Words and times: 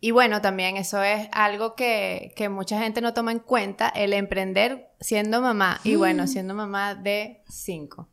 Y 0.00 0.12
bueno, 0.12 0.40
también 0.40 0.76
eso 0.76 1.02
es 1.02 1.28
algo 1.32 1.74
que, 1.74 2.32
que 2.36 2.48
mucha 2.48 2.78
gente 2.78 3.00
no 3.00 3.14
toma 3.14 3.32
en 3.32 3.40
cuenta, 3.40 3.88
el 3.88 4.12
emprender 4.12 4.90
siendo 5.00 5.40
mamá. 5.40 5.80
Y 5.82 5.96
bueno, 5.96 6.26
siendo 6.26 6.54
mamá 6.54 6.94
de 6.94 7.42
cinco. 7.48 8.08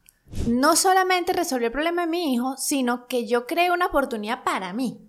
No 0.48 0.76
solamente 0.76 1.34
resolvió 1.34 1.68
el 1.68 1.74
problema 1.74 2.02
de 2.02 2.08
mi 2.12 2.34
hijo, 2.34 2.58
sino 2.58 3.06
que 3.06 3.28
yo 3.28 3.46
creé 3.46 3.72
una 3.72 3.86
oportunidad 3.88 4.44
para 4.44 4.74
mí. 4.74 5.00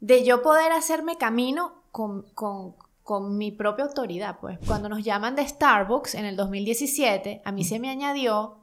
De 0.00 0.24
yo 0.24 0.42
poder 0.42 0.72
hacerme 0.72 1.18
camino 1.18 1.82
con, 1.92 2.22
con, 2.34 2.74
con 3.02 3.36
mi 3.36 3.52
propia 3.52 3.84
autoridad, 3.84 4.38
pues. 4.40 4.58
Cuando 4.66 4.88
nos 4.88 5.04
llaman 5.04 5.36
de 5.36 5.46
Starbucks 5.46 6.14
en 6.14 6.24
el 6.24 6.36
2017, 6.36 7.42
a 7.44 7.52
mí 7.52 7.64
se 7.64 7.78
me 7.78 7.90
añadió, 7.90 8.56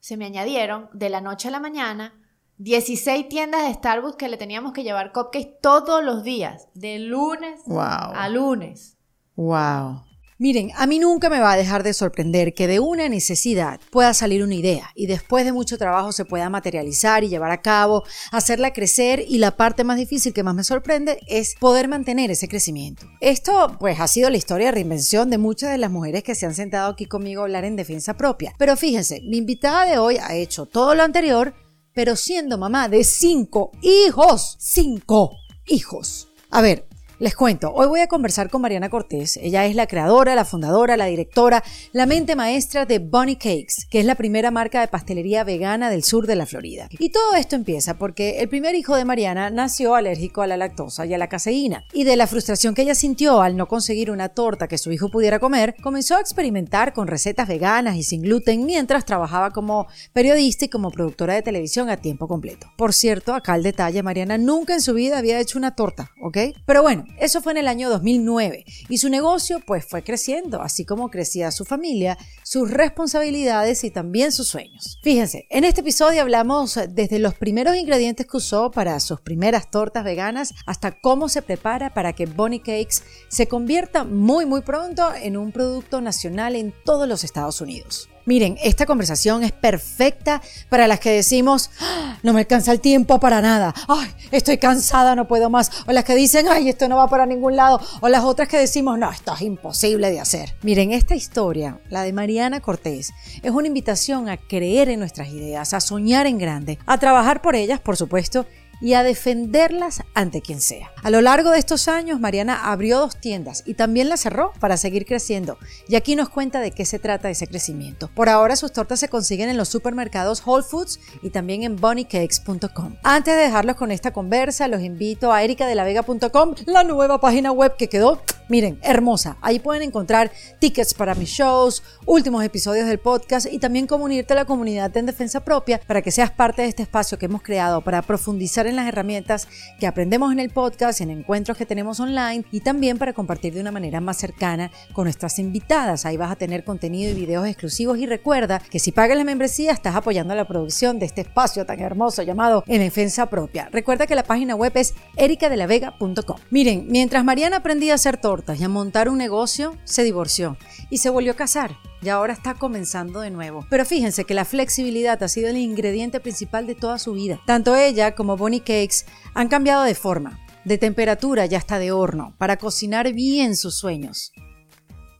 se 0.00 0.18
me 0.18 0.26
añadieron 0.26 0.90
de 0.92 1.08
la 1.08 1.22
noche 1.22 1.48
a 1.48 1.50
la 1.50 1.60
mañana 1.60 2.17
16 2.58 3.28
tiendas 3.28 3.66
de 3.66 3.74
Starbucks 3.74 4.16
que 4.16 4.28
le 4.28 4.36
teníamos 4.36 4.72
que 4.72 4.82
llevar 4.82 5.12
cupcakes 5.12 5.58
todos 5.62 6.04
los 6.04 6.24
días, 6.24 6.68
de 6.74 6.98
lunes 6.98 7.60
a 7.68 8.28
lunes. 8.28 8.96
Wow. 9.36 10.02
Miren, 10.40 10.70
a 10.76 10.86
mí 10.86 11.00
nunca 11.00 11.30
me 11.30 11.40
va 11.40 11.52
a 11.52 11.56
dejar 11.56 11.82
de 11.82 11.92
sorprender 11.92 12.54
que 12.54 12.68
de 12.68 12.78
una 12.78 13.08
necesidad 13.08 13.80
pueda 13.90 14.14
salir 14.14 14.44
una 14.44 14.54
idea 14.54 14.90
y 14.94 15.06
después 15.06 15.44
de 15.44 15.52
mucho 15.52 15.78
trabajo 15.78 16.12
se 16.12 16.24
pueda 16.24 16.48
materializar 16.48 17.24
y 17.24 17.28
llevar 17.28 17.50
a 17.50 17.60
cabo, 17.60 18.04
hacerla 18.30 18.72
crecer 18.72 19.24
y 19.26 19.38
la 19.38 19.56
parte 19.56 19.82
más 19.82 19.96
difícil 19.96 20.32
que 20.32 20.44
más 20.44 20.54
me 20.54 20.62
sorprende 20.62 21.18
es 21.26 21.56
poder 21.58 21.88
mantener 21.88 22.30
ese 22.30 22.46
crecimiento. 22.46 23.04
Esto 23.20 23.76
pues 23.80 23.98
ha 23.98 24.06
sido 24.06 24.30
la 24.30 24.36
historia 24.36 24.66
de 24.66 24.72
reinvención 24.72 25.28
de 25.28 25.38
muchas 25.38 25.72
de 25.72 25.78
las 25.78 25.90
mujeres 25.90 26.22
que 26.22 26.36
se 26.36 26.46
han 26.46 26.54
sentado 26.54 26.92
aquí 26.92 27.06
conmigo 27.06 27.42
a 27.42 27.44
hablar 27.44 27.64
en 27.64 27.74
defensa 27.74 28.14
propia. 28.14 28.54
Pero 28.58 28.76
fíjense, 28.76 29.20
mi 29.22 29.38
invitada 29.38 29.86
de 29.86 29.98
hoy 29.98 30.18
ha 30.18 30.36
hecho 30.36 30.66
todo 30.66 30.94
lo 30.94 31.02
anterior, 31.02 31.52
pero 31.98 32.14
siendo 32.14 32.58
mamá 32.58 32.88
de 32.88 33.02
cinco 33.02 33.72
hijos. 33.82 34.54
Cinco 34.60 35.32
hijos. 35.66 36.28
A 36.48 36.60
ver, 36.60 36.86
les 37.20 37.34
cuento, 37.34 37.72
hoy 37.74 37.88
voy 37.88 38.00
a 38.00 38.06
conversar 38.06 38.48
con 38.48 38.62
Mariana 38.62 38.90
Cortés. 38.90 39.38
Ella 39.42 39.66
es 39.66 39.74
la 39.74 39.88
creadora, 39.88 40.36
la 40.36 40.44
fundadora, 40.44 40.96
la 40.96 41.06
directora, 41.06 41.64
la 41.92 42.06
mente 42.06 42.36
maestra 42.36 42.86
de 42.86 43.00
Bunny 43.00 43.34
Cakes, 43.34 43.86
que 43.90 43.98
es 43.98 44.06
la 44.06 44.14
primera 44.14 44.52
marca 44.52 44.80
de 44.80 44.86
pastelería 44.86 45.42
vegana 45.42 45.90
del 45.90 46.04
sur 46.04 46.28
de 46.28 46.36
la 46.36 46.46
Florida. 46.46 46.88
Y 46.92 47.10
todo 47.10 47.34
esto 47.34 47.56
empieza 47.56 47.94
porque 47.94 48.38
el 48.38 48.48
primer 48.48 48.76
hijo 48.76 48.94
de 48.94 49.04
Mariana 49.04 49.50
nació 49.50 49.96
alérgico 49.96 50.42
a 50.42 50.46
la 50.46 50.56
lactosa 50.56 51.06
y 51.06 51.14
a 51.14 51.18
la 51.18 51.28
caseína. 51.28 51.82
Y 51.92 52.04
de 52.04 52.14
la 52.14 52.28
frustración 52.28 52.74
que 52.74 52.82
ella 52.82 52.94
sintió 52.94 53.42
al 53.42 53.56
no 53.56 53.66
conseguir 53.66 54.12
una 54.12 54.28
torta 54.28 54.68
que 54.68 54.78
su 54.78 54.92
hijo 54.92 55.08
pudiera 55.08 55.40
comer, 55.40 55.74
comenzó 55.82 56.16
a 56.16 56.20
experimentar 56.20 56.92
con 56.92 57.08
recetas 57.08 57.48
veganas 57.48 57.96
y 57.96 58.04
sin 58.04 58.22
gluten 58.22 58.64
mientras 58.64 59.04
trabajaba 59.04 59.50
como 59.50 59.88
periodista 60.12 60.66
y 60.66 60.68
como 60.68 60.92
productora 60.92 61.34
de 61.34 61.42
televisión 61.42 61.90
a 61.90 61.96
tiempo 61.96 62.28
completo. 62.28 62.68
Por 62.76 62.94
cierto, 62.94 63.34
acá 63.34 63.56
el 63.56 63.64
detalle, 63.64 64.04
Mariana 64.04 64.38
nunca 64.38 64.74
en 64.74 64.80
su 64.80 64.94
vida 64.94 65.18
había 65.18 65.40
hecho 65.40 65.58
una 65.58 65.74
torta, 65.74 66.12
¿ok? 66.22 66.38
Pero 66.64 66.82
bueno, 66.82 67.07
eso 67.18 67.40
fue 67.42 67.52
en 67.52 67.58
el 67.58 67.68
año 67.68 67.90
2009 67.90 68.64
y 68.88 68.98
su 68.98 69.08
negocio 69.08 69.60
pues 69.66 69.84
fue 69.84 70.02
creciendo, 70.02 70.62
así 70.62 70.84
como 70.84 71.10
crecía 71.10 71.50
su 71.50 71.64
familia, 71.64 72.18
sus 72.42 72.70
responsabilidades 72.70 73.84
y 73.84 73.90
también 73.90 74.32
sus 74.32 74.48
sueños. 74.48 74.98
Fíjense, 75.02 75.46
en 75.50 75.64
este 75.64 75.80
episodio 75.80 76.22
hablamos 76.22 76.78
desde 76.90 77.18
los 77.18 77.34
primeros 77.34 77.76
ingredientes 77.76 78.26
que 78.26 78.36
usó 78.36 78.70
para 78.70 79.00
sus 79.00 79.20
primeras 79.20 79.70
tortas 79.70 80.04
veganas 80.04 80.54
hasta 80.66 81.00
cómo 81.00 81.28
se 81.28 81.42
prepara 81.42 81.92
para 81.94 82.12
que 82.12 82.26
Bonnie 82.26 82.60
Cakes 82.60 83.02
se 83.28 83.48
convierta 83.48 84.04
muy 84.04 84.46
muy 84.46 84.62
pronto 84.62 85.12
en 85.14 85.36
un 85.36 85.52
producto 85.52 86.00
nacional 86.00 86.56
en 86.56 86.74
todos 86.84 87.08
los 87.08 87.24
Estados 87.24 87.60
Unidos. 87.60 88.08
Miren, 88.28 88.58
esta 88.62 88.84
conversación 88.84 89.42
es 89.42 89.52
perfecta 89.52 90.42
para 90.68 90.86
las 90.86 91.00
que 91.00 91.10
decimos, 91.10 91.70
ah, 91.80 92.18
no 92.22 92.34
me 92.34 92.40
alcanza 92.40 92.72
el 92.72 92.80
tiempo 92.82 93.18
para 93.18 93.40
nada, 93.40 93.72
ay, 93.88 94.06
estoy 94.30 94.58
cansada, 94.58 95.14
no 95.14 95.26
puedo 95.26 95.48
más, 95.48 95.70
o 95.86 95.92
las 95.92 96.04
que 96.04 96.14
dicen, 96.14 96.46
ay, 96.46 96.68
esto 96.68 96.88
no 96.88 96.96
va 96.96 97.08
para 97.08 97.24
ningún 97.24 97.56
lado, 97.56 97.80
o 98.02 98.08
las 98.10 98.24
otras 98.24 98.46
que 98.46 98.58
decimos, 98.58 98.98
no, 98.98 99.10
esto 99.10 99.32
es 99.32 99.40
imposible 99.40 100.10
de 100.10 100.20
hacer. 100.20 100.54
Miren, 100.60 100.92
esta 100.92 101.14
historia, 101.14 101.80
la 101.88 102.02
de 102.02 102.12
Mariana 102.12 102.60
Cortés, 102.60 103.14
es 103.42 103.50
una 103.50 103.66
invitación 103.66 104.28
a 104.28 104.36
creer 104.36 104.90
en 104.90 105.00
nuestras 105.00 105.28
ideas, 105.28 105.72
a 105.72 105.80
soñar 105.80 106.26
en 106.26 106.36
grande, 106.36 106.78
a 106.84 106.98
trabajar 106.98 107.40
por 107.40 107.56
ellas, 107.56 107.80
por 107.80 107.96
supuesto, 107.96 108.44
y 108.80 108.94
a 108.94 109.02
defenderlas 109.02 110.02
ante 110.14 110.40
quien 110.40 110.60
sea. 110.60 110.92
A 111.02 111.10
lo 111.10 111.20
largo 111.20 111.50
de 111.50 111.58
estos 111.58 111.88
años, 111.88 112.20
Mariana 112.20 112.70
abrió 112.70 112.98
dos 112.98 113.20
tiendas 113.20 113.62
y 113.66 113.74
también 113.74 114.08
las 114.08 114.20
cerró 114.20 114.52
para 114.60 114.76
seguir 114.76 115.06
creciendo. 115.06 115.58
Y 115.88 115.96
aquí 115.96 116.16
nos 116.16 116.28
cuenta 116.28 116.60
de 116.60 116.70
qué 116.70 116.84
se 116.84 116.98
trata 116.98 117.30
ese 117.30 117.46
crecimiento. 117.46 118.08
Por 118.14 118.28
ahora 118.28 118.56
sus 118.56 118.72
tortas 118.72 119.00
se 119.00 119.08
consiguen 119.08 119.48
en 119.48 119.56
los 119.56 119.68
supermercados 119.68 120.42
Whole 120.44 120.64
Foods 120.64 121.00
y 121.22 121.30
también 121.30 121.62
en 121.62 121.76
bunnycakes.com. 121.76 122.96
Antes 123.02 123.34
de 123.34 123.42
dejarlos 123.42 123.76
con 123.76 123.90
esta 123.90 124.12
conversa, 124.12 124.68
los 124.68 124.82
invito 124.82 125.32
a 125.32 125.42
ericadelavega.com, 125.42 126.54
la 126.66 126.84
nueva 126.84 127.20
página 127.20 127.52
web 127.52 127.76
que 127.76 127.88
quedó, 127.88 128.22
miren, 128.48 128.78
hermosa. 128.82 129.36
Ahí 129.40 129.58
pueden 129.58 129.82
encontrar 129.82 130.30
tickets 130.58 130.94
para 130.94 131.14
mis 131.14 131.28
shows, 131.30 131.82
últimos 132.06 132.44
episodios 132.44 132.86
del 132.86 132.98
podcast 132.98 133.46
y 133.50 133.58
también 133.58 133.86
comunirte 133.86 134.32
a 134.34 134.36
la 134.36 134.44
comunidad 134.44 134.96
en 134.96 135.06
defensa 135.06 135.44
propia 135.44 135.80
para 135.86 136.02
que 136.02 136.10
seas 136.10 136.30
parte 136.30 136.62
de 136.62 136.68
este 136.68 136.82
espacio 136.82 137.18
que 137.18 137.26
hemos 137.26 137.42
creado 137.42 137.82
para 137.82 138.02
profundizar 138.02 138.66
en 138.68 138.76
las 138.76 138.88
herramientas 138.88 139.48
que 139.78 139.86
aprendemos 139.86 140.32
en 140.32 140.38
el 140.38 140.50
podcast, 140.50 141.00
en 141.00 141.10
encuentros 141.10 141.56
que 141.56 141.66
tenemos 141.66 142.00
online 142.00 142.44
y 142.52 142.60
también 142.60 142.98
para 142.98 143.12
compartir 143.12 143.54
de 143.54 143.60
una 143.60 143.72
manera 143.72 144.00
más 144.00 144.16
cercana 144.16 144.70
con 144.92 145.04
nuestras 145.04 145.38
invitadas. 145.38 146.06
Ahí 146.06 146.16
vas 146.16 146.30
a 146.30 146.36
tener 146.36 146.64
contenido 146.64 147.10
y 147.10 147.14
videos 147.14 147.46
exclusivos 147.46 147.98
y 147.98 148.06
recuerda 148.06 148.60
que 148.70 148.78
si 148.78 148.92
pagas 148.92 149.16
la 149.16 149.24
membresía 149.24 149.72
estás 149.72 149.96
apoyando 149.96 150.34
la 150.34 150.46
producción 150.46 150.98
de 150.98 151.06
este 151.06 151.22
espacio 151.22 151.66
tan 151.66 151.80
hermoso 151.80 152.22
llamado 152.22 152.64
En 152.66 152.80
Defensa 152.80 153.26
Propia. 153.26 153.68
Recuerda 153.72 154.06
que 154.06 154.14
la 154.14 154.24
página 154.24 154.54
web 154.54 154.72
es 154.74 154.94
ericadelavega.com. 155.16 156.38
Miren, 156.50 156.86
mientras 156.88 157.24
Mariana 157.24 157.58
aprendía 157.58 157.92
a 157.92 157.96
hacer 157.96 158.16
tortas 158.16 158.60
y 158.60 158.64
a 158.64 158.68
montar 158.68 159.08
un 159.08 159.18
negocio, 159.18 159.76
se 159.84 160.02
divorció 160.02 160.56
y 160.90 160.98
se 160.98 161.10
volvió 161.10 161.32
a 161.32 161.36
casar 161.36 161.76
y 162.02 162.08
ahora 162.08 162.32
está 162.32 162.54
comenzando 162.54 163.20
de 163.20 163.30
nuevo. 163.30 163.66
Pero 163.70 163.84
fíjense 163.84 164.24
que 164.24 164.34
la 164.34 164.44
flexibilidad 164.44 165.22
ha 165.22 165.28
sido 165.28 165.48
el 165.48 165.56
ingrediente 165.56 166.20
principal 166.20 166.66
de 166.66 166.74
toda 166.74 166.98
su 166.98 167.12
vida. 167.12 167.40
Tanto 167.46 167.76
ella 167.76 168.14
como 168.14 168.36
Bonnie 168.36 168.60
Cakes 168.60 169.04
han 169.34 169.48
cambiado 169.48 169.84
de 169.84 169.94
forma, 169.94 170.38
de 170.64 170.78
temperatura 170.78 171.46
y 171.46 171.54
hasta 171.54 171.78
de 171.78 171.92
horno, 171.92 172.34
para 172.38 172.56
cocinar 172.56 173.12
bien 173.12 173.56
sus 173.56 173.76
sueños. 173.76 174.32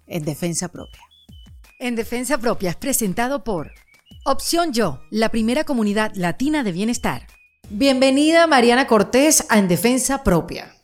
En 0.06 0.24
defensa 0.24 0.68
propia. 0.68 1.02
En 1.80 1.94
defensa 1.94 2.38
propia 2.38 2.70
es 2.70 2.76
presentado 2.76 3.44
por 3.44 3.72
Opción 4.24 4.72
Yo, 4.72 5.00
la 5.10 5.30
primera 5.30 5.64
comunidad 5.64 6.12
latina 6.14 6.62
de 6.62 6.72
bienestar. 6.72 7.26
Bienvenida 7.70 8.46
Mariana 8.46 8.86
Cortés 8.86 9.44
a 9.48 9.58
En 9.58 9.68
Defensa 9.68 10.24
Propia. 10.24 10.74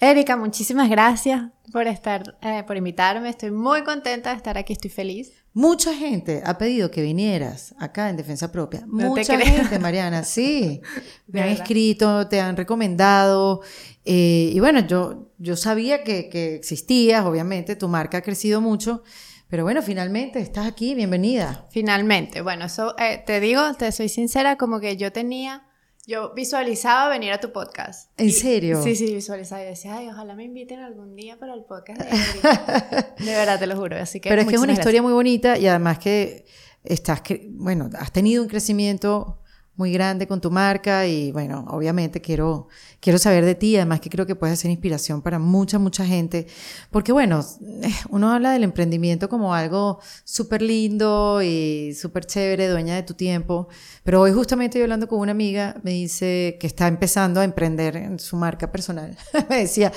Erika, 0.00 0.36
muchísimas 0.36 0.88
gracias 0.88 1.42
por 1.72 1.86
estar, 1.86 2.38
eh, 2.42 2.62
por 2.66 2.76
invitarme. 2.76 3.28
Estoy 3.28 3.50
muy 3.50 3.82
contenta 3.82 4.30
de 4.30 4.36
estar 4.36 4.58
aquí, 4.58 4.72
estoy 4.72 4.90
feliz. 4.90 5.32
Mucha 5.52 5.94
gente 5.94 6.42
ha 6.44 6.58
pedido 6.58 6.90
que 6.90 7.02
vinieras 7.02 7.74
acá 7.78 8.08
en 8.08 8.16
Defensa 8.16 8.52
Propia. 8.52 8.84
Mucha 8.86 9.38
gente, 9.38 9.78
Mariana, 9.78 10.22
sí. 10.24 10.80
Me 11.26 11.42
han 11.42 11.48
escrito, 11.48 12.28
te 12.28 12.40
han 12.40 12.56
recomendado. 12.56 13.62
Eh, 14.04 14.50
y 14.52 14.60
bueno, 14.60 14.80
yo, 14.80 15.32
yo 15.38 15.56
sabía 15.56 16.04
que, 16.04 16.28
que 16.28 16.54
existías, 16.54 17.24
obviamente, 17.24 17.76
tu 17.76 17.88
marca 17.88 18.18
ha 18.18 18.22
crecido 18.22 18.60
mucho. 18.60 19.02
Pero 19.48 19.64
bueno, 19.64 19.82
finalmente 19.82 20.38
estás 20.38 20.68
aquí, 20.68 20.94
bienvenida. 20.94 21.66
Finalmente, 21.70 22.40
bueno, 22.40 22.66
eso 22.66 22.94
eh, 22.98 23.20
te 23.26 23.40
digo, 23.40 23.74
te 23.74 23.90
soy 23.90 24.08
sincera, 24.08 24.56
como 24.56 24.78
que 24.78 24.96
yo 24.96 25.10
tenía 25.10 25.64
yo 26.10 26.32
visualizaba 26.34 27.08
venir 27.08 27.32
a 27.32 27.38
tu 27.38 27.52
podcast. 27.52 28.10
¿En 28.16 28.32
serio? 28.32 28.82
Sí, 28.82 28.96
sí, 28.96 29.14
visualizaba. 29.14 29.62
Y 29.62 29.66
decía, 29.66 29.96
ay, 29.96 30.08
ojalá 30.08 30.34
me 30.34 30.42
inviten 30.42 30.80
algún 30.80 31.14
día 31.14 31.38
para 31.38 31.54
el 31.54 31.62
podcast. 31.62 32.00
De, 32.00 33.24
verdad, 33.24 33.60
te 33.60 33.68
lo 33.68 33.76
juro. 33.76 33.96
Así 33.96 34.18
que 34.18 34.28
Pero 34.28 34.42
es 34.42 34.48
que 34.48 34.56
es 34.56 34.60
una 34.60 34.72
historia 34.72 35.02
muy 35.02 35.12
bonita 35.12 35.56
y 35.56 35.68
además 35.68 36.00
que 36.00 36.46
estás, 36.82 37.22
bueno, 37.50 37.88
has 37.96 38.10
tenido 38.10 38.42
un 38.42 38.48
crecimiento 38.48 39.39
muy 39.80 39.92
grande 39.92 40.26
con 40.26 40.42
tu 40.42 40.50
marca 40.50 41.06
y 41.06 41.32
bueno, 41.32 41.64
obviamente 41.70 42.20
quiero, 42.20 42.68
quiero 43.00 43.18
saber 43.18 43.46
de 43.46 43.54
ti, 43.54 43.76
además 43.76 44.00
que 44.00 44.10
creo 44.10 44.26
que 44.26 44.34
puedes 44.34 44.60
ser 44.60 44.70
inspiración 44.70 45.22
para 45.22 45.38
mucha, 45.38 45.78
mucha 45.78 46.04
gente, 46.04 46.46
porque 46.90 47.12
bueno, 47.12 47.42
uno 48.10 48.30
habla 48.30 48.52
del 48.52 48.62
emprendimiento 48.62 49.30
como 49.30 49.54
algo 49.54 49.98
súper 50.22 50.60
lindo 50.60 51.40
y 51.42 51.94
súper 51.94 52.26
chévere, 52.26 52.68
dueña 52.68 52.94
de 52.94 53.04
tu 53.04 53.14
tiempo, 53.14 53.68
pero 54.04 54.20
hoy 54.20 54.32
justamente 54.32 54.78
yo 54.78 54.84
hablando 54.84 55.08
con 55.08 55.18
una 55.18 55.32
amiga, 55.32 55.80
me 55.82 55.92
dice 55.92 56.58
que 56.60 56.66
está 56.66 56.86
empezando 56.86 57.40
a 57.40 57.44
emprender 57.44 57.96
en 57.96 58.18
su 58.18 58.36
marca 58.36 58.70
personal, 58.70 59.16
me 59.48 59.60
decía, 59.60 59.92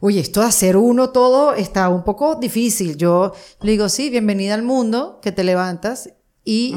oye, 0.00 0.18
esto 0.18 0.40
de 0.40 0.48
hacer 0.48 0.76
uno 0.76 1.10
todo 1.10 1.54
está 1.54 1.88
un 1.90 2.02
poco 2.02 2.34
difícil, 2.34 2.96
yo 2.96 3.32
le 3.60 3.70
digo, 3.70 3.88
sí, 3.88 4.10
bienvenida 4.10 4.54
al 4.54 4.64
mundo, 4.64 5.20
que 5.22 5.30
te 5.30 5.44
levantas 5.44 6.10
y, 6.44 6.74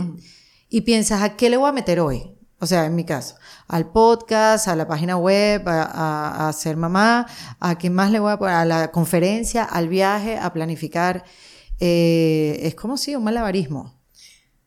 y 0.70 0.82
piensas, 0.82 1.24
¿a 1.24 1.36
qué 1.36 1.50
le 1.50 1.58
voy 1.58 1.68
a 1.68 1.72
meter 1.72 2.00
hoy? 2.00 2.36
O 2.62 2.68
sea, 2.68 2.86
en 2.86 2.94
mi 2.94 3.06
caso, 3.06 3.38
al 3.68 3.92
podcast, 3.92 4.68
a 4.68 4.76
la 4.76 4.88
página 4.88 5.18
web, 5.18 5.64
a, 5.66 6.52
ser 6.54 6.78
mamá, 6.78 7.26
a 7.60 7.76
qué 7.80 7.90
más 7.90 8.12
le 8.12 8.20
voy 8.20 8.32
a 8.32 8.38
poner, 8.38 8.54
a 8.54 8.66
la 8.66 8.92
conferencia, 8.92 9.64
al 9.64 9.90
viaje, 9.90 10.38
a 10.38 10.54
planificar. 10.54 11.24
Eh, 11.80 12.60
es 12.62 12.76
como 12.76 12.98
si 12.98 13.16
un 13.16 13.24
malabarismo. 13.24 14.00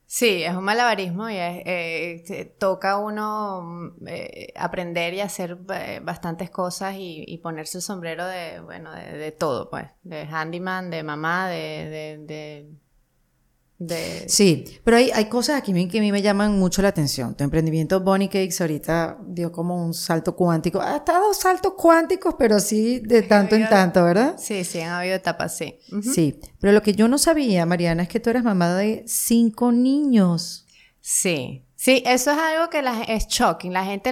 Sí, 0.06 0.43
es 0.43 0.56
un 0.56 0.64
malabarismo 0.64 1.31
y 1.31 1.37
eh, 1.38 2.56
toca 2.58 2.99
uno 2.99 3.94
eh, 4.08 4.52
aprender 4.56 5.14
y 5.14 5.20
hacer 5.20 5.56
bastantes 6.02 6.50
cosas 6.50 6.96
y, 6.99 7.38
ponerse 7.44 7.79
el 7.79 7.82
sombrero 7.82 8.26
de, 8.26 8.58
bueno, 8.58 8.91
de, 8.93 9.31
todo, 9.31 9.70
pues, 9.70 9.87
de 10.02 10.23
handyman, 10.23 10.91
de 10.91 11.05
mamá, 11.05 11.49
de 11.49 12.75
Sí, 14.28 14.64
pero 14.84 14.96
hay, 14.96 15.10
hay 15.10 15.26
cosas 15.26 15.56
aquí 15.58 15.72
que 15.88 15.98
a 15.98 16.00
mí 16.00 16.12
me 16.12 16.22
llaman 16.22 16.58
mucho 16.58 16.80
la 16.80 16.88
atención. 16.88 17.34
Tu 17.34 17.44
emprendimiento 17.44 18.00
Bonnie 18.00 18.28
Cakes 18.28 18.56
ahorita 18.60 19.18
dio 19.26 19.50
como 19.50 19.84
un 19.84 19.92
salto 19.94 20.34
cuántico. 20.36 20.80
Ha 20.80 20.96
estado 20.96 21.34
saltos 21.34 21.74
cuánticos, 21.76 22.34
pero 22.38 22.60
sí 22.60 23.00
de 23.00 23.22
tanto 23.22 23.56
en 23.56 23.68
tanto, 23.68 24.04
¿verdad? 24.04 24.36
Sí, 24.38 24.64
sí, 24.64 24.80
han 24.80 24.92
habido 24.92 25.16
etapas, 25.16 25.56
sí. 25.56 25.78
Sí, 26.02 26.38
pero 26.60 26.72
lo 26.72 26.82
que 26.82 26.94
yo 26.94 27.08
no 27.08 27.18
sabía, 27.18 27.66
Mariana, 27.66 28.04
es 28.04 28.08
que 28.08 28.20
tú 28.20 28.30
eres 28.30 28.44
mamá 28.44 28.74
de 28.76 29.04
cinco 29.06 29.72
niños. 29.72 30.66
Sí, 31.00 31.64
Sí, 31.84 32.02
eso 32.06 32.31
es 32.31 32.38
algo 32.38 32.70
que 32.70 32.81
la, 32.81 33.02
es 33.02 33.28
shocking. 33.28 33.70
La 33.70 33.84
gente 33.84 34.10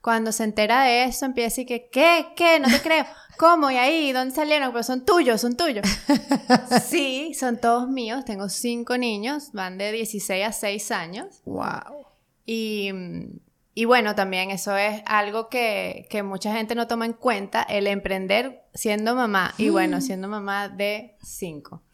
cuando 0.00 0.32
se 0.32 0.42
entera 0.42 0.82
de 0.82 1.04
eso 1.04 1.24
empieza 1.24 1.50
decir 1.50 1.66
que, 1.66 1.88
¿qué? 1.88 2.32
¿Qué? 2.34 2.58
No 2.58 2.68
te 2.68 2.80
creo. 2.80 3.04
¿Cómo? 3.38 3.70
¿Y 3.70 3.76
ahí? 3.76 4.10
¿Dónde 4.10 4.34
salieron? 4.34 4.72
Pero 4.72 4.82
son 4.82 5.04
tuyos, 5.04 5.40
son 5.40 5.56
tuyos. 5.56 5.86
sí, 6.88 7.32
son 7.38 7.58
todos 7.58 7.88
míos. 7.88 8.24
Tengo 8.24 8.48
cinco 8.48 8.98
niños, 8.98 9.52
van 9.52 9.78
de 9.78 9.92
16 9.92 10.44
a 10.44 10.50
6 10.50 10.90
años. 10.90 11.42
Wow. 11.44 12.06
Y, 12.44 12.90
y 13.72 13.84
bueno, 13.84 14.16
también 14.16 14.50
eso 14.50 14.76
es 14.76 15.00
algo 15.06 15.48
que, 15.48 16.08
que, 16.10 16.24
mucha 16.24 16.52
gente 16.52 16.74
no 16.74 16.88
toma 16.88 17.06
en 17.06 17.12
cuenta, 17.12 17.62
el 17.62 17.86
emprender 17.86 18.64
siendo 18.74 19.14
mamá. 19.14 19.54
Y 19.58 19.68
bueno, 19.68 20.00
siendo 20.00 20.26
mamá 20.26 20.68
de 20.68 21.14
cinco. 21.22 21.84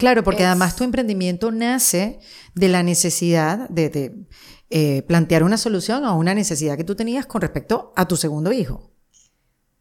Claro, 0.00 0.24
porque 0.24 0.46
además 0.46 0.76
tu 0.76 0.84
emprendimiento 0.84 1.52
nace 1.52 2.20
de 2.54 2.68
la 2.68 2.82
necesidad 2.82 3.68
de, 3.68 4.24
eh, 4.70 5.02
plantear 5.02 5.42
una 5.42 5.56
solución 5.56 6.04
a 6.04 6.14
una 6.14 6.34
necesidad 6.34 6.76
que 6.76 6.84
tú 6.84 6.94
tenías 6.94 7.26
con 7.26 7.40
respecto 7.40 7.92
a 7.96 8.06
tu 8.08 8.16
segundo 8.16 8.52
hijo. 8.52 8.90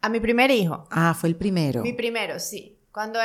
A 0.02 0.10
mi 0.10 0.20
primer 0.20 0.52
hijo. 0.52 0.88
Ah, 0.90 1.16
fue 1.20 1.30
el 1.30 1.36
primero. 1.36 1.82
Mi 1.84 1.94
primero, 1.94 2.40
sí. 2.40 2.78
Cuando 2.92 3.20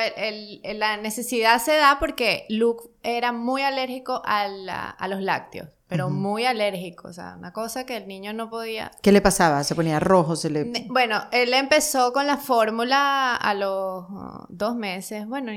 la 0.75 0.96
necesidad 0.99 1.61
se 1.61 1.72
da 1.72 1.96
porque 1.99 2.44
Luke 2.49 2.84
era 3.02 3.32
muy 3.32 3.62
alérgico 3.62 4.22
a 4.25 5.08
los 5.08 5.20
lácteos 5.22 5.69
pero 5.86 6.08
muy 6.08 6.46
alérgico, 6.46 7.08
o 7.08 7.12
sea, 7.12 7.34
una 7.38 7.52
cosa 7.52 7.84
que 7.84 7.96
el 7.96 8.08
niño 8.08 8.32
no 8.32 8.48
podía. 8.48 8.90
¿Qué 9.02 9.12
le 9.12 9.20
pasaba? 9.20 9.62
¿Se 9.64 9.75
ponía 9.75 10.00
rojo? 10.00 10.34
Se 10.34 10.48
le... 10.48 10.86
Bueno, 10.88 11.25
él 11.31 11.52
empezó 11.52 12.12
con 12.12 12.26
la 12.26 12.38
fórmula 12.38 13.36
a 13.36 13.54
los 13.54 14.04
uh, 14.08 14.46
dos 14.48 14.76
meses, 14.76 15.26
bueno, 15.26 15.52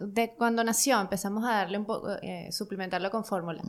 de 0.00 0.34
cuando 0.34 0.64
nació 0.64 1.00
empezamos 1.00 1.44
a 1.44 1.52
darle 1.52 1.78
un 1.78 1.86
poco, 1.86 2.10
eh, 2.20 2.50
suplementarlo 2.50 3.10
con 3.10 3.24
fórmula. 3.24 3.62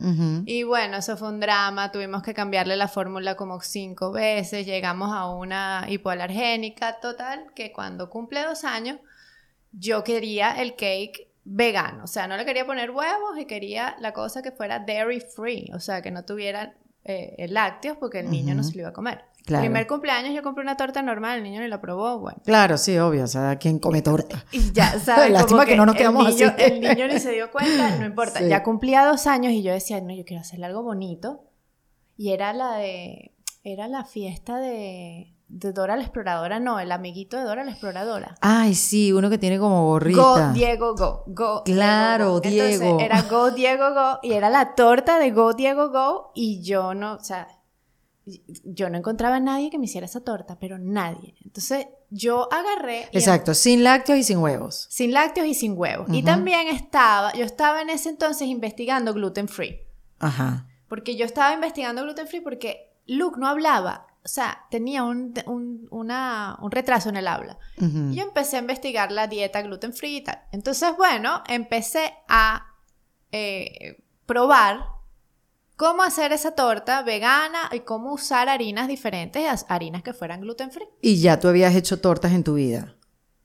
Y 0.44 0.64
bueno, 0.64 0.96
eso 0.96 1.16
fue 1.16 1.28
un 1.28 1.38
drama, 1.38 1.92
tuvimos 1.92 2.22
que 2.22 2.34
cambiarle 2.34 2.76
la 2.76 2.88
fórmula 2.88 3.36
como 3.36 3.60
cinco 3.60 4.10
veces, 4.10 4.66
llegamos 4.66 5.12
a 5.12 5.30
una 5.30 5.86
hipoalergénica 5.88 6.98
total, 7.00 7.46
que 7.54 7.72
cuando 7.72 8.10
cumple 8.10 8.42
dos 8.42 8.64
años, 8.64 8.98
yo 9.70 10.02
quería 10.02 10.52
el 10.60 10.72
cake 10.72 11.33
vegano, 11.44 12.04
o 12.04 12.06
sea, 12.06 12.26
no 12.26 12.36
le 12.36 12.44
quería 12.44 12.66
poner 12.66 12.90
huevos 12.90 13.38
y 13.38 13.44
quería 13.44 13.96
la 14.00 14.12
cosa 14.12 14.42
que 14.42 14.50
fuera 14.50 14.78
dairy 14.78 15.20
free, 15.20 15.70
o 15.74 15.80
sea, 15.80 16.00
que 16.00 16.10
no 16.10 16.24
tuviera 16.24 16.74
eh, 17.04 17.46
lácteos 17.50 17.98
porque 17.98 18.20
el 18.20 18.30
niño 18.30 18.54
no 18.54 18.62
se 18.62 18.74
lo 18.74 18.80
iba 18.80 18.88
a 18.88 18.92
comer. 18.92 19.24
Claro. 19.44 19.62
Primer 19.62 19.86
cumpleaños 19.86 20.34
yo 20.34 20.42
compré 20.42 20.62
una 20.62 20.78
torta 20.78 21.02
normal, 21.02 21.36
el 21.36 21.44
niño 21.44 21.60
ni 21.60 21.68
la 21.68 21.78
probó, 21.78 22.18
bueno. 22.18 22.38
Claro, 22.46 22.78
sí, 22.78 22.96
obvio, 22.96 23.24
o 23.24 23.26
sea, 23.26 23.56
¿quién 23.56 23.78
come 23.78 24.00
torta? 24.00 24.46
Y 24.52 24.72
ya, 24.72 24.98
¿sabes? 24.98 25.30
Lástima 25.30 25.66
que, 25.66 25.76
no 25.76 25.84
nos 25.84 25.96
quedamos 25.96 26.26
el 26.26 26.34
niño, 26.34 26.48
así. 26.48 26.62
El 26.64 26.80
niño 26.80 27.08
ni 27.08 27.20
se 27.20 27.32
dio 27.32 27.50
cuenta, 27.50 27.98
no 27.98 28.06
importa. 28.06 28.40
Ya 28.40 28.62
cumplía 28.62 29.04
dos 29.04 29.26
años 29.26 29.52
y 29.52 29.62
yo 29.62 29.72
decía, 29.74 30.00
no, 30.00 30.14
yo 30.14 30.24
quiero 30.24 30.40
hacerle 30.40 30.64
algo 30.64 30.82
bonito. 30.82 31.44
Y 32.16 32.30
era 32.30 32.54
la 32.54 32.76
de, 32.76 33.34
era 33.64 33.86
la 33.86 34.04
fiesta 34.04 34.58
de, 34.58 35.33
de 35.54 35.72
Dora 35.72 35.96
la 35.96 36.02
Exploradora, 36.02 36.58
no, 36.58 36.80
el 36.80 36.90
amiguito 36.90 37.36
de 37.36 37.44
Dora 37.44 37.64
la 37.64 37.70
Exploradora. 37.70 38.34
Ay, 38.40 38.74
sí, 38.74 39.12
uno 39.12 39.30
que 39.30 39.38
tiene 39.38 39.58
como 39.58 39.86
gorrita. 39.86 40.20
Go, 40.20 40.52
Diego, 40.52 40.94
go, 40.96 41.24
go. 41.28 41.62
Claro, 41.64 42.40
Diego. 42.40 42.98
era 42.98 43.22
Go, 43.22 43.52
Diego, 43.52 43.94
go, 43.94 44.18
y 44.22 44.32
era 44.32 44.50
la 44.50 44.74
torta 44.74 45.18
de 45.18 45.30
Go, 45.30 45.54
Diego, 45.54 45.90
go, 45.90 46.32
y 46.34 46.60
yo 46.62 46.94
no, 46.94 47.14
o 47.14 47.20
sea, 47.20 47.46
yo 48.64 48.90
no 48.90 48.98
encontraba 48.98 49.36
a 49.36 49.40
nadie 49.40 49.70
que 49.70 49.78
me 49.78 49.84
hiciera 49.84 50.06
esa 50.06 50.22
torta, 50.22 50.58
pero 50.58 50.76
nadie. 50.78 51.36
Entonces, 51.44 51.86
yo 52.10 52.48
agarré... 52.52 53.08
Exacto, 53.12 53.54
sin 53.54 53.84
lácteos 53.84 54.18
y 54.18 54.24
sin 54.24 54.38
huevos. 54.38 54.88
Sin 54.90 55.12
lácteos 55.12 55.46
y 55.46 55.54
sin 55.54 55.78
huevos. 55.78 56.08
Y 56.10 56.24
también 56.24 56.66
estaba, 56.66 57.32
yo 57.34 57.44
estaba 57.44 57.80
en 57.80 57.90
ese 57.90 58.08
entonces 58.08 58.48
investigando 58.48 59.14
gluten 59.14 59.46
free. 59.46 59.82
Ajá. 60.18 60.66
Porque 60.88 61.16
yo 61.16 61.24
estaba 61.24 61.54
investigando 61.54 62.02
gluten 62.02 62.26
free 62.26 62.40
porque 62.40 62.92
Luke 63.06 63.38
no 63.38 63.46
hablaba 63.46 64.08
o 64.24 64.28
sea, 64.28 64.64
tenía 64.70 65.04
un, 65.04 65.34
retraso 66.70 67.10
en 67.10 67.16
el 67.16 67.28
habla. 67.28 67.58
Y 67.76 68.14
yo 68.14 68.22
empecé 68.22 68.56
a 68.56 68.60
investigar 68.60 69.12
la 69.12 69.26
dieta 69.26 69.60
gluten 69.60 69.92
free 69.92 70.16
y 70.16 70.20
tal. 70.22 70.40
Entonces, 70.50 70.96
bueno, 70.96 71.42
empecé 71.46 72.14
a 72.26 72.74
eh, 73.32 74.02
probar 74.24 74.86
cómo 75.76 76.02
hacer 76.02 76.32
esa 76.32 76.54
torta 76.54 77.02
vegana 77.02 77.68
y 77.70 77.80
cómo 77.80 78.14
usar 78.14 78.48
harinas 78.48 78.88
diferentes, 78.88 79.66
harinas 79.68 80.02
que 80.02 80.14
fueran 80.14 80.40
gluten 80.40 80.70
free. 80.70 80.88
¿Y 81.02 81.20
ya 81.20 81.38
tú 81.38 81.48
habías 81.48 81.74
hecho 81.74 82.00
tortas 82.00 82.32
en 82.32 82.44
tu 82.44 82.54
vida? 82.54 82.96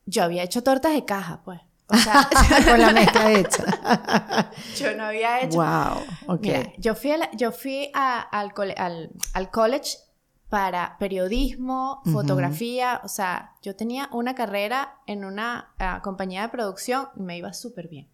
Yo 0.06 0.22
había 0.22 0.42
hecho 0.42 0.62
tortas 0.62 0.94
de 0.94 1.04
caja, 1.04 1.42
pues. 1.44 1.60
O 1.88 1.96
sea, 1.96 2.26
con 2.70 2.80
la 2.80 2.92
mezcla 2.92 3.32
hecha. 3.32 4.50
yo 4.78 4.96
no 4.96 5.04
había 5.04 5.42
hecho. 5.42 5.56
Wow, 5.56 6.36
ok. 6.36 6.46
yo 6.78 6.94
fui, 6.94 7.12
yo 7.34 7.52
fui 7.52 7.90
al, 7.92 8.52
al, 8.76 9.10
al 9.34 9.50
college 9.50 9.98
para 10.50 10.96
periodismo, 10.98 12.02
fotografía, 12.12 13.00
o 13.04 13.08
sea, 13.08 13.54
yo 13.62 13.76
tenía 13.76 14.10
una 14.12 14.34
carrera 14.34 14.96
en 15.06 15.24
una 15.24 15.72
ah, 15.78 16.00
compañía 16.02 16.42
de 16.42 16.48
producción 16.48 17.08
y 17.16 17.22
me 17.22 17.38
iba 17.38 17.52
súper 17.52 17.88
bien. 17.88 18.08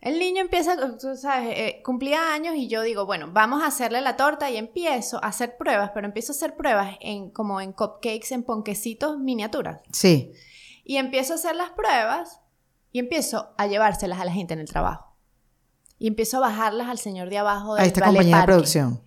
El 0.00 0.18
niño 0.20 0.40
empieza, 0.40 0.76
tú 0.98 1.16
sabes, 1.16 1.54
eh, 1.56 1.82
cumplía 1.84 2.32
años 2.32 2.54
y 2.56 2.68
yo 2.68 2.82
digo, 2.82 3.06
bueno, 3.06 3.28
vamos 3.32 3.62
a 3.62 3.66
hacerle 3.66 4.00
la 4.00 4.16
torta 4.16 4.50
y 4.50 4.56
empiezo 4.56 5.22
a 5.22 5.28
hacer 5.28 5.56
pruebas, 5.56 5.90
pero 5.92 6.06
empiezo 6.06 6.32
a 6.32 6.36
hacer 6.36 6.56
pruebas 6.56 6.96
en 7.00 7.30
como 7.30 7.60
en 7.60 7.72
cupcakes, 7.72 8.32
en 8.32 8.44
ponquecitos 8.44 9.18
miniaturas. 9.18 9.80
Sí. 9.92 10.32
Y 10.84 10.96
empiezo 10.96 11.32
a 11.32 11.36
hacer 11.36 11.56
las 11.56 11.70
pruebas 11.70 12.40
y 12.92 13.00
empiezo 13.00 13.52
a 13.58 13.66
llevárselas 13.66 14.20
a 14.20 14.24
la 14.24 14.32
gente 14.32 14.54
en 14.54 14.60
el 14.60 14.68
trabajo. 14.68 15.16
Y 15.98 16.06
empiezo 16.06 16.36
a 16.38 16.40
bajarlas 16.40 16.88
al 16.88 16.98
señor 16.98 17.30
de 17.30 17.38
abajo 17.38 17.74
A 17.74 17.84
esta 17.84 18.04
compañía 18.04 18.38
de 18.38 18.44
producción. 18.44 19.00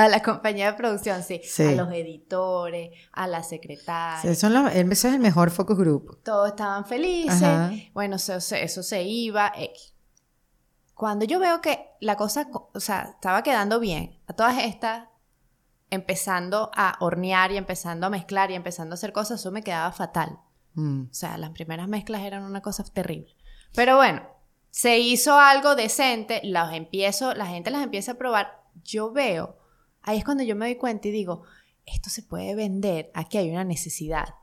A 0.00 0.08
la 0.08 0.22
compañía 0.22 0.72
de 0.72 0.78
producción, 0.78 1.22
sí. 1.22 1.42
A 1.58 1.72
los 1.72 1.92
editores, 1.92 2.90
a 3.12 3.26
la 3.26 3.42
secretaria. 3.42 4.22
Sí, 4.22 4.34
son 4.34 4.54
los, 4.54 4.72
ese 4.72 5.08
es 5.08 5.14
el 5.14 5.20
mejor 5.20 5.50
focus 5.50 5.76
group. 5.76 6.22
Todos 6.24 6.48
estaban 6.48 6.86
felices. 6.86 7.92
Bueno, 7.92 8.16
eso, 8.16 8.34
eso, 8.34 8.82
se 8.82 9.02
iba. 9.02 9.52
Cuando 10.94 11.26
yo 11.26 11.38
veo 11.38 11.60
que 11.60 11.90
la 12.00 12.16
cosa, 12.16 12.48
o 12.72 12.80
sea, 12.80 13.10
estaba 13.14 13.42
quedando 13.42 13.78
bien, 13.78 14.18
a 14.26 14.32
todas 14.32 14.56
estas, 14.64 15.08
empezando 15.90 16.70
a 16.74 16.96
hornear 17.00 17.52
y 17.52 17.58
empezando 17.58 18.06
a 18.06 18.10
mezclar 18.10 18.50
y 18.50 18.54
empezando 18.54 18.94
a 18.94 18.96
hacer 18.96 19.12
cosas, 19.12 19.40
eso 19.40 19.50
me 19.50 19.62
quedaba 19.62 19.92
fatal. 19.92 20.38
Mm. 20.74 21.10
O 21.10 21.14
sea, 21.14 21.36
las 21.36 21.50
primeras 21.50 21.88
mezclas 21.88 22.22
eran 22.22 22.44
una 22.44 22.62
cosa 22.62 22.84
terrible. 22.84 23.36
Pero 23.74 23.96
bueno, 23.96 24.22
se 24.70 24.98
hizo 24.98 25.38
algo 25.38 25.74
decente, 25.74 26.40
las 26.42 26.72
empiezo, 26.72 27.34
la 27.34 27.46
gente 27.46 27.70
las 27.70 27.82
empieza 27.82 28.12
a 28.12 28.18
probar. 28.18 28.62
Yo 28.82 29.12
veo 29.12 29.59
Ahí 30.02 30.18
es 30.18 30.24
cuando 30.24 30.42
yo 30.42 30.56
me 30.56 30.66
doy 30.66 30.76
cuenta 30.76 31.08
y 31.08 31.10
digo, 31.10 31.42
esto 31.86 32.10
se 32.10 32.22
puede 32.22 32.54
vender, 32.54 33.10
aquí 33.14 33.38
hay 33.38 33.50
una 33.50 33.64
necesidad. 33.64 34.34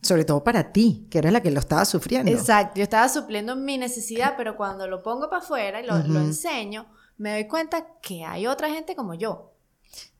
Sobre 0.00 0.24
todo 0.24 0.42
para 0.42 0.72
ti, 0.72 1.06
que 1.10 1.18
eres 1.18 1.30
la 1.32 1.42
que 1.42 1.50
lo 1.50 1.60
estaba 1.60 1.84
sufriendo. 1.84 2.32
Exacto, 2.32 2.76
yo 2.78 2.82
estaba 2.84 3.06
supliendo 3.08 3.54
mi 3.54 3.76
necesidad, 3.76 4.34
pero 4.36 4.56
cuando 4.56 4.86
lo 4.88 5.02
pongo 5.02 5.28
para 5.28 5.42
afuera 5.42 5.80
y 5.82 5.86
lo, 5.86 5.96
enseño, 5.96 6.86
me 7.18 7.32
doy 7.32 7.46
cuenta 7.46 7.86
que 8.00 8.24
hay 8.24 8.46
otra 8.46 8.70
gente 8.70 8.96
como 8.96 9.12
yo. 9.14 9.52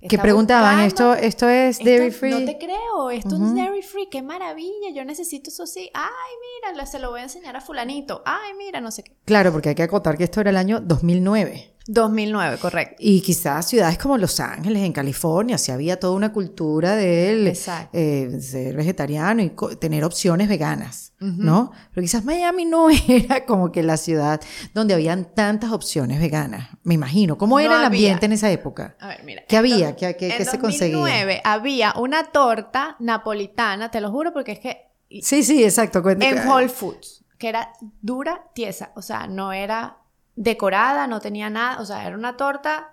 Que 0.08 0.18
preguntaban, 0.18 0.84
buscando- 0.84 1.14
esto, 1.14 1.26
esto 1.26 1.48
es 1.48 1.78
esto- 1.78 1.84
dairy 1.84 2.10
free. 2.10 2.30
No 2.30 2.44
te 2.44 2.58
creo, 2.58 3.10
esto 3.10 3.34
es 3.36 3.54
dairy 3.54 3.82
free, 3.82 4.08
qué 4.10 4.22
maravilla, 4.22 4.90
yo 4.94 5.04
necesito 5.04 5.50
eso 5.50 5.66
sí. 5.66 5.90
Ay, 5.94 6.70
mira, 6.74 6.86
se 6.86 6.98
lo 6.98 7.10
voy 7.10 7.20
a 7.20 7.24
enseñar 7.24 7.56
a 7.56 7.60
fulanito. 7.60 8.22
Ay, 8.26 8.52
mira, 8.56 8.80
no 8.80 8.90
sé 8.90 9.02
qué. 9.02 9.16
Claro, 9.24 9.50
porque 9.50 9.70
hay 9.70 9.74
que 9.74 9.82
acotar 9.82 10.16
que 10.18 10.24
esto 10.24 10.40
era 10.42 10.50
el 10.50 10.56
año 10.56 10.80
2009. 10.80 11.74
2009, 11.88 12.58
correcto. 12.58 12.96
Y 12.98 13.20
quizás 13.20 13.68
ciudades 13.68 13.96
como 13.98 14.18
Los 14.18 14.40
Ángeles, 14.40 14.82
en 14.82 14.92
California, 14.92 15.56
sí 15.58 15.70
había 15.72 15.98
toda 16.00 16.14
una 16.14 16.32
cultura 16.32 16.96
del 16.96 17.46
eh, 17.92 18.40
ser 18.40 18.76
vegetariano 18.76 19.42
y 19.42 19.52
tener 19.78 20.04
opciones 20.04 20.48
veganas, 20.48 21.12
¿no? 21.20 21.70
Pero 21.94 22.02
quizás 22.02 22.24
Miami 22.24 22.64
no 22.64 22.88
era 23.08 23.44
como 23.46 23.70
que 23.72 23.82
la 23.82 23.96
ciudad 23.96 24.40
donde 24.74 24.94
habían 24.94 25.34
tantas 25.34 25.72
opciones 25.72 26.18
veganas, 26.20 26.68
me 26.82 26.94
imagino. 26.94 27.38
¿Cómo 27.38 27.56
No 27.58 27.64
era 27.64 27.78
el 27.78 27.84
ambiente 27.84 28.26
en 28.26 28.32
esa 28.32 28.50
época? 28.50 28.96
A 29.00 29.08
ver, 29.08 29.22
mira. 29.24 29.42
¿Qué 29.48 29.56
en 29.56 29.60
había? 29.60 29.88
dos- 29.90 29.96
¿Qué- 29.96 30.16
qué- 30.16 30.30
en 30.30 30.36
qué 30.38 30.44
se 30.44 30.58
conseguía? 30.58 30.96
2009 30.96 31.40
había 31.44 31.94
una 31.96 32.24
torta 32.32 32.96
napolitana, 32.98 33.90
te 33.90 34.00
lo 34.00 34.10
juro, 34.10 34.32
porque 34.32 34.52
es 34.52 34.58
que 34.58 34.82
Sí, 35.22 35.44
sí, 35.44 35.62
exacto. 35.62 36.02
cuenta- 36.02 36.26
en 36.28 36.48
Whole 36.48 36.68
Foods, 36.68 37.24
que 37.38 37.48
era 37.48 37.70
dura, 38.02 38.42
tiesa, 38.54 38.90
o 38.96 39.02
sea, 39.02 39.28
no 39.28 39.52
era 39.52 39.98
decorada, 40.36 41.06
no 41.06 41.20
tenía 41.20 41.50
nada, 41.50 41.80
o 41.80 41.84
sea, 41.84 42.06
era 42.06 42.16
una 42.16 42.36
torta 42.36 42.92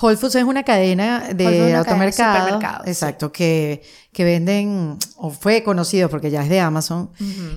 Whole 0.00 0.16
Foods 0.16 0.34
es 0.34 0.44
una 0.44 0.64
cadena 0.64 1.28
de 1.32 1.46
una 1.46 1.84
cadena 1.84 2.12
supermercados, 2.12 2.82
sí. 2.84 2.90
exacto, 2.90 3.30
que, 3.30 3.82
que 4.12 4.24
venden, 4.24 4.98
o 5.16 5.30
fue 5.30 5.62
conocido, 5.62 6.10
porque 6.10 6.30
ya 6.30 6.42
es 6.42 6.48
de 6.48 6.58
Amazon, 6.58 7.10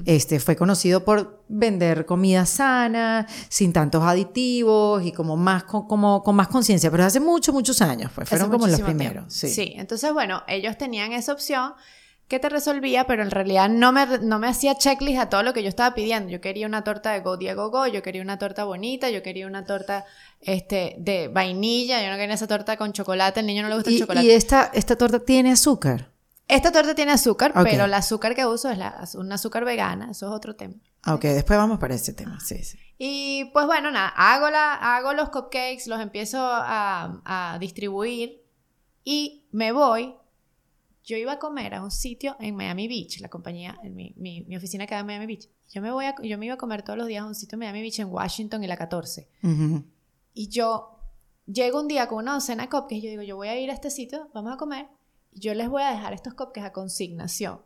este, 0.05 0.39
fue 0.39 0.55
conocido 0.55 1.03
por 1.03 1.43
vender 1.47 2.05
comida 2.05 2.45
sana, 2.45 3.25
sin 3.49 3.73
tantos 3.73 4.03
aditivos 4.03 5.03
y 5.03 5.11
como 5.11 5.35
más, 5.35 5.63
con, 5.63 5.87
como, 5.87 6.21
con 6.21 6.35
más 6.35 6.47
conciencia, 6.47 6.91
pero 6.91 7.05
hace 7.05 7.19
muchos, 7.19 7.55
muchos 7.55 7.81
años, 7.81 8.11
pues 8.13 8.29
fueron 8.29 8.49
Hace 8.49 8.51
como 8.51 8.67
los 8.67 8.81
primeros. 8.81 9.33
tiempo. 9.33 9.55
Sí. 9.55 9.73
entonces 9.75 10.13
bueno, 10.13 10.43
ellos 10.47 10.77
tenían 10.77 11.13
esa 11.13 11.33
opción 11.33 11.73
que 12.27 12.39
te 12.39 12.49
resolvía, 12.49 13.07
pero 13.07 13.23
en 13.23 13.31
realidad 13.31 13.69
no 13.69 13.91
me, 13.93 14.05
no 14.19 14.37
me 14.37 14.47
hacía 14.47 14.75
checklist 14.75 15.19
a 15.19 15.29
todo 15.29 15.43
lo 15.43 15.53
que 15.53 15.63
yo 15.63 15.69
estaba 15.69 15.95
pidiendo. 15.95 16.29
Yo 16.29 16.41
quería 16.41 16.67
una 16.67 16.83
torta 16.83 17.11
de 17.13 17.21
Go 17.21 17.37
Diego 17.37 17.69
Go, 17.71 17.87
yo 17.87 18.03
quería 18.03 18.21
una 18.21 18.37
torta 18.37 18.65
bonita, 18.65 19.09
yo 19.09 19.23
quería 19.23 19.47
una 19.47 19.63
torta 19.63 20.05
este, 20.41 20.95
de 20.99 21.29
vainilla, 21.29 22.01
yo 22.03 22.09
no 22.09 22.17
quería 22.17 22.35
esa 22.35 22.47
torta 22.47 22.75
con 22.75 22.91
chocolate, 22.91 23.39
al 23.39 23.45
niño 23.45 23.63
no 23.63 23.69
le 23.69 23.75
gusta 23.75 23.89
el 23.91 23.99
chocolate. 23.99 24.25
y 24.25 24.31
esta, 24.31 24.69
esta 24.73 24.97
torta 24.97 25.19
tiene 25.19 25.51
azúcar. 25.51 26.11
Esta 26.49 26.71
torta 26.71 26.95
tiene 26.95 27.11
azúcar, 27.11 27.51
pero 27.63 27.85
el 27.85 27.93
azúcar 27.93 28.33
que 28.33 28.45
uso 28.45 28.69
es 28.69 28.77
la, 28.77 29.03
un 29.15 29.31
azúcar 29.31 29.65
vegana, 29.65 30.11
eso 30.11 30.27
es 30.27 30.31
otro 30.31 30.55
tema. 30.55 30.75
Ah, 31.03 31.15
Ok, 31.15 31.23
después 31.23 31.57
vamos 31.59 31.77
para 31.79 31.95
ese 31.95 32.13
tema. 32.13 32.39
Sí, 32.39 32.63
sí. 32.63 32.77
Y 32.97 33.45
pues 33.53 33.65
bueno, 33.65 33.91
nada, 33.91 34.09
hago, 34.15 34.49
la, 34.49 34.73
hago 34.73 35.13
los 35.13 35.29
cupcakes, 35.29 35.87
los 35.87 35.99
empiezo 35.99 36.39
a, 36.41 37.21
a 37.25 37.57
distribuir 37.59 38.43
y 39.03 39.47
me 39.51 39.71
voy. 39.73 40.15
Yo 41.07 41.15
iba 41.15 41.31
a 41.31 41.39
comer 41.39 41.73
a 41.73 41.81
un 41.81 41.89
sitio 41.89 42.35
en 42.37 42.53
Miami 42.57 42.89
Beach, 42.89 43.21
la 43.21 43.29
compañía, 43.29 43.79
en 43.81 43.95
mi, 43.95 44.13
mi, 44.17 44.41
mi 44.41 44.57
oficina 44.57 44.85
queda 44.85 44.99
en 44.99 45.05
Miami 45.05 45.25
Beach. 45.25 45.47
Yo 45.69 45.81
me, 45.81 45.89
voy 45.89 46.03
a, 46.03 46.13
yo 46.21 46.37
me 46.37 46.47
iba 46.47 46.55
a 46.55 46.57
comer 46.57 46.83
todos 46.83 46.99
los 46.99 47.07
días 47.07 47.23
a 47.23 47.25
un 47.25 47.33
sitio 47.33 47.55
en 47.55 47.59
Miami 47.61 47.81
Beach 47.81 47.99
en 47.99 48.09
Washington 48.11 48.61
y 48.61 48.67
la 48.67 48.75
14. 48.75 49.29
Ujú. 49.41 49.85
Y 50.33 50.49
yo 50.49 50.99
llego 51.45 51.79
un 51.79 51.87
día 51.87 52.09
con 52.09 52.17
una 52.17 52.33
docena 52.33 52.63
de 52.63 52.69
cupcakes, 52.69 53.01
yo 53.01 53.09
digo, 53.09 53.23
yo 53.23 53.37
voy 53.37 53.47
a 53.47 53.57
ir 53.57 53.71
a 53.71 53.73
este 53.73 53.89
sitio, 53.89 54.29
vamos 54.33 54.53
a 54.53 54.57
comer, 54.57 54.89
y 55.31 55.39
yo 55.39 55.53
les 55.53 55.69
voy 55.69 55.81
a 55.81 55.91
dejar 55.91 56.11
estos 56.11 56.33
cupcakes 56.33 56.67
a 56.67 56.73
consignación. 56.73 57.61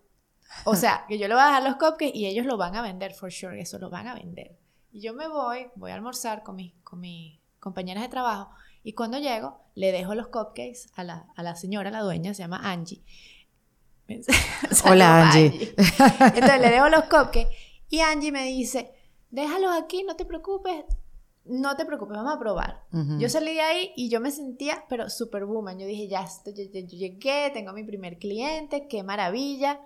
O 0.65 0.75
sea, 0.75 1.05
que 1.07 1.17
yo 1.17 1.27
le 1.27 1.33
voy 1.33 1.41
a 1.41 1.47
dejar 1.47 1.63
los 1.63 1.77
cupcakes 1.77 2.11
y 2.13 2.27
ellos 2.27 2.45
lo 2.45 2.57
van 2.57 2.75
a 2.75 2.83
vender, 2.83 3.13
for 3.15 3.31
sure, 3.31 3.59
eso 3.59 3.79
lo 3.79 3.89
van 3.89 4.07
a 4.07 4.13
vender. 4.13 4.55
Y 4.91 5.01
yo 5.01 5.15
me 5.15 5.27
voy, 5.27 5.65
voy 5.75 5.89
a 5.89 5.95
almorzar 5.95 6.43
con 6.43 6.57
mis, 6.57 6.73
con 6.83 6.99
mis 6.99 7.39
compañeras 7.59 8.03
de 8.03 8.09
trabajo, 8.09 8.51
y 8.83 8.93
cuando 8.93 9.17
llego, 9.19 9.59
le 9.75 9.91
dejo 9.91 10.15
los 10.15 10.27
cupcakes 10.27 10.89
a 10.95 11.03
la, 11.03 11.27
a 11.35 11.43
la 11.43 11.55
señora, 11.55 11.91
la 11.91 12.01
dueña, 12.01 12.33
se 12.33 12.43
llama 12.43 12.59
Angie. 12.63 13.01
Hola, 14.85 15.31
Saludos, 15.31 15.35
Angie. 15.35 15.75
Entonces 16.35 16.61
le 16.61 16.69
dejo 16.69 16.89
los 16.89 17.03
cupcakes 17.05 17.47
y 17.89 17.99
Angie 17.99 18.31
me 18.31 18.43
dice, 18.45 18.91
déjalos 19.29 19.71
aquí, 19.81 20.03
no 20.03 20.15
te 20.15 20.25
preocupes, 20.25 20.83
no 21.45 21.75
te 21.75 21.85
preocupes, 21.85 22.17
vamos 22.17 22.33
a 22.35 22.39
probar. 22.39 22.83
Yo 23.19 23.29
salí 23.29 23.53
de 23.53 23.61
ahí 23.61 23.91
y 23.95 24.09
yo 24.09 24.19
me 24.19 24.31
sentía, 24.31 24.83
pero 24.89 25.09
super 25.09 25.45
woman. 25.45 25.79
Yo 25.79 25.85
dije, 25.87 26.07
ya, 26.07 26.23
estoy- 26.23 26.53
yo, 26.53 26.63
yo- 26.63 26.81
yo 26.87 26.97
llegué, 26.97 27.49
tengo 27.53 27.73
mi 27.73 27.83
primer 27.83 28.17
cliente, 28.19 28.87
qué 28.87 29.03
maravilla. 29.03 29.79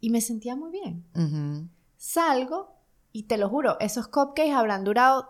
Y 0.00 0.10
me 0.10 0.20
sentía 0.20 0.56
muy 0.56 0.70
bien. 0.70 1.04
Salgo 1.96 2.74
y 3.12 3.22
te 3.24 3.38
lo 3.38 3.48
juro, 3.48 3.78
esos 3.80 4.08
cupcakes 4.08 4.52
habrán 4.52 4.84
durado 4.84 5.28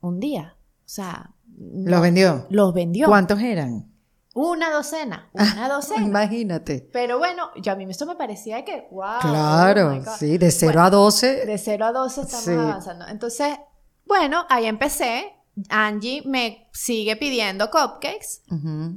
un 0.00 0.20
día. 0.20 0.56
O 0.84 0.88
sea, 0.88 1.31
¿Los 1.58 2.00
vendió? 2.00 2.46
los 2.50 2.72
vendió. 2.74 3.06
¿Cuántos 3.08 3.40
eran? 3.40 3.88
Una 4.34 4.70
docena, 4.70 5.28
una 5.34 5.68
docena. 5.68 6.06
Imagínate. 6.06 6.88
Pero 6.92 7.18
bueno, 7.18 7.50
yo 7.56 7.72
a 7.72 7.76
mí 7.76 7.84
esto 7.88 8.06
me 8.06 8.16
parecía 8.16 8.64
que, 8.64 8.88
wow. 8.90 9.04
oh 9.16 9.18
Claro, 9.20 9.98
God. 9.98 10.08
sí, 10.18 10.38
de 10.38 10.50
0 10.50 10.72
Bueno, 10.72 10.86
a 10.86 10.90
12. 10.90 11.46
De 11.46 11.58
0 11.58 11.84
a 11.84 11.92
12 11.92 12.20
estamos 12.22 12.44
Sí. 12.44 12.52
avanzando. 12.52 13.06
Entonces, 13.08 13.58
bueno, 14.06 14.46
ahí 14.48 14.64
empecé. 14.66 15.34
Angie 15.68 16.22
me 16.24 16.70
sigue 16.72 17.16
pidiendo 17.16 17.70
cupcakes 17.70 18.42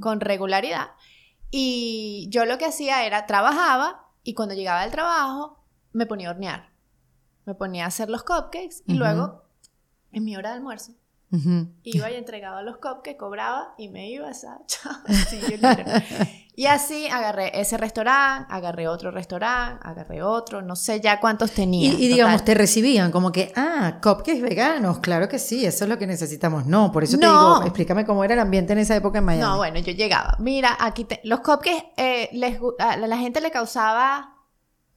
con 0.00 0.20
regularidad. 0.20 0.86
Y 1.50 2.28
yo 2.30 2.46
lo 2.46 2.56
que 2.56 2.64
hacía 2.64 3.04
era 3.04 3.26
trabajaba 3.26 4.06
y 4.22 4.32
cuando 4.34 4.54
llegaba 4.54 4.80
del 4.82 4.90
trabajo 4.90 5.62
me 5.92 6.06
ponía 6.06 6.28
a 6.28 6.30
hornear. 6.32 6.70
Me 7.44 7.54
ponía 7.54 7.84
a 7.84 7.88
hacer 7.88 8.08
los 8.08 8.22
cupcakes 8.24 8.82
y 8.86 8.94
luego, 8.94 9.42
en 10.12 10.24
mi 10.24 10.34
hora 10.34 10.48
de 10.50 10.56
almuerzo, 10.56 10.92
Ujú. 11.36 11.68
iba 11.84 12.10
y 12.10 12.14
entregaba 12.14 12.62
los 12.62 12.76
cupcakes, 12.76 13.16
cobraba 13.16 13.74
y 13.78 13.88
me 13.88 14.08
iba 14.10 14.28
a 14.28 14.30
esa. 14.30 14.60
Y 16.58 16.64
así 16.68 17.06
agarré 17.08 17.60
ese 17.60 17.76
restaurante, 17.76 18.46
agarré 18.50 18.88
otro 18.88 19.10
restaurante, 19.10 19.78
agarré 19.86 20.22
otro, 20.22 20.62
no 20.62 20.74
sé 20.74 21.02
ya 21.02 21.20
cuántos 21.20 21.52
Y, 21.52 21.54
tenía. 21.54 21.92
y 21.92 22.08
digamos, 22.08 22.32
total. 22.36 22.44
te 22.46 22.54
recibían 22.54 23.12
como 23.12 23.30
que, 23.30 23.52
ah, 23.56 23.98
cupcakes 24.02 24.40
veganos, 24.40 25.00
claro 25.00 25.28
que 25.28 25.38
sí, 25.38 25.66
eso 25.66 25.84
es 25.84 25.90
lo 25.90 25.98
que 25.98 26.06
necesitamos. 26.06 26.64
No, 26.64 26.90
por 26.92 27.04
eso 27.04 27.18
te 27.18 27.26
No. 27.26 27.56
digo, 27.56 27.62
explícame 27.64 28.06
cómo 28.06 28.24
era 28.24 28.32
el 28.32 28.40
ambiente 28.40 28.72
en 28.72 28.78
esa 28.78 28.96
época 28.96 29.18
en 29.18 29.26
Miami. 29.26 29.42
No, 29.42 29.58
bueno, 29.58 29.78
yo 29.80 29.92
llegaba. 29.92 30.34
Mira, 30.38 30.74
aquí 30.80 31.04
te- 31.04 31.20
los 31.24 31.40
cupcakes 31.40 31.92
eh, 31.98 32.30
les, 32.32 32.58
a 32.78 32.96
la, 32.96 33.18
gente 33.18 33.42
le 33.42 33.50
causaba, 33.50 34.34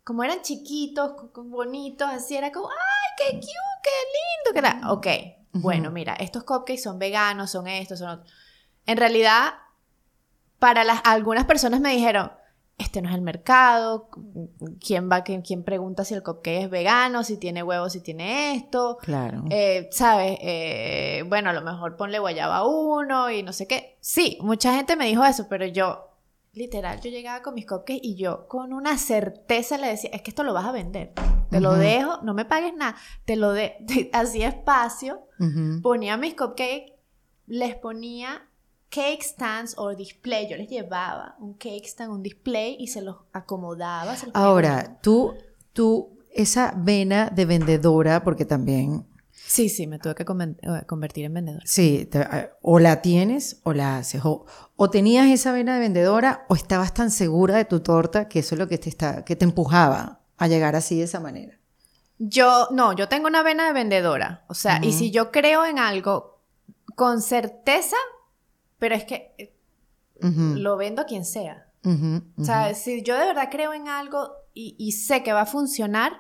como 0.05 0.23
eran 0.23 0.41
chiquitos, 0.41 1.11
bonitos, 1.35 2.07
así 2.09 2.37
era 2.37 2.53
como, 2.53 2.69
¡ay, 2.69 2.75
qué 3.17 3.35
cute, 3.35 3.49
qué 3.83 3.89
lindo! 4.15 4.53
Que 4.53 4.59
era. 4.59 4.91
Ok, 4.93 5.07
bueno, 5.51 5.91
mira, 5.91 6.13
estos 6.13 6.43
cupcakes 6.43 6.81
son 6.81 6.99
veganos, 6.99 7.51
son 7.51 7.67
estos, 7.67 7.99
son 7.99 8.09
otros. 8.09 8.33
En 8.85 8.97
realidad, 8.97 9.53
para 10.59 10.83
las, 10.83 11.01
algunas 11.03 11.45
personas 11.45 11.79
me 11.79 11.91
dijeron, 11.91 12.31
este 12.77 13.01
no 13.01 13.09
es 13.09 13.15
el 13.15 13.21
mercado, 13.21 14.09
¿quién 14.79 15.09
va, 15.11 15.23
quién, 15.23 15.41
quién 15.41 15.63
pregunta 15.63 16.05
si 16.05 16.13
el 16.13 16.23
cupcake 16.23 16.63
es 16.63 16.69
vegano, 16.69 17.23
si 17.23 17.37
tiene 17.37 17.61
huevos, 17.61 17.91
si 17.91 18.01
tiene 18.01 18.55
esto? 18.55 18.97
Claro. 19.01 19.43
Eh, 19.49 19.89
¿Sabes? 19.91 20.37
Eh, 20.41 21.23
bueno, 21.27 21.49
a 21.49 21.53
lo 21.53 21.61
mejor 21.61 21.97
ponle 21.97 22.19
guayaba 22.19 22.57
a 22.57 22.67
uno 22.67 23.29
y 23.29 23.43
no 23.43 23.51
sé 23.51 23.67
qué. 23.67 23.97
Sí, 23.99 24.37
mucha 24.41 24.73
gente 24.75 24.95
me 24.95 25.07
dijo 25.07 25.25
eso, 25.25 25.47
pero 25.49 25.65
yo, 25.65 26.08
literal, 26.59 26.99
yo 26.99 27.09
llegaba 27.09 27.41
con 27.41 27.55
mis 27.55 27.65
cupcakes 27.65 28.01
y 28.03 28.15
yo 28.15 28.47
con 28.47 28.73
una 28.73 28.97
certeza 28.97 29.77
le 29.77 29.87
decía, 29.87 30.09
es 30.13 30.21
que 30.21 30.31
esto 30.31 30.43
lo 30.43 30.53
vas 30.53 30.65
a 30.65 30.71
vender. 30.71 31.13
Te 31.49 31.61
lo 31.61 31.73
dejo, 31.73 32.21
no 32.21 32.35
me 32.35 32.45
pagues 32.45 32.75
nada. 32.75 32.95
Te 33.25 33.35
lo 33.35 33.53
de, 33.53 33.77
hacía 34.13 34.49
espacio, 34.49 35.21
ponía 35.81 36.17
mis 36.17 36.35
cupcakes, 36.35 36.93
les 37.47 37.75
ponía 37.75 38.49
cake 38.89 39.23
stands 39.23 39.75
o 39.77 39.95
display. 39.95 40.49
Yo 40.49 40.57
les 40.57 40.67
llevaba 40.67 41.35
un 41.39 41.53
cake 41.53 41.85
stand, 41.85 42.11
un 42.11 42.21
display 42.21 42.75
y 42.77 42.87
se 42.87 43.01
los 43.01 43.15
acomodaba. 43.31 44.15
se 44.15 44.27
los. 44.27 44.35
Ahora, 44.35 44.99
tú, 45.01 45.33
tú, 45.73 46.19
esa 46.29 46.73
vena 46.77 47.29
de 47.29 47.45
vendedora, 47.45 48.23
porque 48.23 48.45
también, 48.45 49.07
Sí, 49.45 49.69
sí, 49.69 49.87
me 49.87 49.97
tuve 49.99 50.13
que 50.15 50.23
eh, 50.23 50.85
convertir 50.85 51.25
en 51.25 51.33
vendedora. 51.33 51.63
sí, 51.65 52.05
te- 52.11 52.21
eh, 52.21 52.49
o 52.61 52.79
la 52.79 53.01
tienes 53.01 53.61
o 53.63 53.73
la 53.73 53.97
haces, 53.97 54.21
o, 54.23 54.45
o 54.75 54.89
tenías 54.89 55.27
esa 55.27 55.51
vena 55.51 55.73
de 55.73 55.79
vendedora 55.79 56.45
o 56.49 56.55
estabas 56.55 56.93
tan 56.93 57.09
segura 57.11 57.55
de 57.57 57.65
tu 57.65 57.79
torta 57.79 58.27
que 58.27 58.39
eso 58.39 58.55
es 58.55 58.59
lo 58.59 58.67
que 58.67 58.77
te, 58.77 58.89
está, 58.89 59.25
que 59.25 59.35
te 59.35 59.45
empujaba 59.45 60.21
a 60.37 60.47
llegar 60.47 60.75
así 60.75 60.97
de 60.97 61.03
esa 61.05 61.19
manera. 61.19 61.57
Yo, 62.19 62.67
no, 62.71 62.93
yo 62.93 63.07
tengo 63.07 63.27
una 63.27 63.43
vena 63.43 63.65
de 63.67 63.73
vendedora. 63.73 64.43
O 64.49 64.53
sea, 64.53 64.79
y 64.83 64.91
si 64.93 65.09
yo 65.11 65.31
creo 65.31 65.65
en 65.65 65.79
algo 65.79 66.41
con 66.95 67.21
certeza, 67.21 67.95
pero 68.77 68.93
es 68.95 69.05
que 69.05 69.33
eh, 69.37 69.53
lo 70.21 70.75
vendo 70.77 71.01
a 71.01 71.05
quien 71.05 71.23
sea. 71.25 71.65
O 72.37 72.43
sea, 72.43 72.73
si 72.75 73.03
yo 73.03 73.17
de 73.17 73.25
verdad 73.25 73.47
creo 73.49 73.73
en 73.73 73.87
algo 73.87 74.31
y, 74.53 74.75
y 74.77 74.91
sé 74.91 75.23
que 75.23 75.31
va 75.31 75.41
a 75.41 75.45
funcionar, 75.45 76.11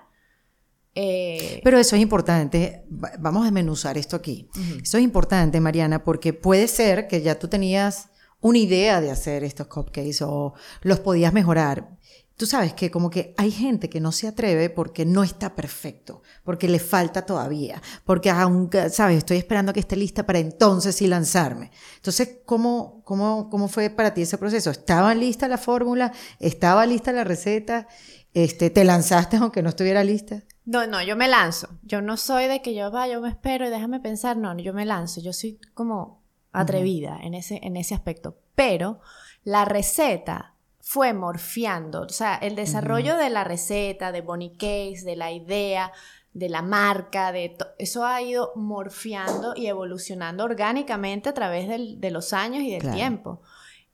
eh, 0.95 1.61
Pero 1.63 1.77
eso 1.77 1.95
es 1.95 2.01
importante. 2.01 2.85
Va- 2.91 3.11
Vamos 3.19 3.41
a 3.41 3.45
desmenuzar 3.45 3.97
esto 3.97 4.15
aquí. 4.15 4.49
Eso 4.81 4.97
es 4.97 5.03
importante, 5.03 5.59
Mariana, 5.59 6.03
porque 6.03 6.33
puede 6.33 6.67
ser 6.67 7.07
que 7.07 7.21
ya 7.21 7.37
tú 7.39 7.47
tenías 7.47 8.09
una 8.41 8.57
idea 8.57 9.01
de 9.01 9.11
hacer 9.11 9.43
estos 9.43 9.67
cupcakes 9.67 10.21
o 10.21 10.53
los 10.81 10.99
podías 10.99 11.33
mejorar. 11.33 11.97
tú 12.37 12.45
sabes 12.45 12.73
que 12.73 12.89
como 12.89 13.09
que 13.09 13.33
hay 13.37 13.51
gente 13.51 13.89
que 13.89 13.99
no 13.99 14.13
se 14.13 14.25
atreve 14.25 14.69
porque 14.69 15.03
no 15.05 15.23
está 15.25 15.55
perfecto, 15.57 16.21
porque 16.45 16.69
le 16.69 16.79
falta 16.79 17.25
todavía, 17.25 17.81
porque 18.05 18.29
aunque, 18.29 18.89
sabes, 18.89 19.17
estoy 19.17 19.35
esperando 19.35 19.73
que 19.73 19.81
esté 19.81 19.97
lista 19.97 20.25
para 20.25 20.39
entonces 20.39 20.95
sí 20.95 21.05
lanzarme. 21.07 21.69
Entonces, 21.97 22.37
¿cómo, 22.45 23.01
cómo, 23.03 23.49
cómo 23.49 23.67
fue 23.67 23.89
para 23.89 24.13
ti 24.13 24.21
ese 24.21 24.37
proceso? 24.37 24.71
¿Estaba 24.71 25.13
lista 25.15 25.49
la 25.49 25.57
fórmula? 25.57 26.13
¿Estaba 26.39 26.85
lista 26.85 27.11
la 27.11 27.25
receta? 27.25 27.89
Este, 28.33 28.69
¿Te 28.69 28.85
lanzaste 28.85 29.35
aunque 29.35 29.61
no 29.61 29.67
estuviera 29.67 30.01
lista? 30.05 30.43
No, 30.65 30.85
no, 30.87 31.01
yo 31.01 31.15
me 31.15 31.27
lanzo. 31.27 31.69
Yo 31.83 32.01
no 32.01 32.17
soy 32.17 32.47
de 32.47 32.61
que 32.61 32.75
yo 32.75 32.91
vaya, 32.91 33.13
yo 33.13 33.21
me 33.21 33.29
espero 33.29 33.65
y 33.65 33.69
déjame 33.69 33.99
pensar. 33.99 34.37
No, 34.37 34.55
yo 34.57 34.73
me 34.73 34.85
lanzo. 34.85 35.21
Yo 35.21 35.33
soy 35.33 35.59
como 35.73 36.21
atrevida 36.51 37.19
en, 37.21 37.33
ese, 37.33 37.59
en 37.63 37.77
ese 37.77 37.95
aspecto. 37.95 38.37
Pero 38.55 38.99
la 39.43 39.65
receta 39.65 40.55
fue 40.79 41.13
morfiando, 41.13 42.01
o 42.01 42.09
sea, 42.09 42.35
el 42.35 42.55
desarrollo 42.55 43.15
de 43.15 43.29
la 43.29 43.43
receta, 43.43 44.11
de 44.11 44.21
Bonnie 44.21 44.53
Case, 44.53 45.03
de 45.05 45.15
la 45.15 45.31
idea, 45.31 45.91
de 46.33 46.49
la 46.49 46.61
marca, 46.61 47.31
de 47.31 47.55
eso 47.77 48.05
ha 48.05 48.21
ido 48.21 48.53
morfiando 48.55 49.53
y 49.55 49.67
evolucionando 49.67 50.43
orgánicamente 50.43 51.29
a 51.29 51.33
través 51.33 51.67
de 51.67 52.11
los 52.11 52.33
años 52.33 52.63
y 52.63 52.71
del 52.71 52.91
tiempo. 52.91 53.41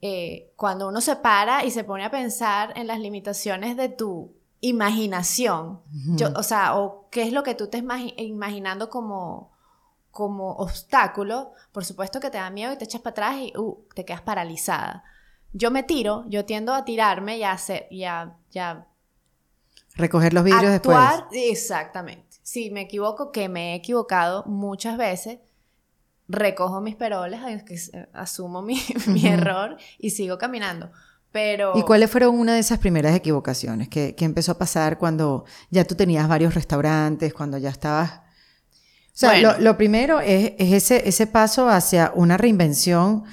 Eh, 0.01 0.53
cuando 0.55 0.87
uno 0.87 1.01
se 1.01 1.15
para 1.15 1.65
y 1.65 1.71
se 1.71 1.83
pone 1.83 2.05
a 2.05 2.11
pensar 2.11 2.73
en 2.77 2.87
las 2.87 2.99
limitaciones 2.99 3.75
de 3.75 3.89
tu 3.89 4.33
imaginación, 4.67 5.81
o 6.35 6.43
sea, 6.43 6.77
o 6.77 7.07
qué 7.09 7.23
es 7.23 7.33
lo 7.33 7.43
que 7.43 7.55
tú 7.55 7.67
te 7.67 7.77
estás 7.77 8.01
imaginando 8.17 8.89
como, 8.89 9.51
como 10.11 10.53
obstáculo, 10.53 11.53
por 11.71 11.85
supuesto 11.85 12.19
que 12.19 12.29
te 12.29 12.37
da 12.37 12.49
miedo 12.49 12.73
y 12.73 12.77
te 12.77 12.85
echas 12.85 13.01
para 13.01 13.11
atrás 13.11 13.35
y 13.39 13.57
uh, 13.57 13.85
te 13.93 14.05
quedas 14.05 14.21
paralizada 14.21 15.03
yo 15.57 15.71
me 15.71 15.83
tiro, 15.83 16.25
yo 16.27 16.43
tiendo 16.43 16.73
a 16.73 16.83
tirarme 16.83 17.37
y 17.37 17.43
a 17.43 17.53
hacer, 17.53 17.87
ya, 17.89 18.35
ya. 18.51 18.87
Recoger 19.95 20.33
los 20.33 20.43
vidrios 20.43 20.73
actuar, 20.73 21.29
después. 21.31 21.41
Exactamente. 21.49 22.37
Si 22.43 22.71
me 22.71 22.81
equivoco, 22.81 23.31
que 23.31 23.47
me 23.47 23.71
he 23.71 23.75
equivocado 23.75 24.43
muchas 24.47 24.97
veces, 24.97 25.39
recojo 26.27 26.81
mis 26.81 26.97
peroles, 26.97 27.39
asumo 28.11 28.61
mi, 28.61 28.81
error 29.23 29.77
y 29.97 30.09
sigo 30.09 30.37
caminando. 30.37 30.91
Pero... 31.35 31.73
¿Y 31.75 31.81
cuáles 31.81 32.09
fueron 32.09 32.39
una 32.39 32.53
de 32.53 32.61
esas 32.61 32.79
primeras 32.79 33.13
equivocaciones? 33.13 33.89
¿Qué, 33.89 34.15
empezó 34.19 34.53
a 34.53 34.57
pasar 34.57 34.97
cuando 34.97 35.43
ya 35.69 35.83
tú 35.83 35.93
tenías 35.93 36.29
varios 36.29 36.55
restaurantes, 36.55 37.33
cuando 37.33 37.57
ya 37.57 37.71
estabas... 37.71 38.19
O 38.19 38.21
sea, 39.11 39.59
lo, 39.59 39.75
primero 39.75 40.21
es, 40.21 40.53
ese, 40.57 41.09
ese 41.09 41.27
paso 41.27 41.67
hacia 41.67 42.13
una 42.15 42.37
reinvención 42.37 43.25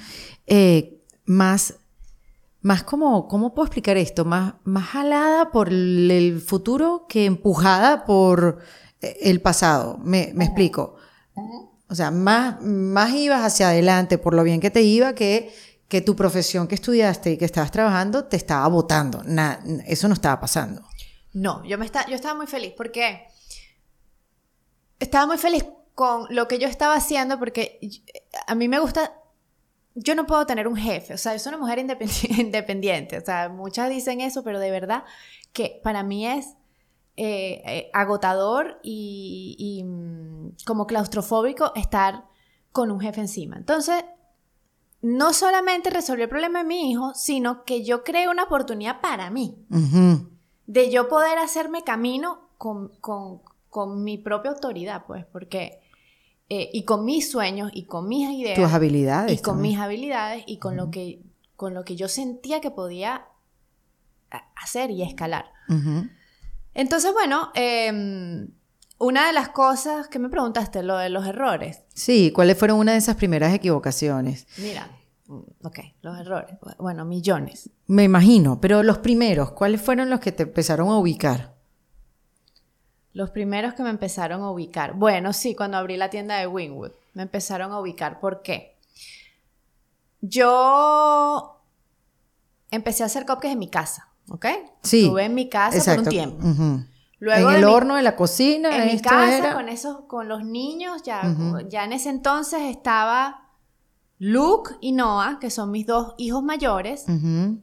eh, 0.47 1.01
más 1.23 1.75
más 2.59 2.83
como, 2.83 3.29
¿cómo 3.29 3.53
puedo 3.53 3.67
explicar 3.67 3.95
esto? 3.95 4.25
Más, 4.25 4.55
más 4.65 4.85
jalada 4.85 5.51
por 5.51 5.69
el 5.69 6.41
futuro 6.45 7.05
que 7.07 7.25
empujada 7.25 8.03
por 8.03 8.59
eh, 9.01 9.17
el 9.21 9.39
pasado. 9.39 9.97
Me, 10.03 10.31
me 10.33 10.43
explico. 10.43 10.97
O 11.87 11.95
sea, 11.95 12.11
más, 12.11 12.61
más 12.61 13.13
ibas 13.13 13.45
hacia 13.45 13.69
adelante 13.69 14.17
por 14.17 14.33
lo 14.33 14.43
bien 14.43 14.59
que 14.59 14.71
te 14.71 14.81
iba 14.81 15.15
que, 15.15 15.53
que 15.93 16.01
tu 16.01 16.15
profesión 16.15 16.67
que 16.67 16.73
estudiaste 16.73 17.33
y 17.33 17.37
que 17.37 17.45
estabas 17.45 17.69
trabajando 17.69 18.25
te 18.25 18.35
estaba 18.35 18.67
votando. 18.67 19.21
eso 19.85 20.07
no 20.07 20.15
estaba 20.15 20.39
pasando. 20.39 20.81
No, 21.33 21.63
yo, 21.65 21.77
me 21.77 21.85
está, 21.85 22.07
yo 22.07 22.15
estaba 22.15 22.33
muy 22.33 22.47
feliz 22.47 22.73
porque 22.75 23.27
estaba 24.99 25.27
muy 25.27 25.37
feliz 25.37 25.63
con 25.93 26.25
lo 26.31 26.47
que 26.47 26.57
yo 26.57 26.67
estaba 26.67 26.95
haciendo 26.95 27.37
porque 27.37 27.79
a 28.47 28.55
mí 28.55 28.67
me 28.67 28.79
gusta 28.79 29.13
yo 29.93 30.15
no 30.15 30.25
puedo 30.25 30.47
tener 30.47 30.67
un 30.67 30.75
jefe, 30.75 31.13
o 31.13 31.17
sea, 31.19 31.33
yo 31.33 31.37
soy 31.37 31.51
una 31.51 31.59
mujer 31.59 31.77
independiente, 32.39 33.19
o 33.19 33.21
sea, 33.23 33.49
muchas 33.49 33.87
dicen 33.91 34.19
eso, 34.19 34.43
pero 34.43 34.59
de 34.59 34.71
verdad 34.71 35.03
que 35.51 35.79
para 35.83 36.01
mí 36.01 36.25
es 36.25 36.55
eh, 37.17 37.61
eh, 37.67 37.91
agotador 37.93 38.79
y, 38.81 39.83
mm, 39.85 40.55
como 40.65 40.87
claustrofóbico 40.87 41.71
estar 41.75 42.25
con 42.71 42.89
un 42.89 42.99
jefe 42.99 43.21
encima. 43.21 43.57
Entonces, 43.57 44.03
no 45.03 45.33
solamente 45.33 45.91
resolví 45.91 46.23
el 46.23 46.29
problema 46.29 46.59
de 46.59 46.65
mi 46.65 46.89
hijo, 46.91 47.13
sino 47.13 47.63
que 47.63 47.83
yo 47.83 48.03
creé 48.03 48.27
una 48.27 48.43
oportunidad 48.43 48.99
para 49.01 49.29
mí, 49.29 49.55
de 50.65 50.89
yo 50.89 51.07
poder 51.07 51.37
hacerme 51.37 51.83
camino 51.83 52.49
con, 52.57 52.91
con 53.69 54.03
mi 54.03 54.17
propia 54.17 54.51
autoridad, 54.51 55.03
pues, 55.05 55.25
porque 55.25 55.83
eh, 56.55 56.69
y 56.73 56.83
con 56.83 57.05
mis 57.05 57.31
sueños 57.31 57.71
y 57.73 57.85
con 57.85 58.07
mis 58.07 58.29
ideas. 58.29 58.59
Tus 58.59 58.71
habilidades. 58.71 59.39
Y 59.39 59.41
con 59.41 59.61
mis 59.61 59.79
habilidades 59.79 60.43
y 60.45 60.57
con, 60.57 60.75
lo 60.75 60.91
que, 60.91 61.21
con 61.55 61.73
lo 61.73 61.83
que 61.83 61.95
yo 61.95 62.07
sentía 62.07 62.61
que 62.61 62.69
podía 62.69 63.25
hacer 64.55 64.91
y 64.91 65.01
escalar. 65.03 65.45
Entonces, 66.75 67.11
bueno, 67.13 67.51
em, 67.55 68.49
una 68.99 69.27
de 69.27 69.33
las 69.33 69.49
cosas 69.49 70.07
que 70.07 70.19
me 70.19 70.29
preguntaste, 70.29 70.83
lo 70.83 70.97
de 70.97 71.09
los 71.09 71.25
errores. 71.25 71.81
Sí, 71.93 72.31
¿cuáles 72.31 72.57
fueron 72.57 72.77
una 72.77 72.91
de 72.91 72.97
esas 72.99 73.15
primeras 73.15 73.53
equivocaciones? 73.53 74.45
Mira, 74.57 74.89
ok, 75.27 75.79
los 76.01 76.19
errores. 76.19 76.55
Bueno, 76.77 77.05
millones. 77.05 77.69
Me 77.87 78.03
imagino, 78.03 78.59
pero 78.59 78.83
los 78.83 78.99
primeros, 78.99 79.51
¿cuáles 79.51 79.81
fueron 79.81 80.09
los 80.09 80.19
que 80.19 80.31
te 80.31 80.43
empezaron 80.43 80.89
a 80.89 80.97
ubicar? 80.97 81.53
Los 83.13 83.29
primeros 83.29 83.73
que 83.75 83.83
me 83.83 83.89
empezaron 83.89 84.41
a 84.41 84.49
ubicar. 84.49 84.93
Bueno, 84.93 85.33
sí, 85.33 85.55
cuando 85.55 85.77
abrí 85.77 85.97
la 85.97 86.09
tienda 86.09 86.37
de 86.37 86.47
Wingwood, 86.47 86.91
me 87.13 87.23
empezaron 87.23 87.71
a 87.71 87.79
ubicar. 87.79 88.19
¿Por 88.19 88.41
qué? 88.41 88.77
Yo 90.21 91.61
empecé 92.71 93.03
a 93.03 93.05
hacer 93.05 93.25
cupcakes 93.25 93.51
en 93.51 93.59
mi 93.59 93.69
casa, 93.69 94.09
¿ok? 94.29 94.45
Sí. 94.81 95.03
Estuve 95.03 95.25
en 95.25 95.35
mi 95.35 95.47
casa 95.49 95.95
por 95.95 96.03
un 96.03 96.09
tiempo. 96.09 96.43
Luego 97.19 97.51
en 97.51 97.57
el 97.57 97.63
horno 97.65 97.95
de 97.95 98.01
la 98.01 98.15
cocina. 98.15 98.75
En 98.75 98.93
mi 98.93 98.99
casa, 98.99 99.53
con 99.53 99.69
esos, 99.69 100.01
con 100.07 100.27
los 100.27 100.43
niños, 100.43 101.03
ya, 101.03 101.21
ya 101.69 101.83
en 101.83 101.93
ese 101.93 102.09
entonces 102.09 102.61
estaba 102.63 103.42
Luke 104.25 104.77
y 104.79 104.93
Noah, 104.93 105.37
que 105.41 105.49
son 105.49 105.69
mis 105.69 105.85
dos 105.85 106.13
hijos 106.17 106.41
mayores, 106.41 107.03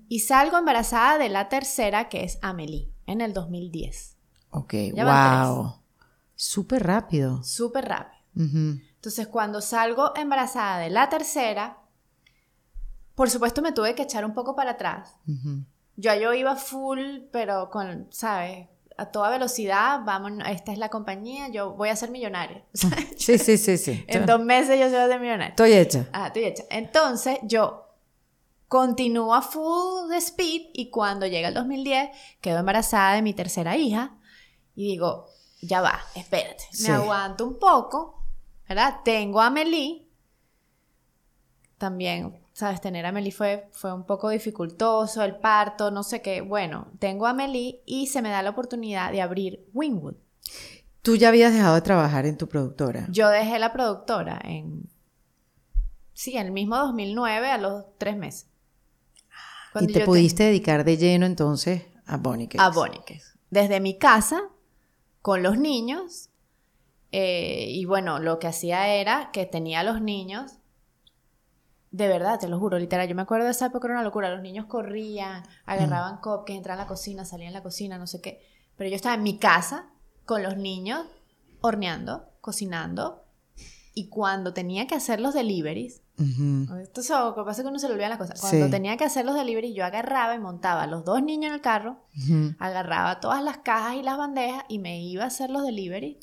y 0.09 0.21
salgo 0.21 0.59
embarazada 0.59 1.17
de 1.17 1.31
la 1.31 1.49
tercera, 1.49 2.11
que 2.11 2.23
es 2.23 2.39
Amelie, 2.43 2.93
en 3.07 3.23
el 3.23 3.33
2010. 3.33 4.19
Ok, 4.51 4.75
wow. 4.95 5.73
Súper 6.35 6.87
rápido. 6.87 7.43
Súper 7.43 7.89
rápido. 7.89 8.21
Entonces, 8.35 9.27
cuando 9.29 9.63
salgo 9.63 10.15
embarazada 10.15 10.81
de 10.81 10.91
la 10.91 11.09
tercera, 11.09 11.79
por 13.15 13.31
supuesto 13.31 13.63
me 13.63 13.73
tuve 13.73 13.95
que 13.95 14.03
echar 14.03 14.27
un 14.27 14.35
poco 14.35 14.55
para 14.55 14.73
atrás. 14.73 15.17
Yo 15.97 16.15
yo 16.15 16.35
iba 16.35 16.57
full, 16.57 17.21
pero 17.33 17.71
con, 17.71 18.09
¿sabes? 18.11 18.69
A 19.01 19.07
toda 19.07 19.31
velocidad, 19.31 20.01
vamos, 20.05 20.33
esta 20.51 20.73
es 20.73 20.79
la 20.79 20.91
compañía, 20.91 21.49
yo 21.49 21.73
voy 21.73 21.89
a 21.89 21.97
ser 21.97 22.11
millonaria. 22.11 22.63
sí, 23.17 23.39
sí, 23.39 23.57
sí, 23.57 23.79
sí. 23.79 24.05
en 24.09 24.27
dos 24.27 24.45
meses 24.45 24.79
yo 24.79 24.91
soy 24.91 25.09
ser 25.09 25.19
millonaria. 25.19 25.49
Estoy 25.49 25.73
hecha. 25.73 26.07
Ah, 26.13 26.27
estoy 26.27 26.45
hecha. 26.45 26.65
Entonces, 26.69 27.39
yo 27.43 27.87
continúo 28.69 29.35
a 29.35 29.41
full 29.41 30.11
de 30.11 30.19
speed 30.19 30.67
y 30.75 30.91
cuando 30.91 31.27
llega 31.27 31.49
el 31.49 31.55
2010, 31.55 32.11
quedo 32.43 32.59
embarazada 32.59 33.15
de 33.15 33.23
mi 33.23 33.33
tercera 33.33 33.75
hija 33.75 34.19
y 34.77 34.89
digo, 34.89 35.29
ya 35.63 35.81
va, 35.81 35.99
espérate, 36.15 36.65
me 36.83 36.91
aguanto 36.91 37.47
un 37.47 37.59
poco, 37.59 38.23
¿verdad? 38.69 39.01
Tengo 39.03 39.41
a 39.41 39.47
Amelie, 39.47 40.07
también, 41.79 42.39
¿sabes? 42.61 42.81
Tener 42.81 43.05
a 43.07 43.09
Amelie 43.09 43.33
fue, 43.33 43.69
fue 43.73 43.93
un 43.93 44.05
poco 44.05 44.29
dificultoso, 44.31 45.23
el 45.23 45.37
parto, 45.37 45.91
no 45.91 46.03
sé 46.03 46.23
qué. 46.23 46.41
Bueno, 46.41 46.89
tengo 46.99 47.27
a 47.27 47.31
Amelie 47.31 47.83
y 47.85 48.07
se 48.07 48.23
me 48.23 48.31
da 48.31 48.43
la 48.43 48.51
oportunidad 48.51 49.11
de 49.11 49.23
abrir 49.23 49.69
Wingwood. 49.73 50.15
¿Tú 51.03 51.17
ya 51.17 51.29
habías 51.29 51.53
dejado 51.53 51.75
de 51.75 51.81
trabajar 51.81 52.27
en 52.27 52.37
tu 52.37 52.49
productora? 52.49 53.07
Yo 53.11 53.29
dejé 53.29 53.59
la 53.59 53.73
productora 53.73 54.39
en... 54.45 54.89
Sí, 56.13 56.37
en 56.37 56.47
el 56.47 56.53
mismo 56.53 56.77
2009, 56.77 57.51
a 57.51 57.59
los 57.59 57.85
tres 57.97 58.17
meses. 58.17 58.51
¿Y 59.81 59.87
te 59.87 60.05
pudiste 60.05 60.45
dedicar 60.45 60.85
de 60.85 60.97
lleno 60.97 61.27
entonces 61.27 61.85
a 62.07 62.17
Boniques? 62.17 62.61
A 62.61 62.69
Boniques. 62.71 63.39
Desde 63.51 63.81
mi 63.81 63.99
casa 63.99 64.43
con 65.23 65.43
los 65.43 65.59
niños. 65.59 66.29
Eh, 67.13 67.67
y 67.71 67.85
bueno, 67.87 68.19
lo 68.19 68.39
que 68.39 68.49
hacía 68.49 68.89
era 68.95 69.31
que 69.33 69.47
tenía 69.47 69.81
a 69.81 69.85
los 69.85 70.03
niños. 70.03 70.60
De 71.91 72.07
verdad, 72.07 72.39
te 72.39 72.49
lo 72.49 72.59
juro, 72.59 72.79
literal. 72.79 73.09
Yo 73.09 73.15
me 73.15 73.23
acuerdo 73.23 73.47
de 73.47 73.51
esa 73.51 73.67
época, 73.67 73.89
era 73.89 73.95
una 73.95 74.05
locura. 74.05 74.31
Los 74.31 74.43
niños 74.43 74.67
corrían, 74.67 75.43
agarraban 75.67 76.17
mm. 76.17 76.21
cupcakes, 76.21 76.55
entraban 76.55 76.81
a 76.81 76.85
la 76.85 76.89
cocina, 76.89 77.25
salían 77.25 77.51
a 77.51 77.59
la 77.59 77.63
cocina, 77.63 77.99
no 77.99 78.07
sé 78.07 78.21
qué. 78.21 78.41
Pero 78.77 78.91
yo 78.91 78.97
estaba 78.97 79.15
en 79.15 79.23
mi 79.23 79.39
casa 79.39 79.91
con 80.25 80.43
los 80.43 80.57
niños, 80.57 81.07
horneando, 81.61 82.29
cocinando. 82.41 83.25
Y 83.93 84.09
cuando 84.09 84.53
tenía 84.55 84.87
que 84.87 84.95
hacer 84.95 85.21
los 85.21 85.35
deliveries, 85.35 86.03
esto 86.83 87.01
es 87.01 87.11
lo 87.11 87.35
que 87.35 87.43
pasa 87.45 87.63
que 87.63 87.69
uno 87.69 87.79
se 87.79 87.89
le 87.89 87.95
olvida 87.95 88.09
las 88.09 88.19
cosas. 88.19 88.41
Cuando 88.41 88.69
tenía 88.69 88.97
que 88.97 89.05
hacer 89.05 89.25
los 89.25 89.35
deliveries, 89.35 89.75
yo 89.75 89.85
agarraba 89.85 90.35
y 90.35 90.39
montaba 90.39 90.83
a 90.83 90.87
los 90.87 91.05
dos 91.05 91.23
niños 91.23 91.49
en 91.49 91.55
el 91.55 91.61
carro, 91.61 91.97
agarraba 92.59 93.21
todas 93.21 93.43
las 93.43 93.59
cajas 93.59 93.97
y 93.97 94.03
las 94.03 94.19
bandejas 94.19 94.65
y 94.69 94.79
me 94.79 95.03
iba 95.03 95.25
a 95.25 95.29
hacer 95.29 95.51
los 95.51 95.63
deliveries. 95.63 96.19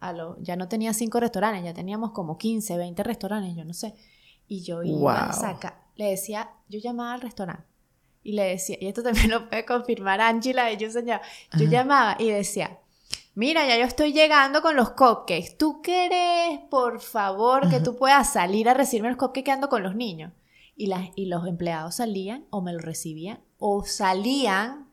A 0.00 0.12
lo, 0.12 0.36
ya 0.42 0.56
no 0.56 0.68
tenía 0.68 0.92
cinco 0.92 1.20
restaurantes, 1.20 1.64
ya 1.64 1.72
teníamos 1.72 2.10
como 2.10 2.36
15, 2.36 2.76
20 2.76 3.02
restaurantes, 3.02 3.56
yo 3.56 3.64
no 3.64 3.72
sé. 3.72 3.94
Y 4.48 4.62
yo 4.62 4.82
iba 4.82 5.28
a 5.28 5.32
sacar, 5.32 5.82
le 5.96 6.06
decía, 6.06 6.50
yo 6.68 6.78
llamaba 6.78 7.14
al 7.14 7.20
restaurante 7.20 7.76
y 8.26 8.32
le 8.32 8.42
decía, 8.42 8.76
y 8.80 8.88
esto 8.88 9.04
también 9.04 9.30
lo 9.30 9.48
puede 9.48 9.64
confirmar 9.64 10.20
Angela 10.20 10.64
de 10.64 10.76
Yo 10.76 10.88
yo 10.88 11.64
llamaba 11.66 12.16
y 12.18 12.30
decía, 12.30 12.80
mira, 13.34 13.66
ya 13.66 13.78
yo 13.78 13.84
estoy 13.84 14.12
llegando 14.12 14.62
con 14.62 14.74
los 14.74 14.90
cupcakes, 14.90 15.56
¿tú 15.56 15.80
querés, 15.80 16.58
por 16.68 17.00
favor, 17.00 17.70
que 17.70 17.78
tú 17.78 17.96
puedas 17.96 18.32
salir 18.32 18.68
a 18.68 18.74
recibirme 18.74 19.10
los 19.10 19.18
cupcakes 19.18 19.44
que 19.44 19.52
ando 19.52 19.68
con 19.68 19.84
los 19.84 19.94
niños? 19.94 20.32
Y, 20.74 20.88
las, 20.88 21.08
y 21.14 21.26
los 21.26 21.46
empleados 21.46 21.94
salían 21.96 22.46
o 22.50 22.60
me 22.60 22.72
lo 22.72 22.80
recibían 22.80 23.40
o 23.58 23.84
salían 23.84 24.90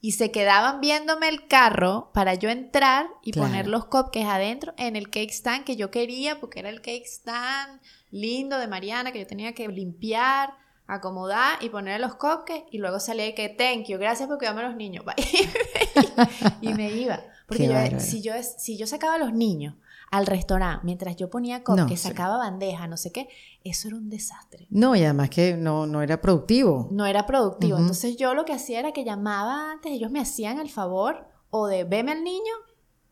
y 0.00 0.12
se 0.12 0.30
quedaban 0.30 0.80
viéndome 0.80 1.28
el 1.28 1.46
carro 1.46 2.10
para 2.14 2.34
yo 2.34 2.48
entrar 2.48 3.08
y 3.22 3.32
poner 3.32 3.66
los 3.66 3.84
cupcakes 3.84 4.24
adentro 4.24 4.72
en 4.78 4.96
el 4.96 5.10
cake 5.10 5.30
stand 5.30 5.64
que 5.64 5.76
yo 5.76 5.90
quería 5.90 6.40
porque 6.40 6.60
era 6.60 6.70
el 6.70 6.80
cake 6.80 7.04
stand 7.04 7.80
lindo 8.10 8.58
de 8.58 8.68
Mariana 8.68 9.12
que 9.12 9.20
yo 9.20 9.26
tenía 9.26 9.54
que 9.54 9.68
limpiar 9.68 10.54
acomodar 10.90 11.62
y 11.62 11.68
poner 11.68 12.00
los 12.00 12.14
cupcakes 12.16 12.66
y 12.70 12.78
luego 12.78 12.98
salía 12.98 13.28
y 13.28 13.34
que 13.34 13.48
thank 13.48 13.86
you, 13.86 13.98
gracias 13.98 14.28
por 14.28 14.38
cuidarme 14.38 14.62
a 14.62 14.68
los 14.68 14.76
niños. 14.76 15.04
y 16.60 16.74
me 16.74 16.90
iba. 16.90 17.20
Porque 17.46 17.68
yo, 17.68 18.00
si, 18.00 18.22
yo, 18.22 18.32
si 18.42 18.76
yo 18.76 18.86
sacaba 18.86 19.14
a 19.14 19.18
los 19.18 19.32
niños 19.32 19.74
al 20.10 20.26
restaurante 20.26 20.84
mientras 20.84 21.16
yo 21.16 21.30
ponía 21.30 21.62
cupcakes, 21.62 21.96
sacaba 21.96 22.38
bandeja, 22.38 22.88
no 22.88 22.96
sé 22.96 23.12
qué, 23.12 23.28
eso 23.62 23.88
era 23.88 23.96
un 23.96 24.10
desastre. 24.10 24.66
No, 24.70 24.96
y 24.96 25.04
además 25.04 25.30
que 25.30 25.56
no, 25.56 25.86
no 25.86 26.02
era 26.02 26.20
productivo. 26.20 26.88
No 26.90 27.06
era 27.06 27.26
productivo. 27.26 27.78
Entonces 27.78 28.16
yo 28.16 28.34
lo 28.34 28.44
que 28.44 28.52
hacía 28.52 28.80
era 28.80 28.92
que 28.92 29.04
llamaba 29.04 29.70
antes, 29.70 29.92
ellos 29.92 30.10
me 30.10 30.20
hacían 30.20 30.58
el 30.58 30.70
favor 30.70 31.28
o 31.50 31.68
de 31.68 31.84
veme 31.84 32.12
al 32.12 32.24
niño 32.24 32.52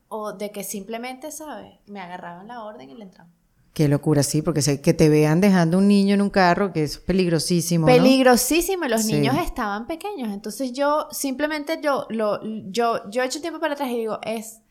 o 0.09 0.33
de 0.33 0.51
que 0.51 0.65
simplemente, 0.65 1.31
¿sabes? 1.31 1.79
Me 1.87 2.01
agarraban 2.01 2.49
la 2.49 2.65
orden 2.65 2.91
y 2.91 2.95
le 2.95 3.05
entraban. 3.05 3.38
Qué 3.79 3.87
locura, 3.87 4.25
sí, 4.25 4.43
porque 4.43 4.61
sé 4.61 4.81
que 4.81 4.93
te 4.93 5.09
vean 5.09 5.41
dejando 5.41 5.79
un 5.79 5.87
niño 5.87 6.15
en 6.15 6.21
un 6.21 6.31
carro, 6.31 6.73
que 6.73 6.83
es 6.83 6.99
peligrosísimo. 6.99 7.87
Peligrosísimo, 7.87 8.89
los 8.89 9.05
niños 9.05 9.37
estaban 9.39 9.87
pequeños. 9.87 10.33
Entonces 10.33 10.73
yo 10.73 11.07
simplemente 11.13 11.79
yo 11.81 12.05
lo 12.11 12.41
yo 12.73 13.09
yo 13.09 13.23
he 13.23 13.27
hecho 13.27 13.41
tiempo 13.41 13.61
para 13.61 13.75
atrás 13.75 13.91
y 13.91 13.99
digo, 13.99 14.19
es 14.25 14.63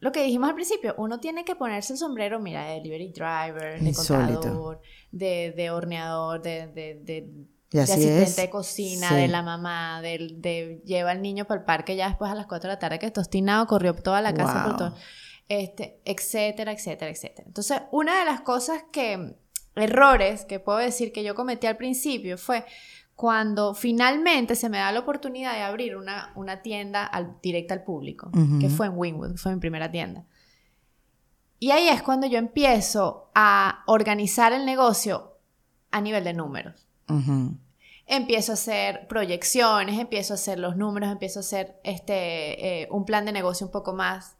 lo 0.00 0.10
que 0.10 0.22
dijimos 0.22 0.48
al 0.48 0.54
principio, 0.54 0.94
uno 0.96 1.20
tiene 1.20 1.44
que 1.44 1.54
ponerse 1.54 1.92
el 1.92 1.98
sombrero, 1.98 2.40
mira, 2.40 2.64
de 2.64 2.76
delivery 2.76 3.12
driver, 3.12 3.78
de 3.78 3.92
contador, 3.92 4.80
de, 5.12 5.52
de, 5.54 5.70
horneador, 5.70 6.40
de, 6.40 6.66
de, 6.72 7.78
asistente 7.78 8.40
de 8.40 8.48
cocina, 8.48 9.14
de 9.14 9.28
la 9.28 9.42
mamá, 9.42 10.00
de, 10.00 10.80
lleva 10.86 11.10
al 11.10 11.20
niño 11.20 11.44
para 11.44 11.60
el 11.60 11.66
parque 11.66 11.94
ya 11.94 12.08
después 12.08 12.30
a 12.30 12.34
las 12.34 12.46
4 12.46 12.70
de 12.70 12.74
la 12.74 12.78
tarde 12.78 12.98
que 12.98 13.04
está 13.04 13.20
obstinado, 13.20 13.66
corrió 13.66 13.92
toda 13.92 14.22
la 14.22 14.32
casa 14.32 14.64
por 14.64 14.76
todo 14.78 14.94
este, 15.48 16.00
etcétera, 16.04 16.72
etcétera, 16.72 17.10
etcétera. 17.10 17.44
Entonces, 17.46 17.82
una 17.90 18.18
de 18.18 18.24
las 18.24 18.42
cosas 18.42 18.84
que, 18.92 19.36
errores 19.74 20.44
que 20.44 20.60
puedo 20.60 20.78
decir 20.78 21.12
que 21.12 21.22
yo 21.22 21.34
cometí 21.34 21.66
al 21.66 21.76
principio 21.76 22.36
fue 22.36 22.64
cuando 23.14 23.74
finalmente 23.74 24.54
se 24.54 24.68
me 24.68 24.78
da 24.78 24.92
la 24.92 25.00
oportunidad 25.00 25.52
de 25.54 25.62
abrir 25.62 25.96
una, 25.96 26.32
una 26.36 26.62
tienda 26.62 27.04
al, 27.04 27.40
directa 27.42 27.74
al 27.74 27.82
público, 27.82 28.30
que 28.60 28.68
fue 28.68 28.86
en 28.86 28.92
Wingwood, 28.96 29.36
fue 29.36 29.54
mi 29.54 29.60
primera 29.60 29.90
tienda. 29.90 30.24
Y 31.58 31.72
ahí 31.72 31.88
es 31.88 32.02
cuando 32.02 32.28
yo 32.28 32.38
empiezo 32.38 33.30
a 33.34 33.82
organizar 33.86 34.52
el 34.52 34.64
negocio 34.64 35.36
a 35.90 36.00
nivel 36.00 36.22
de 36.22 36.34
números. 36.34 36.86
Empiezo 38.06 38.52
a 38.52 38.54
hacer 38.54 39.08
proyecciones, 39.08 39.98
empiezo 39.98 40.34
a 40.34 40.36
hacer 40.36 40.60
los 40.60 40.76
números, 40.76 41.10
empiezo 41.10 41.40
a 41.40 41.42
hacer 41.42 41.80
este, 41.82 42.82
eh, 42.82 42.88
un 42.92 43.04
plan 43.04 43.24
de 43.24 43.32
negocio 43.32 43.66
un 43.66 43.72
poco 43.72 43.94
más 43.94 44.37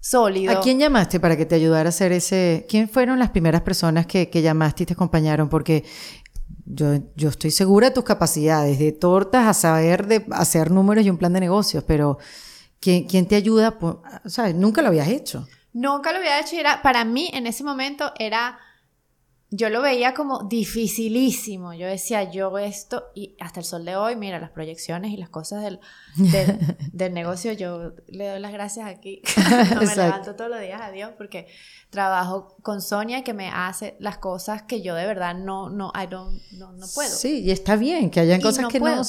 sólido. 0.00 0.52
¿A 0.52 0.60
quién 0.60 0.78
llamaste 0.78 1.20
para 1.20 1.36
que 1.36 1.46
te 1.46 1.54
ayudara 1.54 1.88
a 1.88 1.90
hacer 1.90 2.12
ese? 2.12 2.66
¿Quién 2.68 2.88
fueron 2.88 3.18
las 3.18 3.30
primeras 3.30 3.62
personas 3.62 4.06
que, 4.06 4.28
llamaste 4.30 4.84
y 4.84 4.86
te 4.86 4.92
acompañaron? 4.92 5.48
Porque 5.48 5.84
yo, 6.64 6.94
yo 7.14 7.28
estoy 7.28 7.50
segura 7.50 7.88
de 7.88 7.94
tus 7.94 8.04
capacidades, 8.04 8.78
de 8.78 8.92
tortas 8.92 9.46
a 9.46 9.54
saber 9.54 10.06
de 10.06 10.26
hacer 10.32 10.70
números 10.70 11.04
y 11.04 11.10
un 11.10 11.18
plan 11.18 11.32
de 11.32 11.40
negocios, 11.40 11.84
pero 11.84 12.18
¿quién, 12.80 13.04
quién 13.04 13.26
te 13.26 13.36
ayuda? 13.36 13.78
O 13.80 14.28
sea, 14.28 14.52
nunca 14.52 14.82
lo 14.82 14.88
habías 14.88 15.08
hecho. 15.08 15.46
Nunca 15.72 16.12
lo 16.12 16.18
había 16.18 16.40
hecho 16.40 16.56
y 16.56 16.60
era, 16.60 16.80
para 16.80 17.04
mí 17.04 17.30
en 17.34 17.46
ese 17.46 17.62
momento 17.62 18.12
era 18.18 18.58
yo 19.50 19.70
lo 19.70 19.80
veía 19.80 20.12
como 20.12 20.42
dificilísimo. 20.44 21.72
Yo 21.72 21.86
decía, 21.86 22.30
yo 22.30 22.58
esto, 22.58 23.04
y 23.14 23.36
hasta 23.38 23.60
el 23.60 23.66
sol 23.66 23.84
de 23.84 23.94
hoy, 23.94 24.16
mira, 24.16 24.40
las 24.40 24.50
proyecciones 24.50 25.12
y 25.12 25.16
las 25.16 25.28
cosas 25.28 25.62
del, 25.62 25.80
del, 26.92 27.14
negocio, 27.14 27.52
yo 27.52 27.92
le 28.08 28.28
doy 28.28 28.40
las 28.40 28.52
gracias 28.52 28.88
aquí. 28.88 29.22
me 29.80 29.94
levanto 29.94 30.34
todos 30.34 30.50
los 30.50 30.60
días 30.60 30.80
a 30.80 30.90
Dios 30.90 31.12
porque 31.16 31.46
trabajo 31.90 32.56
con 32.62 32.82
Sonia 32.82 33.22
que 33.22 33.34
me 33.34 33.48
hace 33.48 33.96
las 34.00 34.18
cosas 34.18 34.62
que 34.64 34.82
yo 34.82 34.94
de 34.94 35.06
verdad 35.06 35.36
no, 35.36 35.70
no, 35.70 35.92
I 35.94 36.06
don't, 36.08 36.42
no, 36.52 36.72
no 36.72 36.86
puedo. 36.92 37.14
Sí, 37.14 37.42
y 37.42 37.52
está 37.52 37.76
bien 37.76 38.10
que 38.10 38.20
hayan 38.20 38.40
cosas 38.40 38.66
que 38.66 38.80
no. 38.80 39.00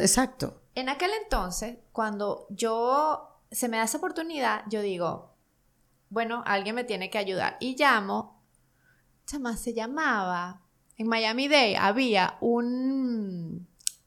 Exacto. 0.00 0.62
En 0.74 0.88
aquel 0.88 1.10
entonces, 1.22 1.76
cuando 1.92 2.46
yo 2.48 3.40
se 3.50 3.68
me 3.68 3.76
da 3.76 3.84
esa 3.84 3.98
oportunidad, 3.98 4.62
yo 4.70 4.80
digo, 4.80 5.34
bueno, 6.08 6.42
alguien 6.46 6.74
me 6.74 6.84
tiene 6.84 7.10
que 7.10 7.18
ayudar. 7.18 7.58
Y 7.60 7.76
llamo 7.76 8.31
chama, 9.26 9.56
se 9.56 9.74
llamaba, 9.74 10.62
en 10.96 11.08
Miami 11.08 11.48
Day 11.48 11.74
había 11.74 12.36
un, 12.40 13.66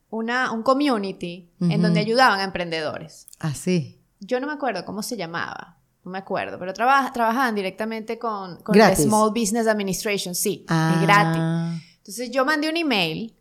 una, 0.10 0.52
un 0.52 0.64
community 0.64 1.50
en 1.60 1.82
donde 1.82 2.00
ayudaban 2.00 2.40
a 2.40 2.44
emprendedores. 2.44 3.28
Ah, 3.40 3.54
sí. 3.54 4.02
Yo 4.20 4.40
no 4.40 4.48
me 4.48 4.54
acuerdo 4.54 4.86
cómo 4.86 5.04
se 5.04 5.18
llamaba, 5.18 5.78
no 6.04 6.12
me 6.12 6.18
acuerdo, 6.18 6.58
pero 6.60 6.74
trabajaban 6.74 7.56
directamente 7.56 8.18
con, 8.18 8.58
con 8.62 8.78
la 8.78 8.96
Small 8.96 9.32
Business 9.32 9.68
Administration, 9.68 10.36
sí, 10.36 10.66
ah. 10.70 11.00
gratis. 11.02 11.84
Entonces 11.98 12.32
yo 12.32 12.46
mandé 12.46 12.70
un 12.70 12.78
email 12.78 13.36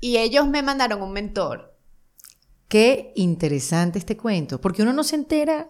y 0.00 0.18
ellos 0.18 0.46
me 0.46 0.62
mandaron 0.62 1.02
un 1.02 1.12
mentor. 1.12 1.76
Qué 2.68 3.12
interesante 3.16 3.98
este 3.98 4.16
cuento, 4.16 4.60
porque 4.60 4.82
uno 4.82 4.92
no 4.92 5.02
se 5.02 5.16
entera 5.16 5.68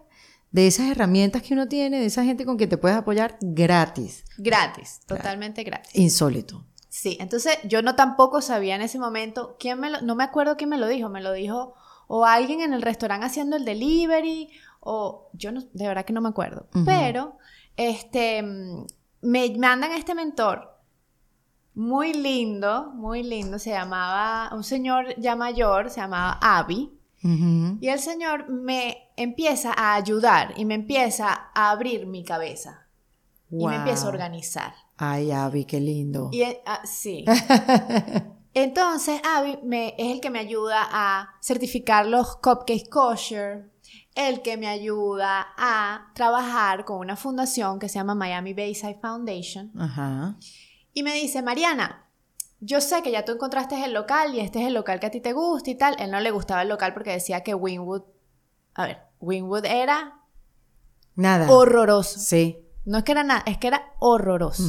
de 0.51 0.67
esas 0.67 0.91
herramientas 0.91 1.43
que 1.43 1.55
uno 1.55 1.69
tiene, 1.69 2.01
de 2.01 2.07
esa 2.07 2.25
gente 2.25 2.45
con 2.45 2.57
quien 2.57 2.69
te 2.69 2.79
puedes 2.79 2.97
apoyar 2.97 3.39
gratis. 3.41 4.25
Gratis, 4.37 5.01
totalmente 5.07 5.63
gratis. 5.63 5.95
Insólito. 5.95 6.65
Sí, 6.89 7.17
entonces 7.21 7.57
yo 7.65 7.83
no 7.83 7.95
tampoco 7.95 8.41
sabía 8.41 8.75
en 8.75 8.83
ese 8.83 8.99
momento 8.99 9.57
quién 9.61 9.79
me 9.79 9.91
lo, 9.91 10.01
no 10.01 10.17
me 10.17 10.25
acuerdo 10.25 10.57
quién 10.57 10.71
me 10.71 10.79
lo 10.79 10.89
dijo, 10.89 11.09
me 11.09 11.23
lo 11.23 11.33
dijo 11.33 11.75
o 12.09 12.25
alguien 12.25 12.61
en 12.61 12.73
el 12.73 12.83
restaurante 12.83 13.27
haciendo 13.27 13.57
el 13.57 13.65
delivery 13.65 14.51
o 14.81 15.31
yo 15.33 15.53
no, 15.53 15.63
de 15.73 15.87
verdad 15.87 16.05
que 16.05 16.13
no 16.13 16.21
me 16.21 16.31
acuerdo, 16.31 16.67
pero 16.85 17.39
este 17.77 18.43
me 18.43 19.57
mandan 19.57 19.93
a 19.93 19.97
este 19.97 20.17
mentor 20.17 20.81
muy 21.75 22.13
lindo, 22.13 22.91
muy 22.95 23.23
lindo, 23.23 23.61
se 23.61 23.71
llamaba 23.71 24.51
un 24.53 24.65
señor 24.65 25.15
ya 25.19 25.37
mayor, 25.37 25.91
se 25.91 26.01
llamaba 26.01 26.41
Abby 26.43 27.00
y 27.23 27.89
el 27.89 27.99
Señor 27.99 28.49
me 28.49 29.11
empieza 29.17 29.73
a 29.77 29.95
ayudar 29.95 30.55
y 30.57 30.65
me 30.65 30.75
empieza 30.75 31.51
a 31.55 31.71
abrir 31.71 32.07
mi 32.07 32.25
cabeza. 32.25 32.87
Y 33.51 33.67
me 33.67 33.77
empieza 33.77 34.07
a 34.07 34.11
organizar. 34.11 34.75
Ay, 34.97 35.33
Abby, 35.33 35.65
qué 35.65 35.81
lindo. 35.81 36.31
Y, 36.33 36.45
ah, 36.67 36.83
sí. 36.85 37.25
Entonces, 38.55 39.21
Abby 39.25 39.59
me, 39.65 39.95
es 39.99 40.13
el 40.13 40.21
que 40.21 40.31
me 40.31 40.39
ayuda 40.39 40.87
a 40.91 41.31
certificar 41.43 42.07
los 42.07 42.37
cupcakes 42.37 42.89
kosher, 42.89 43.71
el 44.15 44.43
que 44.43 44.57
me 44.57 44.67
ayuda 44.67 45.49
a 45.57 46.13
trabajar 46.15 46.85
con 46.85 46.99
una 46.99 47.17
fundación 47.17 47.79
que 47.79 47.89
se 47.89 47.99
llama 47.99 48.15
Miami 48.15 48.55
Bayside 48.55 48.99
Foundation. 49.01 49.73
Ajá. 49.79 50.37
Y 50.93 51.03
me 51.03 51.15
dice, 51.15 51.43
Mariana, 51.43 52.10
yo 52.61 52.81
sé 52.81 53.03
que 53.03 53.11
ya 53.11 53.25
tú 53.25 53.33
encontraste 53.33 53.83
el 53.85 53.93
local 53.93 54.35
y 54.35 54.41
este 54.41 54.61
es 54.61 54.67
el 54.67 54.75
local 54.75 55.01
que 55.01 55.07
a 55.07 55.11
ti 55.11 55.21
te 55.21 55.33
gusta 55.33 55.71
y 55.71 55.75
tal. 55.75 55.97
Él 55.99 56.11
no 56.11 56.21
le 56.21 56.31
gustaba 56.31 56.63
el 56.63 56.69
local 56.69 56.93
porque 56.95 57.11
decía 57.11 57.43
que 57.43 57.55
Wingwood, 57.55 58.03
a 58.75 58.87
ver, 58.87 58.99
Wingwood 59.21 59.65
era 59.65 60.21
nada 61.15 61.51
horroroso. 61.51 62.19
Sí. 62.19 62.67
No 62.85 62.99
es 62.99 63.05
que 63.05 63.13
era 63.13 63.25
nada, 63.25 63.43
es 63.47 63.59
que 63.59 63.67
era 63.69 63.93
horroroso. 63.99 64.63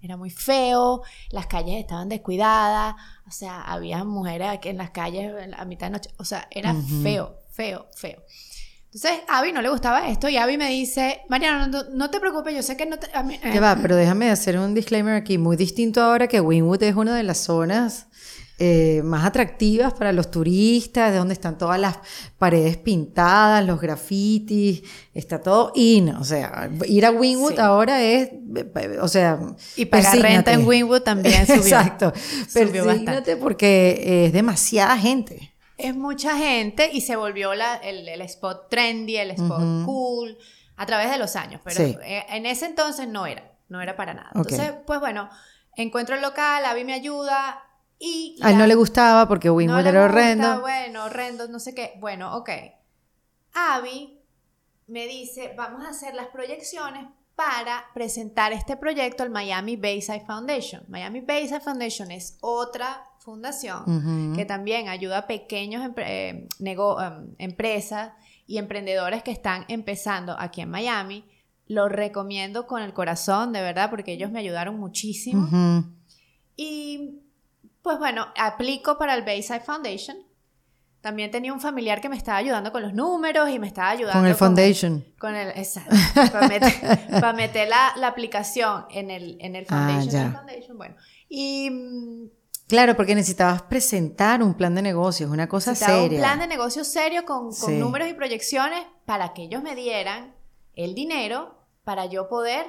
Era 0.00 0.16
muy 0.16 0.30
feo, 0.30 1.02
las 1.30 1.46
calles 1.46 1.76
estaban 1.80 2.08
descuidadas, 2.08 2.96
o 3.26 3.30
sea, 3.30 3.62
había 3.62 4.02
mujeres 4.04 4.58
en 4.64 4.78
las 4.78 4.90
calles 4.90 5.32
a 5.56 5.64
mitad 5.64 5.86
de 5.86 5.92
noche, 5.92 6.10
o 6.18 6.24
sea, 6.24 6.48
era 6.50 6.74
feo, 7.02 7.38
feo, 7.50 7.86
feo. 7.94 8.22
Entonces, 8.94 9.22
a 9.26 9.38
Abby 9.38 9.52
no 9.52 9.62
le 9.62 9.70
gustaba 9.70 10.06
esto 10.10 10.28
y 10.28 10.36
Abby 10.36 10.58
me 10.58 10.68
dice, 10.68 11.22
Mariana, 11.30 11.66
no, 11.94 12.10
te 12.10 12.20
preocupes, 12.20 12.54
yo 12.54 12.62
sé 12.62 12.76
que 12.76 12.84
no 12.84 12.98
te... 12.98 13.08
Ya 13.54 13.60
va, 13.60 13.78
pero 13.80 13.96
déjame 13.96 14.28
hacer 14.28 14.58
un 14.58 14.74
disclaimer 14.74 15.14
aquí, 15.14 15.38
muy 15.38 15.56
distinto 15.56 16.02
ahora 16.02 16.28
que 16.28 16.42
Winwood 16.42 16.82
es 16.82 16.94
una 16.94 17.16
de 17.16 17.22
las 17.22 17.38
zonas 17.38 18.08
eh, 18.58 19.00
más 19.02 19.24
atractivas 19.24 19.94
para 19.94 20.12
los 20.12 20.30
turistas, 20.30 21.10
de 21.10 21.16
donde 21.16 21.32
están 21.32 21.56
todas 21.56 21.80
las 21.80 22.00
paredes 22.36 22.76
pintadas, 22.76 23.64
los 23.64 23.80
grafitis, 23.80 24.82
está 25.14 25.40
todo 25.40 25.72
in, 25.74 26.10
o 26.10 26.24
sea, 26.24 26.70
ir 26.86 27.06
a 27.06 27.12
Winwood 27.12 27.58
ahora 27.60 28.02
es, 28.02 28.28
o 29.00 29.08
sea, 29.08 29.40
y 29.74 29.86
pagar 29.86 30.18
renta 30.18 30.52
en 30.52 30.66
Winwood 30.66 31.00
también 31.00 31.46
subió. 31.46 31.56
Exacto, 31.62 32.12
persígnate 32.52 33.38
porque 33.38 34.26
es 34.26 34.34
demasiada 34.34 34.98
gente 34.98 35.51
es 35.82 35.96
mucha 35.96 36.36
gente 36.36 36.90
y 36.92 37.00
se 37.00 37.16
volvió 37.16 37.52
el, 37.52 38.20
spot 38.22 38.68
trendy, 38.68 39.16
el 39.16 39.32
spot 39.32 39.84
cool 39.84 40.38
a 40.76 40.86
través 40.86 41.10
de 41.10 41.18
los 41.18 41.36
años, 41.36 41.60
pero 41.62 41.82
eh, 41.82 42.24
en 42.28 42.46
ese 42.46 42.66
entonces 42.66 43.08
no 43.08 43.26
era, 43.26 43.52
no 43.68 43.80
era 43.80 43.96
para 43.96 44.14
nada. 44.14 44.30
Entonces, 44.34 44.72
pues 44.86 45.00
bueno, 45.00 45.28
encuentro 45.76 46.16
el 46.16 46.22
local, 46.22 46.64
Abby 46.64 46.84
me 46.84 46.94
ayuda 46.94 47.62
Y 47.98 48.36
A 48.42 48.50
él 48.50 48.58
no 48.58 48.66
le 48.66 48.74
gustaba 48.74 49.28
porque 49.28 49.50
Wingwood 49.50 49.82
no 49.82 49.88
era 49.88 49.90
gusta, 49.90 50.04
horrendo. 50.04 50.60
Bueno, 50.60 51.04
horrendo, 51.04 51.48
no 51.48 51.58
sé 51.58 51.74
qué. 51.74 51.94
Bueno, 52.00 52.36
ok. 52.36 52.50
Abby 53.54 54.20
me 54.86 55.06
dice, 55.06 55.54
vamos 55.56 55.84
a 55.84 55.90
hacer 55.90 56.14
las 56.14 56.28
proyecciones 56.28 57.06
para 57.34 57.86
presentar 57.94 58.52
este 58.52 58.76
proyecto 58.76 59.22
al 59.22 59.30
Miami 59.30 59.76
Bayside 59.76 60.24
Foundation. 60.26 60.84
Miami 60.88 61.20
Bayside 61.20 61.60
Foundation 61.60 62.10
es 62.10 62.38
otra 62.40 63.04
fundación 63.22 63.82
Ujú. 63.86 64.36
que 64.36 64.44
también 64.44 64.88
ayuda 64.88 65.18
a 65.18 65.26
pequeños 65.26 65.88
eh, 65.96 66.48
em, 66.60 67.34
empresas 67.38 68.12
y 68.46 68.58
emprendedores 68.58 69.22
que 69.22 69.30
están 69.30 69.64
empezando 69.68 70.34
aquí 70.38 70.60
en 70.60 70.70
Miami. 70.70 71.24
Lo 71.68 71.88
recomiendo 71.88 72.66
con 72.66 72.82
el 72.82 72.92
corazón, 72.92 73.52
de 73.52 73.62
verdad, 73.62 73.88
porque 73.90 74.12
ellos 74.12 74.30
me 74.30 74.40
ayudaron 74.40 74.78
muchísimo. 74.78 75.44
Ujú. 75.44 75.84
Y 76.56 77.20
pues 77.82 77.98
bueno, 77.98 78.26
aplico 78.36 78.98
para 78.98 79.14
el 79.14 79.22
Bayside 79.22 79.60
Foundation. 79.60 80.16
También 81.00 81.30
tenía 81.32 81.52
un 81.52 81.60
familiar 81.60 82.00
que 82.00 82.08
me 82.08 82.16
estaba 82.16 82.38
ayudando 82.38 82.70
con 82.70 82.82
los 82.82 82.94
números 82.94 83.50
y 83.50 83.58
me 83.58 83.66
estaba 83.66 83.90
ayudando 83.90 84.20
Con 84.20 84.28
el 84.28 84.34
foundation. 84.36 85.04
Con 85.18 85.34
el, 85.34 85.48
exacto. 85.50 85.96
Para 86.14 86.46
meter, 86.46 86.72
para 87.10 87.32
meter 87.32 87.68
la, 87.68 87.92
la 87.96 88.06
aplicación 88.08 88.84
en 88.90 89.10
el, 89.10 89.36
en 89.40 89.56
el 89.56 89.64
Ah, 89.68 89.86
foundation. 89.88 90.10
ya. 90.12 90.22
del 90.24 90.32
foundation, 90.32 90.76
bueno. 90.78 90.94
Y 91.28 91.70
mm, 91.70 92.26
Claro, 92.72 92.96
porque 92.96 93.14
necesitabas 93.14 93.60
presentar 93.64 94.42
un 94.42 94.54
plan 94.54 94.74
de 94.74 94.80
negocios, 94.80 95.30
una 95.30 95.46
cosa 95.46 95.74
seria. 95.74 96.16
un 96.18 96.24
plan 96.24 96.38
de 96.38 96.46
negocio 96.46 96.84
serio 96.84 97.26
con, 97.26 97.48
con 97.48 97.52
Sí. 97.52 97.72
números 97.76 98.08
y 98.08 98.14
proyecciones 98.14 98.82
para 99.04 99.34
que 99.34 99.42
ellos 99.42 99.62
me 99.62 99.74
dieran 99.74 100.34
el 100.72 100.94
dinero 100.94 101.58
para 101.84 102.06
yo 102.06 102.30
poder 102.30 102.64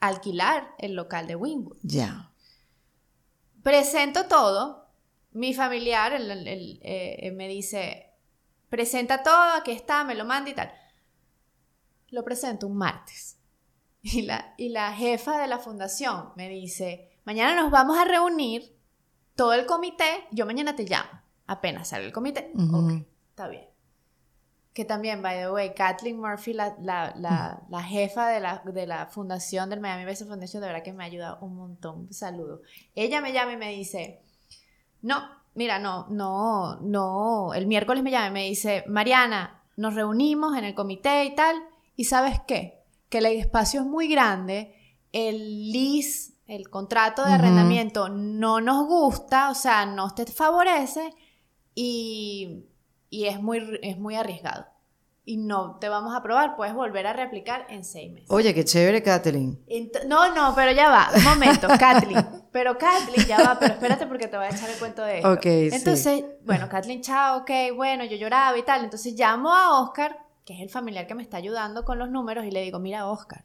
alquilar 0.00 0.74
el 0.78 0.94
local 0.94 1.26
de 1.26 1.36
Wingwood. 1.36 1.76
Ya. 1.82 2.32
Presento 3.62 4.24
todo. 4.26 4.86
Mi 5.32 5.52
familiar 5.52 6.14
el- 6.14 6.30
el- 6.30 6.48
el, 6.48 6.80
eh, 6.82 7.30
me 7.36 7.46
dice, 7.46 8.10
presenta 8.70 9.22
todo, 9.22 9.52
aquí 9.58 9.70
está, 9.72 10.02
me 10.02 10.14
lo 10.14 10.24
manda 10.24 10.48
y 10.50 10.54
tal. 10.54 10.72
Lo 12.08 12.24
presento 12.24 12.66
un 12.66 12.78
martes. 12.78 13.36
Y 14.00 14.22
la, 14.22 14.54
y 14.56 14.70
la 14.70 14.92
jefa 14.94 15.38
de 15.40 15.46
la 15.46 15.58
fundación 15.58 16.30
me 16.36 16.48
dice, 16.48 17.18
mañana 17.24 17.54
nos 17.60 17.70
vamos 17.70 17.98
a 17.98 18.04
reunir, 18.06 18.74
todo 19.34 19.52
el 19.54 19.66
comité, 19.66 20.26
yo 20.30 20.46
mañana 20.46 20.74
te 20.74 20.84
llamo, 20.84 21.10
apenas 21.46 21.88
sale 21.88 22.06
el 22.06 22.12
comité. 22.12 22.50
Ujú. 22.54 22.76
Ok, 22.76 23.06
está 23.30 23.48
bien. 23.48 23.66
Que 24.74 24.86
también, 24.86 25.20
by 25.20 25.36
the 25.36 25.50
way, 25.50 25.74
Kathleen 25.74 26.18
Murphy, 26.18 26.54
la, 26.54 26.74
la, 26.80 27.12
la, 27.16 27.62
la 27.68 27.82
jefa 27.82 28.28
de 28.28 28.40
la, 28.40 28.62
de 28.64 28.86
la 28.86 29.06
fundación 29.06 29.68
del 29.68 29.80
Miami 29.80 30.06
Basin 30.06 30.28
Foundation, 30.28 30.62
de 30.62 30.68
verdad 30.68 30.82
que 30.82 30.94
me 30.94 31.04
ha 31.04 31.06
ayudado 31.06 31.38
un 31.42 31.56
montón. 31.56 32.00
Un 32.00 32.12
saludo. 32.14 32.62
Ella 32.94 33.20
me 33.20 33.34
llama 33.34 33.52
y 33.52 33.58
me 33.58 33.70
dice, 33.70 34.22
no, 35.02 35.22
mira, 35.54 35.78
no, 35.78 36.06
no, 36.08 36.80
no. 36.80 37.52
El 37.52 37.66
miércoles 37.66 38.02
me 38.02 38.10
llama 38.10 38.28
y 38.28 38.32
me 38.32 38.44
dice, 38.44 38.82
Mariana, 38.86 39.62
nos 39.76 39.94
reunimos 39.94 40.56
en 40.56 40.64
el 40.64 40.74
comité 40.74 41.24
y 41.26 41.34
tal, 41.34 41.56
y 41.94 42.04
¿sabes 42.04 42.40
qué? 42.46 42.82
Que 43.10 43.18
el 43.18 43.26
espacio 43.26 43.80
es 43.80 43.86
muy 43.86 44.08
grande, 44.08 44.74
el 45.12 45.70
lease, 45.70 46.31
el 46.46 46.68
contrato 46.70 47.24
de 47.24 47.32
arrendamiento 47.32 48.08
no 48.08 48.60
nos 48.60 48.86
gusta, 48.86 49.50
o 49.50 49.54
sea, 49.54 49.86
no 49.86 50.14
te 50.14 50.26
favorece 50.26 51.14
y, 51.74 52.64
y 53.10 53.26
es, 53.26 53.40
muy, 53.40 53.78
es 53.82 53.98
muy 53.98 54.16
arriesgado. 54.16 54.66
Y 55.24 55.36
no 55.36 55.76
te 55.78 55.88
vamos 55.88 56.14
a 56.14 56.16
aprobar, 56.16 56.56
puedes 56.56 56.74
volver 56.74 57.06
a 57.06 57.12
reaplicar 57.12 57.64
en 57.68 57.84
seis 57.84 58.12
meses. 58.12 58.28
Oye, 58.28 58.52
qué 58.54 58.64
chévere, 58.64 59.04
Kathleen. 59.04 59.64
Ent- 59.68 60.04
no, 60.08 60.34
no, 60.34 60.52
pero 60.56 60.72
ya 60.72 60.88
va, 60.90 61.10
un 61.14 61.22
momento, 61.22 61.68
Kathleen. 61.78 62.26
Pero 62.50 62.76
Kathleen, 62.76 63.26
ya 63.28 63.40
va, 63.40 63.56
pero 63.58 63.74
espérate 63.74 64.06
porque 64.08 64.26
te 64.26 64.36
voy 64.36 64.46
a 64.46 64.50
echar 64.50 64.68
el 64.68 64.76
cuento 64.80 65.02
de 65.02 65.18
esto. 65.18 65.30
Ok, 65.32 65.42
sí. 65.44 65.68
Entonces, 65.72 66.24
bueno, 66.44 66.68
Kathleen, 66.68 67.02
chao, 67.02 67.38
ok, 67.42 67.50
bueno, 67.76 68.04
yo 68.04 68.16
lloraba 68.16 68.58
y 68.58 68.64
tal. 68.64 68.82
Entonces 68.82 69.14
llamo 69.14 69.54
a 69.54 69.80
Oscar, 69.80 70.18
que 70.44 70.54
es 70.54 70.60
el 70.60 70.70
familiar 70.70 71.06
que 71.06 71.14
me 71.14 71.22
está 71.22 71.36
ayudando 71.36 71.84
con 71.84 72.00
los 72.00 72.10
números, 72.10 72.44
y 72.44 72.50
le 72.50 72.60
digo, 72.62 72.80
mira, 72.80 73.06
Oscar, 73.06 73.44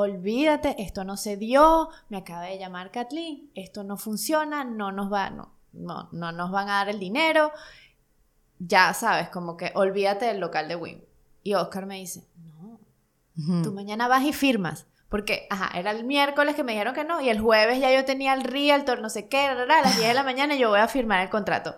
olvídate, 0.00 0.76
esto 0.82 1.04
no 1.04 1.16
se 1.16 1.36
dio, 1.36 1.88
me 2.08 2.18
acaba 2.18 2.42
de 2.42 2.58
llamar 2.58 2.90
Kathleen, 2.90 3.50
esto 3.54 3.84
no 3.84 3.96
funciona, 3.96 4.64
no 4.64 4.92
nos 4.92 5.12
va, 5.12 5.30
no, 5.30 5.54
no, 5.72 6.08
no 6.12 6.32
nos 6.32 6.50
van 6.50 6.68
a 6.68 6.74
dar 6.74 6.88
el 6.88 6.98
dinero. 6.98 7.52
Ya 8.58 8.92
sabes, 8.92 9.28
como 9.30 9.56
que 9.56 9.72
olvídate 9.74 10.26
del 10.26 10.40
local 10.40 10.68
de 10.68 10.76
Wim. 10.76 11.00
Y 11.42 11.54
Oscar 11.54 11.86
me 11.86 11.96
dice, 11.96 12.28
no, 12.36 12.80
tú 13.62 13.72
mañana 13.72 14.08
vas 14.08 14.24
y 14.24 14.32
firmas. 14.32 14.86
Porque, 15.08 15.48
ajá, 15.50 15.76
era 15.76 15.90
el 15.90 16.04
miércoles 16.04 16.54
que 16.54 16.62
me 16.62 16.72
dijeron 16.72 16.94
que 16.94 17.04
no, 17.04 17.20
y 17.20 17.30
el 17.30 17.40
jueves 17.40 17.80
ya 17.80 17.92
yo 17.92 18.04
tenía 18.04 18.32
el 18.32 18.44
realtor, 18.44 19.00
no 19.00 19.10
sé 19.10 19.28
qué, 19.28 19.46
a 19.46 19.54
las 19.54 19.96
10 19.96 20.08
de 20.08 20.14
la 20.14 20.22
mañana 20.22 20.54
yo 20.54 20.70
voy 20.70 20.78
a 20.78 20.86
firmar 20.86 21.20
el 21.20 21.30
contrato. 21.30 21.74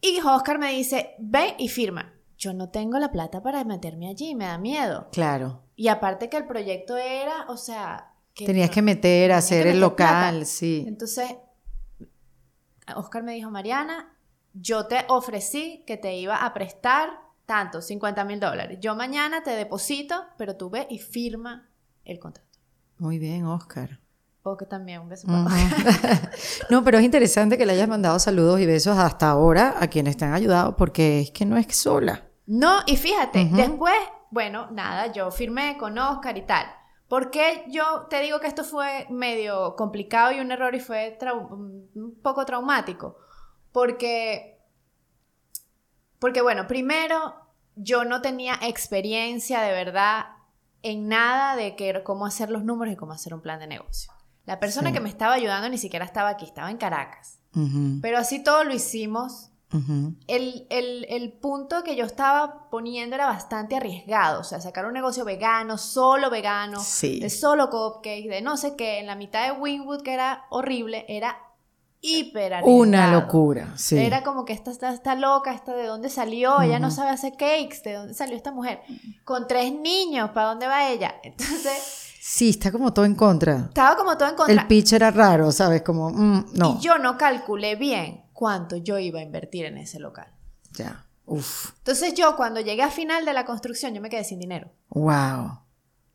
Y 0.00 0.20
Oscar 0.20 0.58
me 0.58 0.70
dice, 0.70 1.14
ve 1.18 1.54
y 1.58 1.68
firma. 1.68 2.12
Yo 2.36 2.52
no 2.52 2.68
tengo 2.68 2.98
la 2.98 3.10
plata 3.10 3.42
para 3.42 3.64
meterme 3.64 4.08
allí, 4.08 4.34
me 4.34 4.44
da 4.44 4.58
miedo. 4.58 5.08
Claro. 5.12 5.62
Y 5.80 5.86
aparte 5.86 6.28
que 6.28 6.36
el 6.36 6.44
proyecto 6.48 6.96
era, 6.96 7.46
o 7.48 7.56
sea... 7.56 8.12
Que 8.34 8.46
Tenías 8.46 8.68
no- 8.68 8.74
que 8.74 8.82
meter, 8.82 9.30
hacer 9.30 9.62
que 9.62 9.70
el 9.70 9.76
meter 9.76 9.80
local, 9.90 10.34
plata. 10.34 10.44
sí. 10.44 10.84
Entonces, 10.88 11.36
Oscar 12.96 13.22
me 13.22 13.34
dijo, 13.34 13.48
Mariana, 13.50 14.12
yo 14.54 14.86
te 14.86 15.04
ofrecí 15.08 15.84
que 15.86 15.96
te 15.96 16.16
iba 16.16 16.44
a 16.44 16.52
prestar 16.52 17.10
tanto, 17.46 17.80
50 17.80 18.24
mil 18.24 18.40
dólares. 18.40 18.78
Yo 18.80 18.94
mañana 18.96 19.42
te 19.44 19.50
deposito, 19.50 20.24
pero 20.36 20.56
tú 20.56 20.68
ve 20.68 20.86
y 20.90 20.98
firma 20.98 21.68
el 22.04 22.18
contrato. 22.18 22.48
Muy 22.98 23.18
bien, 23.20 23.44
Oscar. 23.46 24.00
O 24.42 24.56
que 24.56 24.66
también 24.66 25.00
un 25.02 25.08
beso 25.08 25.26
Ujú. 25.28 25.44
papá. 25.44 25.56
no, 26.70 26.82
pero 26.82 26.98
es 26.98 27.04
interesante 27.04 27.56
que 27.56 27.66
le 27.66 27.72
hayas 27.74 27.88
mandado 27.88 28.18
saludos 28.18 28.60
y 28.60 28.66
besos 28.66 28.98
hasta 28.98 29.30
ahora 29.30 29.76
a 29.78 29.86
quienes 29.88 30.16
te 30.16 30.24
han 30.24 30.32
ayudado, 30.34 30.76
porque 30.76 31.20
es 31.20 31.30
que 31.30 31.44
no 31.46 31.56
es 31.56 31.66
sola. 31.76 32.24
No, 32.46 32.78
y 32.86 32.96
fíjate, 32.96 33.44
Ujú. 33.44 33.56
después, 33.56 33.94
bueno, 34.30 34.68
nada, 34.70 35.12
yo 35.12 35.30
firmé 35.30 35.76
con 35.78 35.98
Oscar 35.98 36.36
y 36.38 36.42
tal. 36.42 36.66
¿Por 37.08 37.30
qué 37.30 37.64
yo 37.68 38.06
te 38.10 38.20
digo 38.20 38.38
que 38.40 38.46
esto 38.48 38.64
fue 38.64 39.06
medio 39.08 39.74
complicado 39.76 40.32
y 40.32 40.40
un 40.40 40.52
error 40.52 40.74
y 40.74 40.80
fue 40.80 41.16
trau- 41.18 41.50
un 41.50 42.18
poco 42.22 42.44
traumático? 42.44 43.16
Porque, 43.72 44.60
porque 46.18 46.42
bueno, 46.42 46.66
primero, 46.66 47.34
yo 47.76 48.04
no 48.04 48.20
tenía 48.20 48.58
experiencia 48.62 49.60
de 49.62 49.72
verdad 49.72 50.26
en 50.82 51.08
nada 51.08 51.56
de 51.56 51.76
que, 51.76 52.02
cómo 52.04 52.26
hacer 52.26 52.50
los 52.50 52.64
números 52.64 52.92
y 52.94 52.96
cómo 52.96 53.12
hacer 53.12 53.34
un 53.34 53.40
plan 53.40 53.58
de 53.60 53.66
negocio. 53.66 54.12
La 54.44 54.60
persona 54.60 54.88
Sí. 54.88 54.94
que 54.94 55.00
me 55.00 55.08
estaba 55.08 55.34
ayudando 55.34 55.68
ni 55.68 55.78
siquiera 55.78 56.04
estaba 56.04 56.30
aquí, 56.30 56.44
estaba 56.44 56.70
en 56.70 56.78
Caracas. 56.78 57.38
Pero 58.02 58.18
así 58.18 58.42
todo 58.42 58.62
lo 58.64 58.72
hicimos 58.72 59.50
el, 60.26 60.66
el- 60.70 61.06
el 61.08 61.32
punto 61.32 61.82
que 61.84 61.94
yo 61.96 62.04
estaba 62.06 62.68
poniendo 62.70 63.14
era 63.16 63.26
bastante 63.26 63.76
arriesgado. 63.76 64.40
O 64.40 64.44
sea, 64.44 64.60
sacar 64.60 64.86
un 64.86 64.94
negocio 64.94 65.24
vegano, 65.24 65.76
solo 65.78 66.30
vegano, 66.30 66.80
Sí. 66.80 67.20
de 67.20 67.30
solo 67.30 67.68
cupcake, 67.70 68.28
de 68.28 68.40
no 68.40 68.56
sé 68.56 68.76
qué, 68.76 68.98
en 68.98 69.06
la 69.06 69.14
mitad 69.14 69.44
de 69.46 69.52
Wingwood, 69.60 70.02
que 70.02 70.14
era 70.14 70.44
horrible, 70.50 71.04
era 71.08 71.36
hiper 72.00 72.54
arriesgado. 72.54 72.76
Una 72.80 73.12
locura, 73.12 73.72
sí. 73.76 73.98
Era 73.98 74.22
como 74.22 74.44
que 74.44 74.52
esta 74.52 74.70
está, 74.70 74.90
está 74.92 75.14
loca, 75.16 75.52
esta 75.52 75.74
de 75.74 75.86
dónde 75.86 76.08
salió, 76.10 76.60
ella 76.62 76.78
no 76.78 76.90
sabe 76.90 77.10
hacer 77.10 77.32
cakes, 77.32 77.82
de 77.84 77.94
dónde 77.94 78.14
salió 78.14 78.36
esta 78.36 78.52
mujer. 78.52 78.80
Con 79.24 79.46
tres 79.48 79.72
niños, 79.72 80.30
¿para 80.30 80.48
dónde 80.48 80.66
va 80.66 80.88
ella? 80.88 81.16
Entonces, 81.22 82.04
Sí, 82.20 82.50
está 82.50 82.70
como 82.70 82.92
todo 82.92 83.06
en 83.06 83.14
contra. 83.14 83.56
estaba 83.68 83.96
como 83.96 84.16
todo 84.18 84.28
en 84.28 84.34
contra. 84.36 84.54
El 84.54 84.66
pitch 84.66 84.92
era 84.92 85.10
raro, 85.10 85.50
¿sabes? 85.50 85.80
Como, 85.82 86.10
mm, 86.10 86.50
no. 86.54 86.76
Y 86.78 86.82
yo 86.82 86.98
no 86.98 87.16
calculé 87.16 87.74
bien 87.74 88.22
cuánto 88.38 88.76
yo 88.76 89.00
iba 89.00 89.18
a 89.18 89.22
invertir 89.22 89.64
en 89.64 89.78
ese 89.78 89.98
local. 89.98 90.32
Ya. 90.74 91.04
Uf. 91.26 91.72
Entonces 91.78 92.14
yo 92.14 92.36
cuando 92.36 92.60
llegué 92.60 92.82
a 92.84 92.90
final 92.90 93.24
de 93.24 93.32
la 93.32 93.44
construcción 93.44 93.94
yo 93.94 94.00
me 94.00 94.08
quedé 94.10 94.22
sin 94.22 94.38
dinero. 94.38 94.70
Wow. 94.90 95.58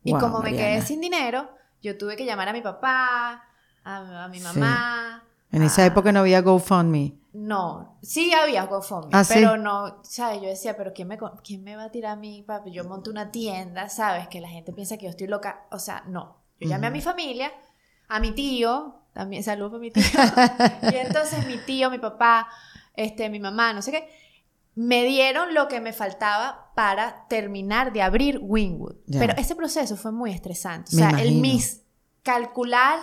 Y 0.05 0.11
Wow, 0.13 0.21
como 0.21 0.39
me 0.39 0.51
quedé 0.51 0.61
Mariana. 0.63 0.85
sin 0.85 1.01
dinero, 1.01 1.49
yo 1.81 1.97
tuve 1.97 2.15
que 2.15 2.25
llamar 2.25 2.47
a 2.47 2.53
mi 2.53 2.61
papá, 2.61 3.43
a, 3.83 4.23
a 4.23 4.27
mi 4.29 4.37
Sí. 4.39 4.43
mamá. 4.45 5.23
En 5.51 5.63
esa 5.63 5.81
a- 5.81 5.85
época 5.85 6.13
no 6.13 6.21
había 6.21 6.39
GoFundMe. 6.41 7.13
No, 7.33 7.97
sí 8.01 8.31
había 8.33 8.65
GoFundMe, 8.67 9.09
Ah, 9.11 9.23
¿sí? 9.25 9.33
pero 9.35 9.57
no, 9.57 9.99
¿sabes? 10.03 10.41
Yo 10.41 10.47
decía, 10.47 10.77
pero 10.77 10.93
¿quién 10.93 11.09
me, 11.09 11.17
¿quién 11.43 11.61
me 11.63 11.75
va 11.75 11.85
a 11.85 11.91
tirar 11.91 12.13
a 12.13 12.15
mí, 12.15 12.41
papi? 12.43 12.71
Yo 12.71 12.85
monto 12.85 13.11
una 13.11 13.31
tienda, 13.31 13.89
¿sabes? 13.89 14.27
Que 14.29 14.39
la 14.39 14.47
gente 14.47 14.71
piensa 14.71 14.97
que 14.97 15.05
yo 15.05 15.09
estoy 15.09 15.27
loca. 15.27 15.65
O 15.71 15.79
sea, 15.79 16.03
no. 16.07 16.37
Yo 16.59 16.69
llamé 16.69 16.87
a 16.87 16.89
Ujú. 16.89 16.95
mi 16.97 17.01
familia, 17.01 17.51
a 18.07 18.19
mi 18.21 18.31
tío, 18.31 18.99
también 19.13 19.43
saludos 19.43 19.71
para 19.71 19.81
mi 19.81 19.91
tío. 19.91 20.03
y 20.91 20.95
entonces 20.95 21.45
mi 21.47 21.57
tío, 21.57 21.89
mi 21.89 21.99
papá, 21.99 22.47
este, 22.95 23.29
mi 23.29 23.39
mamá, 23.39 23.73
no 23.73 23.81
sé 23.81 23.91
qué, 23.91 24.09
me 24.75 25.03
dieron 25.05 25.53
lo 25.53 25.67
que 25.67 25.79
me 25.79 25.93
faltaba 25.93 26.71
para 26.75 27.27
terminar 27.27 27.93
de 27.93 28.01
abrir 28.01 28.39
Wingwood. 28.41 28.95
Pero 29.11 29.33
ese 29.37 29.55
proceso 29.55 29.95
fue 29.95 30.11
muy 30.11 30.31
estresante. 30.31 30.95
O 30.95 30.97
sea, 30.97 31.09
el 31.21 31.35
mis 31.35 31.81
calcular 32.23 32.99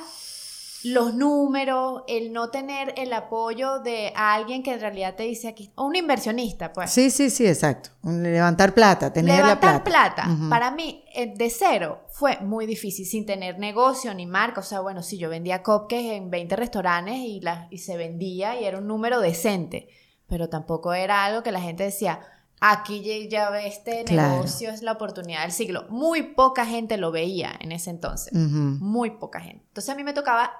los 0.85 1.15
números, 1.15 2.03
el 2.09 2.33
no 2.33 2.51
tener 2.51 2.95
el 2.97 3.13
apoyo 3.13 3.81
de 3.81 4.13
alguien 4.17 4.63
que 4.63 4.73
en 4.73 4.81
realidad 4.81 5.15
te 5.15 5.25
dice 5.25 5.49
aquí, 5.49 5.71
o 5.75 5.85
un 5.85 5.97
inversionista, 5.97 6.73
pues. 6.73 6.91
Sí, 6.91 7.11
sí, 7.11 7.31
sí, 7.31 7.47
exacto. 7.47 7.91
Levantar 8.03 8.73
plata, 8.75 9.13
tener 9.13 9.41
la 9.41 9.47
Levantar 9.55 9.83
plata. 9.85 10.15
plata, 10.25 10.33
Ujú. 10.33 10.49
para 10.49 10.71
mí, 10.71 11.05
eh, 11.15 11.33
de 11.37 11.51
cero, 11.51 12.05
fue 12.11 12.39
muy 12.41 12.67
difícil, 12.67 13.05
sin 13.07 13.27
tener 13.27 13.59
negocio 13.59 14.15
ni 14.15 14.27
marca. 14.27 14.61
O 14.61 14.65
sea, 14.65 14.81
bueno, 14.81 15.03
sí, 15.03 15.19
yo 15.19 15.29
vendía 15.29 15.63
cupcakes 15.63 16.15
en 16.17 16.31
20 16.31 16.57
restaurantes 16.57 17.17
y, 17.17 17.41
la- 17.41 17.67
y 17.71 17.79
se 17.79 17.97
vendía 17.97 18.59
y 18.61 18.65
era 18.65 18.79
un 18.79 18.87
número 18.87 19.21
decente, 19.21 19.89
pero 20.27 20.49
tampoco 20.49 20.95
era 20.95 21.25
algo 21.25 21.43
que 21.43 21.53
la 21.53 21.61
gente 21.61 21.83
decía, 21.85 22.21
aquí 22.61 23.03
ya- 23.29 23.59
este 23.61 24.05
Claro. 24.05 24.33
negocio, 24.35 24.71
es 24.71 24.83
la 24.83 24.93
oportunidad 24.93 25.43
del 25.43 25.53
siglo. 25.53 25.87
Muy 25.89 26.23
poca 26.35 26.65
gente 26.67 26.97
lo 26.99 27.11
veía 27.11 27.53
en 27.61 27.73
ese 27.73 27.91
entonces, 27.91 28.33
muy 28.35 29.11
poca 29.13 29.41
gente. 29.41 29.65
Entonces 29.69 29.91
a 29.91 29.95
mí 29.97 30.05
me 30.05 30.13
tocaba, 30.13 30.53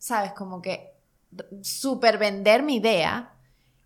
¿sabes? 0.00 0.32
Como 0.32 0.60
que 0.60 0.92
super 1.62 2.18
vender 2.18 2.64
mi 2.64 2.76
idea 2.76 3.32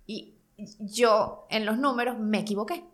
y 0.07 0.35
yo 0.79 1.47
en 1.51 1.67
los 1.67 1.77
números 1.77 2.19
me 2.19 2.39
equivoqué. 2.39 2.85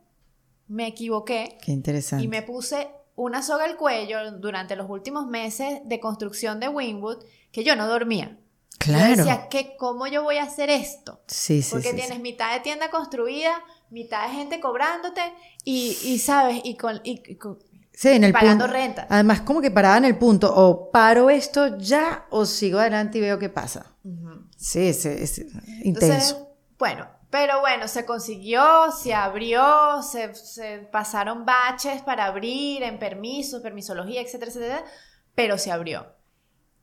Me 0.67 0.87
equivoqué 0.89 1.59
Qué 1.63 1.71
interesante. 1.73 2.25
y 2.25 2.29
me 2.29 2.43
puse 2.43 2.89
una 3.17 3.43
soga 3.43 3.65
al 3.67 3.77
cuello 3.77 4.33
durante 4.39 4.75
los 4.77 4.89
últimos 4.89 5.27
meses 5.27 5.81
de 5.85 6.01
construcción 6.01 6.59
de 6.59 6.69
Winwood 6.69 7.23
que 7.53 7.63
yo 7.63 7.77
no 7.77 7.87
dormía. 7.87 8.31
Yo 8.31 8.37
Claro. 8.79 9.17
decía, 9.17 9.49
¿qué, 9.51 9.77
¿cómo 9.77 10.07
yo 10.07 10.23
voy 10.23 10.39
a 10.39 10.45
hacer 10.45 10.71
esto? 10.71 11.21
sí, 11.27 11.61
sí, 11.61 11.71
Porque 11.73 11.91
sí, 11.91 11.97
tienes 11.97 12.17
sí. 12.17 12.23
mitad 12.23 12.55
de 12.55 12.61
tienda 12.61 12.89
construida, 12.91 13.53
mitad 13.91 14.27
de 14.27 14.35
gente 14.35 14.59
cobrándote 14.59 15.21
y, 15.65 15.99
y 16.03 16.19
¿sabes? 16.19 16.63
Y 16.65 16.77
con, 16.77 16.99
y- 17.05 17.23
y 17.31 17.35
con- 17.37 17.59
Sí, 17.92 18.09
en 18.09 18.24
el 18.24 18.33
pagando 18.33 18.64
punto- 18.64 18.72
renta. 18.79 19.07
Además, 19.11 19.42
como 19.42 19.61
que 19.61 19.70
paraba 19.70 19.98
en 19.98 20.05
el 20.07 20.16
punto, 20.16 20.53
o 20.55 20.90
paro 20.90 21.29
esto 21.31 21.76
ya, 21.79 22.26
o 22.31 22.46
sigo 22.46 22.79
adelante 22.79 23.18
y 23.18 23.20
veo 23.20 23.38
qué 23.38 23.48
pasa. 23.48 23.94
Ujú. 24.05 24.46
Sí, 24.57 24.88
es, 24.88 25.05
es 25.05 25.38
Entonces, 25.38 25.85
intenso. 25.85 26.57
bueno, 26.79 27.07
pero 27.31 27.61
bueno, 27.61 27.88
se 27.88 28.05
consiguió, 28.07 28.90
se 28.92 29.12
abrió, 29.14 30.03
se, 30.03 30.35
se 30.35 30.79
pasaron 30.90 31.44
baches 31.44 32.00
para 32.03 32.24
abrir 32.26 32.83
en 32.83 32.98
permisos, 32.98 33.61
permisología, 33.62 34.20
etcétera, 34.22 34.50
etcétera, 34.50 34.85
pero 35.35 35.59
se 35.59 35.70
abrió. 35.70 36.07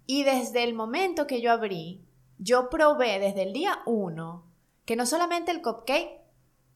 Y 0.06 0.24
desde 0.24 0.64
el 0.64 0.74
momento 0.74 1.26
que 1.28 1.42
yo 1.42 1.52
abrí, 1.52 2.06
yo 2.38 2.70
probé 2.70 3.20
desde 3.20 3.44
el 3.44 3.54
día 3.54 3.80
uno 3.86 4.46
que 4.86 4.96
no 4.96 5.06
solamente 5.06 5.52
el 5.52 5.62
cupcake 5.62 6.22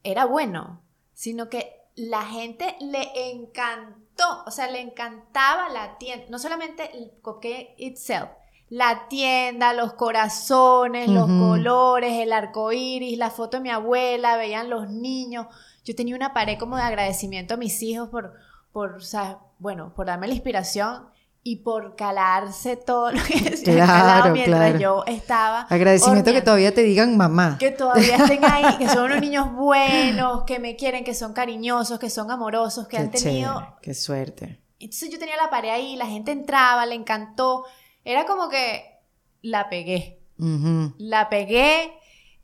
era 0.04 0.26
bueno, 0.26 0.82
sino 1.14 1.48
que 1.50 1.80
la 1.96 2.24
gente 2.26 2.76
le 2.82 3.32
encantó, 3.32 4.01
o 4.46 4.52
sea, 4.52 4.70
le 4.70 4.82
encantaba 4.82 5.70
la 5.70 5.98
tienda, 5.98 6.26
no 6.30 6.40
solamente 6.40 6.96
el 6.96 7.12
cupcake 7.22 7.76
itself, 7.78 8.30
la 8.70 9.08
tienda, 9.10 9.74
los 9.74 9.94
corazones, 9.94 11.10
los 11.10 11.28
colores, 11.28 12.14
el 12.20 12.32
arco 12.32 12.72
iris, 12.72 13.18
la 13.18 13.30
foto 13.30 13.58
de 13.58 13.64
mi 13.64 13.70
abuela, 13.70 14.38
veían 14.38 14.70
los 14.70 14.90
niños. 14.90 15.48
Yo 15.84 15.94
tenía 15.94 16.16
una 16.16 16.34
pared 16.34 16.58
como 16.58 16.78
de 16.78 16.84
agradecimiento 16.84 17.56
a 17.56 17.58
mis 17.58 17.82
hijos 17.84 18.08
por, 18.08 18.34
por 18.72 18.94
o 18.94 19.02
sea, 19.02 19.40
bueno, 19.60 19.94
por 19.94 20.06
darme 20.06 20.28
la 20.28 20.36
inspiración 20.36 21.10
y 21.44 21.58
por 21.64 21.96
calarse 21.96 22.76
todo 22.78 23.12
lo 23.12 23.24
que 23.24 23.58
se 23.58 23.64
Claro, 23.64 23.88
calado 23.88 24.30
mientras 24.34 24.60
claro. 24.60 24.80
yo 24.80 25.04
estaba. 25.08 25.62
Agradecimiento 25.70 26.26
que 26.26 26.30
horneando. 26.38 26.46
todavía 26.46 26.74
te 26.74 26.84
digan 26.84 27.18
mamá. 27.18 27.58
Que 27.60 27.72
todavía 27.72 28.18
estén 28.18 28.46
ahí, 28.46 28.78
que 28.78 28.88
son 28.88 29.06
unos 29.06 29.22
niños 29.22 29.52
buenos, 29.54 30.44
que 30.44 30.60
me 30.60 30.76
quieren, 30.76 31.04
que 31.04 31.14
son 31.16 31.34
cariñosos, 31.34 31.98
que 32.00 32.10
son 32.12 32.30
amorosos, 32.30 32.88
que 32.88 32.98
Qué 32.98 33.04
han 33.04 33.12
tenido 33.12 33.54
chévere, 33.56 33.74
qué 33.82 33.94
suerte. 33.96 34.62
entonces 34.80 35.10
yo 35.10 35.18
tenía 35.18 35.36
la 35.38 35.50
pared 35.50 35.70
ahí, 35.70 35.96
la 35.96 36.06
gente 36.06 36.32
entraba, 36.32 36.86
le 36.86 36.94
encantó. 36.96 37.66
Era 38.06 38.26
como 38.26 38.48
que 38.50 39.00
la 39.42 39.68
pegué. 39.70 40.22
Ujú. 40.38 40.94
La 41.00 41.28
pegué. 41.30 41.92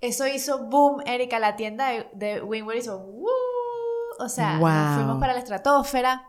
Eso 0.01 0.27
hizo 0.27 0.65
boom, 0.69 1.01
Erika. 1.05 1.39
La 1.39 1.55
tienda 1.55 1.87
de, 1.89 2.07
de 2.13 2.41
Winwood 2.41 2.75
hizo 2.75 2.97
"Woo". 2.99 3.27
O 4.19 4.29
sea, 4.29 4.57
Wow. 4.59 4.95
fuimos 4.95 5.19
para 5.19 5.33
la 5.33 5.39
estratosfera. 5.39 6.27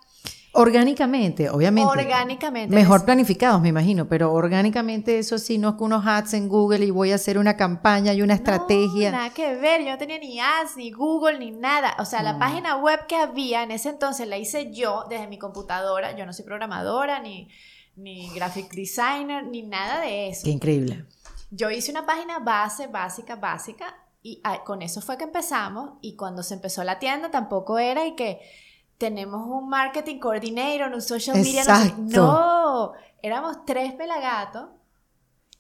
Orgánicamente, 0.61 1.49
obviamente. 1.51 1.89
Orgánicamente. 1.89 2.75
Mejor 2.75 3.05
planificados, 3.05 3.61
me 3.61 3.69
imagino, 3.69 4.09
pero 4.09 4.33
orgánicamente 4.33 5.21
eso 5.21 5.39
sí, 5.39 5.57
no 5.57 5.69
es 5.69 5.75
que 5.77 5.85
unos 5.85 6.05
ads 6.05 6.35
en 6.35 6.49
Google 6.49 6.85
y 6.85 6.91
voy 6.91 7.13
a 7.13 7.15
hacer 7.15 7.39
una 7.39 7.57
campaña 7.57 8.13
y 8.13 8.23
una 8.23 8.35
estrategia. 8.35 9.13
No, 9.13 9.19
nada 9.19 9.31
que 9.31 9.55
ver. 9.55 9.85
Yo 9.85 9.93
no 9.93 9.99
tenía 9.99 10.19
ni 10.19 10.41
ads, 10.41 10.77
ni 10.77 10.91
Google, 10.91 11.39
ni 11.39 11.53
nada. 11.53 11.95
O 12.01 12.05
sea, 12.05 12.25
la 12.25 12.41
página 12.41 12.77
web 12.77 13.07
que 13.07 13.15
había 13.15 13.63
en 13.63 13.71
ese 13.71 13.91
entonces 13.91 14.27
la 14.27 14.37
hice 14.37 14.73
yo 14.73 15.05
desde 15.09 15.29
mi 15.29 15.39
computadora. 15.39 16.17
Yo 16.17 16.27
no 16.27 16.33
soy 16.33 16.45
programadora, 16.45 17.21
ni, 17.21 17.49
ni 17.95 18.29
graphic 18.31 18.73
designer, 18.73 19.47
ni 19.47 19.63
nada 19.63 20.01
de 20.01 20.31
eso. 20.31 20.41
Qué 20.43 20.51
increíble. 20.51 21.05
Yo 21.53 21.71
hice 21.71 21.93
una 21.93 22.05
página 22.05 22.41
base, 22.41 22.89
básica, 22.89 23.37
básica, 23.37 23.95
y 24.25 24.41
ah, 24.43 24.65
con 24.65 24.83
eso 24.83 25.03
fue 25.03 25.17
que 25.17 25.23
empezamos. 25.23 25.93
Y 26.01 26.17
cuando 26.17 26.43
se 26.43 26.55
empezó 26.55 26.83
la 26.83 26.99
tienda, 26.99 27.31
tampoco 27.31 27.79
era 27.79 28.07
y 28.07 28.17
que 28.17 28.41
tenemos 28.99 29.47
un 29.47 29.69
marketing 29.69 30.19
coordinator, 30.19 30.93
un 30.93 31.01
social 31.01 31.37
media. 31.37 31.63
Exacto. 31.63 31.97
no, 31.99 32.93
éramos 33.23 33.65
tres 33.65 33.95
pelagatos. 33.95 34.69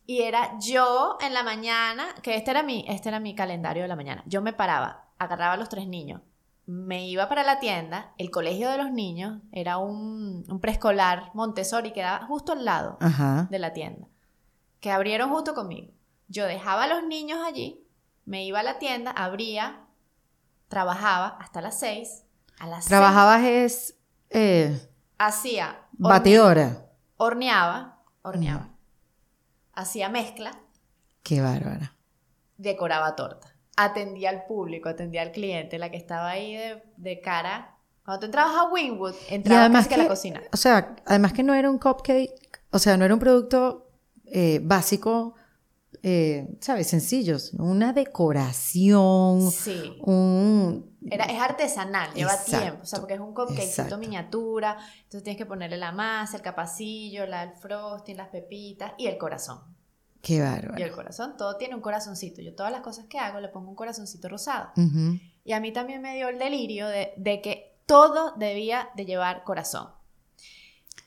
Y 0.04 0.22
era 0.22 0.58
yo 0.58 1.18
en 1.20 1.34
la 1.34 1.42
mañana, 1.42 2.06
que 2.22 2.34
este 2.34 2.50
era, 2.50 2.62
mi, 2.62 2.84
este 2.88 3.10
era 3.10 3.20
mi 3.20 3.34
calendario 3.34 3.82
de 3.82 3.88
la 3.88 3.96
mañana. 3.96 4.22
Yo 4.26 4.40
me 4.40 4.54
paraba, 4.54 5.04
agarraba 5.18 5.52
a 5.52 5.56
los 5.58 5.68
tres 5.68 5.86
niños, 5.86 6.22
me 6.64 7.06
iba 7.06 7.28
para 7.28 7.44
la 7.44 7.60
tienda, 7.60 8.12
el 8.16 8.30
colegio 8.30 8.70
de 8.70 8.78
los 8.78 8.90
niños 8.90 9.40
era 9.52 9.76
un, 9.76 10.44
un 10.48 10.60
preescolar 10.60 11.30
Montessori, 11.34 11.92
quedaba 11.92 12.26
justo 12.26 12.52
al 12.52 12.64
lado 12.64 12.96
Ajá. 13.00 13.48
de 13.50 13.58
la 13.58 13.74
tienda, 13.74 14.06
que 14.80 14.90
abrieron 14.90 15.30
justo 15.30 15.54
conmigo. 15.54 15.92
Yo 16.28 16.46
dejaba 16.46 16.84
a 16.84 16.88
los 16.88 17.04
niños 17.04 17.40
allí, 17.46 17.84
me 18.24 18.44
iba 18.44 18.60
a 18.60 18.62
la 18.62 18.78
tienda, 18.78 19.10
abría, 19.10 19.84
trabajaba 20.68 21.36
hasta 21.38 21.60
las 21.60 21.78
6. 21.80 22.24
A 22.60 22.66
las 22.66 22.86
Trabajabas 22.86 23.42
es 23.44 23.94
eh, 24.30 24.80
hacía, 25.18 25.78
horne- 25.98 26.08
batidora. 26.08 26.86
horneaba, 27.16 28.02
horneaba. 28.22 28.68
Hacía 29.72 30.08
mezcla, 30.08 30.58
Qué 31.22 31.40
bárbara. 31.40 31.94
decoraba 32.56 33.14
torta. 33.14 33.54
Atendía 33.76 34.30
al 34.30 34.44
público, 34.46 34.88
atendía 34.88 35.22
al 35.22 35.30
cliente, 35.30 35.78
la 35.78 35.90
que 35.90 35.96
estaba 35.98 36.30
ahí 36.30 36.56
de, 36.56 36.82
de 36.96 37.20
cara. 37.20 37.76
Cuando 38.04 38.20
tú 38.20 38.26
entrabas 38.26 38.56
a 38.56 38.64
Winwood, 38.72 39.14
Y 39.30 39.34
entrabas 39.34 39.60
además 39.66 39.84
casi 39.86 39.88
que 39.88 39.94
a 39.94 39.98
la 39.98 40.04
que, 40.04 40.08
cocina. 40.08 40.42
o 40.52 40.56
sea, 40.56 40.96
además 41.06 41.32
que 41.32 41.42
no 41.44 41.54
era 41.54 41.70
un 41.70 41.78
cupcake, 41.78 42.60
o 42.70 42.78
sea, 42.80 42.96
no 42.96 43.04
era 43.04 43.14
un 43.14 43.20
producto 43.20 43.88
eh, 44.24 44.58
básico, 44.62 45.34
eh, 46.02 46.48
¿sabes? 46.60 46.86
Sencillos. 46.88 47.52
Una 47.54 47.92
decoración, 47.92 49.50
Sí. 49.50 49.98
un... 50.02 50.96
Era, 51.10 51.24
es 51.26 51.40
artesanal, 51.40 52.12
lleva 52.12 52.32
Exacto, 52.34 52.58
tiempo, 52.60 52.82
o 52.82 52.86
sea, 52.86 52.98
porque 53.00 53.14
es 53.14 53.20
un 53.20 53.32
exacto. 53.56 53.98
miniatura, 53.98 54.76
entonces 54.96 55.22
tienes 55.22 55.38
que 55.38 55.46
ponerle 55.46 55.76
la 55.76 55.92
masa, 55.92 56.36
el 56.36 56.42
capacillo, 56.42 57.24
la, 57.26 57.44
el 57.44 57.52
frosting, 57.54 58.16
las 58.16 58.28
pepitas 58.28 58.92
y 58.98 59.06
el 59.06 59.16
corazón. 59.16 59.60
Qué 60.20 60.34
Y 60.34 60.40
bárbaro. 60.40 60.84
el 60.84 60.90
corazón, 60.92 61.36
todo 61.36 61.56
tiene 61.56 61.74
un 61.76 61.80
corazoncito. 61.80 62.42
Yo 62.42 62.54
todas 62.54 62.72
las 62.72 62.80
cosas 62.82 63.06
que 63.06 63.18
hago 63.18 63.40
le 63.40 63.48
pongo 63.48 63.70
un 63.70 63.76
corazoncito 63.76 64.28
rosado. 64.28 64.70
Y 65.44 65.52
a 65.52 65.60
mí 65.60 65.72
también 65.72 66.02
me 66.02 66.14
dio 66.16 66.28
el 66.28 66.38
delirio 66.38 66.88
de, 66.88 67.12
de 67.16 67.40
que 67.40 67.80
todo 67.86 68.34
debía 68.36 68.90
de 68.96 69.06
llevar 69.06 69.44
corazón. 69.44 69.88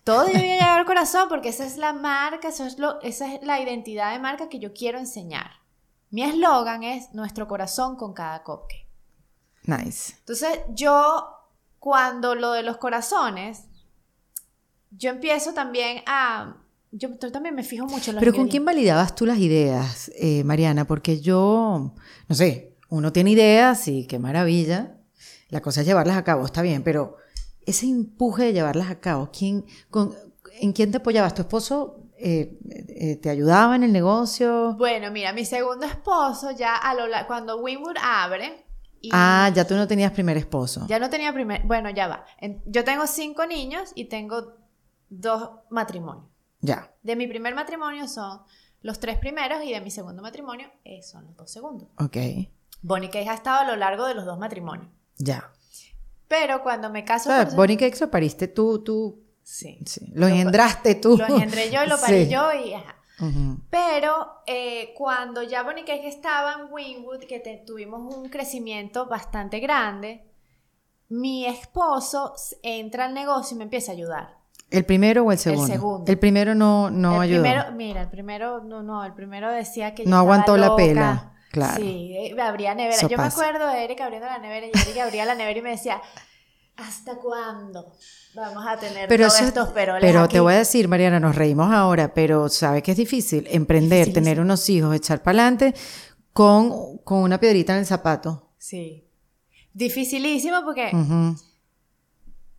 Todo 0.04 0.26
debía 0.26 0.56
llevar 0.56 0.86
corazón 0.86 1.30
porque 1.30 1.50
esa 1.50 1.66
es 1.66 1.78
la 1.78 1.94
marca, 1.94 2.50
eso 2.50 2.66
es 2.66 2.80
lo, 2.80 3.00
esa 3.02 3.34
es 3.34 3.44
la 3.44 3.62
identidad 3.62 4.12
de 4.14 4.20
marca 4.20 4.50
que 4.50 4.60
yo 4.60 4.74
quiero 4.74 4.98
enseñar. 4.98 5.52
Mi 6.10 6.24
eslogan 6.24 6.84
es 6.84 7.14
nuestro 7.14 7.48
corazón 7.48 7.96
con 7.96 8.14
cada 8.14 8.44
cupcake. 8.44 8.88
Nice. 9.64 10.16
Entonces, 10.20 10.60
yo, 10.74 11.28
cuando 11.80 12.36
lo 12.36 12.52
de 12.52 12.64
los 12.64 12.78
corazones, 12.78 13.66
yo 14.90 15.10
empiezo 15.10 15.54
también 15.54 16.02
a. 16.06 16.58
Yo, 16.92 17.10
yo 17.18 17.32
también 17.32 17.56
me 17.56 17.64
fijo 17.64 17.86
mucho 17.86 18.12
en 18.12 18.16
los 18.16 18.22
Pero 18.22 18.36
¿con 18.36 18.50
quién 18.50 18.66
validabas 18.66 19.16
tú 19.16 19.26
las 19.26 19.38
ideas, 19.38 20.12
eh, 20.16 20.44
Mariana? 20.44 20.86
Porque 20.86 21.22
yo, 21.22 21.94
no 22.28 22.36
sé, 22.36 22.76
uno 22.90 23.14
tiene 23.14 23.32
ideas 23.32 23.88
y 23.88 24.08
qué 24.08 24.20
maravilla. 24.20 24.98
La 25.48 25.62
cosa 25.62 25.82
es 25.82 25.88
llevarlas 25.88 26.18
a 26.18 26.24
cabo, 26.24 26.46
está 26.46 26.62
bien, 26.62 26.84
pero 26.84 27.18
ese 27.66 27.86
empuje 27.88 28.46
de 28.46 28.54
llevarlas 28.54 28.90
a 28.90 29.00
cabo, 29.00 29.30
¿quién, 29.38 29.66
con, 29.90 30.14
¿en 30.60 30.74
quién 30.74 30.92
te 30.92 30.98
apoyabas? 30.98 31.34
¿Tu 31.36 31.42
esposo 31.44 31.98
eh, 32.18 32.58
eh, 32.70 33.16
te 33.18 33.30
ayudaba 33.30 33.76
en 33.76 33.84
el 33.84 33.92
negocio? 33.94 34.74
Bueno, 34.78 35.12
mira, 35.12 35.34
mi 35.34 35.46
segundo 35.46 35.86
esposo 35.86 36.52
ya 36.52 36.76
a 36.76 36.94
lo 36.94 37.04
cuando 37.28 37.58
Winwood 37.60 37.96
abre. 38.02 38.66
y 39.02 39.10
Ah, 39.12 39.52
ya 39.54 39.66
tú 39.66 39.76
no 39.76 39.88
tenías 39.88 40.12
primer 40.12 40.38
esposo. 40.38 40.86
Ya 40.88 41.00
no 41.00 41.10
tenía 41.10 41.34
primer. 41.34 41.64
Bueno, 41.64 41.90
ya 41.90 42.08
va. 42.08 42.26
Yo 42.66 42.84
tengo 42.84 43.08
cinco 43.08 43.46
niños 43.46 43.92
y 43.96 44.06
tengo 44.06 44.54
dos 45.10 45.50
matrimonios. 45.70 46.26
Ya, 46.64 46.94
De 47.02 47.16
mi 47.16 47.26
primer 47.26 47.56
matrimonio 47.56 48.08
son 48.08 48.42
los 48.84 49.00
tres 49.00 49.18
primeros 49.18 49.64
y 49.64 49.72
de 49.74 49.82
mi 49.82 49.90
segundo 49.90 50.22
matrimonio 50.22 50.68
eh, 50.84 51.02
son 51.02 51.26
los 51.26 51.36
dos 51.36 51.52
segundos. 51.52 51.88
ok, 51.98 52.18
Bonnie 52.84 53.10
Cake 53.10 53.30
ha 53.30 53.34
estado 53.34 53.60
a 53.62 53.66
lo 53.66 53.76
largo 53.76 54.06
de 54.06 54.14
los 54.14 54.26
dos 54.26 54.38
matrimonios. 54.38 54.88
ya. 55.18 55.52
Pero 56.32 56.64
cuando 56.64 56.90
me 56.90 57.02
O 57.02 57.06
caso 57.06 57.30
sea, 57.30 57.46
por- 57.46 57.56
Bonnie 57.58 57.76
Cakes 57.76 58.00
lo 58.00 58.10
pariste 58.10 58.48
tú, 58.48 58.82
tú, 58.82 59.22
Sí. 59.44 59.78
sí, 59.86 60.12
lo 60.16 60.28
engendraste 60.30 60.96
tú. 60.96 61.18
Lo 61.18 61.26
engendré 61.28 61.70
yo 61.70 61.84
y 61.84 61.88
lo 61.88 62.00
parí 62.00 62.24
Sí. 62.26 62.32
yo 62.32 62.54
y 62.54 62.74
ajá. 62.74 62.96
Pero 63.70 64.42
eh, 64.48 64.94
cuando 64.98 65.44
ya 65.44 65.62
Bonnie 65.64 65.84
Cake 65.84 66.08
estaba 66.08 66.54
en 66.54 66.72
Wingwood, 66.74 67.26
que 67.26 67.40
te- 67.42 67.64
tuvimos 67.68 68.16
un 68.16 68.30
crecimiento 68.30 69.08
bastante 69.08 69.60
grande, 69.60 70.26
mi 71.10 71.46
esposo 71.46 72.34
entra 72.64 73.06
al 73.06 73.14
negocio 73.14 73.56
y 73.56 73.58
me 73.58 73.66
empieza 73.66 73.92
a 73.92 73.96
ayudar. 73.96 74.38
¿El 74.70 74.86
primero 74.86 75.24
o 75.26 75.32
el 75.34 75.38
segundo? 75.38 75.68
segundo. 75.68 76.12
El 76.12 76.18
primero 76.18 76.56
no, 76.56 76.90
no 76.90 77.16
el 77.18 77.30
ayudó. 77.30 77.42
primero, 77.44 77.72
mira, 77.74 78.02
el 78.04 78.10
primero, 78.10 78.64
no, 78.64 78.82
no, 78.82 79.04
el 79.04 79.14
primero 79.14 79.52
decía 79.52 79.94
que 79.94 80.06
yo 80.06 80.10
No 80.10 80.16
estaba 80.16 80.22
aguantó 80.22 80.56
la 80.58 80.76
pela, 80.78 81.34
claro. 81.52 81.76
Sí, 81.84 82.14
eh, 82.18 82.42
abría 82.42 82.74
nevera. 82.76 82.96
Eso 82.96 83.08
yo 83.10 83.18
pasa. 83.18 83.38
me 83.38 83.46
acuerdo 83.48 83.68
de 83.72 83.84
Eric 83.84 84.02
abriendo 84.02 84.28
la 84.28 84.40
nevera 84.40 84.68
y 84.68 84.70
Eric 84.70 84.98
abría 84.98 85.26
la 85.26 85.36
nevera 85.36 85.60
y 85.60 85.62
me 85.62 85.70
decía, 85.72 86.02
¿hasta 86.78 87.16
cuándo 87.16 87.92
vamos 88.34 88.66
a 88.68 88.78
tener 88.78 89.08
Pero, 89.10 89.28
todos 89.28 89.40
eso- 89.40 89.48
estos 89.50 89.70
peroles 89.70 90.02
pero 90.02 90.22
aquí? 90.24 90.34
te 90.34 90.40
voy 90.40 90.54
a 90.54 90.58
decir, 90.60 90.88
Mariana, 90.88 91.20
nos 91.20 91.36
reímos 91.36 91.72
ahora, 91.72 92.14
pero 92.14 92.48
sabes 92.50 92.82
que 92.84 92.92
es 92.92 92.98
difícil 92.98 93.46
emprender, 93.52 94.12
tener 94.14 94.40
unos 94.40 94.68
hijos, 94.70 94.96
echar 94.96 95.22
para 95.22 95.40
adelante 95.44 95.74
con, 96.34 96.98
con 97.00 97.20
una 97.20 97.40
piedrita 97.40 97.74
en 97.74 97.80
el 97.80 97.86
zapato. 97.86 98.50
Sí. 98.58 99.06
Dificilísimo 99.74 100.64
porque, 100.64 100.92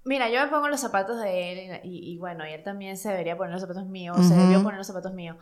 mira, 0.04 0.28
yo 0.30 0.40
me 0.40 0.48
pongo 0.48 0.68
los 0.68 0.80
zapatos 0.80 1.20
de 1.20 1.52
él 1.74 1.80
y, 1.84 2.18
bueno, 2.18 2.46
y 2.46 2.52
él 2.52 2.62
también 2.62 2.96
se 2.96 3.08
debería 3.10 3.36
poner 3.36 3.52
los 3.52 3.60
zapatos 3.62 3.86
míos, 3.86 4.16
Ujú. 4.18 4.28
se 4.28 4.34
debió 4.34 4.62
poner 4.62 4.78
los 4.78 4.86
zapatos 4.86 5.12
míos. 5.14 5.36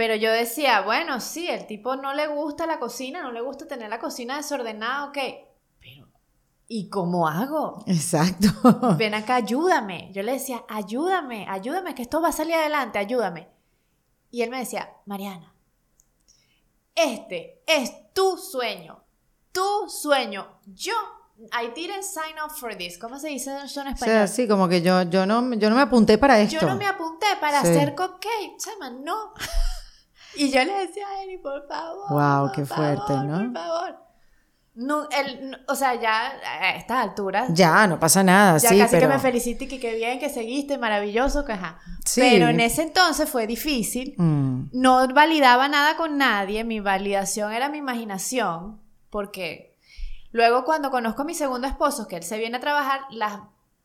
Pero 0.00 0.14
yo 0.14 0.32
decía, 0.32 0.80
bueno, 0.80 1.20
sí, 1.20 1.46
el 1.46 1.66
tipo 1.66 1.94
no 1.94 2.14
le 2.14 2.26
gusta 2.26 2.64
la 2.66 2.78
cocina, 2.78 3.20
no 3.22 3.32
le 3.32 3.42
gusta 3.42 3.66
tener 3.66 3.90
la 3.90 3.98
cocina 3.98 4.38
desordenada, 4.38 5.04
ok. 5.04 5.18
Pero, 5.78 6.08
¿y 6.68 6.88
cómo 6.88 7.28
hago? 7.28 7.84
Exacto. 7.86 8.48
Ven 8.96 9.12
acá, 9.12 9.34
ayúdame. 9.34 10.08
Yo 10.14 10.22
le 10.22 10.32
decía, 10.32 10.64
ayúdame, 10.70 11.44
ayúdame, 11.50 11.94
que 11.94 12.00
esto 12.00 12.22
va 12.22 12.28
a 12.30 12.32
salir 12.32 12.54
adelante, 12.54 12.98
ayúdame. 12.98 13.48
Y 14.30 14.40
él 14.40 14.48
me 14.48 14.60
decía, 14.60 14.90
Mariana, 15.04 15.52
este 16.94 17.62
es 17.66 17.92
tu 18.14 18.38
sueño, 18.38 19.04
tu 19.52 19.86
sueño. 19.90 20.60
Yo, 20.64 20.94
I 21.52 21.72
didn't 21.74 22.04
sign 22.04 22.36
up 22.42 22.52
for 22.52 22.74
this. 22.74 22.96
¿Cómo 22.96 23.18
se 23.18 23.28
dice 23.28 23.54
eso 23.64 23.82
en 23.82 23.88
O 23.88 23.90
español? 23.90 24.14
sea, 24.14 24.26
sí, 24.28 24.48
como 24.48 24.66
que 24.66 24.80
yo, 24.80 25.02
yo, 25.02 25.26
no, 25.26 25.52
yo 25.56 25.68
no 25.68 25.76
me 25.76 25.82
apunté 25.82 26.16
para 26.16 26.40
esto. 26.40 26.58
Yo 26.58 26.66
no 26.66 26.76
me 26.76 26.86
apunté 26.86 27.26
para 27.38 27.60
Sí. 27.60 27.68
hacer 27.68 27.94
cupcake, 27.94 28.56
chama, 28.58 28.88
no. 28.88 29.34
Y 30.36 30.50
yo 30.50 30.64
le 30.64 30.72
decía 30.86 31.04
Eri, 31.24 31.38
por 31.38 31.66
favor. 31.66 32.08
Por 32.08 32.52
qué 32.52 32.64
fuerte, 32.66 33.02
favor, 33.06 33.24
¿no? 33.24 33.38
Por 33.52 33.62
favor. 33.62 33.96
No, 34.74 35.08
el- 35.10 35.50
no, 35.50 35.58
o 35.68 35.74
sea, 35.74 35.94
ya 35.96 36.32
a 36.44 36.76
estas 36.76 36.98
alturas, 36.98 37.50
Ya, 37.52 37.86
no 37.88 37.98
pasa 37.98 38.22
nada, 38.22 38.56
ya 38.58 38.68
sí, 38.68 38.78
casi 38.78 38.92
pero... 38.96 39.08
que 39.08 39.14
me 39.14 39.18
felicite 39.20 39.64
y 39.64 39.68
que 39.68 39.80
qué 39.80 39.94
bien, 39.96 40.18
que 40.20 40.30
seguiste, 40.30 40.78
maravilloso, 40.78 41.44
que 41.44 41.52
ajá. 41.52 41.78
Sí. 42.06 42.20
Pero 42.22 42.48
en 42.48 42.60
ese 42.60 42.82
entonces 42.82 43.28
fue 43.28 43.46
difícil. 43.48 44.14
Mm, 44.16 44.70
No 44.72 45.08
validaba 45.08 45.68
nada 45.68 45.96
con 45.96 46.16
nadie, 46.16 46.62
mi 46.64 46.78
validación 46.80 47.52
era 47.52 47.68
mi 47.68 47.78
imaginación, 47.78 48.80
porque 49.10 49.76
luego 50.30 50.64
cuando 50.64 50.90
conozco 50.90 51.22
a 51.22 51.24
mi 51.26 51.34
segundo 51.34 51.66
esposo, 51.66 52.06
que 52.06 52.16
él 52.16 52.22
se 52.22 52.38
viene 52.38 52.56
a 52.56 52.60
trabajar, 52.60 53.00
las, 53.10 53.40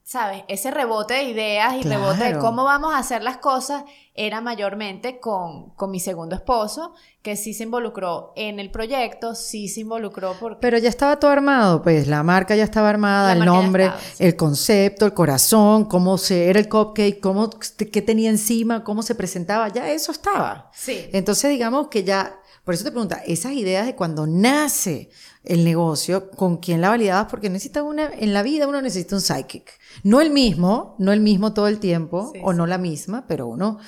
¿sabes? 0.06 0.44
Ese 0.48 0.70
rebote 0.70 1.16
de 1.16 1.24
ideas 1.24 1.74
y 1.74 1.82
rebote 1.82 2.34
de 2.34 2.38
cómo 2.38 2.64
vamos 2.64 2.94
a 2.94 3.00
hacer 3.00 3.24
las 3.24 3.38
cosas 3.38 3.86
era 4.14 4.40
mayormente 4.40 5.20
con, 5.20 5.72
con 5.72 5.90
mi 5.90 6.00
segundo 6.00 6.36
esposo, 6.36 6.94
que 7.24 7.36
sí 7.36 7.56
se 7.56 7.64
involucró 7.64 8.32
en 8.36 8.60
el 8.60 8.70
proyecto, 8.70 9.34
sí 9.34 9.68
se 9.68 9.82
involucró 9.82 10.36
porque... 10.40 10.60
Pero 10.62 10.78
ya 10.78 10.90
estaba 10.90 11.20
todo 11.20 11.32
armado, 11.32 11.82
pues 11.82 12.08
la 12.08 12.22
marca 12.22 12.56
ya 12.56 12.64
estaba 12.64 12.90
armada, 12.90 13.34
el 13.34 13.44
nombre, 13.44 13.86
estaba, 13.86 14.02
sí. 14.02 14.24
el 14.24 14.36
concepto, 14.36 15.08
el 15.08 15.16
corazón, 15.16 15.86
cómo 15.86 16.20
se 16.20 16.52
era 16.52 16.60
el 16.60 16.70
cupcake, 16.70 17.20
cómo, 17.20 17.50
qué 17.50 18.02
tenía 18.04 18.30
encima, 18.30 18.84
cómo 18.84 19.02
se 19.02 19.16
presentaba, 19.16 19.70
ya 19.70 19.90
eso 19.90 20.12
estaba. 20.12 20.70
Sí. 20.72 21.10
Entonces, 21.14 21.50
digamos 21.50 21.88
que 21.88 22.04
ya, 22.04 22.40
por 22.64 22.76
eso 22.76 22.84
te 22.84 22.92
pregunta, 22.92 23.24
esas 23.26 23.54
ideas 23.54 23.88
de 23.88 23.96
cuando 23.96 24.28
nace 24.28 25.10
el 25.48 25.64
negocio, 25.64 26.30
¿con 26.32 26.58
quién 26.58 26.82
la 26.82 26.90
validabas? 26.90 27.28
Porque 27.30 27.50
necesita 27.50 27.84
una, 27.84 28.10
en 28.14 28.34
la 28.34 28.44
vida 28.44 28.68
uno 28.68 28.82
necesita 28.82 29.16
un 29.16 29.22
psychic. 29.22 29.72
No 30.04 30.22
el 30.22 30.30
mismo, 30.32 30.96
no 31.00 31.12
el 31.14 31.20
mismo 31.22 31.54
todo 31.54 31.68
el 31.68 31.80
tiempo, 31.80 32.32
Sí, 32.34 32.40
o 32.44 32.52
sí. 32.52 32.58
no 32.58 32.66
la 32.68 32.78
misma, 32.78 33.26
pero 33.28 33.48
uno, 33.48 33.80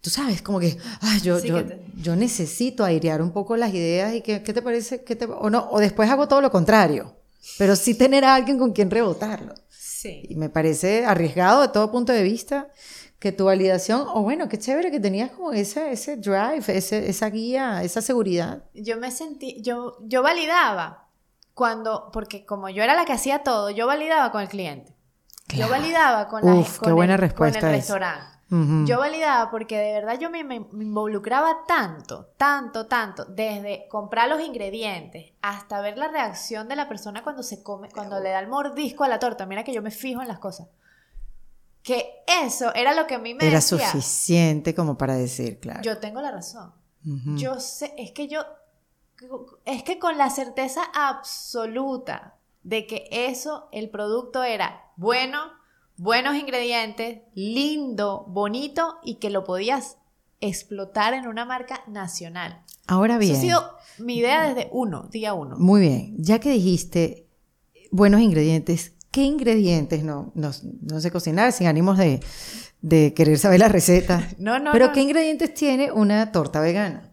tú 0.00 0.10
sabes, 0.10 0.42
como 0.42 0.60
que, 0.60 0.76
ah, 1.00 1.18
yo, 1.22 1.38
Sí, 1.40 1.48
yo, 1.48 1.56
que 1.56 1.62
te- 1.64 1.80
yo 2.02 2.16
necesito 2.16 2.84
airear 2.84 3.20
un 3.22 3.30
poco 3.32 3.56
las 3.56 3.72
ideas 3.74 4.14
y 4.14 4.20
que, 4.20 4.42
¿qué 4.42 4.52
te 4.52 4.62
parece? 4.62 5.02
¿Qué 5.04 5.16
te- 5.16 5.26
o 5.26 5.50
no, 5.50 5.68
o 5.70 5.80
después 5.80 6.08
hago 6.10 6.28
todo 6.28 6.40
lo 6.40 6.50
contrario. 6.50 7.14
Pero 7.58 7.74
sí 7.76 7.94
tener 7.94 8.24
a 8.24 8.34
alguien 8.34 8.58
con 8.58 8.72
quien 8.72 8.90
rebotarlo. 8.90 9.54
Sí. 9.70 10.22
Y 10.28 10.34
me 10.36 10.48
parece 10.48 11.04
arriesgado 11.04 11.62
de 11.62 11.68
todo 11.68 11.90
punto 11.90 12.12
de 12.12 12.22
vista 12.22 12.68
que 13.20 13.30
tu 13.32 13.44
validación, 13.44 14.04
o 14.12 14.22
bueno, 14.22 14.48
qué 14.48 14.58
chévere 14.58 14.90
que 14.90 14.98
tenías 14.98 15.30
como 15.30 15.52
ese, 15.52 15.92
ese 15.92 16.16
drive, 16.16 16.64
ese, 16.66 17.08
esa 17.08 17.28
guía, 17.30 17.82
esa 17.84 18.00
seguridad. 18.02 18.64
yo 18.74 18.96
me 18.96 19.10
sentí, 19.12 19.60
yo, 19.62 19.98
yo 20.00 20.22
validaba 20.22 21.06
cuando, 21.54 22.10
porque 22.12 22.44
como 22.46 22.68
yo 22.70 22.82
era 22.82 22.94
la 22.94 23.04
que 23.04 23.12
hacía 23.12 23.42
todo, 23.42 23.70
yo 23.70 23.86
validaba 23.86 24.32
con 24.32 24.40
el 24.42 24.48
cliente. 24.48 24.96
Yo 25.54 25.68
validaba 25.68 26.28
con, 26.28 26.44
la, 26.44 26.54
Uf, 26.54 26.78
con 26.78 26.88
qué 26.88 26.92
buena 26.92 27.14
el, 27.14 27.20
respuesta 27.20 27.60
con 27.60 27.68
el 27.70 27.74
restaurante. 27.76 28.26
Yo 28.86 28.98
validaba 28.98 29.48
porque 29.50 29.76
de 29.78 29.92
verdad 29.92 30.18
yo 30.18 30.28
me, 30.30 30.42
me- 30.42 30.66
me 30.72 30.82
involucraba 30.84 31.58
tanto, 31.68 32.30
tanto, 32.36 32.86
tanto, 32.86 33.24
desde 33.24 33.86
comprar 33.88 34.28
los 34.28 34.40
ingredientes 34.40 35.32
hasta 35.40 35.80
ver 35.80 35.96
la 35.98 36.08
reacción 36.08 36.66
de 36.68 36.74
la 36.74 36.88
persona 36.88 37.22
cuando 37.22 37.42
se 37.44 37.62
come, 37.62 37.88
cuando 37.90 38.18
le 38.18 38.30
da 38.30 38.40
el 38.40 38.48
mordisco 38.48 39.04
a 39.04 39.08
la 39.08 39.18
torta. 39.20 39.46
Mira 39.46 39.62
que 39.62 39.72
yo 39.72 39.82
me 39.82 39.90
fijo 39.92 40.20
en 40.22 40.26
las 40.28 40.38
cosas. 40.40 40.66
Que 41.82 42.22
eso 42.44 42.74
era 42.74 42.94
lo 42.94 43.06
que 43.06 43.14
a 43.14 43.18
mí 43.18 43.34
me 43.34 43.46
Era 43.46 43.56
decía. 43.56 43.78
suficiente 43.90 44.74
como 44.74 44.98
para 44.98 45.16
decir, 45.16 45.58
claro. 45.60 45.80
Yo 45.82 45.98
tengo 45.98 46.20
la 46.20 46.30
razón. 46.30 46.72
Yo 47.36 47.58
sé, 47.60 47.94
es 47.96 48.12
que 48.12 48.28
yo, 48.28 48.42
es 49.64 49.82
que 49.82 49.98
con 49.98 50.18
la 50.18 50.28
certeza 50.28 50.82
absoluta 50.94 52.36
de 52.62 52.86
que 52.86 53.08
eso, 53.10 53.68
el 53.72 53.88
producto 53.88 54.42
era 54.42 54.82
bueno, 54.96 55.38
buenos 55.96 56.36
ingredientes, 56.36 57.20
lindo, 57.34 58.24
bonito 58.28 58.98
y 59.02 59.14
que 59.14 59.30
lo 59.30 59.44
podías 59.44 59.96
explotar 60.42 61.14
en 61.14 61.26
una 61.26 61.46
marca 61.46 61.82
nacional. 61.86 62.62
Ahora 62.86 63.14
Eso 63.14 63.20
bien, 63.20 63.36
ha 63.36 63.40
sido 63.40 63.76
mi 63.98 64.16
idea 64.18 64.52
desde 64.52 64.68
uno, 64.72 65.08
día 65.10 65.32
uno. 65.32 65.56
muy 65.58 65.80
bien, 65.80 66.14
ya 66.18 66.38
que 66.38 66.50
dijiste 66.50 67.26
buenos 67.90 68.20
ingredientes, 68.20 68.94
¿qué 69.10 69.22
ingredientes 69.22 70.02
no, 70.04 70.32
no, 70.34 70.50
no 70.82 71.00
sé 71.00 71.10
cocinar 71.10 71.52
sin 71.52 71.66
ánimos 71.66 71.98
de, 71.98 72.20
de 72.80 73.12
querer 73.14 73.38
saber 73.38 73.60
la 73.60 73.68
receta? 73.68 74.28
No, 74.38 74.58
no, 74.58 74.72
Pero 74.72 74.86
no. 74.88 74.92
¿qué 74.92 75.00
ingredientes 75.02 75.52
tiene 75.54 75.90
una 75.92 76.32
torta 76.32 76.60
vegana? 76.60 77.12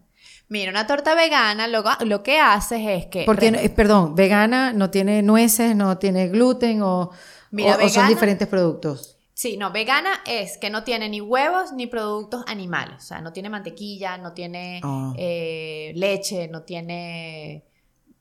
Mira, 0.50 0.70
una 0.70 0.86
torta 0.86 1.14
vegana 1.14 1.68
lo, 1.68 1.84
lo 2.06 2.22
que 2.22 2.38
haces 2.40 2.80
es 2.86 3.06
que... 3.06 3.24
Porque, 3.26 3.48
eh, 3.48 3.68
perdón, 3.68 4.14
vegana 4.14 4.72
no 4.72 4.88
tiene 4.90 5.22
nueces, 5.22 5.76
no 5.76 5.98
tiene 5.98 6.28
gluten 6.28 6.80
o, 6.82 7.10
Mira, 7.50 7.76
o- 7.76 7.84
o 7.84 7.88
son 7.90 8.08
diferentes 8.08 8.48
productos. 8.48 9.16
Sí, 9.34 9.56
no, 9.58 9.70
vegana 9.70 10.08
es 10.26 10.56
que 10.58 10.68
no 10.70 10.82
tiene 10.84 11.08
ni 11.10 11.20
huevos 11.20 11.72
ni 11.72 11.86
productos 11.86 12.44
animales. 12.48 12.96
O 12.96 13.06
sea, 13.06 13.20
no 13.20 13.32
tiene 13.32 13.50
mantequilla, 13.50 14.16
no 14.18 14.32
tiene 14.32 14.80
Ah. 14.82 15.12
eh, 15.18 15.92
leche, 15.94 16.48
no 16.48 16.62
tiene. 16.62 17.64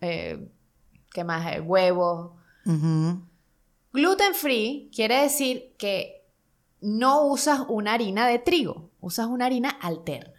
eh, 0.01 0.47
¿Qué 1.11 1.23
más? 1.23 1.55
Eh, 1.55 1.59
huevos. 1.61 2.34
Gluten 3.98 4.36
free 4.36 4.91
quiere 4.93 5.24
decir 5.24 5.74
que 5.80 6.24
no 6.82 7.24
usas 7.24 7.62
una 7.68 7.93
harina 7.93 8.28
de 8.28 8.38
trigo, 8.38 8.91
usas 9.02 9.26
una 9.26 9.48
harina 9.48 9.70
alterna. 9.70 10.36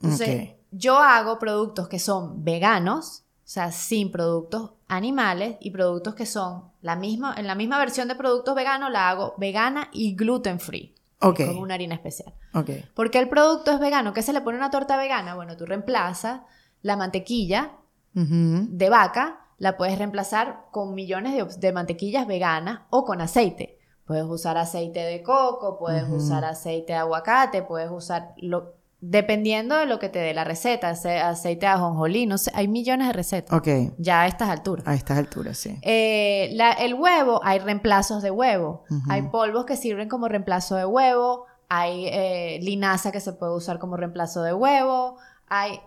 Entonces, 0.00 0.54
yo 0.70 0.96
hago 0.96 1.38
productos 1.38 1.86
que 1.88 1.98
son 1.98 2.44
veganos, 2.44 3.24
o 3.40 3.40
sea, 3.44 3.72
sin 3.72 4.10
productos 4.10 4.72
animales, 4.88 5.58
y 5.60 5.70
productos 5.70 6.14
que 6.14 6.24
son 6.24 6.70
la 6.80 6.96
misma, 6.96 7.34
en 7.36 7.46
la 7.46 7.54
misma 7.54 7.76
versión 7.78 8.08
de 8.08 8.14
productos 8.14 8.54
veganos, 8.54 8.90
la 8.90 9.10
hago 9.10 9.34
vegana 9.36 9.90
y 9.92 10.16
gluten 10.16 10.58
free, 10.58 10.94
Ok, 11.20 11.44
con 11.44 11.58
una 11.58 11.74
harina 11.74 11.94
especial. 11.94 12.32
ok. 12.54 12.70
Porque 12.94 13.18
el 13.18 13.28
producto 13.28 13.70
es 13.70 13.80
vegano, 13.80 14.14
¿qué 14.14 14.22
se 14.22 14.32
le 14.32 14.40
pone 14.40 14.56
a 14.56 14.60
una 14.60 14.70
torta 14.70 14.96
vegana? 14.96 15.34
Bueno, 15.34 15.58
tú 15.58 15.66
reemplazas 15.66 16.40
la 16.80 16.96
mantequilla 16.96 17.72
de 18.14 18.88
vaca, 18.88 19.44
la 19.58 19.76
puedes 19.76 19.98
reemplazar 19.98 20.66
con 20.70 20.94
millones 20.94 21.60
de, 21.60 21.72
mantequillas 21.72 22.26
veganas 22.26 22.80
o 22.90 23.04
con 23.04 23.20
aceite. 23.20 23.78
Puedes 24.06 24.24
usar 24.24 24.56
aceite 24.56 25.00
de 25.00 25.22
coco, 25.22 25.78
puedes 25.78 26.08
usar 26.08 26.44
aceite 26.44 26.94
de 26.94 26.98
aguacate, 26.98 27.62
puedes 27.62 27.90
usar 27.90 28.32
lo 28.38 28.74
dependiendo 29.00 29.76
de 29.76 29.86
lo 29.86 30.00
que 30.00 30.08
te 30.08 30.18
dé 30.18 30.34
la 30.34 30.42
receta, 30.42 30.88
ace- 30.90 31.20
aceite 31.20 31.66
de 31.66 31.72
ajonjolí, 31.72 32.26
no 32.26 32.36
sé, 32.36 32.50
hay 32.54 32.66
millones 32.66 33.06
de 33.06 33.12
recetas 33.12 33.56
Ok, 33.56 33.68
ya 33.96 34.22
a 34.22 34.26
estas 34.26 34.48
alturas. 34.48 34.86
a 34.88 34.94
estas 34.94 35.18
alturas, 35.18 35.56
sí. 35.56 35.78
Eh, 35.82 36.50
la- 36.54 36.72
el 36.72 36.94
huevo, 36.94 37.40
hay 37.44 37.60
reemplazos 37.60 38.22
de 38.22 38.30
huevo. 38.32 38.82
Hay 39.08 39.22
polvos 39.22 39.66
que 39.66 39.76
sirven 39.76 40.08
como 40.08 40.26
reemplazo 40.26 40.74
de 40.74 40.84
huevo. 40.84 41.44
Hay 41.68 42.06
eh, 42.08 42.58
linaza 42.62 43.12
que 43.12 43.20
se 43.20 43.32
puede 43.34 43.54
usar 43.54 43.78
como 43.78 43.96
reemplazo 43.96 44.42
de 44.42 44.52
huevo. 44.54 45.16
Hay, 45.48 45.80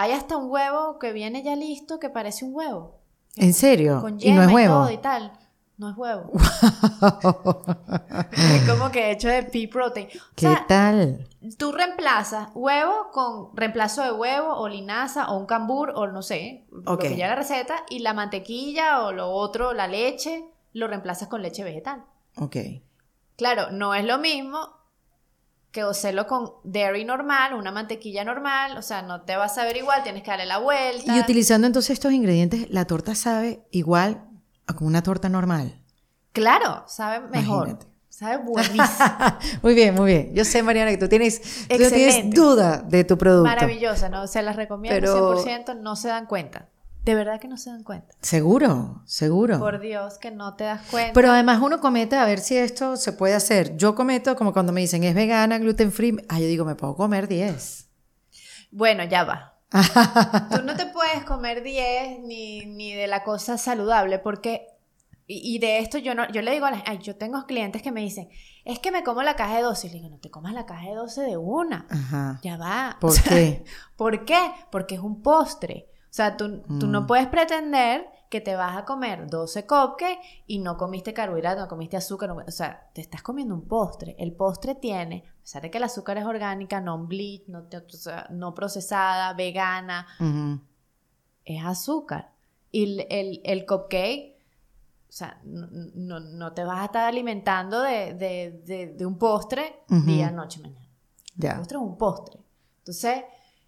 hay 0.00 0.12
hasta 0.12 0.36
un 0.36 0.48
huevo 0.50 0.98
que 1.00 1.12
viene 1.12 1.42
ya 1.42 1.56
listo 1.56 1.98
que 1.98 2.08
parece 2.08 2.44
un 2.44 2.54
huevo. 2.54 3.00
¿En 3.36 3.52
serio? 3.52 4.00
Con 4.00 4.14
¿Y 4.16 4.26
yema 4.26 4.36
no 4.36 4.42
es 4.44 4.50
y 4.50 4.54
huevo? 4.54 4.74
todo 4.74 4.90
y 4.92 4.98
tal. 4.98 5.32
no 5.76 5.90
es 5.90 5.96
huevo. 5.96 6.30
es 8.32 8.68
como 8.68 8.90
que 8.90 9.10
hecho 9.10 9.28
de 9.28 9.42
pea 9.44 9.68
protein. 9.70 10.06
O 10.06 10.10
¿Qué 10.34 10.46
sea, 10.46 10.64
tal? 10.68 11.26
tú 11.56 11.72
reemplazas 11.72 12.48
huevo 12.54 13.10
con 13.12 13.56
reemplazo 13.56 14.02
de 14.02 14.12
huevo 14.12 14.54
o 14.54 14.68
linaza 14.68 15.30
o 15.30 15.38
un 15.38 15.46
cambur 15.46 15.90
o 15.94 16.06
no 16.06 16.22
sé, 16.22 16.66
Ok. 16.86 16.86
lo 16.86 16.98
que 16.98 17.16
lleva 17.16 17.28
la 17.30 17.34
receta 17.36 17.84
y 17.90 18.00
la 18.00 18.12
mantequilla 18.14 19.02
o 19.04 19.12
lo 19.12 19.30
otro, 19.30 19.72
la 19.72 19.86
leche, 19.88 20.44
lo 20.74 20.86
reemplazas 20.86 21.28
con 21.28 21.42
leche 21.42 21.64
vegetal. 21.64 22.04
Ok. 22.36 22.56
Claro, 23.36 23.70
no 23.72 23.94
es 23.94 24.04
lo 24.04 24.18
mismo 24.18 24.58
que 25.84 25.90
hacerlo 25.90 26.26
con 26.26 26.52
dairy 26.64 27.04
normal, 27.04 27.54
una 27.54 27.70
mantequilla 27.70 28.24
normal, 28.24 28.76
o 28.76 28.82
sea, 28.82 29.02
no 29.02 29.22
te 29.22 29.36
va 29.36 29.44
a 29.44 29.48
saber 29.48 29.76
igual, 29.76 30.02
tienes 30.02 30.22
que 30.22 30.30
darle 30.30 30.46
la 30.46 30.58
vuelta. 30.58 31.14
Y 31.14 31.20
utilizando 31.20 31.66
entonces 31.66 31.90
estos 31.90 32.12
ingredientes, 32.12 32.68
la 32.70 32.86
torta 32.86 33.14
sabe 33.14 33.66
igual 33.70 34.24
a 34.66 34.74
como 34.74 34.88
una 34.88 35.02
torta 35.02 35.28
normal. 35.28 35.80
Claro, 36.32 36.84
sabe 36.86 37.20
mejor. 37.28 37.68
Imagínate. 37.68 37.86
Sabe 38.08 38.38
buenísimo. 38.38 38.88
muy 39.62 39.74
bien, 39.74 39.94
muy 39.94 40.06
bien. 40.06 40.34
Yo 40.34 40.44
sé, 40.44 40.60
Mariana, 40.64 40.90
que 40.90 40.98
tú 40.98 41.08
tienes, 41.08 41.40
tú 41.68 41.78
no 41.78 41.88
tienes 41.88 42.30
duda 42.34 42.78
de 42.78 43.04
tu 43.04 43.16
producto. 43.16 43.48
Maravillosa, 43.48 44.08
¿no? 44.08 44.26
Se 44.26 44.42
las 44.42 44.56
recomiendo 44.56 44.98
Pero- 44.98 45.44
100%, 45.44 45.80
no 45.80 45.94
se 45.94 46.08
dan 46.08 46.26
cuenta. 46.26 46.68
De 47.08 47.14
verdad 47.14 47.40
que 47.40 47.48
no 47.48 47.56
se 47.56 47.70
dan 47.70 47.84
cuenta. 47.84 48.14
Seguro, 48.20 49.00
seguro. 49.06 49.58
Por 49.58 49.80
Dios, 49.80 50.18
que 50.18 50.30
no 50.30 50.56
te 50.56 50.64
das 50.64 50.82
cuenta. 50.90 51.14
Pero 51.14 51.30
además 51.30 51.58
uno 51.62 51.80
comete 51.80 52.16
a 52.16 52.26
ver 52.26 52.38
si 52.38 52.58
esto 52.58 52.98
se 52.98 53.14
puede 53.14 53.32
hacer. 53.32 53.78
Yo 53.78 53.94
cometo 53.94 54.36
como 54.36 54.52
cuando 54.52 54.74
me 54.74 54.82
dicen 54.82 55.04
es 55.04 55.14
vegana, 55.14 55.56
gluten 55.56 55.90
free. 55.90 56.18
Ah, 56.28 56.38
yo 56.38 56.44
digo, 56.44 56.66
me 56.66 56.74
puedo 56.74 56.96
comer 56.96 57.26
10. 57.26 57.88
Bueno, 58.72 59.04
ya 59.04 59.24
va. 59.24 59.58
Tú 60.50 60.62
no 60.64 60.76
te 60.76 60.84
puedes 60.84 61.24
comer 61.24 61.62
10 61.62 62.20
ni, 62.24 62.66
ni 62.66 62.92
de 62.92 63.06
la 63.06 63.24
cosa 63.24 63.56
saludable 63.56 64.18
porque... 64.18 64.66
Y, 65.26 65.58
de 65.60 65.78
esto 65.78 65.96
yo 65.96 66.14
no, 66.14 66.30
yo 66.30 66.42
le 66.42 66.50
digo 66.50 66.66
a 66.66 66.72
las, 66.72 66.82
ay, 66.84 66.98
yo 66.98 67.16
tengo 67.16 67.46
clientes 67.46 67.80
que 67.80 67.92
me 67.92 68.02
dicen, 68.02 68.28
es 68.66 68.80
que 68.80 68.90
me 68.90 69.02
como 69.02 69.22
la 69.22 69.34
caja 69.34 69.56
de 69.56 69.62
12. 69.62 69.86
Y 69.86 69.90
le 69.90 69.96
digo, 69.96 70.10
no 70.10 70.18
te 70.18 70.30
comas 70.30 70.52
la 70.52 70.66
caja 70.66 70.88
de 70.88 70.94
12 70.94 71.22
de 71.22 71.36
una. 71.38 71.86
Ajá. 71.88 72.40
Ya 72.42 72.58
va. 72.58 72.98
¿Por 73.00 73.12
O 73.12 73.14
sea, 73.14 73.32
qué? 73.32 73.64
¿Por 73.96 74.26
qué? 74.26 74.52
Porque 74.70 74.96
es 74.96 75.00
un 75.00 75.22
postre. 75.22 75.88
O 76.18 76.20
sea, 76.20 76.36
tú, 76.36 76.62
tú 76.80 76.88
no 76.88 77.02
Mm. 77.02 77.06
puedes 77.06 77.28
pretender 77.28 78.08
que 78.28 78.40
te 78.40 78.56
vas 78.56 78.76
a 78.76 78.84
comer 78.84 79.28
12 79.30 79.68
cupcakes 79.68 80.18
y 80.48 80.58
no 80.58 80.76
comiste 80.76 81.14
carbohidratos, 81.14 81.62
no 81.62 81.68
comiste 81.68 81.96
azúcar. 81.96 82.28
no- 82.30 82.42
o 82.44 82.50
sea, 82.50 82.90
te 82.92 83.00
estás 83.00 83.22
comiendo 83.22 83.54
un 83.54 83.68
postre. 83.68 84.16
El 84.18 84.32
postre 84.32 84.74
tiene, 84.74 85.22
a 85.38 85.40
pesar 85.42 85.62
de 85.62 85.70
que 85.70 85.78
el 85.78 85.84
azúcar 85.84 86.18
es 86.18 86.24
orgánica, 86.24 86.80
non-bleach, 86.80 87.46
no, 87.46 87.62
te- 87.68 87.76
o 87.76 87.88
sea, 87.90 88.26
no 88.30 88.52
procesada, 88.52 89.32
vegana, 89.34 90.08
es 91.44 91.64
azúcar. 91.64 92.32
Y 92.72 92.82
el, 93.00 93.06
el, 93.10 93.40
el 93.44 93.64
cupcake, 93.64 94.36
o 95.08 95.12
sea, 95.12 95.40
no, 95.44 95.68
no- 95.70 96.18
no 96.20 96.52
te 96.52 96.64
vas 96.64 96.80
a 96.80 96.84
estar 96.86 97.04
alimentando 97.06 97.80
de, 97.82 98.12
de- 98.14 98.60
de- 98.66 98.86
de 98.88 99.06
un 99.06 99.18
postre 99.18 99.84
día, 100.04 100.32
noche, 100.32 100.58
mañana. 100.60 100.84
El 101.36 101.42
Ya. 101.44 101.56
postre 101.58 101.78
es 101.78 101.82
un 101.84 101.96
postre. 101.96 102.40
Entonces, 102.78 103.22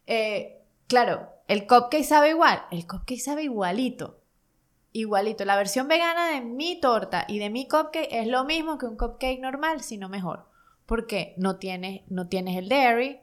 eh, 0.06 0.64
claro, 0.88 1.28
el 1.50 1.66
cupcake 1.66 2.04
sabe 2.04 2.30
igual. 2.30 2.62
El 2.70 2.86
cupcake 2.86 3.18
sabe 3.20 3.42
igualito. 3.44 4.20
Igualito. 4.92 5.44
La 5.44 5.56
versión 5.56 5.88
vegana 5.88 6.28
de 6.30 6.40
mi 6.40 6.80
torta 6.80 7.24
y 7.28 7.38
de 7.38 7.50
mi 7.50 7.66
cupcake 7.68 8.08
es 8.10 8.26
lo 8.26 8.44
mismo 8.44 8.78
que 8.78 8.86
un 8.86 8.96
cupcake 8.96 9.40
normal, 9.40 9.82
sino 9.82 10.08
mejor. 10.08 10.46
Porque 10.86 11.34
no 11.36 11.56
tienes, 11.56 12.02
no 12.08 12.28
tienes 12.28 12.56
el 12.56 12.68
dairy. 12.68 13.18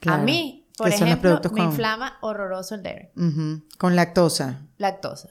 Claro. 0.00 0.22
A 0.22 0.24
mí, 0.24 0.66
por 0.76 0.88
ejemplo, 0.88 1.40
me 1.42 1.50
con- 1.50 1.58
inflama 1.58 2.18
horroroso 2.20 2.74
el 2.74 2.82
dairy. 2.82 3.08
Con 3.78 3.96
lactosa. 3.96 4.66
Lactosa. 4.78 5.28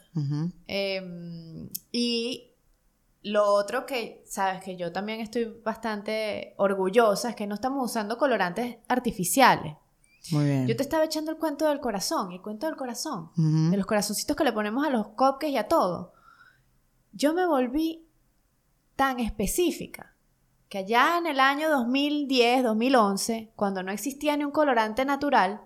Eh, 0.66 1.68
y 1.92 2.52
lo 3.22 3.52
otro 3.52 3.86
que, 3.86 4.22
sabes, 4.26 4.62
que 4.62 4.76
yo 4.76 4.92
también 4.92 5.20
estoy 5.20 5.60
bastante 5.64 6.54
orgullosa 6.56 7.30
es 7.30 7.36
que 7.36 7.46
no 7.46 7.54
estamos 7.56 7.84
usando 7.84 8.18
colorantes 8.18 8.76
artificiales. 8.88 9.74
Muy 10.32 10.44
bien. 10.44 10.66
Yo 10.66 10.76
te 10.76 10.82
estaba 10.82 11.04
echando 11.04 11.30
el 11.30 11.38
cuento 11.38 11.66
del 11.66 11.80
corazón, 11.80 12.32
el 12.32 12.40
cuento 12.42 12.66
del 12.66 12.76
corazón, 12.76 13.30
de 13.36 13.76
los 13.76 13.86
corazoncitos 13.86 14.36
que 14.36 14.44
le 14.44 14.52
ponemos 14.52 14.86
a 14.86 14.90
los 14.90 15.08
cupcakes 15.08 15.48
y 15.48 15.56
a 15.56 15.68
todo. 15.68 16.12
Yo 17.12 17.32
me 17.32 17.46
volví 17.46 18.06
tan 18.96 19.20
específica 19.20 20.14
que 20.68 20.78
allá 20.78 21.18
en 21.18 21.26
el 21.26 21.40
año 21.40 21.70
2010, 21.70 22.64
2011, 22.64 23.52
cuando 23.54 23.82
no 23.82 23.92
existía 23.92 24.36
ni 24.36 24.44
un 24.44 24.50
colorante 24.50 25.04
natural 25.04 25.60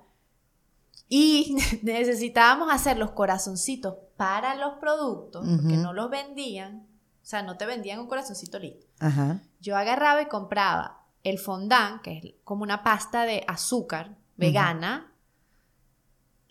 y 1.09 1.57
necesitábamos 1.83 2.73
hacer 2.73 2.99
los 2.99 3.13
corazoncitos 3.13 3.97
para 4.17 4.55
los 4.57 4.75
productos, 4.75 5.47
porque 5.49 5.75
Ujú. 5.75 5.83
no 5.83 5.93
los 5.93 6.11
vendían, 6.11 6.87
o 7.23 7.25
sea, 7.25 7.43
no 7.43 7.57
te 7.57 7.67
vendían 7.67 8.01
un 8.01 8.07
corazoncito 8.07 8.59
listo. 8.59 8.87
Ajá. 8.99 9.41
Yo 9.61 9.77
agarraba 9.77 10.23
y 10.23 10.27
compraba 10.27 11.07
el 11.25 11.39
fondant, 11.39 12.03
que 12.03 12.19
es 12.19 12.35
como 12.45 12.63
una 12.63 12.83
pasta 12.83 13.25
de 13.25 13.45
azúcar 13.49 14.17
vegana, 14.41 15.13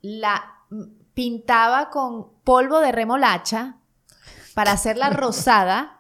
la 0.01 0.55
pintaba 1.13 1.89
con 1.89 2.31
polvo 2.43 2.79
de 2.79 2.91
remolacha 2.91 3.77
para 4.53 4.71
hacerla 4.71 5.09
rosada 5.09 5.99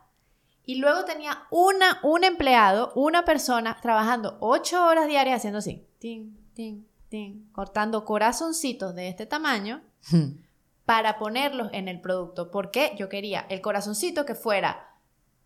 y 0.65 0.75
luego 0.75 1.03
tenía 1.03 1.47
una, 1.49 1.99
un 2.03 2.23
empleado, 2.23 2.93
una 2.95 3.25
persona 3.25 3.75
trabajando 3.81 4.37
ocho 4.39 4.85
horas 4.85 5.07
diarias 5.07 5.37
haciendo 5.37 5.59
así, 5.59 5.87
tin, 5.97 6.39
tin, 6.53 6.87
tin, 7.09 7.49
cortando 7.51 8.05
corazoncitos 8.05 8.93
de 8.93 9.09
este 9.09 9.25
tamaño 9.25 9.81
para 10.85 11.17
ponerlos 11.17 11.69
en 11.73 11.87
el 11.87 11.99
producto, 11.99 12.51
porque 12.51 12.95
yo 12.97 13.09
quería 13.09 13.45
el 13.49 13.61
corazoncito 13.61 14.25
que 14.25 14.35
fuera, 14.35 14.95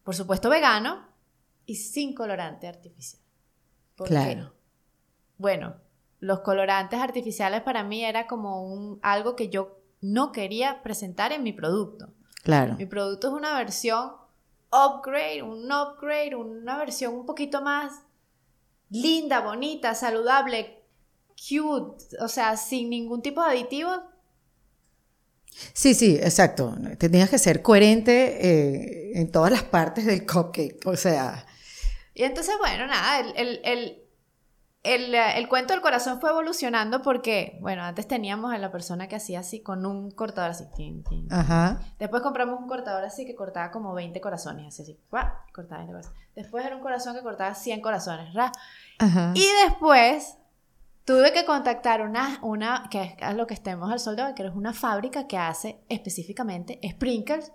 por 0.03 0.13
supuesto, 0.13 0.49
vegano 0.49 1.07
y 1.65 1.75
sin 1.75 2.13
colorante 2.13 2.67
artificial. 2.67 3.21
¿Por 3.95 4.07
qué? 4.07 4.13
Claro. 4.13 4.53
Bueno, 5.37 5.75
los 6.23 6.39
colorantes 6.39 7.01
artificiales 7.01 7.61
para 7.63 7.83
mí 7.83 8.05
era 8.05 8.27
como 8.27 8.63
un, 8.63 8.97
algo 9.01 9.35
que 9.35 9.49
yo 9.49 9.77
no 9.99 10.31
quería 10.31 10.81
presentar 10.81 11.33
en 11.33 11.43
mi 11.43 11.51
producto. 11.51 12.13
Claro. 12.43 12.75
Mi 12.77 12.85
producto 12.85 13.27
es 13.27 13.33
una 13.33 13.57
versión 13.57 14.13
upgrade, 14.71 15.43
un 15.43 15.69
upgrade, 15.69 16.33
una 16.35 16.77
versión 16.77 17.13
un 17.13 17.25
poquito 17.25 17.61
más 17.61 17.91
linda, 18.89 19.41
bonita, 19.41 19.95
saludable, 19.95 20.85
cute, 21.35 22.05
o 22.21 22.29
sea, 22.29 22.55
sin 22.55 22.89
ningún 22.89 23.21
tipo 23.21 23.43
de 23.43 23.49
aditivos. 23.49 23.99
Sí, 25.73 25.93
sí, 25.93 26.15
exacto. 26.15 26.73
Tenías 26.97 27.29
que 27.29 27.37
ser 27.37 27.61
coherente 27.61 28.47
eh, 28.47 29.19
en 29.19 29.29
todas 29.29 29.51
las 29.51 29.63
partes 29.63 30.05
del 30.05 30.25
cupcake. 30.25 30.79
O 30.85 30.95
sea, 30.95 31.45
Y 32.13 32.23
entonces, 32.23 32.55
bueno, 32.59 32.87
nada, 32.87 33.19
el, 33.19 33.33
el, 33.35 33.61
el, 33.65 34.02
el, 34.83 35.15
el 35.15 35.47
cuento 35.47 35.73
del 35.73 35.81
corazón 35.81 36.19
fue 36.19 36.29
evolucionando 36.29 37.01
porque, 37.01 37.57
bueno, 37.61 37.83
antes 37.83 38.05
teníamos 38.05 38.53
a 38.53 38.57
la 38.57 38.69
persona 38.69 39.07
que 39.07 39.15
hacía 39.15 39.39
así 39.39 39.61
con 39.61 39.85
un 39.85 40.11
cortador 40.11 40.51
así. 40.51 40.65
tin, 40.75 41.03
tin. 41.03 41.31
ajá. 41.31 41.79
Después 41.99 42.21
compramos 42.21 42.59
un 42.59 42.67
cortador 42.67 43.05
así 43.05 43.25
que 43.25 43.33
cortaba 43.33 43.71
como 43.71 43.93
20 43.93 44.19
corazones, 44.19 44.67
así, 44.67 44.81
así. 44.83 44.99
¡guau! 45.09 45.25
Cortaba 45.53 45.79
20 45.79 45.93
corazones. 45.93 46.19
Después 46.35 46.65
era 46.65 46.75
un 46.75 46.81
corazón 46.81 47.15
que 47.15 47.21
cortaba 47.21 47.55
100 47.55 47.81
corazones, 47.81 48.33
¿ra? 48.33 48.51
Ajá. 48.99 49.31
Y 49.35 49.47
después 49.65 50.37
tuve 51.05 51.31
que 51.31 51.45
contactar 51.45 52.01
una, 52.01 52.39
una 52.41 52.87
que 52.91 53.15
es 53.17 53.35
lo 53.35 53.47
que 53.47 53.53
estemos 53.53 53.89
al 53.89 54.01
sol 54.01 54.17
de 54.17 54.23
hoy, 54.23 54.33
que 54.33 54.45
es 54.45 54.53
una 54.53 54.73
fábrica 54.73 55.27
que 55.27 55.37
hace 55.37 55.79
específicamente 55.87 56.81
sprinkles 56.85 57.53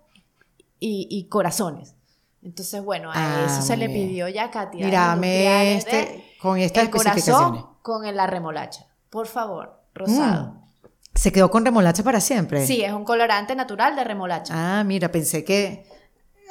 y, 0.80 1.08
y 1.10 1.28
corazones. 1.28 1.97
Entonces, 2.42 2.82
bueno, 2.82 3.10
a 3.10 3.14
Ah, 3.16 3.46
eso 3.46 3.62
se 3.62 3.76
le 3.76 3.88
pidió 3.88 4.28
ya 4.28 4.50
cantidad 4.50 4.86
Mírame 4.86 5.76
este, 5.76 6.24
con 6.40 6.58
estas 6.58 6.84
el 6.84 6.90
corazón 6.90 7.66
con 7.82 8.14
la 8.14 8.26
remolacha. 8.26 8.86
Por 9.10 9.26
favor, 9.26 9.80
rosado. 9.94 10.52
Mm. 10.52 10.68
¿Se 11.14 11.32
quedó 11.32 11.50
con 11.50 11.64
remolacha 11.64 12.04
para 12.04 12.20
siempre? 12.20 12.64
Sí, 12.64 12.82
es 12.84 12.92
un 12.92 13.04
colorante 13.04 13.56
natural 13.56 13.96
de 13.96 14.04
remolacha. 14.04 14.54
Ah, 14.56 14.84
mira, 14.84 15.10
pensé 15.10 15.42
que 15.42 15.84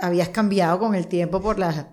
habías 0.01 0.29
cambiado 0.29 0.77
con 0.79 0.93
el 0.93 1.07
tiempo 1.07 1.41
por 1.41 1.57
las, 1.57 1.85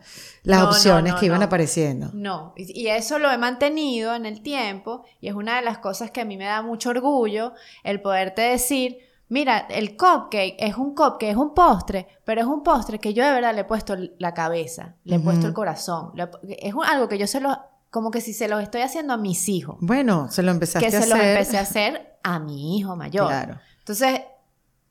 las 0.42 0.61
No, 0.61 0.68
opciones 0.70 1.12
no, 1.12 1.20
que 1.20 1.26
iban 1.26 1.42
apareciendo. 1.42 2.11
No, 2.12 2.53
y 2.57 2.88
eso 2.88 3.18
lo 3.18 3.30
he 3.30 3.38
mantenido 3.38 4.14
en 4.14 4.26
el 4.26 4.42
tiempo 4.42 5.05
y 5.20 5.28
es 5.28 5.34
una 5.34 5.57
de 5.57 5.62
las 5.62 5.78
cosas 5.78 6.11
que 6.11 6.20
a 6.20 6.24
mí 6.24 6.36
me 6.36 6.45
da 6.47 6.62
mucho 6.62 6.90
orgullo 6.90 7.53
el 7.84 8.01
poderte 8.03 8.42
decir, 8.42 8.99
mira, 9.35 9.66
el 9.68 9.97
cupcake 9.97 10.55
es 10.59 10.76
un 10.76 10.95
cupcake, 10.95 11.30
es 11.30 11.37
un 11.37 11.53
postre, 11.55 12.07
pero 12.24 12.41
es 12.41 12.47
un 12.47 12.62
postre 12.62 12.99
que 12.99 13.12
yo 13.12 13.24
de 13.24 13.32
verdad 13.32 13.53
le 13.55 13.62
he 13.62 13.64
puesto 13.64 13.97
la 14.18 14.32
cabeza, 14.32 14.95
le 15.05 15.16
he 15.16 15.18
puesto 15.20 15.47
el 15.49 15.53
corazón, 15.53 16.12
he- 16.16 16.68
es 16.68 16.72
un- 16.74 16.85
algo 16.85 17.09
que 17.09 17.18
yo 17.18 17.26
se 17.26 17.41
lo, 17.41 17.51
como 17.91 18.11
que 18.11 18.20
si 18.20 18.32
se 18.32 18.47
los 18.49 18.62
estoy 18.62 18.82
haciendo 18.82 19.12
a 19.12 19.16
mis 19.16 19.49
hijos, 19.49 19.76
Bueno, 19.80 20.30
se 20.30 20.43
lo 20.43 20.51
empezaste 20.53 20.89
que 20.89 20.97
a 20.97 21.01
se 21.03 21.09
los 21.09 21.18
hacer. 21.18 21.30
empecé 21.32 21.59
a 21.59 21.61
hacer 21.62 22.16
a 22.22 22.39
mi 22.39 22.78
hijo 22.78 22.95
mayor. 22.97 23.26
Claro. 23.26 23.59
Entonces, 23.80 24.20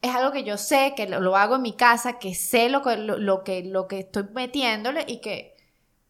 es 0.01 0.13
algo 0.13 0.31
que 0.33 0.43
yo 0.43 0.57
sé, 0.57 0.93
que 0.97 1.07
lo, 1.07 1.21
lo 1.21 1.35
hago 1.37 1.55
en 1.55 1.61
mi 1.61 1.73
casa, 1.73 2.19
que 2.19 2.35
sé 2.35 2.67
lo 2.69 2.81
que, 2.81 2.97
lo, 2.97 3.17
lo 3.17 3.43
que, 3.45 3.63
lo 3.63 3.87
que 3.87 3.99
estoy 3.99 4.25
metiéndole 4.35 5.05
y 5.07 5.21
que, 5.21 5.55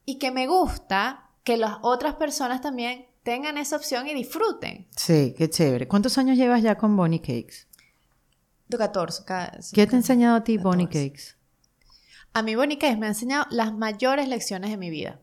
y 0.05 0.17
que 0.17 0.31
me 0.31 0.47
gusta 0.47 1.29
que 1.43 1.57
las 1.57 1.77
otras 1.83 2.15
personas 2.15 2.61
también 2.61 3.05
tengan 3.21 3.57
esa 3.57 3.75
opción 3.75 4.07
y 4.07 4.13
disfruten. 4.15 4.87
Sí, 4.97 5.35
qué 5.37 5.49
chévere. 5.49 5.87
¿Cuántos 5.87 6.17
años 6.17 6.35
llevas 6.37 6.61
ya 6.63 6.75
con 6.75 6.97
Bonnie 6.97 7.19
Cakes? 7.21 7.67
De 8.77 8.83
14. 8.83 9.23
cada- 9.25 9.51
¿Qué 9.73 9.87
te 9.87 9.95
ha 9.95 9.99
enseñado 9.99 10.35
a 10.37 10.43
ti 10.43 10.57
14. 10.57 10.63
Bonnie 10.63 10.87
Cakes? 10.87 11.35
A 12.33 12.41
mí 12.41 12.55
Bonnie 12.55 12.77
Case 12.77 12.97
me 12.97 13.05
ha 13.05 13.09
enseñado 13.09 13.45
las 13.51 13.73
mayores 13.73 14.27
lecciones 14.27 14.69
de 14.71 14.77
mi 14.77 14.89
vida. 14.89 15.19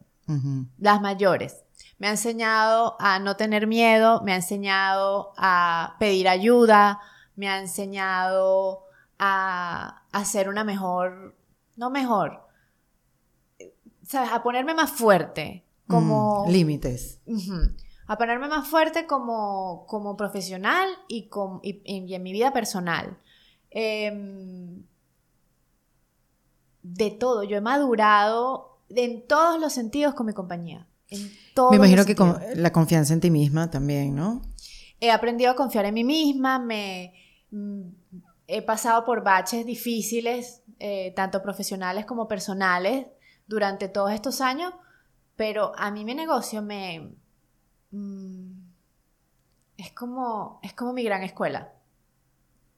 Las 0.79 1.01
mayores. 1.01 1.57
Me 1.99 2.07
ha 2.07 2.11
enseñado 2.13 2.97
a 3.01 3.19
no 3.19 3.37
tener 3.37 3.67
miedo, 3.67 4.23
me 4.23 4.33
ha 4.33 4.37
enseñado 4.37 5.33
a 5.37 5.97
pedir 5.99 6.29
ayuda, 6.29 7.01
me 7.35 7.49
ha 7.49 7.59
enseñado 7.59 8.85
a, 9.19 10.03
a 10.13 10.25
ser 10.25 10.49
una 10.49 10.63
mejor, 10.63 11.37
no 11.77 11.91
mejor, 11.91 12.47
¿sabes? 14.07 14.31
A 14.33 14.43
ponerme 14.43 14.75
más 14.75 14.91
fuerte, 14.91 15.65
como... 15.89 16.47
Mm, 16.47 16.51
límites. 16.51 17.21
A 18.07 18.17
ponerme 18.19 18.49
más 18.49 18.67
fuerte 18.69 19.07
como, 19.07 19.85
como 19.87 20.17
profesional 20.17 20.89
y- 21.09 21.29
y 21.63 22.15
en 22.15 22.23
mi 22.23 22.33
vida 22.33 22.53
personal. 22.53 23.19
Em, 23.71 24.83
de 26.83 27.11
todo, 27.11 27.45
yo 27.45 27.57
he 27.57 27.61
madurado 27.61 28.79
en 28.89 29.27
todos 29.27 29.61
los 29.61 29.73
sentidos 29.73 30.15
con 30.15 30.27
mi 30.27 30.33
compañía. 30.33 30.87
En 31.09 31.31
todos 31.55 31.71
Me 31.71 31.77
imagino 31.77 32.05
que 32.05 32.15
con 32.15 32.39
la 32.55 32.73
confianza 32.73 33.13
en 33.13 33.21
ti 33.21 33.31
misma 33.31 33.71
también, 33.71 34.15
¿no? 34.15 34.43
He 35.01 35.11
aprendido 35.11 35.51
a 35.51 35.57
confiar 35.57 35.85
en 35.87 35.95
mí 35.95 36.05
misma, 36.05 36.59
me, 36.59 37.15
mm, 37.51 37.83
he 38.47 38.63
pasado 38.63 39.05
por 39.05 39.23
baches 39.23 39.65
difíciles, 39.65 40.63
eh, 40.79 41.13
tanto 41.15 41.43
profesionales 41.43 42.05
como 42.05 42.27
personales, 42.29 43.07
durante 43.47 43.89
todos 43.89 44.13
estos 44.13 44.41
años, 44.41 44.73
pero 45.37 45.73
a 45.77 45.91
mí 45.91 46.05
mi 46.05 46.15
negocio 46.15 46.63
me... 46.63 47.15
mm, 47.91 48.53
es, 49.77 49.93
como, 49.93 50.61
es 50.63 50.73
como 50.75 50.93
mi 50.93 51.03
gran 51.03 51.23
escuela. 51.23 51.73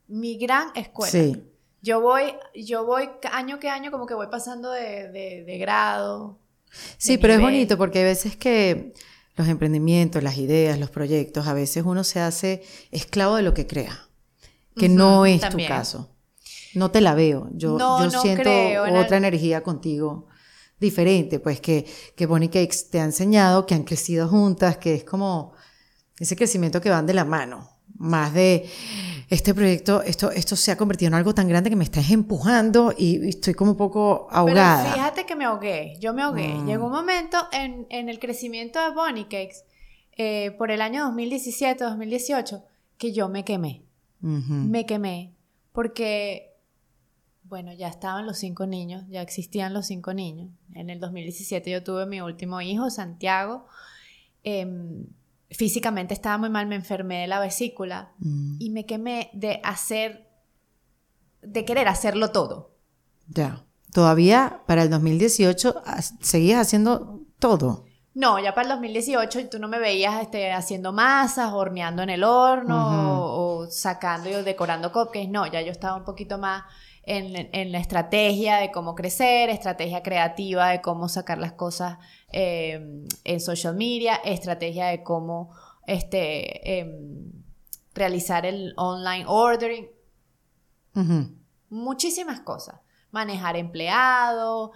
Mi 0.09 0.37
gran 0.39 0.69
escuela. 0.75 1.11
Sí. 1.11 1.43
Yo 1.81 2.01
voy, 2.01 2.35
yo 2.55 2.85
voy 2.87 3.09
año 3.33 3.59
que 3.59 3.69
año 3.69 3.91
como 3.91 4.07
que 4.07 4.15
voy 4.15 4.29
pasando 4.31 4.71
de, 4.71 5.09
de- 5.11 5.45
de 5.45 5.59
grado. 5.59 6.39
Sí, 6.97 7.17
de 7.17 7.19
pero 7.19 7.35
es 7.35 7.41
bonito 7.41 7.77
porque 7.77 7.99
hay 7.99 8.05
veces 8.05 8.37
que 8.37 8.93
los 9.37 9.49
emprendimientos, 9.49 10.23
las 10.23 10.37
ideas, 10.39 10.79
los 10.79 10.91
proyectos, 10.91 11.47
a 11.47 11.55
veces 11.55 11.83
uno 11.87 12.05
se 12.05 12.21
hace 12.21 12.63
esclavo 12.91 13.37
de 13.37 13.43
lo 13.43 13.53
que 13.55 13.67
crea, 13.67 14.09
que 14.77 14.89
no 14.89 15.27
es 15.27 15.41
también. 15.41 15.69
tu 15.69 15.75
caso. 15.75 16.11
No 16.75 16.91
te 16.91 17.01
la 17.01 17.15
veo. 17.15 17.49
Yo, 17.53 17.77
No, 17.79 18.05
yo 18.05 18.11
no 18.11 18.23
siento 18.23 18.49
en 18.49 18.97
otra 18.97 19.17
energía 19.17 19.63
contigo 19.63 20.29
diferente, 20.79 21.39
pues 21.41 21.61
que, 21.61 21.85
que 22.17 22.27
Bonnie 22.27 22.49
Cakes 22.49 22.89
te 22.91 23.01
ha 23.01 23.05
enseñado, 23.05 23.67
que 23.67 23.75
han 23.75 23.85
crecido 23.85 24.29
juntas, 24.29 24.79
que 24.79 24.95
es 24.95 25.05
como 25.05 25.53
ese 26.19 26.37
crecimiento 26.37 26.81
que 26.81 26.91
van 26.91 27.07
de 27.07 27.15
la 27.15 27.25
mano, 27.25 27.71
más 28.03 28.35
de 28.35 28.69
este 29.31 29.55
proyecto, 29.55 30.03
esto, 30.03 30.31
esto 30.31 30.57
se 30.57 30.73
ha 30.73 30.77
convertido 30.77 31.09
en 31.09 31.15
algo 31.15 31.35
tan 31.35 31.49
grande 31.49 31.71
que 31.71 31.77
me 31.77 31.85
estás 31.85 32.11
empujando 32.11 32.93
y, 32.97 33.25
y 33.25 33.29
estoy 33.31 33.55
como 33.55 33.71
un 33.71 33.77
poco 33.77 34.29
ahogada. 34.31 34.83
Pero 34.83 34.95
fíjate 34.95 35.25
que 35.25 35.37
me 35.37 35.45
ahogué, 35.45 35.97
yo 36.01 36.13
me 36.13 36.23
ahogué. 36.23 36.49
Mm. 36.49 36.67
Llegó 36.67 36.87
un 36.87 36.93
momento 36.93 37.39
en, 37.53 37.87
en 37.89 38.09
el 38.09 38.19
crecimiento 38.19 38.79
de 38.81 38.95
Bonnie 38.95 39.25
Cakes, 39.25 39.65
eh, 40.19 40.51
por 40.59 40.71
el 40.71 40.83
año 40.83 41.05
2017, 41.05 41.83
2018, 41.83 42.63
que 42.99 43.13
yo 43.13 43.29
me 43.29 43.45
quemé. 43.45 43.85
Me 44.21 44.87
quemé 44.87 45.35
porque, 45.73 46.55
bueno, 47.43 47.73
ya 47.73 47.89
estaban 47.89 48.25
los 48.25 48.39
cinco 48.39 48.67
niños, 48.67 49.05
ya 49.09 49.21
existían 49.21 49.75
los 49.75 49.87
cinco 49.87 50.15
niños. 50.15 50.51
En 50.75 50.91
el 50.91 51.01
2017 51.01 51.71
yo 51.71 51.83
tuve 51.83 52.07
mi 52.07 52.21
último 52.21 52.61
hijo, 52.61 52.89
Santiago. 52.91 53.67
Em, 54.45 55.07
físicamente 55.57 56.15
estaba 56.15 56.39
muy 56.39 56.51
mal, 56.51 56.67
me 56.67 56.75
enfermé 56.77 57.21
de 57.23 57.27
la 57.27 57.41
vesícula 57.41 58.13
Mm, 58.19 58.57
y 58.61 58.71
me 58.71 58.87
quemé 58.87 59.31
de 59.33 59.61
hacer, 59.65 60.29
de 61.43 61.65
querer 61.65 61.89
hacerlo 61.89 62.31
todo. 62.31 62.75
Ya. 63.29 63.65
Todavía 63.93 64.63
para 64.67 64.83
el 64.83 64.91
2018 64.91 65.83
has- 65.85 66.15
seguías 66.21 66.61
haciendo 66.61 67.21
todo. 67.39 67.85
No, 68.15 68.39
ya 68.39 68.55
para 68.55 68.65
el 68.69 68.75
2018 68.75 69.49
tú 69.51 69.59
no 69.59 69.69
me 69.69 69.79
veías 69.79 70.21
este, 70.23 70.53
haciendo 70.53 70.93
masas, 70.93 71.53
horneando 71.53 72.03
en 72.03 72.11
el 72.11 72.25
horno 72.25 73.21
o, 73.23 73.63
o 73.65 73.71
sacando 73.71 74.29
y 74.31 74.43
decorando 74.43 74.93
cupcakes. 74.93 75.29
No, 75.29 75.47
ya 75.47 75.61
yo 75.63 75.73
estaba 75.73 75.97
un 75.97 76.05
poquito 76.05 76.39
más 76.39 76.63
en, 77.05 77.49
en 77.53 77.73
la 77.73 77.79
estrategia 77.79 78.57
de 78.59 78.71
cómo 78.71 78.95
crecer, 78.95 79.49
estrategia 79.51 80.03
creativa 80.03 80.69
de 80.69 80.81
cómo 80.83 81.09
sacar 81.09 81.39
las 81.39 81.53
cosas 81.53 81.99
eh, 82.33 83.05
en 83.25 83.41
social 83.41 83.75
media, 83.77 84.17
estrategia 84.25 84.87
de 84.87 85.03
cómo 85.03 85.51
este, 85.87 86.79
em, 86.81 87.33
realizar 87.95 88.47
el 88.47 88.73
online 88.77 89.25
ordering, 89.27 89.89
muchísimas 91.71 92.41
cosas. 92.41 92.81
Manejar 93.11 93.57
empleados, 93.57 94.71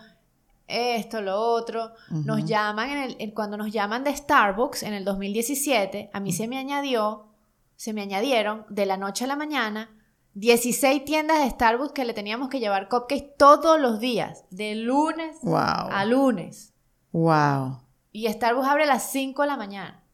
esto, 0.69 1.23
lo 1.23 1.39
otro. 1.41 1.93
Nos 2.11 2.45
llaman, 2.45 2.91
en 2.91 2.99
el, 2.99 3.17
en- 3.19 3.31
cuando 3.31 3.57
nos 3.57 3.73
llaman 3.73 4.05
de 4.05 4.15
Starbucks 4.15 4.83
en 4.83 4.93
el 4.95 5.05
2017, 5.05 6.11
a 6.13 6.21
mí 6.21 6.33
se 6.33 6.49
me 6.49 6.59
añadió, 6.59 7.29
se 7.77 7.93
me 7.93 8.03
añadieron 8.03 8.65
de 8.69 8.87
la 8.87 8.97
noche 8.97 9.25
a 9.25 9.29
la 9.29 9.37
mañana 9.37 9.91
16 10.35 11.05
tiendas 11.05 11.43
de 11.43 11.51
Starbucks 11.51 11.93
que 11.93 12.05
le 12.05 12.13
teníamos 12.13 12.49
que 12.51 12.61
llevar 12.61 12.89
cupcakes 12.89 13.35
todos 13.39 13.81
los 13.81 14.01
días, 14.01 14.45
de 14.51 14.75
lunes 14.75 15.39
Wow. 15.43 15.55
a 15.57 16.05
lunes. 16.05 16.75
Wow. 17.17 17.81
Y 18.13 18.31
Starbucks 18.31 18.69
abre 18.69 18.83
a 18.83 18.87
las 18.87 19.11
5 19.11 19.41
de 19.41 19.49
la 19.49 19.57
mañana. 19.57 20.05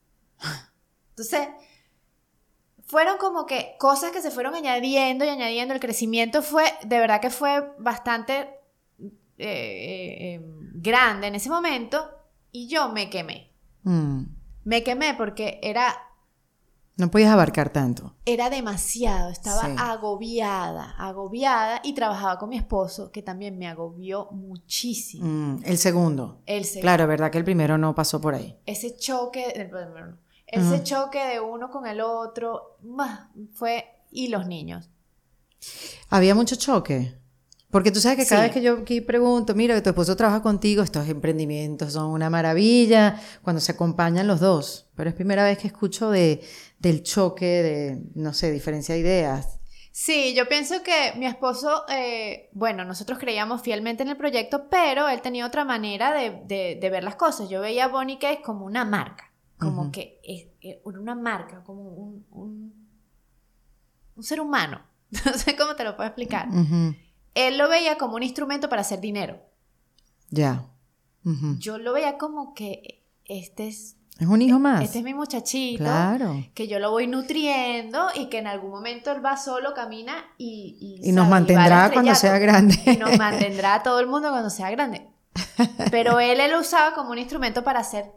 Entonces, 1.10 1.48
fueron 2.84 3.18
como 3.18 3.44
que 3.44 3.74
cosas 3.80 4.12
que 4.12 4.22
se 4.22 4.30
fueron 4.30 4.54
añadiendo 4.54 5.24
y 5.24 5.28
añadiendo. 5.28 5.74
El 5.74 5.80
crecimiento 5.80 6.42
fue, 6.42 6.62
de 6.84 7.00
verdad 7.00 7.20
que 7.20 7.30
fue 7.30 7.74
bastante 7.78 8.50
eh, 9.02 9.10
eh, 9.38 10.34
eh, 10.34 10.40
grande 10.74 11.26
en 11.26 11.34
ese 11.34 11.50
momento. 11.50 12.08
Y 12.52 12.68
yo 12.68 12.90
me 12.90 13.10
quemé. 13.10 13.50
Mm. 13.82 14.22
Me 14.62 14.84
quemé 14.84 15.14
porque 15.14 15.58
era, 15.60 15.96
No 17.02 17.10
podías 17.10 17.32
abarcar 17.32 17.70
tanto. 17.70 18.14
era 18.26 18.48
demasiado. 18.48 19.28
Estaba 19.30 19.62
Sí. 19.62 19.74
agobiada, 19.76 20.94
agobiada. 20.96 21.80
Y 21.82 21.94
trabajaba 21.94 22.38
con 22.38 22.48
mi 22.50 22.56
esposo, 22.56 23.10
que 23.10 23.22
también 23.22 23.58
me 23.58 23.66
agobió 23.66 24.28
muchísimo. 24.30 25.26
Mm, 25.26 25.62
El 25.64 25.78
segundo. 25.78 26.42
El 26.46 26.64
segundo. 26.64 26.82
Claro, 26.82 27.08
verdad 27.08 27.32
que 27.32 27.38
el 27.38 27.44
primero 27.44 27.76
no 27.76 27.92
pasó 27.92 28.20
por 28.20 28.34
ahí. 28.36 28.56
ese 28.66 28.94
choque, 28.96 29.68
ese 30.46 30.82
choque 30.84 31.18
de 31.26 31.40
uno 31.40 31.70
con 31.72 31.88
el 31.88 32.00
otro, 32.00 32.76
bah, 32.82 33.32
fue, 33.52 33.84
y 34.12 34.28
los 34.28 34.46
niños. 34.46 34.88
Había 36.08 36.36
mucho 36.36 36.54
choque. 36.54 37.18
Porque 37.72 37.90
tú 37.90 37.98
sabes 38.00 38.18
que 38.18 38.26
cada 38.26 38.42
Sí. 38.42 38.46
vez 38.48 38.54
que 38.54 38.62
yo 38.62 38.74
aquí 38.82 39.00
pregunto, 39.00 39.54
mira, 39.54 39.74
que 39.74 39.80
tu 39.82 39.88
esposo 39.90 40.14
trabaja 40.14 40.42
contigo, 40.42 40.82
estos 40.82 41.08
emprendimientos 41.08 41.94
son 41.94 42.10
una 42.12 42.28
maravilla 42.30 43.18
cuando 43.42 43.60
se 43.60 43.72
acompañan 43.72 44.26
los 44.28 44.38
dos. 44.40 44.88
Pero 44.94 45.08
es 45.10 45.16
primera 45.16 45.42
vez 45.42 45.56
que 45.58 45.66
escucho 45.68 46.10
de, 46.10 46.40
del 46.78 47.02
choque, 47.02 47.46
de, 47.46 48.02
no 48.14 48.34
sé, 48.34 48.52
diferencia 48.52 48.94
de 48.94 49.00
ideas. 49.00 49.58
Sí, 49.90 50.34
yo 50.34 50.48
pienso 50.48 50.82
que 50.82 51.12
mi 51.16 51.26
esposo, 51.26 51.84
eh, 51.88 52.48
bueno, 52.52 52.84
nosotros 52.84 53.18
creíamos 53.18 53.62
fielmente 53.62 54.02
en 54.02 54.10
el 54.10 54.16
proyecto, 54.16 54.68
pero 54.70 55.08
él 55.08 55.20
tenía 55.22 55.46
otra 55.46 55.64
manera 55.64 56.12
de, 56.12 56.42
de- 56.46 56.78
de 56.80 56.90
ver 56.90 57.04
las 57.04 57.16
cosas. 57.16 57.48
Yo 57.50 57.60
veía 57.62 57.86
a 57.86 57.88
Bonnie 57.88 58.18
Case 58.18 58.40
como 58.42 58.64
una 58.66 58.84
marca, 58.84 59.32
como 59.58 59.90
que 59.90 60.20
es 60.22 60.46
es 60.60 60.76
una 60.84 61.14
marca, 61.14 61.62
como 61.64 61.82
un, 61.82 62.26
un, 62.30 62.74
un 64.16 64.22
ser 64.22 64.40
humano. 64.40 64.82
No 65.26 65.32
sé 65.34 65.56
cómo 65.56 65.74
te 65.76 65.84
lo 65.84 65.94
puedo 65.96 66.06
explicar. 66.08 66.48
Ujú. 66.48 66.94
Él 67.34 67.58
lo 67.58 67.68
veía 67.68 67.96
como 67.98 68.16
un 68.16 68.22
instrumento 68.22 68.68
para 68.68 68.82
hacer 68.82 69.00
dinero. 69.00 69.40
Ya. 70.30 70.64
Yo 71.58 71.78
lo 71.78 71.92
veía 71.92 72.18
como 72.18 72.52
que 72.52 73.04
este 73.26 73.68
es, 73.68 73.96
Es 74.18 74.26
un 74.26 74.42
hijo 74.42 74.58
más. 74.58 74.82
este 74.82 74.98
es 74.98 75.04
mi 75.04 75.14
muchachito. 75.14 75.84
Claro. 75.84 76.44
que 76.54 76.66
yo 76.66 76.78
lo 76.80 76.90
voy 76.90 77.06
nutriendo 77.06 78.08
y 78.14 78.26
que 78.26 78.38
en 78.38 78.46
algún 78.48 78.70
momento 78.70 79.12
él 79.12 79.24
va 79.24 79.36
solo, 79.36 79.72
camina 79.72 80.14
y... 80.36 80.98
Y, 81.02 81.08
Y 81.08 81.12
nos 81.12 81.24
sabe, 81.24 81.30
mantendrá 81.30 81.90
cuando 81.92 82.14
sea 82.14 82.38
grande. 82.38 82.76
Y 82.86 82.96
nos 82.96 83.16
mantendrá 83.18 83.74
a 83.76 83.82
todo 83.82 84.00
el 84.00 84.08
mundo 84.08 84.30
cuando 84.30 84.50
sea 84.50 84.70
grande. 84.70 85.06
Pero 85.90 86.18
él, 86.20 86.40
él 86.40 86.50
lo 86.50 86.60
usaba 86.60 86.92
como 86.94 87.10
un 87.12 87.18
instrumento 87.18 87.62
para 87.62 87.80
hacer, 87.80 88.10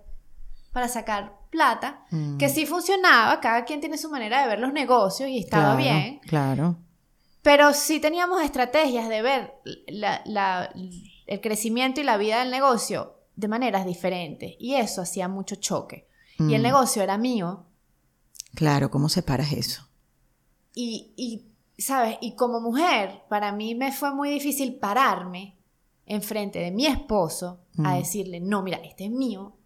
para 0.73 0.87
sacar 0.87 1.37
plata, 1.51 2.05
Mm. 2.11 2.37
que 2.37 2.49
sí 2.49 2.65
funcionaba, 2.65 3.39
cada 3.39 3.63
quien 3.65 3.79
tiene 3.79 3.97
su 3.97 4.09
manera 4.09 4.41
de 4.41 4.47
ver 4.47 4.59
los 4.59 4.73
negocios 4.73 5.29
y 5.29 5.37
estaba 5.39 5.75
Claro, 5.75 5.77
bien, 5.77 6.19
Claro. 6.27 6.77
Pero 7.45 7.73
sí 7.73 7.99
teníamos 7.99 8.41
estrategias 8.41 9.07
de 9.07 9.21
ver 9.21 9.53
la- 9.87 10.21
la- 10.25 10.73
el 11.27 11.41
crecimiento 11.41 12.01
y 12.01 12.03
la 12.03 12.17
vida 12.17 12.39
del 12.39 12.49
negocio 12.49 13.19
de 13.35 13.47
maneras 13.47 13.85
diferentes 13.85 14.55
y 14.59 14.73
eso 14.73 15.03
hacía 15.03 15.27
mucho 15.27 15.55
choque. 15.55 16.07
Y 16.39 16.55
el 16.55 16.61
Mm. 16.61 16.63
negocio 16.63 17.03
era 17.03 17.17
mío, 17.19 17.67
Claro, 18.55 18.89
¿cómo 18.89 19.09
separas 19.09 19.51
eso? 19.51 19.87
Y, 20.73 21.13
y, 21.17 21.45
¿sabes? 21.81 22.17
Y 22.21 22.35
como 22.35 22.61
mujer, 22.61 23.21
para 23.29 23.51
mí 23.51 23.75
me 23.75 23.91
fue 23.91 24.13
muy 24.15 24.29
difícil 24.29 24.75
pararme 24.79 25.57
enfrente 26.05 26.59
de 26.59 26.71
mi 26.71 26.85
esposo 26.87 27.59
a 27.77 27.93
Mm. 27.93 27.97
decirle, 27.99 28.39
no, 28.39 28.63
mira, 28.63 28.77
este 28.77 29.05
es 29.05 29.11
mío 29.11 29.57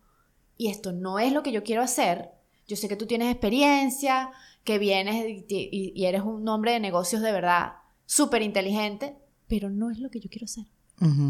y 0.57 0.67
esto 0.69 0.91
no 0.91 1.17
es 1.19 1.31
lo 1.31 1.43
que 1.43 1.51
yo 1.51 1.63
quiero 1.63 1.81
hacer. 1.83 2.31
Yo 2.67 2.75
sé 2.75 2.87
que 2.89 2.95
tú 2.97 3.05
tienes 3.05 3.31
experiencia, 3.31 4.31
que 4.69 4.77
vienes 4.79 5.15
y, 5.27 5.45
y- 5.49 5.93
y 5.95 6.05
eres 6.05 6.21
un 6.21 6.47
hombre 6.47 6.73
de 6.73 6.79
negocios 6.79 7.21
de 7.23 7.31
verdad 7.31 7.73
súper 8.05 8.41
inteligente, 8.43 9.15
pero 9.47 9.69
no 9.69 9.89
es 9.89 9.97
lo 9.99 10.09
que 10.11 10.19
yo 10.19 10.29
quiero 10.29 10.45
hacer. 10.45 10.65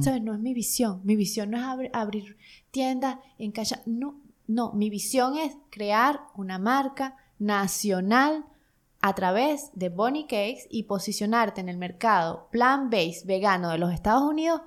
¿Sabes? 0.03 0.21
No 0.21 0.33
es 0.33 0.39
mi 0.39 0.53
visión. 0.53 0.99
Mi 1.03 1.15
visión 1.15 1.51
no 1.51 1.57
es 1.81 1.89
abrir 1.93 2.37
tiendas 2.71 3.17
en 3.37 3.51
calle. 3.51 3.75
No, 3.85 4.15
no. 4.47 4.73
Mi 4.73 4.89
visión 4.89 5.37
es 5.37 5.55
crear 5.69 6.21
una 6.35 6.57
marca 6.57 7.15
nacional 7.37 8.45
a 9.01 9.13
través 9.15 9.69
de 9.73 9.87
Bonnie 9.89 10.23
Cakes 10.23 10.67
y 10.69 10.83
posicionarte 10.83 11.61
en 11.61 11.69
el 11.69 11.77
mercado 11.77 12.49
plant-based 12.51 13.25
vegano 13.25 13.69
de 13.69 13.77
los 13.77 13.93
Estados 13.93 14.23
Unidos 14.23 14.61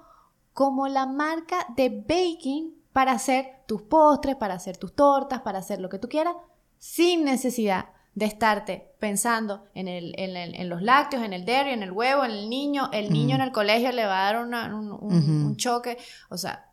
como 0.55 0.87
la 0.89 1.05
marca 1.07 1.67
de 1.77 1.89
baking 1.91 2.73
para 2.93 3.13
hacer 3.13 3.47
tus 3.67 3.83
postres, 3.83 4.37
para 4.37 4.55
hacer 4.55 4.77
tus 4.79 4.95
tortas, 4.95 5.41
para 5.43 5.59
hacer 5.59 5.81
lo 5.81 5.89
que 5.89 5.99
tú 5.99 6.09
quieras, 6.09 6.37
sin 6.79 7.25
necesidad 7.25 7.87
de 8.15 8.27
estarte 8.27 8.95
pensando 8.99 9.65
en, 9.75 9.89
el, 9.89 10.15
en, 10.19 10.69
los 10.69 10.83
lácteos, 10.83 11.23
en 11.23 11.33
el 11.33 11.45
dairy, 11.45 11.71
en 11.71 11.83
el 11.83 11.93
huevo, 11.93 12.25
en 12.25 12.31
el 12.31 12.51
niño. 12.51 12.91
El 12.93 13.13
niño 13.13 13.37
en 13.37 13.43
el 13.43 13.53
colegio 13.53 13.91
le 13.93 14.05
va 14.05 14.29
a 14.29 14.33
dar 14.33 14.45
un, 14.45 15.57
choque. 15.57 15.99
O 16.29 16.37
sea, 16.37 16.71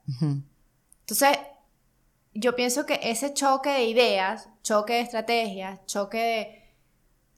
entonces 1.01 1.37
yo 2.33 2.55
pienso 2.55 2.85
que 2.85 2.99
ese 3.03 3.33
choque 3.33 3.69
de 3.69 3.85
ideas, 3.85 4.49
choque 4.63 4.93
de 4.93 5.01
estrategias, 5.01 5.85
choque 5.85 6.17
de... 6.17 6.55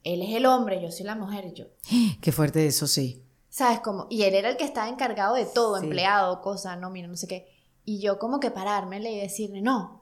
Él 0.04 0.22
es 0.22 0.34
el 0.34 0.46
hombre, 0.46 0.82
yo 0.82 0.90
soy 0.90 1.06
la 1.06 1.14
mujer, 1.14 1.52
yo... 1.54 1.66
Qué 2.20 2.32
fuerte 2.32 2.66
eso, 2.66 2.86
sí. 2.88 3.24
¿Sabes 3.48 3.80
cómo? 3.80 4.06
Y 4.10 4.22
él 4.22 4.34
era 4.34 4.48
el 4.48 4.56
que 4.56 4.64
estaba 4.64 4.88
encargado 4.88 5.36
de 5.36 5.44
todo, 5.44 5.76
empleado, 5.76 6.40
cosas, 6.40 6.78
no, 6.78 6.90
mira, 6.90 7.06
no 7.06 7.16
sé 7.16 7.28
qué. 7.28 7.48
Y 7.84 8.00
yo 8.00 8.18
como 8.18 8.40
que 8.40 8.50
parármele 8.50 9.12
y 9.12 9.20
decirle, 9.20 9.60
no. 9.60 10.01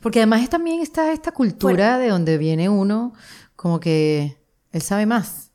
Porque 0.00 0.20
además 0.20 0.48
también 0.48 0.80
está 0.80 1.12
esta 1.12 1.32
cultura 1.32 1.98
de 1.98 2.08
donde 2.08 2.38
viene 2.38 2.68
uno 2.68 3.12
como 3.56 3.80
que 3.80 4.38
él 4.72 4.82
sabe 4.82 5.06
más. 5.06 5.52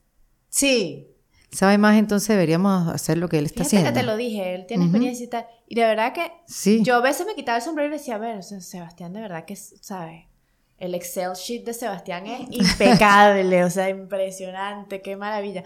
Sí. 0.48 1.08
Sabe 1.50 1.78
más, 1.78 1.96
entonces 1.96 2.28
deberíamos 2.28 2.88
hacer 2.88 3.18
lo 3.18 3.28
que 3.28 3.38
él 3.38 3.46
está 3.46 3.62
haciendo. 3.62 3.88
que 3.90 3.98
te 4.00 4.02
lo 4.02 4.16
dije, 4.16 4.54
él 4.54 4.66
tiene 4.66 4.84
experiencia 4.84 5.24
y 5.24 5.28
tal. 5.28 5.46
Y 5.66 5.74
de 5.74 5.82
verdad 5.82 6.12
que 6.12 6.32
sí. 6.46 6.82
yo 6.82 6.96
a 6.96 7.00
veces 7.00 7.26
me 7.26 7.34
quitaba 7.34 7.58
el 7.58 7.64
sombrero 7.64 7.88
y 7.94 7.98
decía, 7.98 8.16
a 8.16 8.18
ver, 8.18 8.42
Sebastián 8.42 9.12
de 9.12 9.20
verdad 9.20 9.44
que 9.44 9.56
sabe. 9.56 10.28
El 10.78 10.94
Excel 10.94 11.32
sheet 11.32 11.64
de 11.64 11.72
Sebastián 11.72 12.26
es 12.26 12.40
impecable, 12.50 13.64
o 13.64 13.70
sea, 13.70 13.88
impresionante, 13.88 15.00
qué 15.00 15.16
maravilla. 15.16 15.64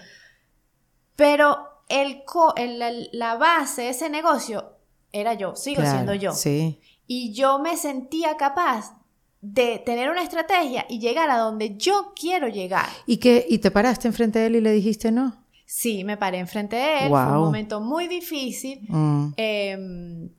Pero 1.17 1.59
el, 1.89 3.09
la 3.13 3.37
base 3.37 3.83
de 3.83 3.89
ese 3.91 4.09
negocio 4.09 4.77
era 5.13 5.35
yo, 5.35 5.57
sigo 5.57 5.83
siendo 5.83 6.15
yo. 6.15 6.33
Sí. 6.33 6.81
Y 7.13 7.33
yo 7.33 7.59
me 7.59 7.77
sentía 7.77 8.37
capaz 8.37 8.97
de 9.41 9.83
tener 9.85 10.11
una 10.11 10.23
estrategia 10.23 10.87
y 10.89 11.01
llegar 11.01 11.29
a 11.29 11.39
donde 11.39 11.77
yo 11.77 12.13
quiero 12.15 12.47
llegar. 12.47 12.87
¿Y, 13.05 13.17
qué, 13.17 13.45
y 13.51 13.59
te 13.59 13.73
paraste 13.73 14.07
enfrente 14.07 14.39
de 14.39 14.47
él 14.47 14.55
y 14.55 14.61
le 14.61 14.71
dijiste 14.71 15.11
no? 15.11 15.45
Sí, 15.67 16.05
me 16.05 16.17
paré 16.17 16.39
enfrente 16.39 16.77
de 16.77 17.07
él. 17.07 17.09
Fue 17.09 17.19
un 17.21 17.39
momento 17.39 17.81
muy 17.81 18.07
difícil. 18.07 18.87
Mm. 18.87 19.33
Em, 19.37 20.31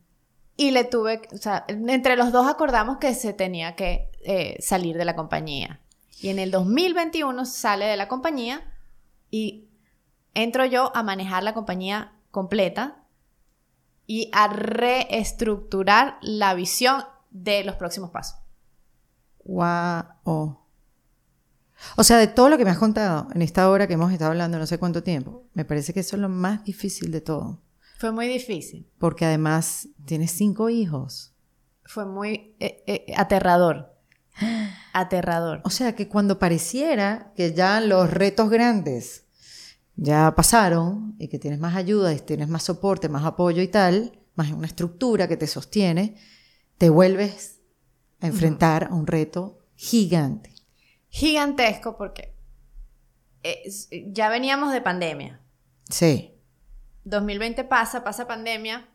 y 0.56 0.72
le 0.72 0.86
tuve, 0.86 1.24
o 1.34 1.38
sea, 1.38 1.66
entre 1.68 2.16
los 2.16 2.32
dos 2.32 2.48
acordamos 2.48 3.00
que 3.00 3.16
se 3.16 3.34
tenía 3.34 3.76
que 3.76 4.10
eh, 4.24 4.56
salir 4.62 4.96
de 4.96 5.04
la 5.04 5.18
compañía. 5.18 5.82
Y 6.22 6.30
en 6.30 6.40
el 6.40 6.52
2021 6.52 7.46
sale 7.48 7.84
de 7.84 7.98
la 7.98 8.08
compañía 8.08 8.62
y 9.30 9.66
entro 10.34 10.64
yo 10.64 10.96
a 10.96 11.04
manejar 11.04 11.44
la 11.44 11.54
compañía 11.54 12.14
completa 12.32 13.01
y 14.12 14.30
a 14.34 14.50
reestructurar 14.50 16.18
la 16.22 16.54
visión 16.54 17.02
de 17.30 17.64
los 17.64 17.78
próximos 17.78 18.10
pasos. 18.10 18.38
Wow. 19.46 20.60
O 21.96 22.04
sea, 22.04 22.18
de 22.18 22.28
todo 22.28 22.50
lo 22.50 22.58
que 22.58 22.66
me 22.66 22.72
has 22.72 22.78
contado 22.78 23.30
en 23.34 23.42
esta 23.42 23.70
hora 23.70 23.88
que 23.88 23.94
hemos 23.94 24.12
estado 24.12 24.32
hablando 24.32 24.60
no 24.60 24.68
sé 24.68 24.78
cuánto 24.78 25.02
tiempo, 25.02 25.46
me 25.54 25.64
parece 25.64 25.94
que 25.94 26.02
eso 26.02 26.18
es 26.18 26.22
lo 26.22 26.28
más 26.28 26.66
difícil 26.66 27.10
de 27.10 27.22
todo. 27.22 27.62
Fue 28.00 28.12
muy 28.12 28.28
difícil. 28.28 28.86
Porque 28.98 29.24
además 29.24 29.88
tienes 30.04 30.32
cinco 30.32 30.70
hijos. 30.70 31.34
Fue 31.86 32.06
muy 32.06 32.58
eh, 32.60 32.84
eh, 32.88 33.14
aterrador. 33.16 33.96
Aterrador. 34.92 35.62
O 35.64 35.70
sea, 35.70 35.96
que 35.96 36.10
cuando 36.10 36.38
pareciera 36.38 37.32
que 37.38 37.54
ya 37.54 37.80
los 37.80 38.12
retos 38.12 38.50
grandes 38.50 39.26
ya 40.02 40.34
pasaron 40.34 41.16
y 41.20 41.28
que 41.28 41.38
tienes 41.38 41.60
más 41.60 41.76
ayuda 41.76 42.12
y 42.12 42.20
tienes 42.20 42.50
más 42.50 42.64
soporte, 42.64 43.08
más 43.08 43.24
apoyo 43.24 43.62
y 43.62 43.68
tal, 43.68 44.20
más 44.34 44.52
una 44.52 44.66
estructura 44.66 45.28
que 45.28 45.38
te 45.38 45.46
sostiene, 45.46 46.16
te 46.80 46.90
vuelves 46.90 47.62
a 48.20 48.26
enfrentar 48.26 48.86
a 48.86 48.96
un 48.96 49.06
reto 49.06 49.60
gigante. 49.76 50.56
Gigantesco 51.08 51.98
porque 51.98 52.34
ya 54.08 54.30
veníamos 54.30 54.74
de 54.74 54.82
pandemia. 54.82 55.40
Sí. 55.88 56.34
2020 57.04 57.64
pasa, 57.66 58.04
pasa 58.04 58.26
pandemia. 58.26 58.90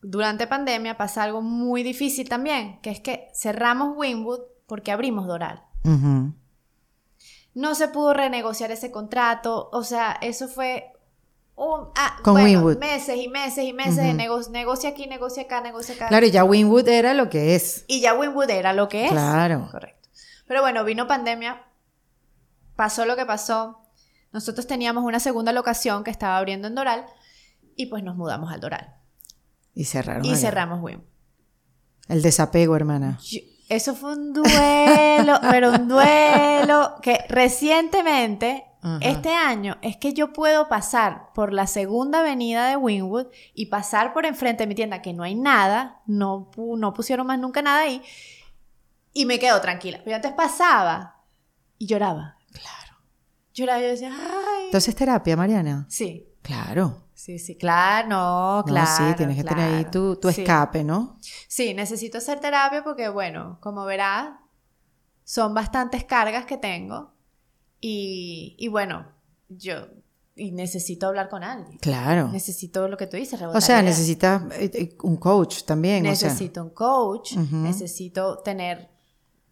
Durante 0.00 0.46
pandemia 0.46 0.96
pasa 0.96 1.24
algo 1.24 1.42
muy 1.42 1.82
difícil 1.82 2.30
también, 2.30 2.80
que 2.80 2.88
es 2.88 3.00
que 3.00 3.28
cerramos 3.34 3.98
Winwood 3.98 4.40
porque 4.66 4.92
abrimos 4.92 5.26
Doral 5.26 5.62
no 7.54 7.74
se 7.74 7.88
pudo 7.88 8.14
renegociar 8.14 8.70
ese 8.70 8.90
contrato, 8.90 9.68
o 9.72 9.82
sea, 9.82 10.18
eso 10.20 10.48
fue 10.48 10.92
un, 11.54 11.88
ah, 11.96 12.18
Con 12.22 12.42
Winwood. 12.42 12.78
meses 12.78 13.16
y 13.16 13.28
meses 13.28 13.64
y 13.64 13.72
meses 13.72 13.96
de 13.96 14.14
negocio, 14.14 14.88
aquí, 14.88 15.06
negocia 15.06 15.42
acá, 15.44 15.60
negocia 15.60 15.94
acá. 15.94 16.08
Claro, 16.08 16.26
y 16.26 16.30
ya 16.30 16.44
Winwood 16.44 16.88
era 16.88 17.14
lo 17.14 17.28
que 17.28 17.54
es. 17.54 17.84
Y 17.88 18.00
ya 18.00 18.14
Winwood 18.14 18.50
era 18.50 18.72
lo 18.72 18.88
que 18.88 19.06
es. 19.06 19.10
Claro. 19.12 19.68
Correcto. 19.70 20.08
Pero 20.46 20.62
bueno, 20.62 20.84
vino 20.84 21.06
pandemia, 21.06 21.62
pasó 22.74 23.04
lo 23.04 23.16
que 23.16 23.26
pasó. 23.26 23.78
Nosotros 24.32 24.66
teníamos 24.66 25.04
una 25.04 25.20
segunda 25.20 25.52
locación 25.52 26.04
que 26.04 26.10
estaba 26.10 26.38
abriendo 26.38 26.68
en 26.68 26.74
Doral 26.74 27.04
y 27.76 27.86
pues 27.86 28.02
nos 28.02 28.16
mudamos 28.16 28.50
al 28.50 28.60
Doral. 28.60 28.96
Y 29.74 29.84
cerraron. 29.84 30.24
Y 30.24 30.36
cerramos 30.36 30.82
Winwood. 30.82 31.04
El 32.08 32.22
desapego, 32.22 32.74
hermana. 32.76 33.18
Eso 33.72 33.94
fue 33.94 34.12
un 34.12 34.34
duelo, 34.34 35.40
pero 35.50 35.70
un 35.70 35.88
duelo 35.88 36.96
que 37.00 37.24
recientemente, 37.30 38.66
este 39.00 39.30
año, 39.30 39.78
es 39.80 39.96
que 39.96 40.12
yo 40.12 40.34
puedo 40.34 40.68
pasar 40.68 41.32
por 41.32 41.54
la 41.54 41.66
segunda 41.66 42.20
avenida 42.20 42.68
de 42.68 42.76
Winwood 42.76 43.28
y 43.54 43.66
pasar 43.66 44.12
por 44.12 44.26
enfrente 44.26 44.64
de 44.64 44.66
mi 44.66 44.74
tienda, 44.74 45.00
que 45.00 45.14
no 45.14 45.22
hay 45.22 45.34
nada, 45.34 46.02
no, 46.04 46.50
no 46.56 46.92
pusieron 46.92 47.26
más 47.26 47.38
nunca 47.38 47.62
nada 47.62 47.80
ahí, 47.80 48.02
y 49.14 49.24
me 49.24 49.38
quedo 49.38 49.58
tranquila. 49.62 50.02
Pero 50.04 50.16
antes 50.16 50.32
pasaba 50.32 51.22
y 51.78 51.86
lloraba. 51.86 52.36
Claro. 52.52 52.98
Lloraba 53.54 53.80
y 53.80 53.84
yo 53.84 53.88
decía, 53.88 54.12
ay. 54.14 54.66
Entonces, 54.66 54.94
terapia, 54.94 55.34
Mariana. 55.34 55.86
Sí. 55.88 56.28
Claro. 56.42 57.04
Sí, 57.14 57.38
sí, 57.38 57.56
claro, 57.56 58.08
no, 58.08 58.64
claro. 58.66 58.90
sí, 58.96 59.16
tienes 59.16 59.36
que 59.36 59.44
tener 59.44 59.74
ahí 59.74 59.84
tu, 59.84 60.18
escape, 60.28 60.82
¿no? 60.82 61.18
Sí, 61.48 61.74
necesito 61.74 62.18
hacer 62.18 62.40
terapia 62.40 62.82
porque, 62.82 63.08
bueno, 63.08 63.58
como 63.60 63.84
verás, 63.84 64.30
son 65.24 65.54
bastantes 65.54 66.04
cargas 66.04 66.46
que 66.46 66.56
tengo 66.56 67.12
y, 67.80 68.56
y 68.58 68.68
bueno, 68.68 69.06
yo 69.48 69.86
y 70.34 70.50
necesito 70.50 71.08
hablar 71.08 71.28
con 71.28 71.44
alguien. 71.44 71.78
Claro. 71.78 72.28
Necesito 72.28 72.88
lo 72.88 72.96
que 72.96 73.06
tú 73.06 73.16
dices, 73.16 73.40
O 73.42 73.60
sea, 73.60 73.82
necesitas 73.82 74.42
eh, 74.52 74.70
eh, 74.74 74.96
un 75.02 75.16
coach 75.16 75.64
también. 75.64 76.02
Necesito 76.02 76.62
un 76.62 76.70
coach, 76.70 77.36
necesito 77.36 78.38
tener, 78.38 78.90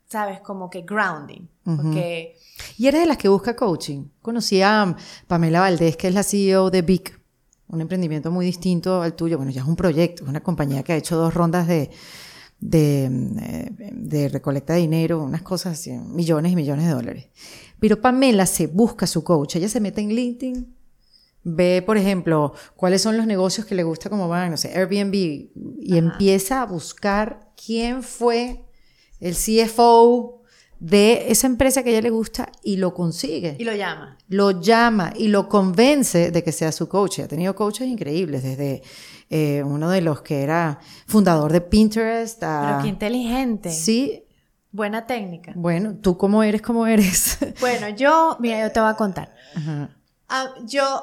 sabes, 0.09 0.41
como 0.41 0.71
que 0.71 0.83
grounding. 0.83 1.49
Porque... 1.65 2.37
Y 2.79 2.87
eres 2.87 3.03
de 3.03 3.07
las 3.07 3.19
que 3.19 3.29
busca 3.29 3.55
coaching. 3.55 4.07
Conocí 4.23 4.63
a 4.63 4.97
Pamela 5.27 5.61
Valdés, 5.61 5.97
que 5.97 6.09
es 6.09 6.15
la 6.15 6.23
CEO 6.23 6.71
de 6.71 6.83
Big 6.83 7.20
un 7.71 7.81
emprendimiento 7.81 8.31
muy 8.31 8.47
distinto 8.47 9.03
al 9.03 9.15
tuyo. 9.15 9.37
Bueno, 9.37 9.53
ya 9.53 9.63
es 9.63 9.69
un 9.69 9.77
proyecto, 9.77 10.25
es 10.25 10.29
una 10.29 10.43
compañía 10.43 10.83
que 10.83 10.93
ha 10.93 10.97
hecho 10.97 11.17
dos 11.17 11.35
rondas 11.35 11.67
de, 11.67 11.91
de, 12.59 13.05
eh, 13.05 13.91
de 13.93 14.29
recolecta 14.29 14.75
de 14.75 14.81
dinero, 14.81 15.23
unas 15.23 15.43
cosas 15.43 15.79
así, 15.79 15.93
millones 15.93 16.53
y 16.53 16.57
millones 16.57 16.87
de 16.87 16.93
dólares. 16.93 17.27
Pero 17.79 18.01
Pamela 18.01 18.47
se 18.47 18.67
busca 18.67 19.07
su 19.07 19.25
coach, 19.25 19.57
ella 19.57 19.69
se 19.69 19.81
mete 19.81 20.01
en 20.01 20.11
LinkedIn, 20.11 20.77
ve, 21.43 21.83
por 21.85 21.97
ejemplo, 21.97 22.53
cuáles 22.77 23.03
son 23.03 23.17
los 23.17 23.27
negocios 23.27 23.67
que 23.67 23.75
le 23.75 23.85
gusta, 23.85 24.11
como 24.11 24.29
van, 24.29 24.51
no 24.51 24.57
sé, 24.57 24.77
Airbnb, 24.77 25.15
y 25.15 25.97
empieza 25.97 26.63
a 26.63 26.67
buscar 26.67 27.53
quién 27.57 28.03
fue 28.03 28.65
el 29.21 29.35
CFO 29.35 30.40
de 30.81 31.31
esa 31.31 31.47
empresa 31.47 31.83
que 31.83 31.91
a 31.91 31.93
ella 31.93 32.03
le 32.03 32.11
gusta 32.11 32.51
y 32.65 32.79
lo 32.79 32.95
consigue. 32.95 33.55
Y 33.59 33.65
lo 33.65 33.75
llama. 33.75 34.17
Lo 34.29 34.63
llama 34.63 35.13
y 35.15 35.29
lo 35.29 35.49
convence 35.49 36.31
de 36.31 36.43
que 36.43 36.53
sea 36.53 36.73
su 36.73 36.89
coach. 36.89 37.21
Ha 37.21 37.29
tenido 37.29 37.55
coaches 37.55 37.87
increíbles, 37.87 38.43
desde 38.43 38.83
eh, 39.29 39.63
uno 39.63 39.91
de 39.91 40.01
los 40.01 40.23
que 40.23 40.43
era 40.43 40.81
fundador 41.07 41.53
de 41.53 41.61
Pinterest 41.61 42.43
a... 42.43 42.63
Pero 42.67 42.83
qué 42.83 42.89
inteligente. 42.89 43.71
Sí. 43.71 44.25
Buena 44.73 45.07
técnica. 45.07 45.53
Bueno, 45.55 45.97
¿tú 45.97 46.17
cómo 46.17 46.43
eres? 46.43 46.63
¿Cómo 46.63 46.87
eres? 46.87 47.39
Bueno, 47.61 47.91
yo, 47.91 48.39
mira, 48.41 48.63
yo 48.63 48.73
te 48.73 48.81
voy 48.81 48.89
a 48.89 48.95
contar. 48.95 49.35
Ah, 50.29 50.55
yo, 50.65 51.03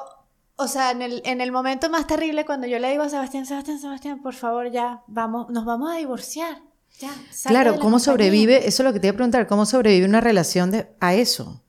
o 0.56 0.66
sea, 0.66 0.90
en 0.90 1.02
el, 1.02 1.22
en 1.24 1.40
el 1.40 1.52
momento 1.52 1.88
más 1.88 2.06
terrible, 2.08 2.44
cuando 2.44 2.66
yo 2.66 2.80
le 2.80 2.90
digo 2.90 3.04
a 3.04 3.08
Sebastián, 3.08 3.46
Sebastián, 3.46 3.78
Sebastián, 3.78 4.22
por 4.22 4.34
favor, 4.34 4.72
ya, 4.72 5.04
vamos, 5.06 5.50
nos 5.50 5.64
vamos 5.64 5.92
a 5.92 5.98
divorciar 5.98 6.67
claro, 7.46 7.78
¿cómo 7.78 7.98
sobrevive? 7.98 8.68
Eso 8.68 8.82
es 8.82 8.86
lo 8.86 8.92
que 8.92 9.00
te 9.00 9.06
iba 9.06 9.14
a 9.14 9.16
preguntar, 9.16 9.46
¿cómo 9.46 9.66
sobrevive 9.66 10.06
una 10.06 10.20
relación 10.20 10.70
de, 10.70 10.88
a 11.00 11.14
eso? 11.14 11.62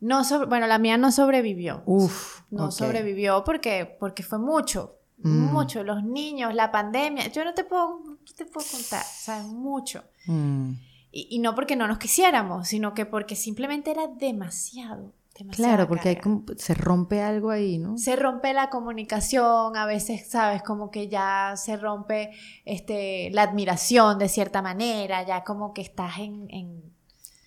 No, 0.00 0.22
bueno, 0.48 0.66
la 0.66 0.78
mía 0.78 0.98
no 0.98 1.12
sobrevivió. 1.12 1.82
Uf. 1.86 2.40
No 2.50 2.72
sobrevivió 2.72 3.44
porque, 3.44 3.96
porque 4.00 4.22
fue 4.22 4.38
mucho. 4.38 4.98
Mm. 5.18 5.52
Mucho. 5.52 5.84
Los 5.84 6.02
niños, 6.02 6.54
la 6.54 6.72
pandemia. 6.72 7.28
Yo 7.28 7.44
no 7.44 7.54
te 7.54 7.62
puedo, 7.62 8.00
no 8.04 8.34
te 8.36 8.44
puedo 8.44 8.66
contar, 8.68 9.04
¿sabes? 9.04 9.46
Mucho. 9.46 10.02
Mm. 10.26 10.72
Y, 11.12 11.28
y 11.30 11.38
no 11.38 11.54
porque 11.54 11.76
no 11.76 11.86
nos 11.86 11.98
quisiéramos, 11.98 12.66
sino 12.66 12.94
que 12.94 13.06
porque 13.06 13.36
simplemente 13.36 13.92
era 13.92 14.08
demasiado. 14.08 15.12
Claro, 15.50 15.88
porque 15.88 16.10
hay 16.10 16.16
como- 16.16 16.44
se 16.56 16.74
rompe 16.74 17.22
algo 17.22 17.50
ahí, 17.50 17.78
¿no? 17.78 17.96
Se 17.96 18.16
rompe 18.16 18.52
la 18.52 18.68
comunicación, 18.70 19.76
a 19.76 19.86
veces, 19.86 20.28
¿sabes? 20.28 20.62
Como 20.62 20.90
que 20.90 21.08
ya 21.08 21.54
se 21.56 21.76
rompe 21.76 22.30
este, 22.64 23.30
la 23.32 23.42
admiración 23.42 24.18
de 24.18 24.28
cierta 24.28 24.60
manera, 24.62 25.24
ya 25.26 25.42
como 25.42 25.72
que 25.72 25.80
estás 25.82 26.18
en, 26.18 26.46
en- 26.50 26.92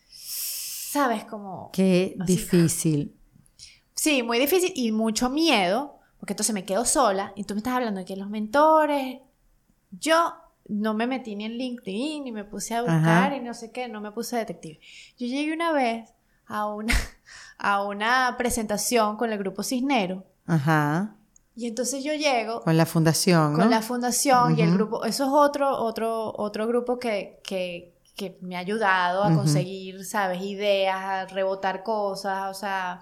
¿sabes? 0.10 1.26
Como... 1.26 1.70
Qué 1.74 2.16
difícil. 2.26 3.16
Sí, 3.94 4.24
muy 4.24 4.40
difícil 4.40 4.72
y 4.76 4.92
mucho 4.92 5.30
miedo, 5.30 6.00
porque 6.20 6.34
entonces 6.34 6.54
me 6.54 6.66
quedo 6.66 6.86
sola 6.86 7.34
y 7.36 7.44
tú 7.44 7.54
me 7.54 7.60
estás 7.60 7.74
hablando 7.76 8.00
de 8.00 8.06
que 8.06 8.16
los 8.16 8.30
mentores, 8.30 9.20
yo 9.92 10.34
no 10.68 10.94
me 10.96 11.06
metí 11.08 11.36
ni 11.36 11.46
en 11.46 11.58
LinkedIn, 11.58 12.24
ni 12.24 12.32
me 12.32 12.44
puse 12.44 12.74
a 12.76 12.82
buscar 12.82 13.28
Ajá. 13.32 13.36
y 13.36 13.42
no 13.42 13.54
sé 13.54 13.72
qué, 13.72 13.88
no 13.88 14.02
me 14.02 14.12
puse 14.12 14.36
detective. 14.38 14.80
Yo 15.18 15.28
llegué 15.28 15.54
una 15.54 15.72
vez 15.72 16.10
a 16.48 16.66
una, 16.68 16.94
a 17.58 17.84
una 17.84 18.36
presentación 18.38 19.18
con 19.18 19.32
el 19.32 19.38
grupo 19.40 19.64
Cisnero 19.64 20.24
Ajá. 20.46 21.16
y 21.56 21.68
entonces 21.68 22.04
yo 22.04 22.14
llego 22.14 22.62
Con 22.62 22.76
la 22.78 22.86
fundación, 22.86 23.54
¿no? 23.54 23.60
con 23.60 23.70
la 23.70 23.82
fundación 23.82 24.58
y 24.58 24.62
el 24.62 24.74
grupo, 24.74 25.06
eso 25.06 25.24
es 25.24 25.30
otro, 25.32 25.70
otro, 25.78 26.34
otro 26.38 26.68
grupo 26.68 27.00
que, 27.00 27.40
que, 27.44 27.96
que 28.16 28.38
me 28.42 28.56
ha 28.56 28.60
ayudado 28.60 29.24
a 29.24 29.34
conseguir, 29.34 30.06
¿sabes? 30.06 30.42
Ideas, 30.42 30.96
a 30.98 31.26
rebotar 31.28 31.84
cosas, 31.84 32.50
o 32.50 32.54
sea, 32.60 33.00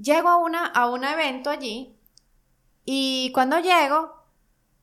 llego 0.00 0.28
a, 0.28 0.36
una, 0.38 0.66
a 0.66 0.88
un 0.90 1.04
evento 1.04 1.50
allí 1.50 1.96
y 2.84 3.30
cuando 3.32 3.58
llego 3.60 4.10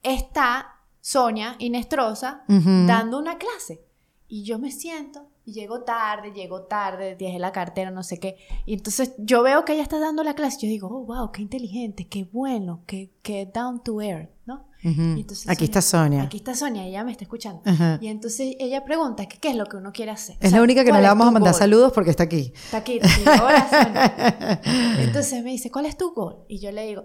está 0.04 0.76
Sonia 1.02 1.56
Inestrosa 1.60 2.44
Ujú. 2.48 2.86
dando 2.88 3.18
una 3.18 3.38
clase 3.38 3.82
y 4.28 4.44
yo 4.44 4.60
me 4.60 4.72
siento 4.72 5.28
y 5.50 5.54
llego 5.54 5.82
tarde, 5.82 6.32
llego 6.32 6.62
tarde, 6.64 7.16
dejé 7.16 7.40
la 7.40 7.52
cartera, 7.52 7.92
no 7.92 8.04
sé 8.04 8.20
qué. 8.20 8.38
Y 8.66 8.74
entonces 8.74 9.14
yo 9.18 9.42
veo 9.44 9.66
que 9.66 9.74
ella 9.74 9.84
está 9.84 10.00
dando 10.00 10.24
la 10.24 10.34
clase. 10.36 10.58
Yo 10.62 10.68
digo, 10.68 10.88
oh, 10.90 11.06
wow, 11.06 11.32
qué 11.32 11.42
inteligente, 11.42 12.08
qué 12.08 12.24
bueno, 12.32 12.84
qué, 12.86 13.12
qué 13.22 13.46
down 13.52 13.84
to 13.84 14.02
earth, 14.02 14.30
¿no? 14.46 14.68
Y 14.82 15.20
entonces 15.20 15.50
Aquí 15.50 15.66
está 15.66 15.82
Sonia. 15.82 16.24
Aquí 16.24 16.38
está 16.38 16.56
Sonia, 16.56 16.86
ella 16.86 17.04
me 17.04 17.12
está 17.12 17.26
escuchando. 17.26 17.62
Ajá. 17.66 17.98
Y 18.02 18.08
entonces 18.08 18.56
ella 18.60 18.86
pregunta, 18.86 19.26
¿qué, 19.26 19.38
qué 19.38 19.50
es 19.50 19.56
lo 19.58 19.66
que 19.66 19.76
uno 19.76 19.92
quiere 19.92 20.12
hacer? 20.12 20.38
O 20.38 20.40
Es 20.40 20.52
sea, 20.52 20.60
la 20.60 20.64
única 20.64 20.84
que 20.86 20.92
no 20.92 20.94
¿cuál 20.94 21.04
le 21.04 21.10
vamos 21.10 21.28
a 21.28 21.32
mandar 21.32 21.52
goal? 21.52 21.60
saludos 21.60 21.92
porque 21.92 22.12
está 22.12 22.24
aquí. 22.24 22.54
Está 22.56 22.78
aquí, 22.78 23.00
está 23.02 23.34
aquí. 23.34 23.42
Hola, 23.44 23.70
Sonia. 23.70 24.62
Entonces 25.04 25.44
me 25.44 25.50
dice, 25.52 25.70
¿cuál 25.70 25.86
es 25.86 25.98
tu 25.98 26.14
gol? 26.14 26.46
Y 26.48 26.60
yo 26.60 26.72
le 26.72 26.86
digo, 26.88 27.04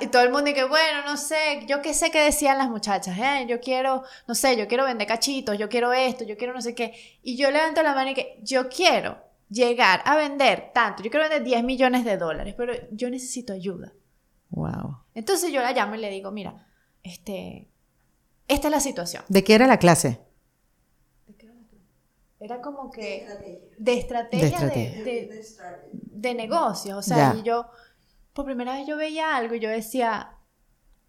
y 0.00 0.06
todo 0.06 0.22
el 0.22 0.30
mundo 0.30 0.44
dice, 0.46 0.64
bueno, 0.64 1.02
no 1.04 1.16
sé, 1.16 1.64
yo 1.66 1.82
qué 1.82 1.92
sé 1.92 2.10
qué 2.10 2.20
decían 2.20 2.56
las 2.58 2.70
muchachas, 2.70 3.18
¿eh? 3.18 3.46
Yo 3.48 3.60
quiero, 3.60 4.02
no 4.26 4.34
sé, 4.34 4.56
yo 4.56 4.66
quiero 4.68 4.84
vender 4.84 5.06
cachitos, 5.06 5.58
yo 5.58 5.68
quiero 5.68 5.92
esto, 5.92 6.24
yo 6.24 6.36
quiero 6.36 6.54
no 6.54 6.62
sé 6.62 6.74
qué. 6.74 6.94
Y 7.22 7.36
yo 7.36 7.50
levanto 7.50 7.82
la 7.82 7.94
mano 7.94 8.10
y 8.10 8.14
que 8.14 8.38
yo 8.42 8.68
quiero 8.68 9.18
llegar 9.50 10.02
a 10.04 10.16
vender 10.16 10.70
tanto, 10.72 11.02
yo 11.02 11.10
quiero 11.10 11.24
vender 11.28 11.44
10 11.44 11.62
millones 11.64 12.04
de 12.04 12.16
dólares, 12.16 12.54
pero 12.56 12.72
yo 12.92 13.10
necesito 13.10 13.52
ayuda. 13.52 13.92
Wow. 14.50 14.98
Entonces 15.14 15.52
yo 15.52 15.60
la 15.60 15.72
llamo 15.72 15.94
y 15.96 15.98
le 15.98 16.10
digo, 16.10 16.30
mira, 16.30 16.66
este, 17.02 17.68
esta 18.48 18.68
es 18.68 18.72
la 18.72 18.80
situación. 18.80 19.24
¿De 19.28 19.44
qué 19.44 19.54
era 19.54 19.66
la 19.66 19.78
clase? 19.78 20.20
Era 22.38 22.60
como 22.60 22.90
que 22.90 23.26
de 23.78 23.94
estrategia, 23.98 24.44
De 24.46 24.54
estrategia. 24.54 25.04
de, 25.04 25.26
de- 25.26 25.44
de 25.92 26.34
negocios. 26.34 26.98
O 26.98 27.02
sea, 27.02 27.32
Ya. 27.32 27.38
y 27.38 27.42
yo, 27.42 27.66
por 28.36 28.44
primera 28.44 28.74
vez 28.74 28.86
yo 28.86 28.96
veía 28.96 29.34
algo 29.34 29.54
y 29.56 29.60
yo 29.60 29.68
decía, 29.68 30.30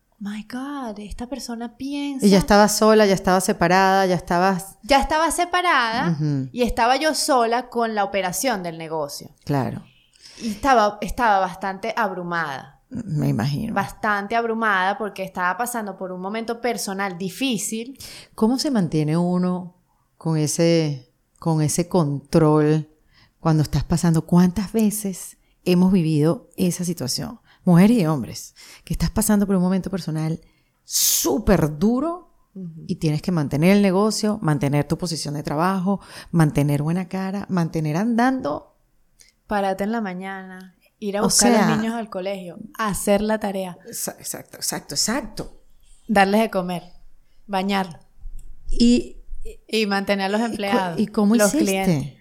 "Oh 0.09 0.15
my 0.19 0.47
God, 0.51 0.97
esta 0.99 1.27
persona 1.27 1.77
piensa. 1.77 2.25
Y 2.25 2.29
ya 2.31 2.39
estaba 2.39 2.67
sola, 2.69 3.05
ya 3.05 3.13
estaba 3.13 3.39
separada, 3.41 4.05
ya 4.07 4.15
estabas... 4.15 4.77
Ya 4.81 4.99
estaba 4.99 5.29
separada 5.29 6.17
y 6.51 6.63
estaba 6.63 6.95
yo 6.95 7.13
sola 7.13 7.69
con 7.69 7.93
la 7.93 8.03
operación 8.03 8.63
del 8.63 8.77
negocio. 8.79 9.29
Claro, 9.45 9.83
Y 10.41 10.49
estaba, 10.49 10.97
estaba 11.01 11.39
bastante 11.39 11.93
abrumada. 11.95 12.81
me 12.89 13.27
imagino. 13.27 13.73
Bastante 13.73 14.35
abrumada 14.35 14.97
porque 14.97 15.23
estaba 15.23 15.55
pasando 15.57 15.97
por 15.97 16.11
un 16.11 16.21
momento 16.21 16.61
personal 16.61 17.17
difícil. 17.17 17.97
¿Cómo 18.33 18.57
se 18.57 18.71
mantiene 18.71 19.17
uno 19.17 19.75
con 20.17 20.37
ese, 20.37 21.11
con 21.37 21.61
ese 21.61 21.87
control 21.89 22.87
cuando 23.39 23.61
estás 23.63 23.83
pasando? 23.83 24.25
¿Cuántas 24.25 24.71
veces 24.71 25.36
hemos 25.71 25.91
vivido 25.91 26.49
esa 26.57 26.83
situación? 26.83 27.39
Mujeres 27.65 27.97
y 27.97 28.05
hombres, 28.05 28.55
que 28.83 28.93
estás 28.93 29.09
pasando 29.11 29.45
por 29.45 29.55
un 29.55 29.61
momento 29.61 29.89
personal 29.89 30.39
súper 30.83 31.77
duro 31.77 32.25
y 32.87 32.95
tienes 32.95 33.21
que 33.21 33.31
mantener 33.31 33.75
el 33.75 33.83
negocio, 33.83 34.39
mantener 34.41 34.87
tu 34.87 34.97
posición 34.97 35.35
de 35.35 35.43
trabajo, 35.43 35.99
mantener 36.31 36.81
buena 36.81 37.07
cara, 37.07 37.45
mantener 37.49 37.97
andando. 37.97 38.75
Párate 39.45 39.83
en 39.83 39.91
la 39.91 40.01
mañana, 40.01 40.75
ir 40.97 41.17
a 41.17 41.21
O 41.21 41.25
buscar 41.25 41.53
a 41.53 41.67
los 41.69 41.77
niños 41.77 41.93
al 41.93 42.09
colegio, 42.09 42.57
hacer 42.79 43.21
la 43.21 43.39
tarea. 43.39 43.77
Exa- 43.87 44.15
Exacto, 44.17 44.57
exacto, 44.57 44.95
exacto. 44.95 45.61
darles 46.07 46.41
de 46.41 46.49
comer, 46.49 46.83
bañarlos 47.45 48.01
Y, 48.71 49.17
y 49.67 49.85
mantener 49.85 50.25
a 50.25 50.29
los 50.29 50.41
empleados. 50.41 50.99
¿y 50.99 51.07
cómo 51.07 51.35
los 51.35 51.53
hiciste? 51.53 51.65
clientes. 51.83 52.16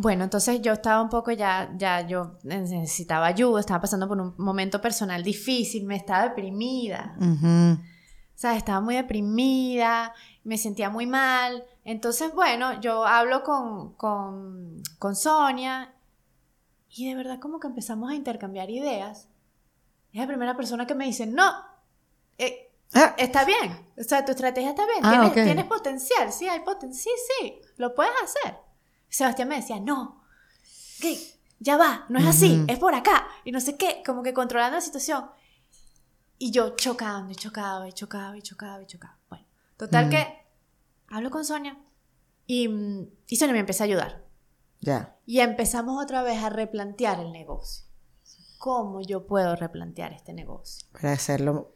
Bueno, 0.00 0.22
entonces 0.22 0.62
yo 0.62 0.72
estaba 0.74 1.02
un 1.02 1.08
poco 1.08 1.32
ya, 1.32 1.72
ya 1.76 2.06
yo 2.06 2.38
necesitaba 2.44 3.26
ayuda, 3.26 3.58
estaba 3.58 3.80
pasando 3.80 4.06
por 4.06 4.20
un 4.20 4.32
momento 4.38 4.80
personal 4.80 5.24
difícil, 5.24 5.84
me 5.84 5.96
estaba 5.96 6.22
deprimida, 6.22 7.16
Ujú. 7.18 7.72
o 7.82 8.36
sea, 8.36 8.56
estaba 8.56 8.80
muy 8.80 8.94
deprimida, 8.94 10.14
me 10.44 10.56
sentía 10.56 10.88
muy 10.88 11.06
mal. 11.06 11.64
Entonces, 11.84 12.32
bueno, 12.32 12.80
yo 12.80 13.04
hablo 13.04 13.42
con, 13.42 13.94
con, 13.94 14.80
con 15.00 15.16
Sonia 15.16 15.92
y 16.90 17.08
de 17.08 17.16
verdad 17.16 17.40
como 17.40 17.58
que 17.58 17.66
empezamos 17.66 18.08
a 18.12 18.14
intercambiar 18.14 18.70
ideas. 18.70 19.26
Es 20.12 20.20
la 20.20 20.28
primera 20.28 20.56
persona 20.56 20.86
que 20.86 20.94
me 20.94 21.06
dice, 21.06 21.26
no, 21.26 21.50
eh, 22.38 22.66
Ah, 22.94 23.14
Está 23.18 23.44
bien, 23.44 23.86
o 23.98 24.02
sea, 24.02 24.24
tu 24.24 24.30
estrategia 24.30 24.70
está 24.70 24.86
bien, 24.86 25.00
Ah, 25.02 25.10
tienes, 25.10 25.44
tienes 25.44 25.64
potencial, 25.66 26.32
sí, 26.32 26.48
hay 26.48 26.60
potencial, 26.60 26.96
sí, 27.02 27.34
sí, 27.40 27.60
lo 27.76 27.94
puedes 27.94 28.12
hacer. 28.22 28.67
Sebastián 29.08 29.48
me 29.48 29.56
decía, 29.56 29.80
no, 29.80 30.22
que 31.00 31.18
ya 31.60 31.76
va, 31.76 32.04
no 32.08 32.18
es 32.18 32.26
así, 32.26 32.52
Ujú. 32.54 32.64
es 32.72 32.78
por 32.78 32.94
acá, 32.94 33.26
y 33.44 33.52
no 33.52 33.60
sé 33.60 33.76
qué, 33.76 34.02
como 34.04 34.22
que 34.22 34.32
controlando 34.34 34.76
la 34.76 34.80
situación. 34.80 35.26
Y 36.38 36.50
yo 36.52 36.76
chocando, 36.76 37.32
y 37.32 37.34
chocaba, 37.34 37.88
y 37.88 37.92
chocaba, 37.92 38.36
y 38.36 38.42
chocaba, 38.42 38.82
y 38.82 38.86
chocaba. 38.86 39.18
Bueno, 39.28 39.44
total 39.76 40.06
Mm. 40.06 40.10
que 40.10 40.26
hablo 41.08 41.30
con 41.30 41.44
Sonia, 41.44 41.76
y, 42.46 42.68
y 43.26 43.36
Sonia 43.36 43.52
me 43.54 43.60
empieza 43.60 43.84
a 43.84 43.86
ayudar. 43.86 44.24
ya. 44.80 45.16
Y 45.26 45.40
empezamos 45.40 46.02
otra 46.02 46.22
vez 46.22 46.42
a 46.42 46.48
replantear 46.50 47.18
el 47.20 47.32
negocio. 47.32 47.84
¿Cómo 48.58 49.00
yo 49.00 49.24
puedo 49.26 49.54
replantear 49.54 50.12
este 50.12 50.32
negocio? 50.32 50.86
Para 50.92 51.12
hacerlo 51.12 51.74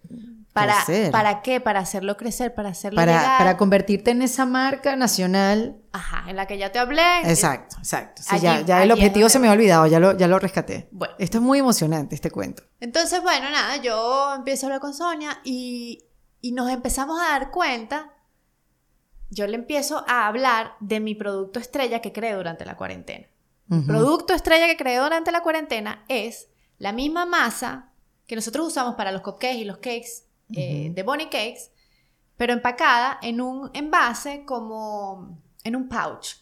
¿Para, 0.53 0.75
crecer. 0.85 1.13
¿Para 1.13 1.41
qué? 1.41 1.61
Para 1.61 1.79
hacerlo 1.79 2.17
crecer, 2.17 2.55
para 2.55 2.71
hacerlo 2.71 2.97
para, 2.97 3.13
llegar. 3.21 3.39
para 3.39 3.57
convertirte 3.57 4.11
en 4.11 4.21
esa 4.21 4.47
marca 4.47 4.97
nacional. 4.97 5.81
Ajá, 5.93 6.29
en 6.29 6.35
la 6.35 6.47
que 6.47 6.59
ya 6.59 6.73
te 6.73 6.81
hablé. 6.81 7.21
Exacto, 7.25 7.77
exacto. 7.79 8.23
Sí, 8.23 8.35
allí- 8.35 8.43
ya 8.43 8.61
ya 8.63 8.83
el 8.83 8.91
objetivo 8.91 9.29
se 9.29 9.39
me 9.39 9.49
ha 9.49 9.53
olvidado, 9.53 9.87
ya 9.87 10.01
lo, 10.01 10.17
ya 10.17 10.27
lo 10.27 10.41
rescaté. 10.41 10.89
Bueno. 10.91 11.15
Esto 11.19 11.39
es 11.39 11.43
muy 11.45 11.61
emocionante, 11.61 12.17
este 12.17 12.33
cuento. 12.33 12.65
Entonces, 12.81 13.23
bueno, 13.23 13.49
nada, 13.51 13.77
yo 13.77 14.35
empiezo 14.35 14.67
a 14.67 14.69
hablar 14.69 14.81
con 14.81 14.93
Sonia 14.93 15.39
y, 15.45 16.05
y 16.41 16.51
nos 16.51 16.69
empezamos 16.69 17.21
a 17.21 17.29
dar 17.39 17.53
cuenta. 17.53 18.11
Yo 19.31 19.47
le 19.47 19.55
empiezo 19.55 20.05
a 20.09 20.27
hablar 20.27 20.73
de 20.81 20.99
mi 20.99 21.15
producto 21.15 21.61
estrella 21.61 22.01
que 22.03 22.13
creé 22.13 22.35
durante 22.35 22.65
la 22.67 22.77
cuarentena. 22.77 23.27
Ujú. 23.71 23.87
Producto 23.87 24.35
estrella 24.35 24.67
que 24.67 24.77
creé 24.77 24.99
durante 24.99 25.31
la 25.31 25.43
cuarentena 25.43 26.05
es 26.09 26.49
la 26.83 26.91
misma 26.93 27.27
masa 27.27 27.93
que 28.27 28.35
nosotros 28.35 28.67
usamos 28.67 28.97
para 28.97 29.13
los 29.13 29.23
cupcakes 29.23 29.55
y 29.59 29.65
los 29.65 29.77
cakes 29.77 30.25
eh, 30.53 30.91
de 30.93 31.03
Bonnie 31.05 31.27
Cakes, 31.31 31.71
pero 32.37 32.53
empacada 32.53 33.21
en 33.23 33.41
un 33.41 33.71
envase 33.73 34.45
como 34.45 35.39
en 35.63 35.77
un 35.77 35.89
pouch. 35.89 36.39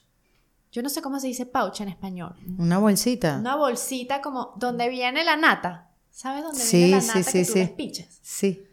Yo 0.72 0.80
no 0.80 0.88
sé 0.88 1.02
cómo 1.02 1.20
se 1.20 1.26
dice 1.26 1.44
pouch 1.44 1.82
en 1.82 1.88
español. 1.88 2.34
Una 2.58 2.78
bolsita. 2.78 3.36
Una 3.38 3.54
bolsita 3.54 4.22
como 4.22 4.54
donde 4.56 4.88
viene 4.88 5.24
la 5.24 5.36
nata. 5.36 5.90
¿Sabes 6.08 6.42
dónde 6.42 6.58
Sí, 6.58 6.84
viene 6.84 7.02
la 7.02 7.06
nata 7.06 7.22
sí, 7.22 7.32
que 7.32 7.44
tú 7.44 7.52
sí. 7.52 7.58
despichas? 7.58 8.18
Sí. 8.22 8.64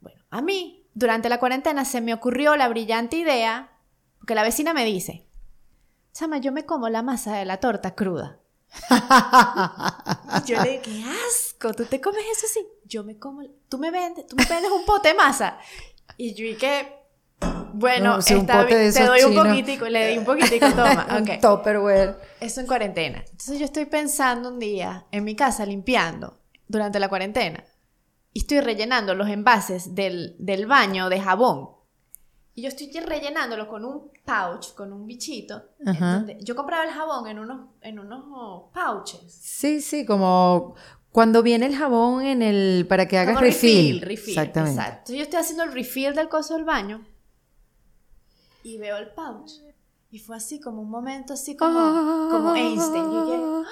Bueno, 0.00 0.20
a 0.30 0.42
mí, 0.42 0.84
durante 0.94 1.28
la 1.28 1.38
cuarentena, 1.38 1.84
se 1.84 2.00
me 2.00 2.12
ocurrió 2.12 2.56
la 2.56 2.68
brillante 2.68 3.18
idea, 3.18 3.70
porque 4.18 4.34
la 4.34 4.42
vecina 4.42 4.74
me 4.74 4.84
dice, 4.84 5.28
Chama, 6.12 6.38
yo 6.38 6.50
me 6.50 6.66
como 6.66 6.88
la 6.88 7.02
masa 7.02 7.36
de 7.36 7.44
la 7.44 7.58
torta 7.60 7.94
cruda. 7.94 8.37
Y 8.90 10.50
yo 10.52 10.62
le 10.62 10.70
digo, 10.70 10.82
qué 10.84 11.04
asco, 11.28 11.74
¿tú 11.74 11.84
te 11.84 12.00
comes 12.00 12.22
eso 12.36 12.46
así? 12.46 12.66
Yo 12.84 13.04
me 13.04 13.18
como, 13.18 13.42
tú 13.68 13.78
me 13.78 13.90
vendes, 13.90 14.26
tú 14.26 14.36
me 14.36 14.44
vendes 14.44 14.70
un 14.70 14.84
pote 14.84 15.08
de 15.08 15.14
masa. 15.14 15.58
Y 16.16 16.34
yo 16.34 16.58
que, 16.58 16.98
bueno, 17.74 18.14
No, 18.14 18.18
está 18.18 18.64
bien, 18.64 18.92
te 18.92 19.04
doy 19.04 19.22
un 19.22 19.30
chinos. 19.30 19.46
poquitico, 19.48 19.88
le 19.88 20.08
di 20.08 20.18
un 20.18 20.24
poquitico, 20.24 20.66
toma, 20.70 21.06
ok. 21.20 21.28
Un 21.30 21.40
Tupperware. 21.40 22.16
Eso 22.40 22.60
en 22.60 22.66
cuarentena. 22.66 23.18
Entonces 23.18 23.58
yo 23.58 23.64
estoy 23.64 23.86
pensando 23.86 24.48
un 24.48 24.58
día 24.58 25.06
en 25.10 25.24
mi 25.24 25.36
casa 25.36 25.64
limpiando 25.66 26.38
durante 26.66 26.98
la 27.00 27.08
cuarentena 27.08 27.64
y 28.32 28.40
estoy 28.40 28.60
rellenando 28.60 29.14
los 29.14 29.28
envases 29.28 29.94
del, 29.94 30.36
del 30.38 30.66
baño 30.66 31.08
de 31.08 31.20
jabón. 31.20 31.70
Y 32.58 32.62
yo 32.62 32.68
estoy 32.70 32.90
rellenándolo 32.90 33.68
con 33.68 33.84
un 33.84 34.10
pouch, 34.24 34.74
con 34.74 34.92
un 34.92 35.06
bichito. 35.06 35.62
yo 36.40 36.56
compraba 36.56 36.82
el 36.82 36.90
jabón 36.90 37.28
en 37.28 37.38
unos, 37.38 37.68
en 37.82 38.00
unos 38.00 38.64
pouches. 38.74 39.32
Sí, 39.32 39.80
sí, 39.80 40.04
como 40.04 40.74
cuando 41.12 41.44
viene 41.44 41.66
el 41.66 41.76
jabón 41.76 42.20
en 42.22 42.42
el 42.42 42.84
para 42.88 43.06
que 43.06 43.16
hagas 43.16 43.36
Como 43.36 43.46
refill. 43.46 44.00
refill. 44.00 44.30
Exactamente. 44.30 44.72
Exacto. 44.80 44.96
Entonces 45.12 45.16
yo 45.18 45.22
estoy 45.22 45.38
haciendo 45.38 45.62
el 45.62 45.72
refill 45.72 46.16
del 46.16 46.28
coso 46.28 46.54
del 46.54 46.64
baño 46.64 47.06
y 48.64 48.76
veo 48.76 48.96
el 48.96 49.10
pouch. 49.10 49.52
Y 50.10 50.18
fue 50.18 50.34
así 50.36 50.58
como 50.58 50.82
un 50.82 50.90
momento 50.90 51.34
así 51.34 51.56
como, 51.56 51.78
como 52.28 52.56
Einstein. 52.56 53.04
Yo 53.04 53.62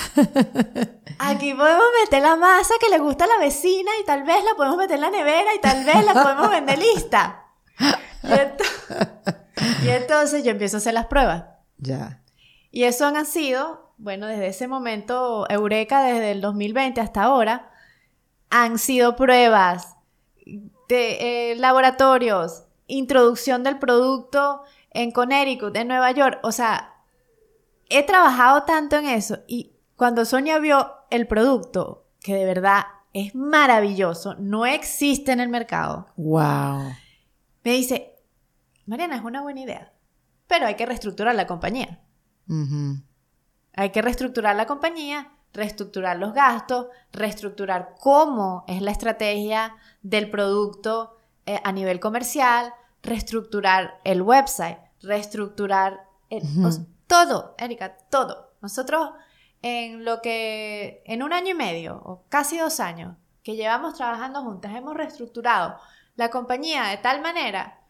"Ah, 0.00 0.16
aquí 1.30 1.54
podemos 1.54 1.84
meter 2.02 2.22
la 2.22 2.34
masa 2.34 2.74
que 2.80 2.88
le 2.90 2.98
gusta 2.98 3.22
a 3.22 3.28
la 3.28 3.38
vecina 3.38 3.92
y 4.02 4.04
tal 4.04 4.24
vez 4.24 4.42
la 4.42 4.56
podemos 4.56 4.78
meter 4.78 4.96
en 4.96 5.00
la 5.02 5.10
nevera 5.10 5.54
y 5.54 5.60
tal 5.60 5.84
vez 5.84 6.04
la 6.04 6.20
podemos 6.20 6.50
vender 6.50 6.76
lista. 6.76 7.38
Y, 8.24 8.26
ento- 8.28 9.84
y 9.84 9.88
entonces 9.90 10.44
yo 10.44 10.50
empiezo 10.50 10.76
a 10.76 10.78
hacer 10.78 10.94
las 10.94 11.06
pruebas. 11.06 11.44
Ya. 11.78 12.22
Y 12.70 12.84
eso 12.84 13.06
han 13.06 13.26
sido, 13.26 13.92
bueno, 13.98 14.26
desde 14.26 14.46
ese 14.48 14.66
momento, 14.68 15.46
Eureka, 15.50 16.02
desde 16.02 16.30
el 16.32 16.40
2020 16.40 17.00
hasta 17.00 17.22
ahora, 17.24 17.70
han 18.50 18.78
sido 18.78 19.14
pruebas 19.16 19.96
de 20.88 21.52
eh, 21.52 21.56
laboratorios, 21.56 22.64
introducción 22.86 23.62
del 23.62 23.78
producto 23.78 24.62
en 24.90 25.10
Connecticut, 25.10 25.76
en 25.76 25.88
Nueva 25.88 26.10
York. 26.12 26.38
O 26.42 26.52
sea, 26.52 26.94
he 27.88 28.02
trabajado 28.04 28.62
tanto 28.64 28.96
en 28.96 29.06
eso 29.06 29.38
y 29.46 29.72
cuando 29.96 30.24
Sonia 30.24 30.58
vio 30.58 30.90
el 31.10 31.26
producto, 31.26 32.06
que 32.20 32.34
de 32.34 32.44
verdad 32.44 32.84
es 33.12 33.34
maravilloso, 33.34 34.34
no 34.38 34.64
existe 34.66 35.32
en 35.32 35.40
el 35.40 35.48
mercado, 35.50 36.06
Wow. 36.16 36.92
me 37.64 37.72
dice, 37.72 38.11
Mariana, 38.86 39.16
es 39.16 39.22
una 39.22 39.42
buena 39.42 39.60
idea, 39.60 39.92
pero 40.46 40.66
hay 40.66 40.74
que 40.74 40.86
reestructurar 40.86 41.34
la 41.34 41.46
compañía. 41.46 42.00
Hay 43.74 43.90
que 43.90 44.02
reestructurar 44.02 44.56
la 44.56 44.66
compañía, 44.66 45.30
reestructurar 45.52 46.16
los 46.18 46.34
gastos, 46.34 46.88
reestructurar 47.12 47.94
cómo 48.00 48.64
es 48.68 48.82
la 48.82 48.90
estrategia 48.90 49.76
del 50.02 50.30
producto 50.30 51.16
eh, 51.46 51.60
a 51.64 51.72
nivel 51.72 52.00
comercial, 52.00 52.72
reestructurar 53.02 54.00
el 54.04 54.22
website, 54.22 54.78
reestructurar 55.00 56.04
el- 56.30 56.42
todo, 57.06 57.54
Erika, 57.58 57.96
todo. 58.10 58.52
Nosotros 58.60 59.10
en 59.62 60.04
lo 60.04 60.20
que 60.22 61.02
en 61.06 61.22
un 61.22 61.32
año 61.32 61.50
y 61.50 61.54
medio 61.54 61.96
o 62.04 62.24
casi 62.28 62.58
dos 62.58 62.80
años 62.80 63.16
que 63.42 63.54
llevamos 63.56 63.94
trabajando 63.94 64.42
juntas 64.42 64.74
hemos 64.74 64.94
reestructurado 64.94 65.76
la 66.16 66.30
compañía 66.30 66.84
de 66.84 66.96
tal 66.98 67.20
manera 67.22 67.80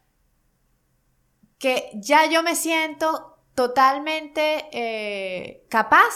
que 1.62 1.90
ya 1.94 2.26
yo 2.26 2.42
me 2.42 2.56
siento 2.56 3.36
totalmente 3.54 4.66
eh, 4.72 5.64
capaz 5.70 6.10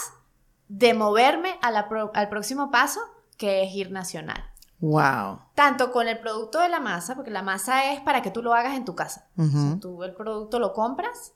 de 0.67 0.93
moverme 0.93 1.57
a 1.63 1.71
la 1.71 1.89
pro- 1.89 2.11
al 2.15 2.29
próximo 2.29 2.73
paso, 2.73 2.99
que 3.39 3.63
es 3.63 3.73
ir 3.73 3.93
nacional. 3.93 4.43
Wow. 4.81 5.41
Tanto 5.55 5.93
con 5.93 6.09
el 6.09 6.19
producto 6.19 6.59
de 6.59 6.69
la 6.69 6.81
masa, 6.81 7.15
porque 7.15 7.31
la 7.31 7.43
masa 7.43 7.93
es 7.93 8.01
para 8.01 8.23
que 8.23 8.33
tú 8.33 8.43
lo 8.43 8.55
hagas 8.55 8.77
en 8.77 8.85
tu 8.85 8.97
casa. 8.97 9.29
O 9.39 9.45
sea, 9.45 9.61
Ujú. 9.61 9.79
tú 9.79 10.03
el 10.03 10.15
producto 10.15 10.59
lo 10.59 10.73
compras. 10.73 11.33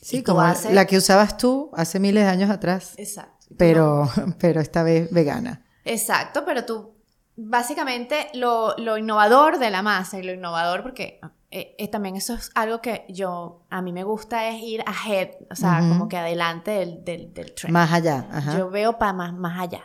Sí, 0.00 0.22
como 0.22 0.40
haces- 0.40 0.72
la 0.72 0.86
que 0.86 0.96
usabas 0.96 1.36
tú 1.36 1.70
hace 1.74 2.00
miles 2.00 2.24
de 2.24 2.30
años 2.30 2.50
atrás, 2.50 2.94
Exacto. 2.96 3.46
Pero, 3.58 4.08
pero 4.38 4.60
esta 4.62 4.82
vez 4.82 5.12
vegana. 5.12 5.64
Exacto, 5.84 6.44
pero 6.46 6.64
tú, 6.64 6.94
básicamente, 7.36 8.28
lo, 8.34 8.74
lo 8.78 8.96
innovador 8.96 9.58
de 9.58 9.70
la 9.70 9.82
masa 9.82 10.18
y 10.18 10.22
lo 10.22 10.32
innovador, 10.32 10.82
porque 10.82 11.20
eh, 11.50 11.74
eh, 11.78 11.88
también 11.88 12.16
eso 12.16 12.34
es 12.34 12.50
algo 12.54 12.80
que 12.80 13.06
yo, 13.08 13.62
a 13.70 13.80
mí 13.82 13.92
me 13.92 14.04
gusta 14.04 14.48
es 14.48 14.62
ir 14.62 14.82
ahead, 14.86 15.30
o 15.50 15.54
sea, 15.54 15.78
Ujú. 15.80 15.88
como 15.88 16.08
que 16.08 16.16
adelante 16.18 16.70
del, 16.72 17.04
del, 17.04 17.32
del 17.32 17.54
trend. 17.54 17.72
Más 17.72 17.92
allá. 17.92 18.26
Ajá. 18.30 18.58
Yo 18.58 18.70
veo 18.70 18.98
para 18.98 19.12
más, 19.12 19.32
más 19.32 19.58
allá. 19.60 19.82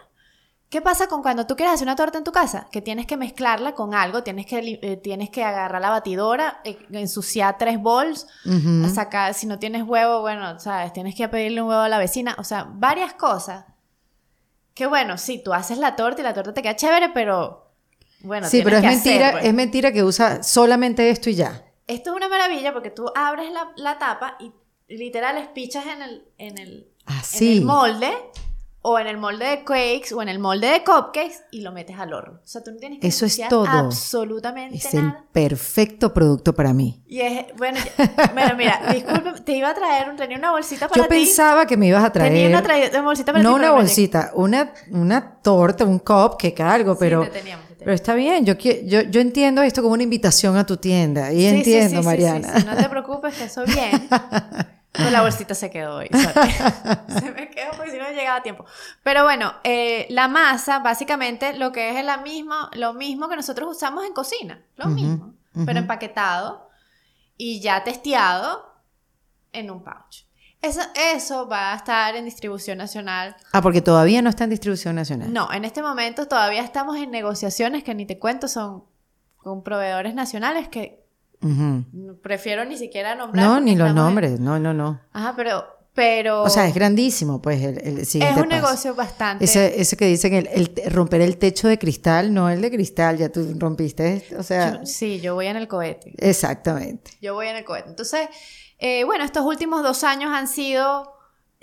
¿Qué 0.69 0.81
pasa 0.81 1.05
con 1.07 1.21
cuando 1.21 1.45
tú 1.45 1.55
quieres 1.55 1.75
hacer 1.75 1.85
una 1.85 1.95
torta 1.95 2.17
en 2.17 2.23
tu 2.23 2.31
casa? 2.31 2.67
Que 2.71 2.81
tienes 2.81 3.05
que 3.05 3.15
mezclarla 3.15 3.75
con 3.75 3.93
algo, 3.93 4.23
tienes 4.23 4.47
que, 4.47 4.79
eh, 4.81 4.97
tienes 4.97 5.29
que 5.29 5.43
agarrar 5.43 5.79
la 5.79 5.91
batidora, 5.91 6.61
eh, 6.63 6.79
ensuciar 6.91 7.59
tres 7.59 7.79
bols, 7.79 8.25
Ujú. 8.43 8.89
sacar, 8.89 9.35
si 9.35 9.45
no 9.45 9.59
tienes 9.59 9.83
huevo, 9.83 10.21
bueno, 10.21 10.59
sabes, 10.59 10.91
tienes 10.91 11.13
que 11.13 11.29
pedirle 11.29 11.61
un 11.61 11.69
huevo 11.69 11.81
a 11.81 11.89
la 11.89 11.99
vecina, 11.99 12.35
o 12.39 12.43
sea, 12.43 12.65
varias 12.67 13.13
cosas. 13.13 13.65
Que 14.73 14.87
bueno, 14.87 15.19
sí, 15.19 15.39
tú 15.45 15.53
haces 15.53 15.77
la 15.77 15.95
torta 15.95 16.21
y 16.21 16.23
la 16.23 16.33
torta 16.33 16.55
te 16.55 16.63
queda 16.63 16.75
chévere, 16.75 17.09
pero 17.13 17.72
bueno, 18.23 18.47
sí, 18.47 18.61
pero 18.63 18.77
es 18.77 18.81
que 18.81 18.87
hacer, 18.87 19.05
mentira, 19.11 19.31
pues. 19.33 19.45
es 19.45 19.53
mentira 19.53 19.91
que 19.91 20.03
usa 20.03 20.41
solamente 20.43 21.09
esto 21.09 21.29
y 21.29 21.35
ya. 21.35 21.63
Esto 21.87 22.11
es 22.11 22.15
una 22.15 22.29
maravilla 22.29 22.73
porque 22.73 22.89
tú 22.89 23.05
abres 23.15 23.51
la, 23.51 23.71
la 23.75 23.99
tapa 23.99 24.37
y 24.39 24.51
literal 24.87 25.37
espichas 25.37 25.85
en 25.85 26.01
el, 26.01 26.23
en 26.37 26.57
el, 26.57 26.87
en 27.07 27.13
Así. 27.17 27.57
el 27.57 27.65
molde 27.65 28.11
o 28.85 28.99
en 28.99 29.07
el 29.07 29.17
molde 29.17 29.45
de 29.45 29.63
cakes 29.63 30.13
o 30.13 30.21
en 30.21 30.27
el 30.27 30.39
molde 30.39 30.67
de 30.67 30.83
cupcakes 30.83 31.35
y 31.51 31.61
lo 31.61 31.71
metes 31.71 31.97
al 31.97 32.13
horno. 32.13 32.39
O 32.43 32.47
sea, 32.47 32.61
tú 32.63 32.71
no 32.71 32.77
tienes 32.77 32.99
que 32.99 33.07
Eso 33.07 33.25
es 33.25 33.39
todo. 33.49 33.65
absolutamente 33.67 34.75
Es 34.77 34.93
el 34.93 35.05
nada. 35.05 35.23
perfecto 35.31 36.13
producto 36.13 36.53
para 36.53 36.73
mí. 36.73 37.01
Y 37.07 37.21
es, 37.21 37.45
bueno, 37.57 37.79
ya- 37.79 38.31
bueno, 38.33 38.55
mira, 38.57 38.81
disculpe, 38.93 39.39
te 39.41 39.53
iba 39.53 39.69
a 39.69 39.73
traer, 39.73 40.13
tenía 40.17 40.37
una 40.37 40.51
bolsita 40.51 40.89
para 40.89 41.01
Yo 41.01 41.07
ti. 41.07 41.15
pensaba 41.15 41.65
que 41.65 41.77
me 41.77 41.87
ibas 41.87 42.03
a 42.03 42.11
traer. 42.11 42.33
Tenía 42.33 42.47
una, 42.49 42.61
tra- 42.63 42.89
una 42.91 43.01
bolsita 43.03 43.31
para 43.31 43.41
ti. 43.41 43.49
no 43.49 43.55
una 43.55 43.71
bolsita, 43.71 44.31
una, 44.35 44.73
una 44.91 45.35
torta, 45.41 45.85
un 45.85 45.99
cupcake, 45.99 46.59
algo, 46.61 46.93
Sí, 46.93 46.97
pero, 46.99 47.21
teníamos, 47.21 47.33
te 47.33 47.39
teníamos. 47.39 47.72
Pero 47.83 47.93
está 47.93 48.13
bien. 48.15 48.45
Yo, 48.45 48.53
yo, 48.55 49.01
yo 49.01 49.21
entiendo 49.21 49.61
esto 49.61 49.81
como 49.81 49.93
una 49.93 50.03
invitación 50.03 50.57
a 50.57 50.65
tu 50.65 50.77
tienda. 50.77 51.31
Y 51.31 51.41
Sí, 51.41 51.45
entiendo, 51.47 51.89
sí, 51.89 51.97
sí, 51.97 52.05
Mariana. 52.05 52.59
no 52.65 52.75
te 52.75 52.89
preocupes, 52.89 53.33
que 53.35 53.43
eso 53.45 53.65
bien. 53.65 54.07
Pero 54.91 55.09
la 55.09 55.21
bolsita 55.21 55.55
se 55.55 55.71
quedó 55.71 55.95
hoy. 55.95 56.07
se 57.19 57.31
me 57.31 57.49
quedó 57.49 57.71
porque 57.75 57.91
si 57.91 57.97
no 57.97 58.09
llegaba 58.11 58.37
a 58.37 58.43
tiempo. 58.43 58.63
Pero 59.01 59.23
bueno, 59.23 59.53
eh, 59.63 60.05
la 60.09 60.27
masa, 60.27 60.79
básicamente, 60.79 61.53
lo 61.57 61.71
que 61.71 61.97
es 61.97 62.05
la 62.05 62.17
misma, 62.17 62.69
lo 62.73 62.93
mismo 62.93 63.27
que 63.27 63.35
nosotros 63.35 63.75
usamos 63.75 64.05
en 64.05 64.13
cocina. 64.13 64.61
Lo 64.77 64.85
Ujú, 64.85 64.93
mismo. 64.95 65.33
ujú. 65.55 65.65
Pero 65.65 65.79
empaquetado 65.79 66.69
y 67.37 67.59
ya 67.59 67.83
testeado 67.83 68.71
en 69.51 69.71
un 69.71 69.83
pouch. 69.83 70.25
Eso, 70.63 70.79
eso 71.13 71.47
va 71.47 71.73
a 71.73 71.75
estar 71.75 72.15
en 72.15 72.25
distribución 72.25 72.77
nacional. 72.77 73.35
Ah, 73.51 73.61
porque 73.61 73.81
todavía 73.81 74.21
no 74.21 74.29
está 74.29 74.45
en 74.45 74.49
distribución 74.51 74.95
nacional. 74.95 75.31
No, 75.33 75.51
en 75.51 75.65
este 75.65 75.81
momento 75.81 76.27
todavía 76.27 76.63
estamos 76.63 76.97
en 76.97 77.11
negociaciones 77.11 77.83
que 77.83 77.93
ni 77.93 78.05
te 78.05 78.17
cuento, 78.17 78.47
son 78.47 78.85
con 79.37 79.61
proveedores 79.61 80.15
nacionales 80.15 80.69
que 80.69 81.03
Ujú. 81.41 82.17
prefiero 82.21 82.63
ni 82.63 82.77
siquiera 82.77 83.13
nombrar. 83.15 83.45
No, 83.45 83.59
ni 83.59 83.75
los 83.75 83.89
estamos 83.89 83.89
en- 83.89 83.95
nombres. 84.15 84.39
No, 84.39 84.57
no, 84.57 84.73
no. 84.73 85.01
Ajá, 85.11 85.33
pero, 85.35 85.65
pero 85.93 86.43
O 86.43 86.49
sea, 86.49 86.65
es 86.65 86.73
grandísimo, 86.73 87.41
pues, 87.41 87.61
el, 87.61 87.77
el 87.85 87.97
es 87.99 88.09
siguiente 88.09 88.39
un 88.41 88.47
paso. 88.47 88.61
negocio 88.61 88.95
bastante. 88.95 89.43
Ese, 89.43 89.81
ese 89.81 89.97
que 89.97 90.05
dicen 90.05 90.33
el, 90.33 90.47
el 90.47 90.93
romper 90.93 91.19
el 91.19 91.37
techo 91.37 91.67
de 91.67 91.77
cristal, 91.77 92.33
no 92.33 92.49
el 92.49 92.61
de 92.61 92.71
cristal, 92.71 93.17
ya 93.17 93.27
tú 93.29 93.53
rompiste, 93.59 94.25
o 94.39 94.43
sea, 94.43 94.79
Yo- 94.79 94.85
sí, 94.85 95.19
yo 95.19 95.35
voy 95.35 95.47
en 95.47 95.57
el 95.57 95.67
cohete. 95.67 96.13
exactamente. 96.17 97.11
Yo 97.21 97.33
voy 97.33 97.47
en 97.47 97.57
el 97.57 97.65
cohete. 97.65 97.89
Entonces, 97.89 98.29
eh, 98.85 99.05
bueno, 99.05 99.23
estos 99.23 99.45
últimos 99.45 99.81
dos 99.81 100.03
años 100.03 100.33
han 100.33 100.49
sido 100.49 101.09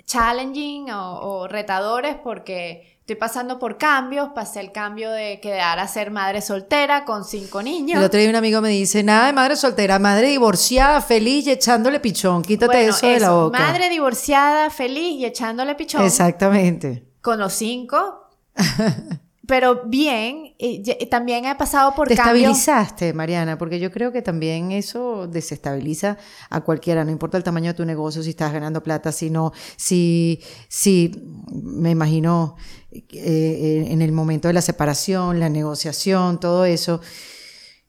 challenging 0.05 0.89
o, 0.89 1.19
o 1.19 1.47
retadores 1.47 2.15
porque 2.15 2.97
estoy 3.01 3.15
pasando 3.15 3.59
por 3.59 3.77
cambios. 3.77 4.29
Pasé 4.33 4.59
el 4.59 4.71
cambio 4.71 5.11
de 5.11 5.39
quedar 5.39 5.77
a 5.77 5.87
ser 5.87 6.09
madre 6.09 6.41
soltera 6.41 7.05
con 7.05 7.23
cinco 7.23 7.61
niños. 7.61 7.99
El 7.99 8.05
otro 8.05 8.19
día 8.19 8.27
un 8.27 8.35
amigo 8.35 8.59
me 8.59 8.69
dice, 8.69 9.03
nada 9.03 9.27
de 9.27 9.33
madre 9.33 9.55
soltera, 9.55 9.99
madre 9.99 10.29
divorciada, 10.29 10.99
feliz 10.99 11.45
y 11.45 11.51
echándole 11.51 11.99
pichón, 11.99 12.41
quítate 12.41 12.75
Bueno, 12.75 12.89
eso 12.89 13.05
de 13.05 13.19
la 13.19 13.31
boca. 13.31 13.59
Madre 13.59 13.89
divorciada, 13.89 14.71
feliz 14.71 15.19
y 15.19 15.25
echándole 15.25 15.75
pichón. 15.75 16.03
Exactamente. 16.03 17.05
Con 17.21 17.37
los 17.37 17.53
cinco. 17.53 18.31
pero 19.47 19.83
bien. 19.85 20.53
y 20.57 20.81
ya- 20.83 20.95
y 20.99 21.07
también 21.07 21.45
he 21.45 21.55
pasado 21.55 21.93
por 21.95 22.07
Te 22.07 22.15
cambios. 22.15 22.57
estabilizaste, 22.57 23.13
Mariana, 23.13 23.57
porque 23.57 23.79
yo 23.79 23.91
creo 23.91 24.11
que 24.11 24.21
también 24.21 24.71
eso 24.71 25.27
desestabiliza 25.27 26.17
a 26.49 26.61
cualquiera, 26.61 27.03
no 27.03 27.11
importa 27.11 27.37
el 27.37 27.43
tamaño 27.43 27.67
de 27.71 27.73
tu 27.73 27.85
negocio, 27.85 28.21
si 28.21 28.29
estás 28.31 28.53
ganando 28.53 28.83
plata, 28.83 29.11
si 29.11 29.29
no, 29.31 29.51
si, 29.77 30.41
si 30.69 31.11
me 31.51 31.89
imagino 31.89 32.55
eh, 32.91 33.87
en 33.89 34.01
el 34.01 34.11
momento 34.11 34.47
de 34.47 34.53
la 34.53 34.61
separación, 34.61 35.39
la 35.39 35.49
negociación, 35.49 36.39
todo 36.39 36.65
eso. 36.65 37.01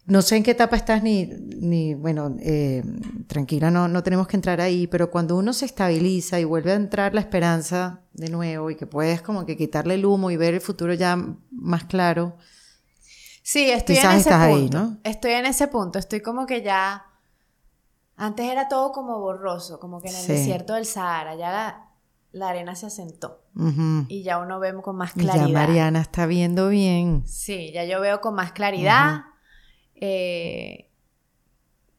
No 0.04 0.20
sé 0.20 0.36
en 0.36 0.42
qué 0.42 0.50
etapa 0.50 0.74
estás 0.76 1.02
ni, 1.02 1.26
ni 1.26 1.94
bueno, 1.94 2.34
eh, 2.40 2.82
tranquila, 3.28 3.70
no, 3.70 3.86
no 3.86 4.02
tenemos 4.02 4.26
que 4.26 4.36
entrar 4.36 4.60
ahí, 4.60 4.88
pero 4.88 5.10
cuando 5.12 5.36
uno 5.36 5.52
se 5.52 5.64
estabiliza 5.64 6.40
y 6.40 6.44
vuelve 6.44 6.72
a 6.72 6.74
entrar 6.74 7.14
la 7.14 7.20
esperanza 7.20 8.00
de 8.12 8.28
nuevo 8.28 8.68
y 8.70 8.76
que 8.76 8.86
puedes 8.86 9.22
como 9.22 9.46
que 9.46 9.56
quitarle 9.56 9.94
el 9.94 10.04
humo 10.04 10.30
y 10.32 10.36
ver 10.36 10.54
el 10.54 10.60
futuro 10.60 10.92
ya 10.94 11.16
más 11.50 11.84
claro, 11.84 12.36
Sí, 13.44 13.68
estoy 13.70 13.96
en 13.96 14.06
ese 14.10 14.18
estás 14.18 14.40
ahí, 14.42 14.54
punto. 14.62 14.78
¿no? 14.78 14.98
Estoy 15.02 15.32
en 15.32 15.46
ese 15.46 15.66
punto. 15.66 15.98
Estoy 15.98 16.20
como 16.20 16.46
que 16.46 16.62
ya. 16.62 17.04
Antes 18.16 18.46
era 18.46 18.68
todo 18.68 18.92
como 18.92 19.18
borroso, 19.18 19.80
como 19.80 20.00
que 20.00 20.10
en 20.10 20.14
el 20.14 20.22
Sí. 20.22 20.32
desierto 20.32 20.74
del 20.74 20.86
Sahara. 20.86 21.34
Ya 21.34 21.50
la- 21.50 21.88
la 22.30 22.48
arena 22.50 22.76
se 22.76 22.86
asentó 22.86 23.42
y 24.08 24.22
ya 24.22 24.38
uno 24.38 24.60
ve 24.60 24.72
con 24.80 24.94
más 24.96 25.10
Y 25.16 25.24
Ya 25.24 25.32
claridad. 25.32 25.60
Mariana 25.66 26.00
está 26.00 26.26
viendo 26.26 26.68
bien. 26.68 27.24
Sí, 27.26 27.72
ya 27.74 27.84
yo 27.84 28.00
veo 28.00 28.20
con 28.20 28.34
más 28.36 28.52
claridad. 28.52 29.22
Eh, 30.04 30.88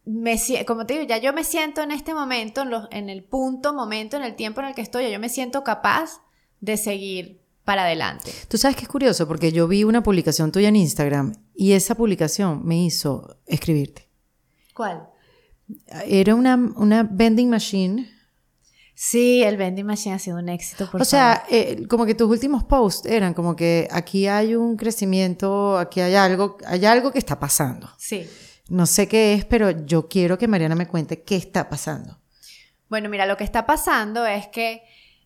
me 0.06 0.38
como 0.66 0.86
te 0.86 0.95
digo, 0.95 1.06
ya 1.06 1.18
yo 1.20 1.32
me 1.32 1.45
siento 1.45 1.82
en 1.82 1.91
este 1.91 2.14
momento, 2.14 2.64
en, 2.64 2.70
los- 2.70 2.88
en 2.91 3.10
el 3.10 3.24
punto, 3.24 3.74
momento, 3.74 4.18
en 4.18 4.24
el 4.24 4.36
tiempo 4.36 4.60
en 4.60 4.68
el 4.68 4.76
que 4.76 4.82
estoy, 4.82 5.04
ya 5.06 5.10
yo 5.10 5.20
me 5.20 5.30
siento 5.30 5.64
capaz 5.64 6.20
de 6.60 6.76
seguir 6.76 7.41
para 7.64 7.84
adelante. 7.84 8.30
Tú 8.49 8.58
sabes 8.58 8.76
que 8.76 8.84
es 8.84 8.89
curioso 8.89 9.26
porque 9.26 9.54
yo 9.54 9.70
vi 9.70 9.86
una 9.86 10.04
publicación 10.04 10.51
tuya 10.51 10.68
en 10.68 10.76
Instagram 10.76 11.32
y 11.56 11.72
esa 11.72 11.95
publicación 11.95 12.66
me 12.66 12.84
hizo 12.84 13.38
escribirte. 13.45 14.10
¿Cuál? 14.74 15.08
Era 16.06 16.36
una, 16.36 16.56
una 16.76 17.04
vending 17.10 17.49
machine. 17.49 18.10
Sí, 18.96 19.44
el 19.44 19.58
vending 19.58 19.86
machine 19.88 20.16
ha 20.16 20.20
sido 20.20 20.38
un 20.38 20.50
éxito, 20.50 20.89
por 20.89 21.02
o 21.02 21.06
sea, 21.06 21.44
eh, 21.50 21.88
como 21.89 22.06
que 22.06 22.14
tus 22.14 22.30
últimos 22.30 22.64
posts 22.64 23.08
eran 23.08 23.34
como 23.34 23.56
que 23.56 23.88
aquí 23.91 24.28
hay 24.28 24.56
un 24.56 24.78
crecimiento, 24.78 25.78
aquí 25.80 26.00
hay 26.00 26.14
algo, 26.16 26.58
hay 26.68 26.86
algo 26.86 27.12
que 27.12 27.18
está 27.18 27.39
pasando. 27.39 27.89
Sí. 27.98 28.30
No 28.70 28.86
sé 28.86 29.08
qué 29.08 29.34
es, 29.34 29.46
pero 29.46 29.72
yo 29.72 30.08
quiero 30.08 30.38
que 30.38 30.48
Mariana 30.48 30.76
me 30.76 30.88
cuente 30.88 31.24
qué 31.24 31.36
está 31.36 31.70
pasando. 31.70 32.20
Bueno, 32.88 33.10
mira, 33.10 33.26
lo 33.26 33.36
que 33.36 33.44
está 33.44 33.66
pasando 33.66 34.26
es 34.28 34.48
que 34.48 34.84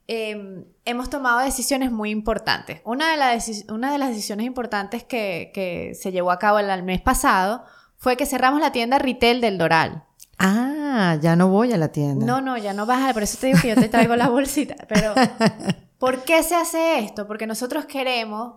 eh, 0.08 0.66
hemos 0.86 1.10
tomado 1.10 1.40
decisiones 1.40 1.92
muy 1.92 2.10
importantes. 2.10 2.80
Una 2.86 3.12
de, 3.12 3.18
las 3.18 3.50
deci- 3.50 3.70
una 3.72 3.92
de 3.92 3.98
las 3.98 4.10
decisiones 4.10 4.46
importantes 4.46 5.04
que, 5.04 5.52
que 5.54 5.94
se 5.94 6.14
llevó 6.14 6.32
a 6.32 6.40
cabo 6.40 6.60
el, 6.60 6.70
el 6.70 6.84
mes 6.84 7.02
pasado 7.02 7.66
fue 7.98 8.16
que 8.16 8.26
cerramos 8.26 8.62
la 8.62 8.72
tienda 8.72 8.98
retail 8.98 9.42
del 9.42 9.58
Doral. 9.58 10.06
Ah, 10.40 11.18
ya 11.22 11.36
no 11.36 11.48
voy 11.50 11.74
a 11.74 11.78
la 11.78 11.92
tienda. 11.92 12.26
No, 12.26 12.42
no, 12.42 12.58
ya 12.58 12.74
no 12.74 12.86
vas 12.86 13.10
a... 13.10 13.14
Por 13.14 13.24
eso 13.24 13.38
te 13.40 13.48
digo 13.48 13.60
que 13.62 13.70
yo 13.70 13.76
te 13.76 13.90
traigo 13.90 14.16
la 14.16 14.30
bolsita. 14.30 14.76
Pero, 14.88 15.14
¿por 16.00 16.24
qué 16.24 16.44
se 16.44 16.56
hace 16.56 17.00
esto? 17.00 17.26
Porque 17.28 17.48
nosotros 17.48 17.86
queremos 17.86 18.56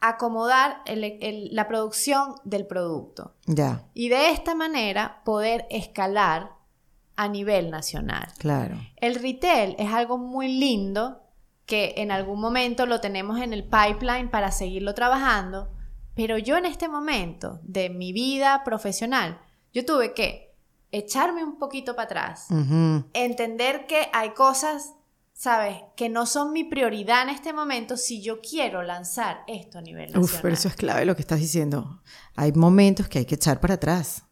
reacomodar 0.00 0.82
el- 0.86 1.04
el- 1.04 1.48
la 1.54 1.66
producción 1.68 2.34
del 2.44 2.66
producto. 2.66 3.34
Ya, 3.46 3.82
Y 3.94 4.08
de 4.08 4.30
esta 4.30 4.54
manera 4.54 5.22
poder 5.24 5.66
escalar 5.70 6.52
a 7.16 7.28
nivel 7.28 7.70
nacional. 7.70 8.28
claro. 8.38 8.76
El 8.96 9.16
retail 9.16 9.74
es 9.78 9.92
algo 9.92 10.18
muy 10.18 10.48
lindo 10.58 11.22
que 11.66 11.94
en 11.98 12.10
algún 12.12 12.40
momento 12.40 12.86
lo 12.86 13.00
tenemos 13.00 13.40
en 13.40 13.52
el 13.52 13.64
pipeline 13.64 14.30
para 14.30 14.52
seguirlo 14.52 14.94
trabajando, 14.94 15.68
pero 16.14 16.38
yo 16.38 16.56
en 16.56 16.64
este 16.64 16.88
momento 16.88 17.58
de 17.62 17.90
mi 17.90 18.12
vida 18.12 18.62
profesional, 18.64 19.38
yo 19.78 19.84
tuve 19.84 20.12
que 20.14 20.54
echarme 20.90 21.44
un 21.44 21.58
poquito 21.58 21.94
para 21.94 22.06
atrás, 22.06 22.46
Ujú. 22.50 23.04
entender 23.12 23.86
que 23.86 24.08
hay 24.12 24.30
cosas, 24.30 24.94
¿sabes?, 25.34 25.76
que 25.96 26.08
no 26.08 26.26
son 26.26 26.52
mi 26.52 26.64
prioridad 26.64 27.22
en 27.22 27.28
este 27.28 27.52
momento 27.52 27.96
si 27.96 28.20
yo 28.22 28.40
quiero 28.40 28.82
lanzar 28.82 29.44
esto 29.46 29.78
a 29.78 29.82
nivel 29.82 30.06
nacional. 30.06 30.24
Uf, 30.24 30.40
pero 30.40 30.54
eso 30.54 30.68
es 30.68 30.74
clave 30.76 31.04
lo 31.04 31.14
que 31.14 31.22
estás 31.22 31.38
diciendo. 31.40 32.02
Hay 32.36 32.52
momentos 32.52 33.08
que 33.08 33.18
hay 33.20 33.24
que 33.26 33.36
echar 33.36 33.60
para 33.60 33.74
atrás. 33.74 34.24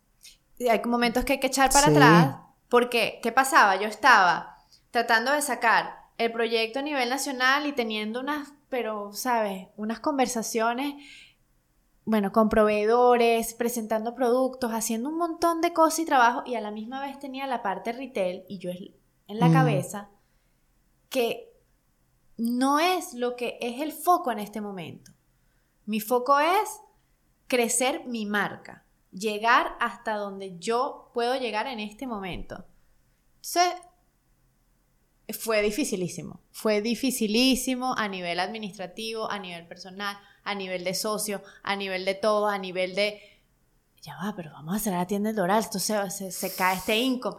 Hay 0.69 0.81
momentos 0.85 1.25
que 1.25 1.35
hay 1.35 1.41
que 1.41 1.47
echar 1.49 1.71
para 1.71 1.87
Sí. 1.89 1.93
atrás, 1.93 2.37
porque 2.69 3.21
¿qué 3.23 3.31
pasaba? 3.31 3.77
Yo 3.77 3.87
estaba 3.87 4.57
tratando 4.91 5.33
de 5.33 5.43
sacar 5.43 6.07
el 6.19 6.33
proyecto 6.33 6.79
a 6.79 6.83
nivel 6.83 7.09
nacional 7.11 7.67
y 7.67 7.73
teniendo 7.73 8.21
unas, 8.21 8.49
pero, 8.71 9.13
¿sabes? 9.13 9.69
Unas 9.77 10.01
conversaciones, 10.01 10.95
bueno, 12.07 12.31
con 12.31 12.49
proveedores, 12.49 13.53
presentando 13.55 14.15
productos, 14.15 14.71
haciendo 14.71 15.09
un 15.11 15.19
montón 15.19 15.61
de 15.61 15.73
cosas 15.73 15.99
y 15.99 16.07
trabajo, 16.07 16.43
y 16.47 16.55
a 16.55 16.61
la 16.61 16.71
misma 16.71 17.01
vez 17.01 17.19
tenía 17.19 17.49
la 17.49 17.63
parte 17.63 17.93
retail 17.93 18.45
y 18.49 18.59
yo 18.59 18.71
en 18.71 19.39
la 19.41 19.49
Mm. 19.49 19.53
cabeza 19.53 20.11
que 21.11 21.53
no 22.37 22.79
es 22.79 23.13
lo 23.13 23.35
que 23.35 23.59
es 23.61 23.81
el 23.81 23.93
foco 23.93 24.31
en 24.31 24.39
este 24.39 24.61
momento. 24.61 25.11
Mi 25.85 25.99
foco 26.01 26.39
es 26.39 26.81
crecer 27.49 28.07
mi 28.07 28.25
marca, 28.25 28.87
llegar 29.11 29.77
hasta 29.81 30.15
donde 30.17 30.57
yo 30.59 31.11
puedo 31.13 31.35
llegar 31.37 31.67
en 31.67 31.81
este 31.81 32.07
momento. 32.07 32.67
Entonces, 33.37 33.75
fue 35.41 35.61
dificilísimo, 35.63 36.41
fue 36.53 36.83
dificilísimo 36.83 37.95
a 37.97 38.07
nivel 38.07 38.39
administrativo, 38.39 39.29
a 39.29 39.41
nivel 39.41 39.67
personal, 39.67 40.17
a 40.47 40.55
nivel 40.55 40.85
de 40.85 40.95
socio, 40.95 41.43
a 41.63 41.77
nivel 41.77 42.05
de 42.05 42.15
todo, 42.15 42.49
a 42.49 42.59
nivel 42.59 42.95
de, 42.95 43.21
ya 44.03 44.17
va, 44.17 44.35
pero 44.37 44.53
vamos 44.53 44.77
a 44.77 44.79
cerrar 44.79 45.01
la 45.01 45.07
tienda 45.07 45.29
del 45.29 45.37
Doral, 45.37 45.61
esto 45.61 45.79
se, 45.79 46.11
se, 46.11 46.31
se 46.31 46.55
cae 46.55 46.77
este 46.77 46.97
income. 46.97 47.37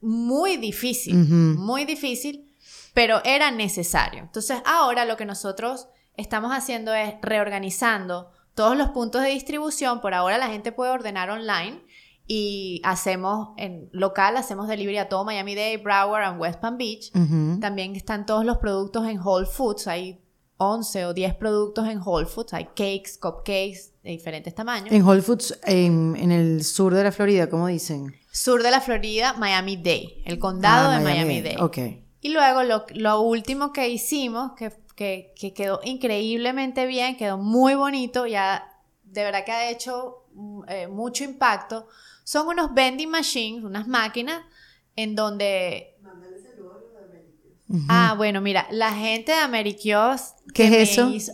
Muy 0.00 0.56
difícil, 0.56 1.14
muy 1.14 1.84
difícil, 1.84 2.52
pero 2.94 3.22
era 3.24 3.50
necesario. 3.50 4.20
Entonces 4.20 4.60
ahora 4.64 5.04
lo 5.04 5.16
que 5.16 5.24
nosotros 5.24 5.88
estamos 6.16 6.52
haciendo 6.52 6.94
es 6.94 7.14
reorganizando 7.22 8.30
todos 8.54 8.76
los 8.76 8.90
puntos 8.90 9.22
de 9.22 9.28
distribución. 9.28 10.00
Por 10.00 10.14
ahora 10.14 10.38
la 10.38 10.48
gente 10.48 10.72
puede 10.72 10.90
ordenar 10.90 11.30
online 11.30 11.82
y 12.26 12.80
hacemos 12.84 13.50
en 13.56 13.88
local, 13.92 14.36
hacemos 14.36 14.68
delivery 14.68 14.98
a 14.98 15.08
todo 15.08 15.24
Miami-Dade, 15.24 15.78
Broward 15.78 16.34
y 16.34 16.38
West 16.38 16.60
Palm 16.60 16.76
Beach. 16.76 17.12
También 17.60 17.94
están 17.96 18.26
todos 18.26 18.44
los 18.44 18.58
productos 18.58 19.06
en 19.08 19.18
Whole 19.18 19.46
Foods. 19.46 19.86
Hay 19.86 20.20
11 20.58 21.06
o 21.06 21.14
10 21.14 21.34
productos 21.34 21.88
en 21.88 21.98
Whole 22.04 22.26
Foods. 22.26 22.54
Hay 22.54 22.64
cakes, 22.66 23.18
cupcakes 23.20 23.92
de 24.02 24.10
diferentes 24.10 24.54
tamaños. 24.54 24.92
En 24.92 25.02
Whole 25.02 25.22
Foods, 25.22 25.58
en, 25.64 26.16
en 26.16 26.32
el 26.32 26.64
sur 26.64 26.94
de 26.94 27.04
la 27.04 27.12
Florida, 27.12 27.48
¿cómo 27.50 27.66
dicen? 27.66 28.14
Sur 28.30 28.62
de 28.62 28.70
la 28.70 28.80
Florida, 28.80 29.34
Miami-Dade. 29.34 30.22
El 30.24 30.38
condado 30.38 30.90
Ah, 30.90 30.98
de 30.98 31.04
Miami-Dade. 31.04 31.62
Ok. 31.62 31.78
Y 32.20 32.30
luego 32.30 32.62
lo, 32.62 32.86
lo 32.94 33.20
último 33.20 33.72
que 33.72 33.88
hicimos, 33.88 34.52
que, 34.52 34.72
que, 34.94 35.32
que 35.38 35.52
quedó 35.52 35.80
increíblemente 35.84 36.86
bien, 36.86 37.16
quedó 37.16 37.38
muy 37.38 37.74
bonito, 37.74 38.26
ya 38.26 38.72
de 39.04 39.22
verdad 39.22 39.44
que 39.44 39.52
ha 39.52 39.70
hecho 39.70 40.24
mm, 40.34 40.62
eh, 40.68 40.88
mucho 40.88 41.24
impacto, 41.24 41.86
son 42.24 42.48
unos 42.48 42.74
vending 42.74 43.10
machines, 43.10 43.62
unas 43.64 43.86
máquinas 43.86 44.42
en 44.96 45.14
donde... 45.14 45.95
Ah, 47.88 48.14
bueno, 48.16 48.40
mira, 48.40 48.66
la 48.70 48.92
gente 48.92 49.32
de 49.32 49.38
Amerikios... 49.38 50.34
¿Qué 50.54 50.68
que 50.70 50.82
es 50.82 50.90
eso? 50.92 51.10
hizo- 51.10 51.32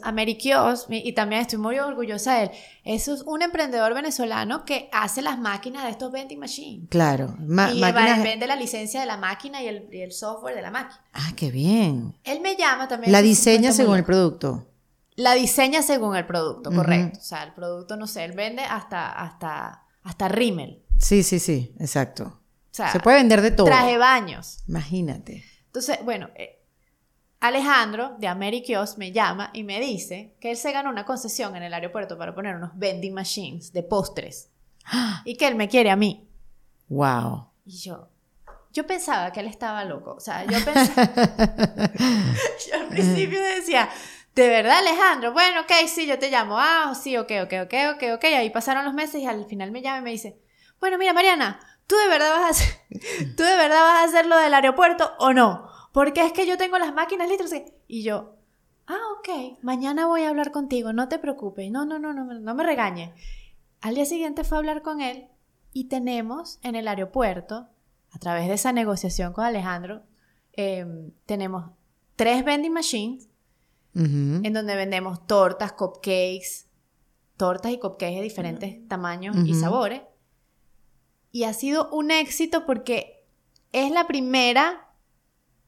y 0.88 1.12
también 1.12 1.42
estoy 1.42 1.58
muy 1.58 1.78
orgullosa 1.78 2.36
de 2.36 2.44
él, 2.44 2.50
eso 2.84 3.12
es 3.12 3.20
un 3.22 3.42
emprendedor 3.42 3.92
venezolano 3.94 4.64
que 4.64 4.88
hace 4.92 5.20
las 5.20 5.38
máquinas 5.38 5.84
de 5.84 5.90
estos 5.90 6.10
vending 6.10 6.38
machines. 6.38 6.88
Claro. 6.88 7.34
Ma- 7.38 7.70
y 7.72 7.80
máquinas- 7.80 8.22
vende 8.22 8.46
la 8.46 8.56
licencia 8.56 9.00
de 9.00 9.06
la 9.06 9.18
máquina 9.18 9.62
y 9.62 9.66
el, 9.68 9.88
y 9.92 10.00
el 10.00 10.12
software 10.12 10.54
de 10.54 10.62
la 10.62 10.70
máquina. 10.70 11.00
Ah, 11.12 11.32
qué 11.36 11.50
bien. 11.50 12.14
Él 12.24 12.40
me 12.40 12.56
llama 12.56 12.88
también. 12.88 13.12
La 13.12 13.20
diseña 13.20 13.72
según 13.72 13.98
el 13.98 14.04
producto. 14.04 14.66
La 15.14 15.34
diseña 15.34 15.82
según 15.82 16.16
el 16.16 16.24
producto, 16.24 16.72
correcto. 16.72 17.18
O 17.18 17.22
sea, 17.22 17.42
el 17.42 17.52
producto, 17.52 17.96
no 17.96 18.06
sé, 18.06 18.24
él 18.24 18.32
vende 18.32 18.62
hasta, 18.62 19.10
hasta, 19.12 19.82
hasta 20.02 20.28
rímel. 20.28 20.82
Sí, 20.98 21.22
sí, 21.22 21.38
sí, 21.38 21.74
exacto. 21.78 22.24
O 22.24 22.74
sea, 22.74 22.90
Se 22.90 23.00
puede 23.00 23.18
vender 23.18 23.42
de 23.42 23.50
todo. 23.50 23.66
traje 23.66 23.98
baños. 23.98 24.60
Imagínate. 24.66 25.44
Entonces, 25.72 26.04
bueno, 26.04 26.28
eh, 26.34 26.62
Alejandro 27.40 28.14
de 28.18 28.28
Amerikios 28.28 28.98
me 28.98 29.10
llama 29.10 29.48
y 29.54 29.64
me 29.64 29.80
dice 29.80 30.34
que 30.38 30.50
él 30.50 30.58
se 30.58 30.70
ganó 30.70 30.90
una 30.90 31.06
concesión 31.06 31.56
en 31.56 31.62
el 31.62 31.72
aeropuerto 31.72 32.18
para 32.18 32.34
poner 32.34 32.56
unos 32.56 32.72
vending 32.74 33.14
machines 33.14 33.72
de 33.72 33.82
postres. 33.82 34.50
Y 35.24 35.36
que 35.36 35.48
él 35.48 35.54
me 35.54 35.68
quiere 35.68 35.90
a 35.90 35.96
mí. 35.96 36.28
Wow. 36.88 37.46
Y 37.64 37.78
yo, 37.78 38.10
yo 38.70 38.86
pensaba 38.86 39.32
que 39.32 39.40
él 39.40 39.46
estaba 39.46 39.82
loco. 39.86 40.12
O 40.12 40.20
sea, 40.20 40.44
yo 40.44 40.62
pensaba. 40.62 41.10
yo 42.68 42.74
al 42.78 42.88
principio 42.88 43.40
decía, 43.40 43.88
¿de 44.34 44.48
verdad, 44.48 44.80
Alejandro? 44.80 45.32
Bueno, 45.32 45.62
ok, 45.62 45.72
sí, 45.88 46.06
yo 46.06 46.18
te 46.18 46.30
llamo. 46.30 46.58
Ah, 46.58 46.94
sí, 46.94 47.16
ok, 47.16 47.32
ok, 47.44 47.52
ok, 47.62 47.74
ok, 47.94 48.02
ok. 48.16 48.24
Ahí 48.24 48.50
pasaron 48.50 48.84
los 48.84 48.92
meses 48.92 49.22
y 49.22 49.26
al 49.26 49.46
final 49.46 49.70
me 49.70 49.80
llama 49.80 50.00
y 50.00 50.02
me 50.02 50.10
dice, 50.10 50.38
bueno, 50.78 50.98
mira, 50.98 51.14
Mariana, 51.14 51.58
¿tú 51.86 51.94
de 51.96 52.08
verdad 52.08 52.30
vas 52.30 52.42
a 52.44 52.48
hacer, 52.50 52.74
¿tú 53.36 53.42
de 53.42 53.56
verdad 53.56 53.80
vas 53.82 54.00
a 54.00 54.04
hacer 54.04 54.26
lo 54.26 54.36
del 54.36 54.54
aeropuerto 54.54 55.12
o 55.18 55.32
no? 55.32 55.68
Porque 55.92 56.24
es 56.24 56.32
que 56.32 56.46
yo 56.46 56.56
tengo 56.56 56.78
las 56.78 56.94
máquinas 56.94 57.28
listas. 57.28 57.50
no 57.50 57.56
sé 57.58 57.64
qué". 57.64 57.74
Y 57.86 58.02
yo, 58.02 58.36
ah, 58.86 58.98
ok, 59.18 59.58
mañana 59.62 60.06
voy 60.06 60.22
a 60.22 60.28
hablar 60.30 60.50
contigo, 60.52 60.92
no 60.92 61.08
te 61.08 61.18
preocupes. 61.18 61.70
No, 61.70 61.84
no, 61.84 61.98
no, 61.98 62.12
no, 62.14 62.24
me- 62.24 62.40
no 62.40 62.54
me 62.54 62.64
regañes. 62.64 63.10
Al 63.80 63.94
día 63.94 64.04
siguiente 64.06 64.44
fue 64.44 64.56
a 64.56 64.60
hablar 64.60 64.82
con 64.82 65.00
él 65.00 65.28
y 65.72 65.84
tenemos 65.88 66.58
en 66.62 66.74
el 66.76 66.88
aeropuerto, 66.88 67.68
a 68.10 68.18
través 68.18 68.46
de 68.48 68.54
esa 68.54 68.72
negociación 68.72 69.32
con 69.32 69.44
Alejandro, 69.44 70.02
eh, 70.54 70.86
tenemos 71.26 71.70
tres 72.16 72.44
vending 72.44 72.72
machines 72.72 73.28
Ujú. 73.94 74.40
en 74.44 74.52
donde 74.52 74.76
vendemos 74.76 75.26
tortas, 75.26 75.72
cupcakes, 75.72 76.66
tortas 77.36 77.72
y 77.72 77.78
cupcakes 77.78 78.16
de 78.16 78.22
diferentes 78.22 78.86
tamaños 78.88 79.34
y 79.46 79.52
Ujú. 79.52 79.60
sabores. 79.60 80.02
Y 81.32 81.44
ha 81.44 81.52
sido 81.52 81.88
un 81.90 82.10
éxito 82.10 82.66
porque 82.66 83.26
es 83.72 83.90
la 83.90 84.06
primera 84.06 84.88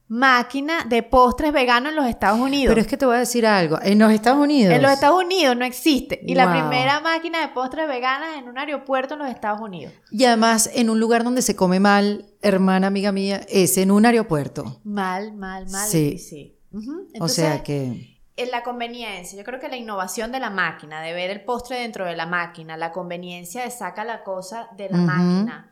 máquina 0.07 0.85
de 0.85 1.01
postres 1.01 1.51
veganos 1.51 1.89
en 1.89 1.95
los 1.95 2.05
Estados 2.05 2.39
Unidos. 2.39 2.71
Pero 2.71 2.81
es 2.81 2.87
que 2.87 2.97
te 2.97 3.05
voy 3.05 3.15
a 3.15 3.19
decir 3.19 3.45
algo. 3.45 3.79
En 3.81 3.97
los 3.97 4.11
Estados 4.11 4.39
Unidos. 4.39 4.73
En 4.73 4.81
los 4.81 4.91
Estados 4.91 5.23
Unidos 5.23 5.57
no 5.57 5.65
existe. 5.65 6.21
Y 6.25 6.35
la 6.35 6.51
primera 6.51 6.99
máquina 6.99 7.41
de 7.41 7.47
postres 7.49 7.87
veganas 7.87 8.37
en 8.37 8.47
un 8.47 8.57
aeropuerto 8.57 9.15
en 9.15 9.21
los 9.21 9.29
Estados 9.29 9.59
Unidos. 9.61 9.93
Y 10.11 10.25
además, 10.25 10.69
en 10.73 10.89
un 10.89 10.99
lugar 10.99 11.23
donde 11.23 11.41
se 11.41 11.55
come 11.55 11.79
mal, 11.79 12.25
hermana 12.41 12.87
amiga 12.87 13.11
mía, 13.11 13.41
es 13.49 13.77
en 13.77 13.91
un 13.91 14.05
aeropuerto. 14.05 14.79
Mal, 14.83 15.33
mal, 15.33 15.67
mal. 15.69 15.89
Sí. 15.89 16.17
sí. 16.19 16.59
O 16.71 16.77
Entonces, 17.13 17.35
sea 17.35 17.63
que. 17.63 18.14
La 18.37 18.63
conveniencia, 18.63 19.37
yo 19.37 19.43
creo 19.45 19.59
que 19.59 19.69
la 19.69 19.77
innovación 19.77 20.31
de 20.31 20.39
la 20.39 20.49
máquina, 20.49 21.01
de 21.01 21.13
ver 21.13 21.29
el 21.31 21.43
postre 21.45 21.79
dentro 21.79 22.05
de 22.05 22.15
la 22.15 22.25
máquina, 22.25 22.75
la 22.75 22.91
conveniencia 22.91 23.63
de 23.63 23.71
saca 23.71 24.03
la 24.03 24.23
cosa 24.23 24.67
de 24.75 24.89
la 24.89 24.97
máquina. 24.97 25.71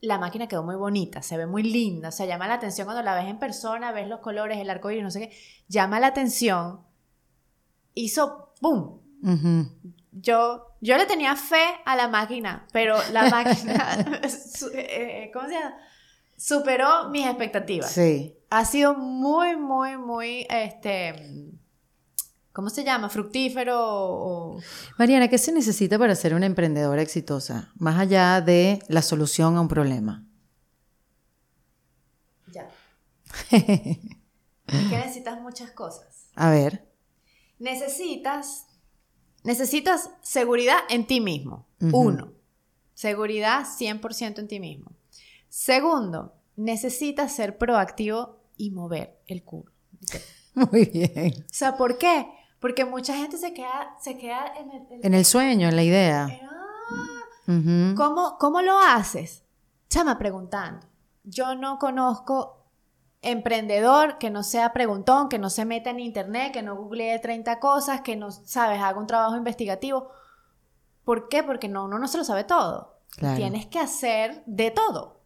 La 0.00 0.16
máquina 0.18 0.46
quedó 0.46 0.62
muy 0.62 0.76
bonita, 0.76 1.22
se 1.22 1.36
ve 1.36 1.46
muy 1.46 1.64
linda, 1.64 2.10
o 2.10 2.12
sea, 2.12 2.24
llama 2.26 2.46
la 2.46 2.54
atención 2.54 2.84
cuando 2.86 3.02
la 3.02 3.16
ves 3.16 3.26
en 3.26 3.40
persona, 3.40 3.90
ves 3.90 4.06
los 4.06 4.20
colores, 4.20 4.58
el 4.58 4.70
arco 4.70 4.92
iris, 4.92 5.02
no 5.02 5.10
sé 5.10 5.28
qué, 5.28 5.36
llama 5.66 5.98
la 5.98 6.06
atención. 6.08 6.82
Hizo 7.94 8.54
¡pum! 8.60 9.00
ujú. 9.24 9.68
Yo, 10.12 10.66
yo 10.80 10.96
le 10.96 11.06
tenía 11.06 11.34
fe 11.36 11.62
a 11.84 11.96
la 11.96 12.06
máquina, 12.08 12.66
pero 12.72 12.96
la 13.12 13.28
máquina, 13.30 14.20
eh, 14.74 15.30
¿cómo 15.32 15.48
se 15.48 15.54
llama? 15.54 15.76
Superó 16.36 17.08
mis 17.08 17.26
expectativas 17.26 17.90
Sí. 17.90 18.36
ha 18.50 18.64
sido 18.64 18.94
muy, 18.94 19.56
muy, 19.56 19.96
muy, 19.96 20.46
este, 20.48 21.47
¿cómo 22.58 22.70
se 22.70 22.82
llama? 22.82 23.08
Fructífero 23.08 23.78
o... 23.80 24.60
Mariana, 24.98 25.28
¿qué 25.28 25.38
se 25.38 25.52
necesita 25.52 25.96
para 25.96 26.16
ser 26.16 26.34
una 26.34 26.46
emprendedora 26.46 27.00
exitosa? 27.00 27.70
Más 27.76 28.00
allá 28.00 28.40
de 28.40 28.82
la 28.88 29.00
solución 29.00 29.56
a 29.56 29.60
un 29.60 29.68
problema. 29.68 30.26
Ya. 32.52 32.68
Es 33.52 34.88
que 34.90 34.98
necesitas 34.98 35.40
muchas 35.40 35.70
cosas. 35.70 36.30
A 36.34 36.50
ver. 36.50 36.84
Necesitas, 37.60 38.66
necesitas 39.44 40.10
seguridad 40.22 40.78
en 40.90 41.06
ti 41.06 41.20
mismo. 41.20 41.68
Uno, 41.80 42.32
seguridad 42.92 43.66
100% 43.66 44.40
en 44.40 44.48
ti 44.48 44.58
mismo. 44.58 44.90
Segundo, 45.48 46.34
necesitas 46.56 47.36
ser 47.36 47.56
proactivo 47.56 48.40
y 48.56 48.72
mover 48.72 49.16
el 49.28 49.44
culo. 49.44 49.70
Muy 50.54 50.86
bien. 50.86 51.34
O 51.48 51.54
sea, 51.54 51.76
¿por 51.76 51.98
qué? 51.98 52.26
Porque 52.60 52.84
mucha 52.84 53.14
gente 53.16 53.36
se 53.38 53.54
queda, 53.54 53.94
se 54.00 54.18
queda 54.18 54.52
en 54.56 54.70
el... 54.70 54.86
en- 54.90 55.06
En 55.06 55.14
el 55.14 55.24
sueño, 55.24 55.68
en 55.68 55.76
la 55.76 55.82
idea. 55.82 56.28
Ah. 56.50 57.94
¿Cómo, 57.96 58.36
¿Cómo 58.38 58.60
lo 58.62 58.78
haces? 58.78 59.44
Chama 59.88 60.18
preguntando. 60.18 60.86
Yo 61.24 61.54
no 61.54 61.78
conozco 61.78 62.66
emprendedor 63.22 64.18
que 64.18 64.30
no 64.30 64.42
sea 64.42 64.72
preguntón, 64.72 65.28
que 65.28 65.38
no 65.38 65.50
se 65.50 65.64
meta 65.64 65.90
en 65.90 66.00
internet, 66.00 66.52
que 66.52 66.62
no 66.62 66.76
googlee 66.76 67.18
30 67.20 67.58
cosas, 67.58 68.02
que 68.02 68.16
no, 68.16 68.30
sabes, 68.30 68.80
haga 68.80 68.98
un 68.98 69.06
trabajo 69.06 69.36
investigativo. 69.36 70.10
¿Por 71.04 71.28
qué? 71.28 71.42
Porque 71.42 71.68
no, 71.68 71.84
uno 71.86 71.98
no 71.98 72.06
se 72.08 72.18
lo 72.18 72.24
sabe 72.24 72.44
todo. 72.44 72.98
Claro. 73.16 73.36
Tienes 73.36 73.66
que 73.66 73.78
hacer 73.78 74.42
de 74.46 74.70
todo. 74.70 75.22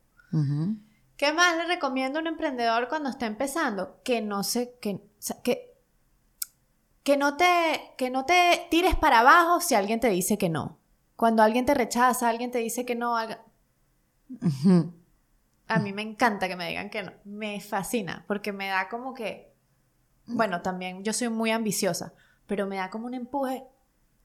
¿Qué 1.16 1.32
más 1.32 1.56
le 1.56 1.66
recomiendo 1.66 2.18
a 2.18 2.22
un 2.22 2.28
emprendedor 2.28 2.88
cuando 2.88 3.10
está 3.10 3.26
empezando? 3.26 4.00
Que 4.02 4.22
no 4.22 4.42
se, 4.44 4.78
que, 4.80 5.00
que, 5.42 5.71
que 7.02 7.16
no 7.16 7.36
te, 7.36 7.46
que 7.96 8.10
no 8.10 8.24
te 8.24 8.66
tires 8.70 8.94
para 8.96 9.20
abajo 9.20 9.60
si 9.60 9.74
alguien 9.74 10.00
te 10.00 10.08
dice 10.08 10.38
que 10.38 10.48
no. 10.48 10.78
Cuando 11.16 11.42
alguien 11.42 11.66
te 11.66 11.74
rechaza, 11.74 12.28
alguien 12.28 12.50
te 12.50 12.58
dice 12.58 12.84
que 12.84 12.94
no, 12.94 13.16
haga- 13.16 13.44
Ujú. 14.42 14.92
a 15.68 15.78
mí 15.78 15.92
me 15.92 16.02
encanta 16.02 16.48
que 16.48 16.56
me 16.56 16.68
digan 16.68 16.90
que 16.90 17.02
no. 17.02 17.12
Me 17.24 17.60
fascina 17.60 18.24
porque 18.28 18.52
me 18.52 18.68
da 18.68 18.88
como 18.88 19.14
que, 19.14 19.52
bueno, 20.26 20.62
también 20.62 21.02
yo 21.04 21.12
soy 21.12 21.28
muy 21.28 21.50
ambiciosa, 21.50 22.14
pero 22.46 22.66
me 22.66 22.76
da 22.76 22.90
como 22.90 23.06
un 23.06 23.14
empuje 23.14 23.64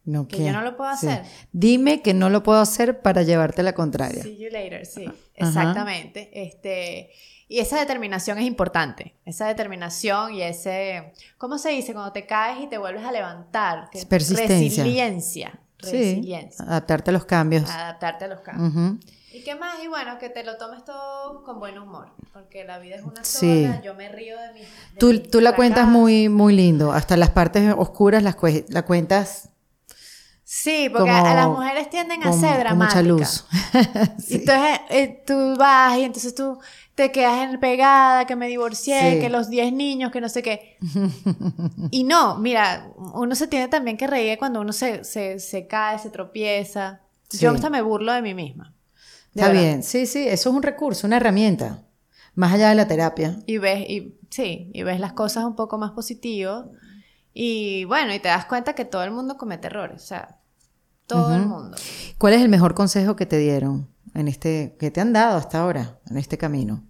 No, 0.05 0.27
que 0.27 0.45
yo 0.45 0.51
no 0.53 0.61
lo 0.61 0.77
puedo 0.77 0.95
Sí. 0.95 1.07
hacer. 1.07 1.25
Dime 1.51 2.01
que 2.01 2.13
no 2.13 2.29
lo 2.29 2.41
puedo 2.43 2.59
hacer 2.59 3.01
para 3.01 3.23
llevarte 3.23 3.63
la 3.63 3.73
contraria. 3.73 4.23
See 4.23 4.37
you 4.37 4.49
later, 4.49 4.85
sí, 4.85 5.05
exactamente. 5.33 6.29
Este, 6.33 7.09
y 7.49 7.59
esa 7.59 7.79
determinación 7.79 8.37
es 8.37 8.45
importante. 8.45 9.15
Esa 9.25 9.47
determinación 9.47 10.33
y 10.33 10.41
ese, 10.41 11.13
¿cómo 11.37 11.57
se 11.57 11.69
dice? 11.69 11.93
Cuando 11.93 12.11
te 12.11 12.25
caes 12.25 12.59
y 12.61 12.67
te 12.67 12.77
vuelves 12.77 13.05
a 13.05 13.11
levantar. 13.11 13.89
Que- 13.89 14.05
Persistencia. 14.05 14.83
Resiliencia. 14.83 15.59
Sí, 15.81 15.91
Resiliencia. 15.91 16.65
adaptarte 16.65 17.11
a 17.11 17.13
los 17.13 17.25
cambios. 17.25 17.69
Adaptarte 17.69 18.25
a 18.25 18.27
los 18.27 18.39
cambios. 18.41 18.97
¿Y 19.31 19.43
qué 19.43 19.53
más? 19.55 19.75
Y 19.83 19.87
bueno, 19.87 20.17
que 20.17 20.29
te 20.29 20.43
lo 20.43 20.57
tomes 20.57 20.83
todo 20.83 21.43
con 21.43 21.59
buen 21.59 21.77
humor. 21.77 22.09
Porque 22.33 22.63
la 22.63 22.79
vida 22.79 22.95
es 22.95 23.03
una 23.03 23.23
Sí. 23.23 23.65
sola. 23.65 23.81
Yo 23.83 23.93
me 23.93 24.09
río 24.09 24.35
de 24.39 24.53
mi. 24.53 24.59
de 24.61 24.67
Tú, 24.99 25.07
mis 25.11 25.29
tú 25.29 25.39
la 25.41 25.55
cuentas 25.55 25.87
muy, 25.87 26.27
muy 26.29 26.55
lindo. 26.55 26.91
Hasta 26.91 27.15
las 27.17 27.29
partes 27.29 27.71
oscuras 27.77 28.23
las 28.23 28.35
la 28.69 28.85
cuentas 28.85 29.49
Sí, 30.59 30.89
porque 30.91 31.11
como- 31.11 31.25
a 31.27 31.33
las 31.35 31.47
mujeres 31.47 31.89
tienden 31.89 32.23
a 32.23 32.33
ser 32.33 32.57
dramáticas. 32.59 32.75
mucha 32.95 33.01
luz. 33.03 33.45
Entonces 34.29 34.79
eh, 34.89 35.23
tú 35.25 35.55
vas 35.57 35.97
y 35.99 36.03
entonces 36.03 36.33
tú 36.33 36.57
te 36.95 37.11
quedas 37.11 37.47
en 37.47 37.59
pegada, 37.59 38.25
que 38.25 38.35
me 38.35 38.47
divorcié, 38.47 39.13
Sí. 39.13 39.19
que 39.19 39.29
los 39.29 39.49
10 39.49 39.71
niños, 39.71 40.11
que 40.11 40.19
no 40.19 40.29
sé 40.29 40.41
qué. 40.41 40.77
y 41.91 42.03
no, 42.03 42.37
mira, 42.39 42.89
uno 43.13 43.35
se 43.35 43.47
tiene 43.47 43.67
también 43.67 43.97
que 43.97 44.07
reír 44.07 44.37
cuando 44.39 44.61
uno 44.61 44.73
se, 44.73 45.03
se, 45.03 45.39
se 45.39 45.67
cae, 45.67 45.99
se 45.99 46.09
tropieza. 46.09 47.01
Sí. 47.29 47.37
Yo 47.39 47.51
hasta 47.51 47.69
me 47.69 47.81
burlo 47.83 48.11
de 48.13 48.21
mí 48.23 48.33
misma. 48.33 48.73
De 49.33 49.41
Está 49.41 49.49
verdad. 49.51 49.61
bien. 49.63 49.83
Sí, 49.83 50.07
sí, 50.07 50.27
eso 50.27 50.49
es 50.49 50.55
un 50.55 50.63
recurso, 50.63 51.05
una 51.05 51.17
herramienta. 51.17 51.83
Más 52.33 52.53
allá 52.53 52.69
de 52.69 52.75
la 52.75 52.87
terapia. 52.87 53.37
Y 53.45 53.57
ves, 53.59 53.87
y, 53.89 54.15
sí, 54.31 54.71
y 54.73 54.81
ves 54.83 54.99
las 54.99 55.13
cosas 55.13 55.43
un 55.43 55.55
poco 55.55 55.77
más 55.77 55.91
positivo. 55.91 56.71
Y 57.33 57.83
bueno, 57.85 58.11
y 58.15 58.19
te 58.19 58.29
das 58.29 58.45
cuenta 58.45 58.73
que 58.73 58.85
todo 58.85 59.03
el 59.03 59.11
mundo 59.11 59.37
comete 59.37 59.67
errores. 59.67 60.01
O 60.01 60.05
sea, 60.07 60.36
todo 61.07 61.33
el 61.35 61.45
mundo. 61.45 61.77
¿Cuál 62.17 62.33
es 62.33 62.41
el 62.41 62.49
mejor 62.49 62.75
consejo 62.75 63.15
que 63.15 63.25
te 63.25 63.37
dieron 63.37 63.89
en 64.13 64.27
este, 64.27 64.75
que 64.79 64.91
te 64.91 65.01
han 65.01 65.13
dado 65.13 65.37
hasta 65.37 65.59
ahora, 65.61 65.99
en 66.09 66.17
este 66.17 66.37
camino 66.37 66.83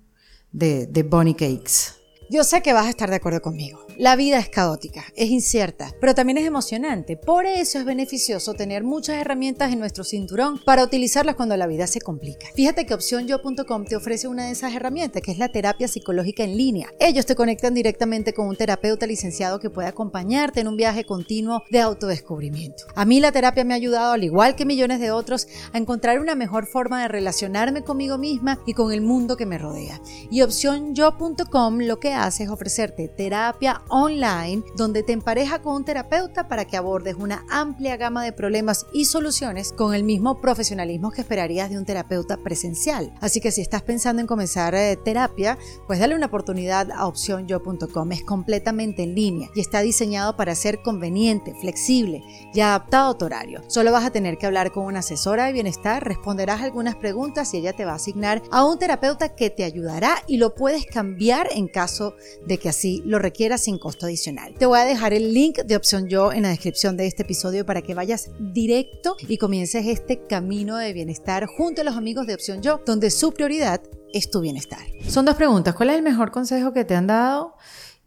de, 0.52 0.88
de 0.88 1.04
Bunny 1.04 1.34
Cakes? 1.34 1.96
Yo 2.30 2.44
sé 2.44 2.62
que 2.62 2.74
vas 2.74 2.88
a 2.88 2.90
estar 2.90 3.10
de 3.10 3.16
acuerdo 3.16 3.42
conmigo. 3.42 3.87
La 4.00 4.16
vida 4.16 4.38
es 4.38 4.48
caótica, 4.48 5.06
es 5.16 5.32
incierta, 5.32 5.92
pero 6.00 6.14
también 6.14 6.38
es 6.38 6.46
emocionante. 6.46 7.18
Por 7.18 7.48
eso 7.48 7.80
es 7.80 7.86
beneficioso 7.86 8.54
tener 8.54 8.84
muchas 8.84 9.16
herramientas 9.16 9.74
en 9.74 9.80
nuestro 9.80 10.04
cinturón 10.04 10.62
para 10.64 10.84
utilizarlas 10.84 11.34
cuando 11.34 11.58
la 11.58 11.66
vida 11.66 11.88
se 11.88 12.00
complica. 12.00 12.46
Fíjate 12.54 12.86
que 12.86 12.94
opcionyo.com 12.94 13.86
te 13.86 13.96
ofrece 13.96 14.28
una 14.28 14.46
de 14.46 14.52
esas 14.52 14.76
herramientas 14.76 15.24
que 15.24 15.32
es 15.32 15.40
la 15.40 15.50
terapia 15.50 15.88
psicológica 15.88 16.44
en 16.44 16.58
línea. 16.58 16.94
Ellos 17.00 17.26
te 17.26 17.34
conectan 17.34 17.74
directamente 17.74 18.34
con 18.34 18.48
un 18.48 18.56
terapeuta 18.56 19.08
licenciado 19.08 19.60
que 19.60 19.72
puede 19.72 19.88
acompañarte 19.88 20.60
en 20.60 20.68
un 20.68 20.78
viaje 20.78 21.04
continuo 21.04 21.64
de 21.72 21.80
autodescubrimiento. 21.80 22.84
A 22.94 23.04
mí 23.04 23.20
la 23.20 23.32
terapia 23.32 23.64
me 23.64 23.74
ha 23.74 23.78
ayudado, 23.78 24.14
al 24.14 24.24
igual 24.24 24.56
que 24.56 24.66
millones 24.66 25.00
de 25.00 25.10
otros, 25.10 25.48
a 25.74 25.78
encontrar 25.80 26.20
una 26.20 26.36
mejor 26.36 26.68
forma 26.68 27.02
de 27.02 27.08
relacionarme 27.08 27.84
conmigo 27.84 28.20
misma 28.20 28.60
y 28.68 28.76
con 28.76 28.94
el 28.94 29.02
mundo 29.02 29.38
que 29.38 29.48
me 29.48 29.58
rodea. 29.58 30.00
Y 30.30 30.44
opcionyo.com 30.44 31.80
lo 31.80 32.00
que 32.00 32.14
hace 32.14 32.44
es 32.44 32.52
ofrecerte 32.52 33.08
terapia 33.08 33.82
online 33.90 34.64
donde 34.76 35.04
te 35.04 35.14
empareja 35.14 35.62
con 35.62 35.76
un 35.76 35.86
terapeuta 35.86 36.48
para 36.48 36.66
que 36.66 36.78
abordes 36.78 37.16
una 37.16 37.46
amplia 37.50 37.98
gama 37.98 38.24
de 38.24 38.34
problemas 38.34 38.86
y 38.94 39.06
soluciones 39.06 39.74
con 39.74 39.94
el 39.94 40.04
mismo 40.04 40.40
profesionalismo 40.42 41.12
que 41.12 41.22
esperarías 41.22 41.70
de 41.70 41.78
un 41.78 41.86
terapeuta 41.86 42.38
presencial. 42.38 43.14
Así 43.22 43.40
que 43.40 43.52
si 43.52 43.62
estás 43.62 43.82
pensando 43.82 44.22
en 44.22 44.28
comenzar 44.28 44.76
eh, 44.76 44.98
terapia, 44.98 45.58
pues 45.86 46.00
dale 46.00 46.16
una 46.16 46.28
oportunidad 46.28 46.92
a 46.92 47.08
opcionyo.com. 47.08 48.12
Es 48.12 48.24
completamente 48.24 49.04
en 49.04 49.16
línea 49.16 49.50
y 49.56 49.62
está 49.62 49.82
diseñado 49.82 50.36
para 50.36 50.56
ser 50.56 50.82
conveniente, 50.82 51.54
flexible 51.60 52.24
y 52.54 52.60
adaptado 52.60 53.12
a 53.12 53.18
tu 53.18 53.26
horario. 53.26 53.62
Solo 53.68 53.92
vas 53.92 54.06
a 54.06 54.12
tener 54.12 54.38
que 54.38 54.46
hablar 54.46 54.72
con 54.72 54.86
una 54.86 55.00
asesora 55.00 55.46
de 55.46 55.54
bienestar, 55.54 56.04
responderás 56.04 56.62
algunas 56.62 56.96
preguntas 56.96 57.54
y 57.54 57.58
ella 57.58 57.74
te 57.74 57.86
va 57.86 57.94
a 57.94 57.96
asignar 57.96 58.42
a 58.52 58.66
un 58.66 58.80
terapeuta 58.80 59.36
que 59.36 59.50
te 59.50 59.64
ayudará 59.64 60.16
y 60.28 60.38
lo 60.38 60.56
puedes 60.56 60.86
cambiar 60.86 61.50
en 61.52 61.68
caso 61.68 62.16
de 62.46 62.58
que 62.58 62.70
así 62.70 63.02
lo 63.06 63.20
requieras 63.20 63.62
costo 63.80 64.06
adicional. 64.06 64.54
Te 64.56 64.66
voy 64.66 64.80
a 64.80 64.86
dejar 64.86 65.14
el 65.14 65.34
link 65.34 65.60
de 65.60 65.76
Opción 65.76 66.08
Yo 66.08 66.32
en 66.32 66.44
la 66.44 66.50
descripción 66.50 66.98
de 66.98 67.08
este 67.08 67.24
episodio 67.24 67.66
para 67.66 67.82
que 67.82 67.94
vayas 67.94 68.30
directo 68.40 69.16
y 69.28 69.38
comiences 69.38 69.86
este 69.86 70.26
camino 70.28 70.78
de 70.78 70.94
bienestar 70.94 71.46
junto 71.46 71.82
a 71.82 71.84
los 71.84 71.96
amigos 71.96 72.28
de 72.28 72.34
Opción 72.34 72.62
Yo, 72.62 72.82
donde 72.86 73.12
su 73.12 73.34
prioridad 73.34 73.82
es 74.14 74.30
tu 74.30 74.42
bienestar. 74.42 74.82
Son 75.08 75.26
dos 75.26 75.36
preguntas. 75.36 75.76
¿Cuál 75.76 75.90
es 75.90 75.98
el 75.98 76.04
mejor 76.04 76.32
consejo 76.32 76.74
que 76.74 76.86
te 76.86 76.96
han 76.96 77.08
dado? 77.08 77.56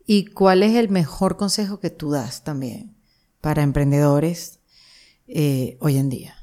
¿Y 0.06 0.26
cuál 0.26 0.62
es 0.62 0.74
el 0.74 0.88
mejor 0.88 1.36
consejo 1.36 1.80
que 1.80 1.90
tú 1.90 2.10
das 2.10 2.44
también 2.44 2.96
para 3.40 3.62
emprendedores 3.62 4.60
eh, 5.28 5.76
hoy 5.80 5.96
en 5.96 6.08
día? 6.08 6.34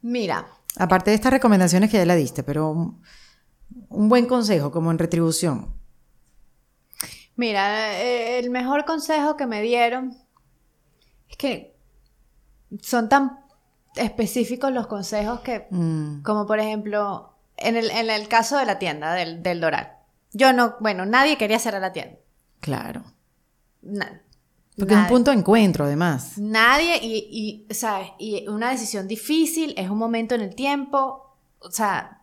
Mira, 0.00 0.46
Aparte 0.76 1.10
de 1.10 1.16
estas 1.16 1.32
recomendaciones 1.32 1.90
que 1.90 1.98
ya 1.98 2.06
la 2.06 2.14
diste, 2.14 2.42
pero 2.42 2.70
un, 2.70 3.02
un 3.88 4.08
buen 4.08 4.26
consejo 4.26 4.70
como 4.70 4.90
en 4.90 4.98
retribución. 4.98 5.74
Mira, 7.42 8.00
eh, 8.00 8.38
el 8.38 8.50
mejor 8.50 8.84
consejo 8.84 9.36
que 9.36 9.46
me 9.46 9.62
dieron 9.62 10.16
es 11.28 11.36
que 11.36 11.74
son 12.80 13.08
tan 13.08 13.40
específicos 13.96 14.70
los 14.70 14.86
consejos 14.86 15.40
que, 15.40 15.66
Mm, 15.68 16.22
como 16.22 16.46
por 16.46 16.60
ejemplo, 16.60 17.34
en 17.56 17.74
el, 17.74 17.90
en 17.90 18.10
el 18.10 18.28
caso 18.28 18.58
de 18.58 18.64
la 18.64 18.78
tienda 18.78 19.12
del, 19.14 19.42
del 19.42 19.60
Doral. 19.60 19.90
Yo 20.32 20.52
no, 20.52 20.76
bueno, 20.78 21.04
nadie 21.04 21.36
quería 21.36 21.58
cerrar 21.58 21.80
la 21.80 21.92
tienda. 21.92 22.16
Claro. 22.60 23.02
Nadie. 23.82 24.20
Porque 24.78 24.94
es 24.94 25.00
un 25.00 25.08
punto 25.08 25.32
de 25.32 25.38
encuentro, 25.38 25.86
además. 25.86 26.38
Nadie, 26.38 27.00
y, 27.02 27.66
y, 27.68 27.74
¿sabes? 27.74 28.10
Y 28.20 28.46
una 28.46 28.70
decisión 28.70 29.08
difícil, 29.08 29.74
es 29.76 29.90
un 29.90 29.98
momento 29.98 30.36
en 30.36 30.42
el 30.42 30.54
tiempo, 30.54 31.34
o 31.58 31.70
sea, 31.72 32.21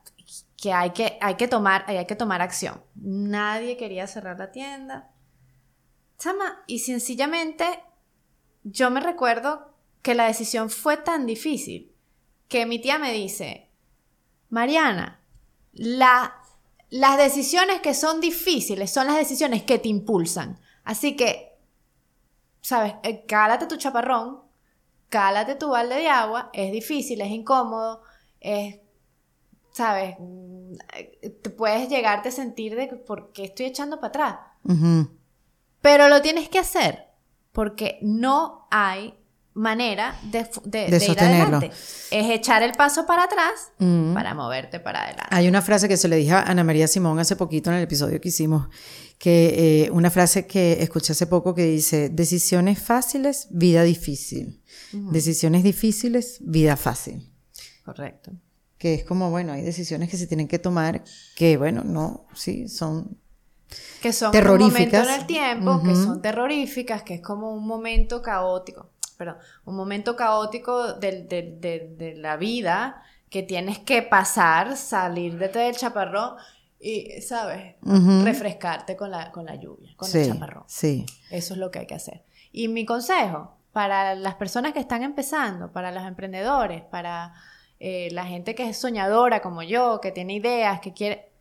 que 0.62 0.74
hay 0.74 0.92
que, 0.92 1.18
hay 1.22 1.36
que, 1.36 1.48
tomar, 1.48 1.86
hay 1.88 2.06
que 2.06 2.16
tomar 2.16 2.42
acción. 2.42 2.84
Nadie 2.96 3.78
quería 3.78 4.08
cerrar 4.08 4.38
la 4.38 4.52
tienda. 4.52 5.12
Chama, 6.18 6.64
y 6.68 6.80
sencillamente 6.80 7.66
yo 8.64 8.92
me 8.92 9.00
recuerdo 9.00 9.74
que 10.02 10.16
la 10.16 10.26
decisión 10.26 10.70
fue 10.70 10.98
tan 10.98 11.26
difícil 11.26 11.96
que 12.50 12.66
mi 12.66 12.80
tía 12.80 12.98
me 12.98 13.14
dice, 13.14 13.70
Mariana, 14.50 15.22
la, 15.72 16.42
las 16.90 17.18
decisiones 17.18 17.80
que 17.82 17.94
son 17.94 18.20
difíciles 18.20 18.92
son 18.92 19.08
las 19.08 19.18
decisiones 19.18 19.64
que 19.64 19.80
te 19.80 19.88
impulsan. 19.88 20.60
Así 20.84 21.16
que, 21.16 21.58
¿sabes? 22.62 22.96
Eh, 23.04 23.26
cálate 23.26 23.68
tu 23.68 23.78
chaparrón, 23.78 24.42
cálate 25.08 25.56
tu 25.56 25.70
balde 25.70 25.96
de 25.96 26.10
agua, 26.10 26.50
es 26.52 26.72
difícil, 26.72 27.22
es 27.22 27.30
incómodo, 27.30 28.02
es, 28.42 28.80
¿sabes? 29.72 30.16
Mm, 30.20 30.74
te 31.42 31.50
puedes 31.50 31.90
llegarte 31.90 32.30
a 32.30 32.32
sentir 32.32 32.76
de 32.76 32.88
por 32.88 33.32
qué 33.32 33.46
estoy 33.46 33.68
echando 33.68 34.00
para 34.00 34.08
atrás. 34.08 34.38
Pero 35.82 36.10
lo 36.10 36.22
tienes 36.22 36.50
que 36.50 36.60
hacer 36.60 37.06
porque 37.52 37.98
no 38.02 38.68
hay 38.70 39.16
manera 39.54 40.18
de, 40.24 40.48
ir 40.88 41.20
adelante. 41.20 41.72
Es 42.12 42.30
echar 42.30 42.64
el 42.64 42.72
paso 42.74 43.06
para 43.06 43.24
atrás 43.24 43.72
para 43.78 44.34
moverte 44.34 44.80
para 44.80 45.04
adelante. 45.04 45.28
Hay 45.32 45.48
una 45.48 45.62
frase 45.62 45.88
que 45.88 45.98
se 45.98 46.08
le 46.08 46.16
dije 46.16 46.32
a 46.32 46.44
Ana 46.44 46.64
María 46.64 46.88
Simón 46.88 47.20
hace 47.20 47.36
poquito 47.36 47.70
en 47.70 47.78
el 47.78 47.84
episodio 47.84 48.22
que 48.22 48.30
hicimos, 48.30 48.70
que 49.18 49.86
eh, 49.86 49.92
una 49.92 50.10
frase 50.10 50.48
que 50.48 50.82
escuché 50.82 51.14
hace 51.14 51.28
poco 51.28 51.54
que 51.54 51.66
dice, 51.66 52.10
decisiones 52.10 52.80
fáciles, 52.80 53.48
vida 53.52 53.84
difícil. 53.84 54.62
Decisiones 54.92 55.64
difíciles, 55.64 56.38
vida 56.42 56.76
fácil. 56.78 57.32
Correcto. 57.84 58.32
Que 58.80 58.96
es 58.96 59.04
como, 59.04 59.30
bueno, 59.30 59.54
hay 59.54 59.62
decisiones 59.62 60.10
que 60.10 60.18
se 60.18 60.26
tienen 60.26 60.48
que 60.48 60.58
tomar 60.58 61.04
que, 61.36 61.58
bueno, 61.58 61.84
no, 61.84 62.26
sí, 62.34 62.68
son 62.68 63.20
que 64.02 64.12
son 64.14 64.32
terroríficas. 64.32 65.06
un 65.06 65.14
en 65.14 65.20
el 65.20 65.28
tiempo, 65.28 65.84
que 65.84 65.94
son 65.94 66.22
terroríficas, 66.24 67.04
que 67.04 67.16
es 67.16 67.22
como 67.22 67.54
un 67.54 67.68
momento 67.68 68.24
caótico 68.24 68.90
perdón, 69.20 69.36
un 69.66 69.76
momento 69.76 70.16
caótico 70.16 70.94
de, 70.94 72.14
la 72.18 72.38
vida 72.38 73.04
que 73.30 73.44
tienes 73.44 73.78
que 73.78 74.02
pasar, 74.02 74.78
salir 74.78 75.38
de 75.38 75.50
del 75.50 75.76
chaparrón 75.76 76.36
y, 76.80 77.22
¿sabes? 77.22 77.76
Refrescarte 77.82 78.96
con 78.96 79.12
la, 79.12 79.30
con 79.34 79.46
la 79.46 79.56
lluvia, 79.56 79.94
con 79.98 80.10
el 80.10 80.26
chaparrón. 80.26 80.64
Sí. 80.68 81.06
Eso 81.30 81.54
es 81.54 81.60
lo 81.60 81.70
que 81.70 81.80
hay 81.80 81.86
que 81.86 81.96
hacer. 81.96 82.24
Y 82.54 82.70
mi 82.70 82.86
consejo 82.86 83.58
para 83.74 84.16
las 84.16 84.36
personas 84.36 84.72
que 84.72 84.80
están 84.80 85.04
empezando, 85.04 85.74
para 85.74 85.92
los 85.92 86.06
emprendedores, 86.06 86.82
para 86.84 87.34
eh, 87.80 88.10
la 88.12 88.26
gente 88.26 88.56
que 88.56 88.68
es 88.70 88.78
soñadora 88.78 89.42
como 89.42 89.64
yo, 89.64 90.02
que 90.02 90.12
tiene 90.12 90.36
ideas, 90.36 90.82
que 90.82 90.94
quiere, 90.94 91.32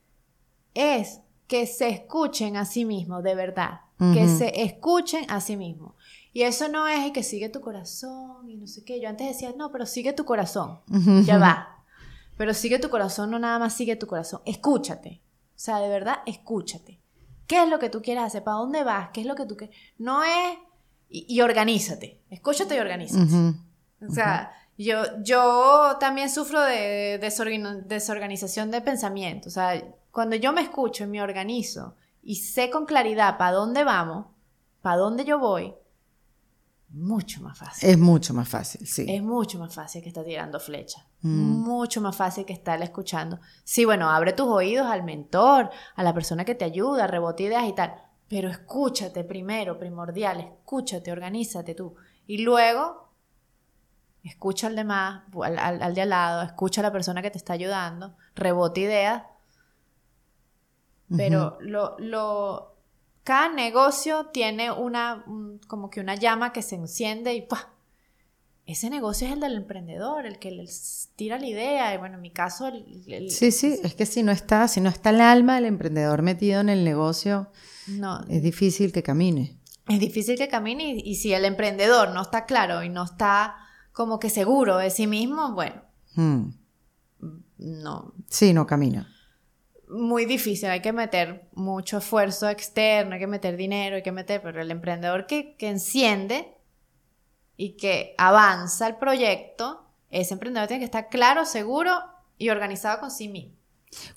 es 0.74 1.20
que 1.46 1.66
se 1.66 1.88
escuchen 1.88 2.56
a 2.56 2.64
sí 2.64 2.84
mismos, 2.84 3.22
de 3.22 3.34
verdad. 3.34 3.80
Que 4.14 4.28
se 4.28 4.62
escuchen 4.62 5.28
a 5.28 5.40
sí 5.40 5.56
mismos. 5.56 5.94
Y 6.32 6.42
eso 6.42 6.68
no 6.68 6.86
es 6.86 7.10
que 7.10 7.24
sigue 7.24 7.48
tu 7.48 7.60
corazón 7.60 8.48
y 8.48 8.56
no 8.56 8.68
sé 8.68 8.84
qué. 8.84 9.00
Yo 9.00 9.08
antes 9.08 9.26
decía, 9.26 9.52
no, 9.56 9.72
pero 9.72 9.86
sigue 9.86 10.12
tu 10.12 10.24
corazón. 10.24 10.78
Ya 11.24 11.36
va. 11.36 11.74
Pero 12.36 12.54
sigue 12.54 12.78
tu 12.78 12.88
corazón, 12.88 13.32
no 13.32 13.40
nada 13.40 13.58
más 13.58 13.74
sigue 13.74 13.96
tu 13.96 14.06
corazón. 14.06 14.40
Escúchate. 14.46 15.20
O 15.48 15.58
sea, 15.58 15.80
de 15.80 15.88
verdad, 15.88 16.18
escúchate. 16.24 17.00
¿Qué 17.48 17.64
es 17.64 17.68
lo 17.68 17.80
que 17.80 17.90
tú 17.90 18.00
quieres 18.00 18.22
hacer? 18.22 18.44
¿Para 18.44 18.58
dónde 18.58 18.84
vas? 18.84 19.08
¿Qué 19.12 19.22
es 19.22 19.26
lo 19.26 19.34
que 19.34 19.44
tú 19.44 19.56
quieres? 19.56 19.76
No 19.98 20.22
es... 20.22 20.56
Y, 21.10 21.40
organízate. 21.40 22.22
Escúchate 22.30 22.76
y 22.76 22.78
organízate. 22.78 23.56
O 24.08 24.12
sea, 24.12 24.52
yo, 24.78 25.02
yo 25.22 25.96
también 25.98 26.30
sufro 26.30 26.62
de 26.62 27.18
desorganización 27.18 28.70
de 28.70 28.80
pensamiento. 28.80 29.48
O 29.48 29.52
sea, 29.52 29.82
cuando 30.12 30.36
yo 30.36 30.52
me 30.52 30.62
escucho 30.62 31.04
y 31.04 31.08
me 31.08 31.22
organizo 31.22 31.96
y 32.22 32.36
sé 32.36 32.70
con 32.70 32.86
claridad 32.86 33.36
para 33.38 33.52
dónde 33.52 33.84
vamos, 33.84 34.26
para 34.80 34.96
dónde 34.96 35.24
yo 35.24 35.38
voy, 35.38 35.74
mucho 36.90 37.42
más 37.42 37.58
fácil. 37.58 37.90
Es 37.90 37.98
mucho 37.98 38.32
más 38.32 38.48
fácil, 38.48 38.86
sí. 38.86 39.04
Es 39.08 39.22
mucho 39.22 39.58
más 39.58 39.74
fácil 39.74 40.02
que 40.02 40.08
estar 40.08 40.24
tirando 40.24 40.58
flecha. 40.58 41.06
Mm. 41.20 41.60
Mucho 41.62 42.00
más 42.00 42.16
fácil 42.16 42.46
que 42.46 42.54
estar 42.54 42.80
escuchando. 42.82 43.40
Sí, 43.62 43.84
bueno, 43.84 44.08
abre 44.08 44.32
tus 44.32 44.46
oídos 44.46 44.86
al 44.86 45.02
mentor, 45.02 45.70
a 45.94 46.02
la 46.02 46.14
persona 46.14 46.46
que 46.46 46.54
te 46.54 46.64
ayuda, 46.64 47.06
rebote 47.06 47.42
ideas 47.42 47.68
y 47.68 47.74
tal. 47.74 47.94
Pero 48.26 48.48
escúchate 48.48 49.24
primero, 49.24 49.78
primordial, 49.78 50.40
escúchate, 50.40 51.12
organízate 51.12 51.74
tú. 51.74 51.94
Y 52.26 52.38
luego, 52.38 53.07
escucha 54.24 54.66
al 54.66 54.76
demás, 54.76 55.22
al, 55.42 55.58
al, 55.58 55.94
de 55.94 56.02
al 56.02 56.08
lado, 56.10 56.42
escucha 56.42 56.80
a 56.80 56.84
la 56.84 56.92
persona 56.92 57.22
que 57.22 57.30
te 57.30 57.38
está 57.38 57.52
ayudando, 57.52 58.16
rebote 58.34 58.80
ideas. 58.82 59.22
Pero 61.16 61.56
lo, 61.60 61.96
lo, 61.98 62.76
cada 63.24 63.48
negocio 63.48 64.26
tiene 64.26 64.70
una, 64.70 65.24
como 65.66 65.90
que 65.90 66.00
una 66.00 66.14
llama 66.14 66.52
que 66.52 66.62
se 66.62 66.76
enciende 66.76 67.34
y 67.34 67.42
¡pah! 67.42 67.70
Ese 68.68 68.90
negocio 68.90 69.26
es 69.26 69.32
el 69.32 69.40
del 69.40 69.56
emprendedor, 69.56 70.26
el 70.26 70.38
que 70.38 70.50
les 70.50 71.08
tira 71.16 71.38
la 71.38 71.46
idea. 71.46 71.94
Y 71.94 71.96
bueno, 71.96 72.16
en 72.16 72.20
mi 72.20 72.30
caso... 72.30 72.68
El, 72.68 73.30
sí, 73.30 73.50
sí, 73.50 73.80
es 73.82 73.94
que 73.94 74.04
si 74.04 74.22
no 74.22 74.30
está, 74.30 74.68
si 74.68 74.82
no 74.82 74.90
está 74.90 75.08
el 75.08 75.22
alma 75.22 75.54
del 75.54 75.64
emprendedor 75.64 76.20
metido 76.20 76.60
en 76.60 76.68
el 76.68 76.84
negocio, 76.84 77.50
no, 77.86 78.22
es 78.28 78.42
difícil 78.42 78.92
que 78.92 79.02
camine. 79.02 79.56
Es 79.88 80.00
difícil 80.00 80.36
que 80.36 80.48
camine 80.48 81.00
y, 81.02 81.14
si 81.14 81.32
el 81.32 81.46
emprendedor 81.46 82.10
no 82.10 82.20
está 82.20 82.44
claro 82.44 82.82
y 82.82 82.90
no 82.90 83.04
está 83.04 83.56
como 83.98 84.20
que 84.20 84.30
seguro 84.30 84.76
de 84.76 84.90
sí 84.90 85.08
mismo, 85.08 85.54
bueno, 85.54 85.82
hmm. 86.14 86.50
no. 87.58 88.14
Sí, 88.28 88.52
no 88.52 88.64
camina 88.64 89.12
muy 89.90 90.24
difícil, 90.26 90.68
hay 90.68 90.82
que 90.82 90.92
meter 90.92 91.48
mucho 91.54 91.98
esfuerzo 91.98 92.48
externo, 92.48 93.14
hay 93.14 93.20
que 93.20 93.26
meter 93.26 93.56
dinero, 93.56 93.96
hay 93.96 94.02
que 94.02 94.12
meter, 94.12 94.40
pero 94.40 94.60
el 94.60 94.70
emprendedor 94.70 95.26
que, 95.26 95.56
que 95.56 95.68
enciende 95.68 96.54
y 97.56 97.76
que 97.76 98.14
avanza 98.18 98.86
el 98.86 98.96
proyecto, 98.96 99.86
ese 100.10 100.34
emprendedor 100.34 100.68
tiene 100.68 100.80
que 100.80 100.84
estar 100.84 101.08
claro, 101.08 101.44
seguro 101.44 101.98
y 102.36 102.50
organizado 102.50 103.00
con 103.00 103.10
sí 103.10 103.28
mismo. 103.28 103.54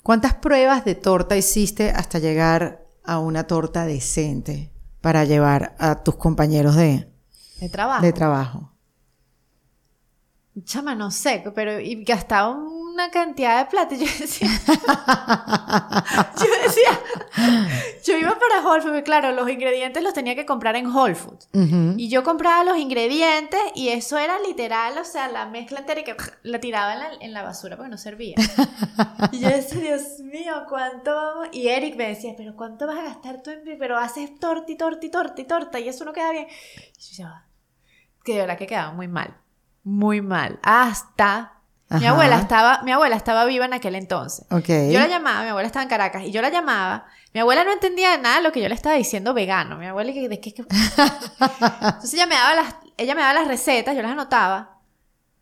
¿Cuántas 0.02 0.34
pruebas 0.34 0.84
de 0.84 0.94
torta 0.94 1.36
hiciste 1.36 1.90
hasta 1.90 2.18
llegar 2.18 2.86
a 3.02 3.18
una 3.18 3.46
torta 3.46 3.86
decente 3.86 4.70
para 5.00 5.24
llevar 5.24 5.74
a 5.78 6.04
tus 6.04 6.16
compañeros 6.16 6.76
de, 6.76 7.08
de 7.60 7.68
trabajo? 7.70 8.02
De 8.02 8.12
trabajo. 8.12 8.71
Chama, 10.64 10.94
no 10.94 11.10
sé, 11.10 11.42
pero 11.54 11.80
y 11.80 12.04
gastaba 12.04 12.50
un 12.50 12.82
una 12.92 13.10
cantidad 13.10 13.64
de 13.64 13.70
plata. 13.70 13.94
Y 13.94 13.98
yo 14.04 14.06
decía, 14.06 14.48
yo 16.36 16.62
decía, 16.62 17.00
yo 18.04 18.18
iba 18.18 18.38
para 18.38 18.66
Whole 18.66 18.82
Foods, 18.82 19.02
claro, 19.02 19.32
los 19.32 19.48
ingredientes 19.48 20.02
los 20.02 20.12
tenía 20.12 20.34
que 20.34 20.46
comprar 20.46 20.76
en 20.76 20.86
Whole 20.86 21.14
Foods. 21.14 21.48
Y 21.96 22.08
yo 22.08 22.22
compraba 22.22 22.64
los 22.64 22.78
ingredientes 22.78 23.60
y 23.74 23.88
eso 23.88 24.18
era 24.18 24.38
literal, 24.40 24.96
o 24.98 25.04
sea, 25.04 25.28
la 25.28 25.46
mezcla 25.46 25.80
entera 25.80 26.00
y 26.00 26.04
que 26.04 26.16
la 26.42 26.60
tiraba 26.60 26.92
en 26.94 26.98
la, 26.98 27.08
en 27.20 27.32
la 27.32 27.42
basura 27.42 27.76
porque 27.76 27.90
no 27.90 27.98
servía. 27.98 28.36
y 29.32 29.40
yo 29.40 29.48
decía, 29.48 29.80
Dios 29.80 30.20
mío, 30.20 30.64
¿cuánto 30.68 31.14
vamos? 31.14 31.48
Y 31.52 31.68
Eric 31.68 31.96
me 31.96 32.08
decía, 32.08 32.34
pero 32.36 32.54
¿cuánto 32.56 32.86
vas 32.86 32.98
a 32.98 33.04
gastar 33.04 33.42
tú 33.42 33.50
en... 33.50 33.62
Pero 33.78 33.98
haces 33.98 34.30
y 34.30 34.34
torta 34.38 34.70
y 35.40 35.44
torta 35.44 35.80
y 35.80 35.88
eso 35.88 36.04
no 36.04 36.12
queda 36.12 36.30
bien. 36.30 36.46
Y 36.98 37.16
yo 37.16 37.24
ya, 37.24 37.46
que 38.24 38.34
de 38.34 38.40
verdad 38.40 38.58
que 38.58 38.66
quedaba 38.66 38.92
muy 38.92 39.08
mal. 39.08 39.41
Muy 39.84 40.20
mal. 40.20 40.58
Hasta 40.62 41.62
mi 42.00 42.06
abuela, 42.06 42.38
estaba, 42.38 42.82
mi 42.82 42.92
abuela 42.92 43.16
estaba 43.16 43.44
viva 43.44 43.64
en 43.64 43.74
aquel 43.74 43.94
entonces. 43.94 44.46
Yo 44.50 44.98
la 44.98 45.08
llamaba, 45.08 45.42
mi 45.42 45.48
abuela 45.48 45.66
estaba 45.66 45.82
en 45.82 45.88
Caracas, 45.88 46.24
y 46.24 46.30
yo 46.30 46.40
la 46.40 46.48
llamaba. 46.48 47.06
Mi 47.34 47.40
abuela 47.40 47.64
no 47.64 47.72
entendía 47.72 48.16
nada 48.18 48.36
de 48.36 48.42
lo 48.42 48.52
que 48.52 48.60
yo 48.60 48.68
le 48.68 48.74
estaba 48.74 48.96
diciendo 48.96 49.34
vegano. 49.34 49.76
Mi 49.76 49.86
abuela, 49.86 50.12
¿de 50.12 50.40
qué? 50.40 50.54
Entonces 50.56 52.14
ella 52.14 52.26
me, 52.26 52.34
daba 52.34 52.54
las, 52.54 52.74
ella 52.96 53.14
me 53.14 53.20
daba 53.22 53.34
las 53.34 53.48
recetas, 53.48 53.94
yo 53.94 54.02
las 54.02 54.12
anotaba. 54.12 54.78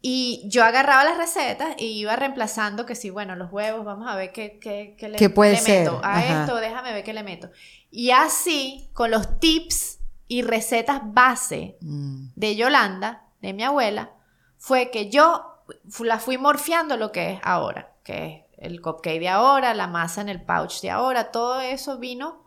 Y 0.03 0.43
yo 0.47 0.65
agarraba 0.65 1.05
las 1.05 1.19
recetas 1.19 1.75
y 1.77 1.99
iba 1.99 2.17
reemplazando 2.17 2.87
que 2.87 2.95
sí, 2.95 3.11
bueno, 3.11 3.37
los 3.37 3.53
huevos, 3.53 3.85
vamos 3.85 4.09
a 4.09 4.17
ver 4.17 4.33
qué, 4.33 4.59
qué, 4.59 4.97
qué 4.99 5.11
le, 5.11 5.29
puede 5.29 5.61
meto. 5.61 6.01
A 6.03 6.25
esto, 6.25 6.57
déjame 6.57 6.93
ver 6.93 7.05
qué 7.05 7.13
le 7.13 7.23
meto. 7.23 7.51
Y 7.91 8.11
así, 8.11 8.89
con 8.95 9.11
los 9.11 9.39
tips 9.41 9.99
y 10.27 10.43
recetas 10.43 11.03
base 11.05 11.77
mm. 11.83 12.29
de 12.35 12.57
Yolanda, 12.57 13.25
de 13.43 13.53
mi 13.53 13.63
abuela, 13.63 14.13
fue 14.61 14.91
que 14.91 15.11
yo 15.11 15.65
la 16.01 16.19
fui 16.19 16.37
morfiando 16.37 16.99
lo 16.99 17.11
que 17.13 17.33
es 17.33 17.41
ahora, 17.43 17.95
que 18.05 18.47
es 18.53 18.69
el 18.71 18.83
cupcake 18.83 19.19
de 19.19 19.29
ahora, 19.31 19.73
la 19.73 19.87
masa 19.87 20.21
en 20.21 20.29
el 20.29 20.43
pouch 20.43 20.83
de 20.83 20.91
ahora, 20.91 21.31
todo 21.33 21.63
eso 21.63 21.99
vino 21.99 22.45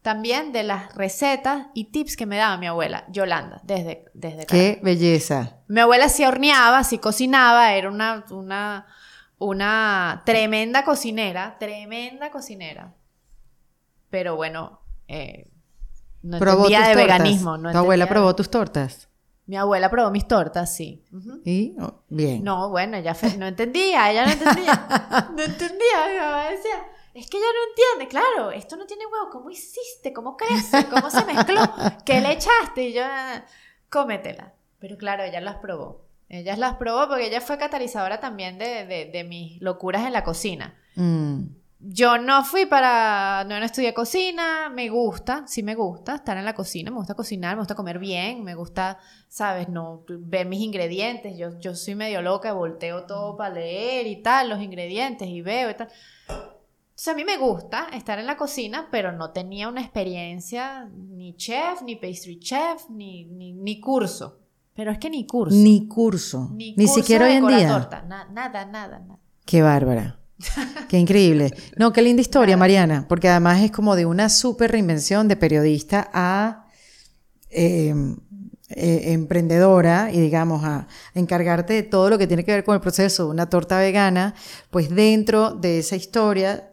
también 0.00 0.52
de 0.52 0.62
las 0.62 0.94
recetas 0.94 1.66
y 1.74 1.86
tips 1.90 2.16
que 2.16 2.24
me 2.24 2.36
daba 2.36 2.56
mi 2.56 2.68
abuela, 2.68 3.04
Yolanda, 3.08 3.60
desde, 3.64 4.04
desde 4.14 4.46
¡Qué 4.46 4.78
belleza! 4.80 5.56
Mi 5.66 5.80
abuela 5.80 6.08
sí 6.08 6.24
horneaba, 6.24 6.84
sí 6.84 6.98
cocinaba, 6.98 7.74
era 7.74 7.90
una, 7.90 8.24
una, 8.30 8.86
una 9.38 10.22
tremenda 10.24 10.84
cocinera, 10.84 11.58
tremenda 11.58 12.30
cocinera. 12.30 12.94
pero 14.08 14.36
bueno, 14.36 14.80
eh, 15.08 15.50
no 16.22 16.36
entendía 16.36 16.86
de 16.88 16.94
veganismo. 16.94 17.58
¿Tu 17.58 17.76
abuela 17.76 18.08
probó 18.08 18.36
tus 18.36 18.50
tortas? 18.50 19.09
Mi 19.50 19.56
abuela 19.56 19.90
probó 19.90 20.12
mis 20.12 20.28
tortas, 20.28 20.72
sí. 20.72 21.02
¿Y? 21.44 21.74
Oh, 21.80 22.04
bien. 22.08 22.44
No, 22.44 22.70
bueno, 22.70 22.96
ella 22.96 23.16
no 23.36 23.48
entendía, 23.48 24.08
ella 24.08 24.24
no 24.24 24.30
entendía. 24.30 25.28
no 25.36 25.42
entendía, 25.42 26.06
mi 26.08 26.18
mamá 26.20 26.50
decía, 26.50 26.86
es 27.14 27.28
que 27.28 27.36
ella 27.36 27.46
no 27.48 27.70
entiende, 27.70 28.08
claro, 28.08 28.52
esto 28.52 28.76
no 28.76 28.86
tiene 28.86 29.06
huevo, 29.06 29.28
¿cómo 29.28 29.50
hiciste? 29.50 30.12
¿Cómo 30.12 30.36
crece? 30.36 30.86
¿Cómo 30.88 31.10
se 31.10 31.24
mezcló? 31.24 31.62
¿Qué 32.04 32.20
le 32.20 32.34
echaste? 32.34 32.90
Y 32.90 32.92
yo, 32.92 33.02
ah, 33.04 33.44
cómetela. 33.88 34.52
Pero 34.78 34.96
claro, 34.96 35.24
ella 35.24 35.40
las 35.40 35.56
probó. 35.56 36.04
Ella 36.28 36.56
las 36.56 36.76
probó 36.76 37.08
porque 37.08 37.26
ella 37.26 37.40
fue 37.40 37.58
catalizadora 37.58 38.20
también 38.20 38.56
de, 38.56 39.10
de, 39.12 39.24
mis 39.24 39.60
locuras 39.60 40.06
en 40.06 40.12
la 40.12 40.22
cocina. 40.22 40.78
Mm. 40.94 41.46
Yo 41.82 42.18
no 42.18 42.44
fui 42.44 42.66
para, 42.66 43.44
no, 43.48 43.58
no 43.58 43.64
estudié 43.64 43.94
cocina, 43.94 44.68
me 44.68 44.90
gusta, 44.90 45.44
sí 45.46 45.62
me 45.62 45.74
gusta 45.74 46.16
estar 46.16 46.36
en 46.36 46.44
la 46.44 46.54
cocina, 46.54 46.90
me 46.90 46.98
gusta 46.98 47.14
cocinar, 47.14 47.56
me 47.56 47.62
gusta 47.62 47.74
comer 47.74 47.98
bien, 47.98 48.44
me 48.44 48.54
gusta, 48.54 48.98
sabes, 49.28 49.70
no 49.70 50.04
ver 50.06 50.46
mis 50.46 50.60
ingredientes, 50.60 51.38
yo, 51.38 51.58
yo 51.58 51.74
soy 51.74 51.94
medio 51.94 52.20
loca, 52.20 52.52
volteo 52.52 53.06
todo 53.06 53.34
para 53.34 53.54
leer 53.54 54.06
y 54.06 54.16
tal, 54.22 54.50
los 54.50 54.60
ingredientes 54.60 55.26
y 55.26 55.40
veo 55.40 55.70
y 55.70 55.74
tal. 55.74 55.88
Entonces 56.28 57.08
a 57.08 57.14
mí 57.14 57.24
me 57.24 57.38
gusta 57.38 57.88
estar 57.94 58.18
en 58.18 58.26
la 58.26 58.36
cocina, 58.36 58.88
pero 58.90 59.12
no 59.12 59.30
tenía 59.30 59.66
una 59.66 59.80
experiencia 59.80 60.84
ni 60.94 61.34
chef, 61.34 61.80
ni 61.80 61.96
pastry 61.96 62.38
chef, 62.40 62.90
ni, 62.90 63.24
ni, 63.24 63.80
curso. 63.80 64.38
Pero 64.74 64.92
es 64.92 64.98
que 64.98 65.08
ni 65.08 65.26
curso. 65.26 65.56
Ni 65.56 65.88
curso. 65.88 66.50
Ni, 66.52 66.74
siquiera 66.86 67.24
hoy 67.24 67.32
en 67.32 67.46
día. 67.46 67.68
Torta. 67.68 68.02
nada, 68.02 68.28
nada, 68.30 68.66
nada. 68.66 69.18
Qué 69.46 69.62
bárbara. 69.62 70.19
Qué 70.88 70.98
increíble. 70.98 71.52
No, 71.76 71.92
qué 71.92 72.02
linda 72.02 72.20
historia, 72.20 72.56
Mariana, 72.56 73.06
porque 73.08 73.28
además 73.28 73.62
es 73.62 73.70
como 73.70 73.96
de 73.96 74.06
una 74.06 74.28
súper 74.28 74.72
reinvención 74.72 75.28
de 75.28 75.36
periodista 75.36 76.10
a 76.12 76.66
eh, 77.50 77.94
eh, 78.70 79.12
emprendedora 79.12 80.12
y 80.12 80.20
digamos 80.20 80.64
a 80.64 80.86
encargarte 81.14 81.72
de 81.74 81.82
todo 81.82 82.08
lo 82.08 82.18
que 82.18 82.26
tiene 82.28 82.44
que 82.44 82.52
ver 82.52 82.64
con 82.64 82.74
el 82.74 82.80
proceso 82.80 83.24
de 83.24 83.30
una 83.30 83.50
torta 83.50 83.78
vegana, 83.78 84.34
pues 84.70 84.90
dentro 84.90 85.50
de 85.50 85.80
esa 85.80 85.96
historia 85.96 86.72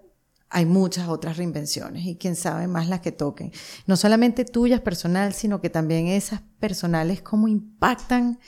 hay 0.50 0.66
muchas 0.66 1.10
otras 1.10 1.38
reinvenciones 1.38 2.06
y 2.06 2.16
quién 2.16 2.36
sabe 2.36 2.68
más 2.68 2.88
las 2.88 3.02
que 3.02 3.12
toquen. 3.12 3.52
No 3.86 3.98
solamente 3.98 4.46
tuyas 4.46 4.82
personal, 4.82 5.34
sino 5.34 5.60
que 5.60 5.70
también 5.70 6.08
esas 6.08 6.42
personales, 6.60 7.22
cómo 7.22 7.48
impactan 7.48 8.40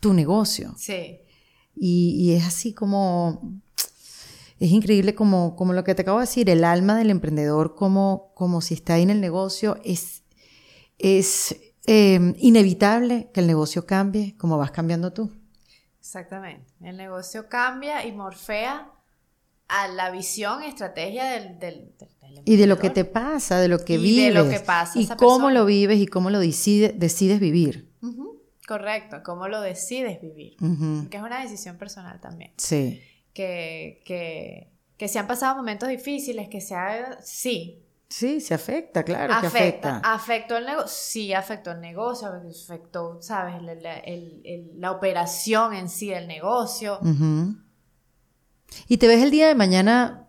tu 0.00 0.12
negocio. 0.12 0.74
Sí. 0.76 1.20
Y, 1.74 2.14
y 2.20 2.34
es 2.34 2.46
así 2.46 2.74
como 2.74 3.60
es 4.60 4.70
increíble 4.70 5.14
como, 5.14 5.54
como 5.54 5.72
lo 5.72 5.84
que 5.84 5.94
te 5.94 6.02
acabo 6.02 6.18
de 6.18 6.24
decir, 6.24 6.50
el 6.50 6.64
alma 6.64 6.96
del 6.96 7.10
emprendedor, 7.10 7.74
como, 7.74 8.32
como 8.34 8.60
si 8.60 8.74
está 8.74 8.94
ahí 8.94 9.02
en 9.02 9.10
el 9.10 9.20
negocio, 9.20 9.78
es, 9.84 10.24
es 10.98 11.56
em, 11.86 12.34
inevitable 12.38 13.30
que 13.32 13.40
el 13.40 13.46
negocio 13.46 13.86
cambie 13.86 14.36
como 14.36 14.58
vas 14.58 14.72
cambiando 14.72 15.12
tú. 15.12 15.32
Exactamente. 16.00 16.66
El 16.80 16.96
negocio 16.96 17.48
cambia 17.48 18.04
y 18.04 18.12
morfea 18.12 18.90
a 19.68 19.88
la 19.88 20.10
visión, 20.10 20.62
estrategia 20.62 21.26
del, 21.26 21.58
del, 21.58 21.94
Y 22.44 22.56
de 22.56 22.66
lo 22.66 22.78
que 22.78 22.90
te 22.90 23.04
pasa, 23.04 23.60
de 23.60 23.68
lo 23.68 23.84
que 23.84 23.98
vives. 23.98 24.10
Y 24.10 24.24
de 24.24 24.30
lo 24.32 24.48
que 24.48 24.60
pasa. 24.60 24.98
Y 24.98 25.06
cómo 25.06 25.50
lo 25.50 25.66
vives 25.66 26.00
y 26.00 26.06
cómo 26.06 26.30
lo 26.30 26.40
decides 26.40 27.40
vivir. 27.40 27.92
Correcto, 28.66 29.22
cómo 29.24 29.48
lo 29.48 29.60
decides 29.60 30.20
vivir. 30.20 30.56
Que 31.10 31.16
es 31.16 31.22
una 31.22 31.42
decisión 31.42 31.76
personal 31.76 32.20
también. 32.20 32.52
Sí 32.56 33.02
que, 33.38 34.02
que, 34.04 34.72
que 34.96 35.06
se 35.06 35.20
han 35.20 35.28
pasado 35.28 35.54
momentos 35.54 35.88
difíciles, 35.88 36.48
que 36.48 36.60
se 36.60 36.74
ha... 36.74 37.22
Sí. 37.22 37.84
Sí, 38.08 38.40
se 38.40 38.54
afecta, 38.54 39.04
claro 39.04 39.32
afecta, 39.32 39.40
que 39.40 39.58
afecta. 39.58 40.00
¿Afectó 40.02 40.56
el 40.56 40.66
negocio? 40.66 40.88
Sí, 40.88 41.32
afectó 41.32 41.70
el 41.70 41.80
negocio, 41.80 42.28
afectó, 42.28 43.22
¿sabes? 43.22 43.62
La, 43.62 44.02
la 44.74 44.90
operación 44.90 45.72
en 45.74 45.88
sí 45.88 46.08
del 46.08 46.26
negocio. 46.26 46.98
Y 48.88 48.96
te 48.96 49.06
ves 49.06 49.22
el 49.22 49.30
día 49.30 49.46
de 49.46 49.54
mañana, 49.54 50.26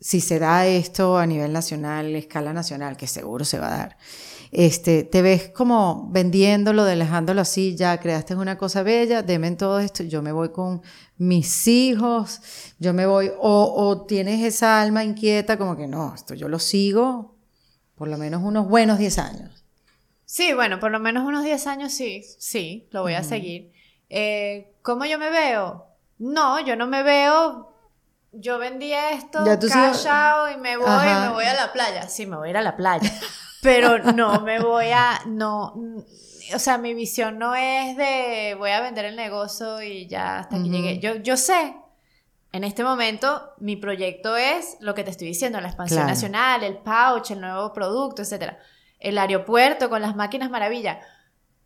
si 0.00 0.22
se 0.22 0.38
da 0.38 0.64
esto 0.64 1.18
a 1.18 1.26
nivel 1.26 1.52
nacional, 1.52 2.14
escala 2.14 2.54
nacional, 2.54 2.96
que 2.96 3.08
seguro 3.08 3.44
se 3.44 3.58
va 3.58 3.66
a 3.66 3.76
dar 3.76 3.96
este, 4.58 5.04
te 5.04 5.20
ves 5.20 5.50
como 5.50 6.08
vendiéndolo, 6.10 6.84
dejándolo 6.84 7.42
así, 7.42 7.76
ya 7.76 8.00
creaste 8.00 8.34
una 8.34 8.56
cosa 8.56 8.82
bella, 8.82 9.22
deme 9.22 9.50
todo 9.50 9.80
esto, 9.80 10.02
yo 10.02 10.22
me 10.22 10.32
voy 10.32 10.48
con 10.48 10.80
mis 11.18 11.68
hijos, 11.68 12.40
yo 12.78 12.94
me 12.94 13.04
voy, 13.04 13.30
o, 13.38 13.74
o 13.76 14.06
tienes 14.06 14.42
esa 14.42 14.80
alma 14.80 15.04
inquieta 15.04 15.58
como 15.58 15.76
que 15.76 15.86
no, 15.86 16.14
esto 16.14 16.32
yo 16.32 16.48
lo 16.48 16.58
sigo 16.58 17.36
por 17.96 18.08
lo 18.08 18.16
menos 18.16 18.42
unos 18.42 18.66
buenos 18.66 18.98
10 18.98 19.18
años. 19.18 19.64
Sí, 20.24 20.54
bueno, 20.54 20.80
por 20.80 20.90
lo 20.90 21.00
menos 21.00 21.26
unos 21.26 21.44
10 21.44 21.66
años 21.66 21.92
sí, 21.92 22.22
sí, 22.38 22.88
lo 22.92 23.02
voy 23.02 23.12
a 23.12 23.22
seguir. 23.22 23.72
Eh, 24.08 24.74
¿Cómo 24.80 25.04
yo 25.04 25.18
me 25.18 25.28
veo? 25.28 25.86
No, 26.18 26.60
yo 26.60 26.76
no 26.76 26.86
me 26.86 27.02
veo 27.02 27.76
yo 28.38 28.58
vendí 28.58 28.92
esto, 28.92 29.44
callado 29.44 30.50
y 30.50 30.56
me 30.58 30.76
voy, 30.76 30.86
me 30.86 31.28
voy 31.30 31.44
a 31.44 31.54
la 31.54 31.72
playa. 31.72 32.08
Sí, 32.08 32.26
me 32.26 32.36
voy 32.36 32.48
a 32.48 32.50
ir 32.50 32.56
a 32.56 32.62
la 32.62 32.76
playa. 32.76 33.10
pero 33.62 33.98
no 34.12 34.40
me 34.40 34.60
voy 34.60 34.86
a, 34.92 35.20
no, 35.26 35.74
o 36.54 36.58
sea, 36.58 36.78
mi 36.78 36.94
visión 36.94 37.38
no 37.38 37.54
es 37.54 37.96
de 37.96 38.54
voy 38.58 38.70
a 38.70 38.80
vender 38.80 39.04
el 39.04 39.16
negocio 39.16 39.82
y 39.82 40.06
ya 40.06 40.40
hasta 40.40 40.56
que 40.62 40.68
llegué. 40.68 40.98
Yo, 41.00 41.16
yo 41.16 41.36
sé, 41.36 41.76
en 42.52 42.64
este 42.64 42.84
momento, 42.84 43.52
mi 43.58 43.76
proyecto 43.76 44.36
es 44.36 44.76
lo 44.80 44.94
que 44.94 45.04
te 45.04 45.10
estoy 45.10 45.28
diciendo, 45.28 45.60
la 45.60 45.68
expansión 45.68 46.06
nacional, 46.06 46.62
el 46.62 46.78
pouch, 46.78 47.30
el 47.30 47.40
nuevo 47.40 47.72
producto, 47.72 48.22
etcétera. 48.22 48.58
El 48.98 49.18
aeropuerto 49.18 49.90
con 49.90 50.00
las 50.00 50.16
máquinas 50.16 50.50
maravilla. 50.50 51.00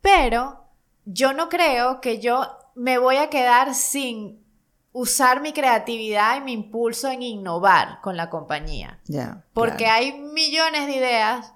Pero 0.01 0.65
yo 1.05 1.33
no 1.33 1.47
creo 1.47 2.01
que 2.01 2.19
yo 2.19 2.57
me 2.75 2.97
voy 2.97 3.17
a 3.17 3.29
quedar 3.29 3.73
sin 3.73 4.43
usar 4.91 5.41
mi 5.41 5.53
creatividad 5.53 6.37
y 6.37 6.41
mi 6.41 6.53
impulso 6.53 7.09
en 7.09 7.21
innovar 7.21 8.01
con 8.01 8.17
la 8.17 8.29
compañía. 8.29 8.99
Ya. 9.05 9.45
porque 9.53 9.85
hay 9.85 10.11
millones 10.11 10.87
de 10.87 10.95
ideas 10.95 11.53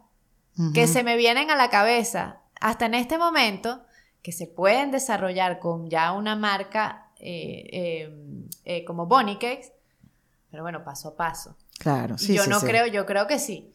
que 0.74 0.88
se 0.88 1.04
me 1.04 1.18
vienen 1.18 1.52
a 1.52 1.56
la 1.56 1.70
cabeza 1.70 2.42
hasta 2.62 2.86
en 2.86 2.94
este 2.94 3.18
momento 3.18 3.86
que 4.22 4.32
se 4.32 4.48
pueden 4.48 4.92
desarrollar 4.92 5.60
con 5.60 5.90
ya 5.90 6.14
una 6.14 6.36
marca 6.36 7.12
eh, 7.20 7.70
eh, 7.72 8.48
eh, 8.64 8.86
como 8.86 9.06
Bonnie 9.06 9.38
Cakes, 9.38 9.72
pero 10.50 10.64
bueno, 10.64 10.84
paso 10.84 11.10
a 11.10 11.16
paso. 11.16 11.56
Claro, 11.78 12.18
sí. 12.18 12.34
yo 12.34 12.48
no 12.48 12.60
creo, 12.60 12.88
yo 12.88 13.06
creo 13.06 13.28
que 13.28 13.40
sí. 13.40 13.72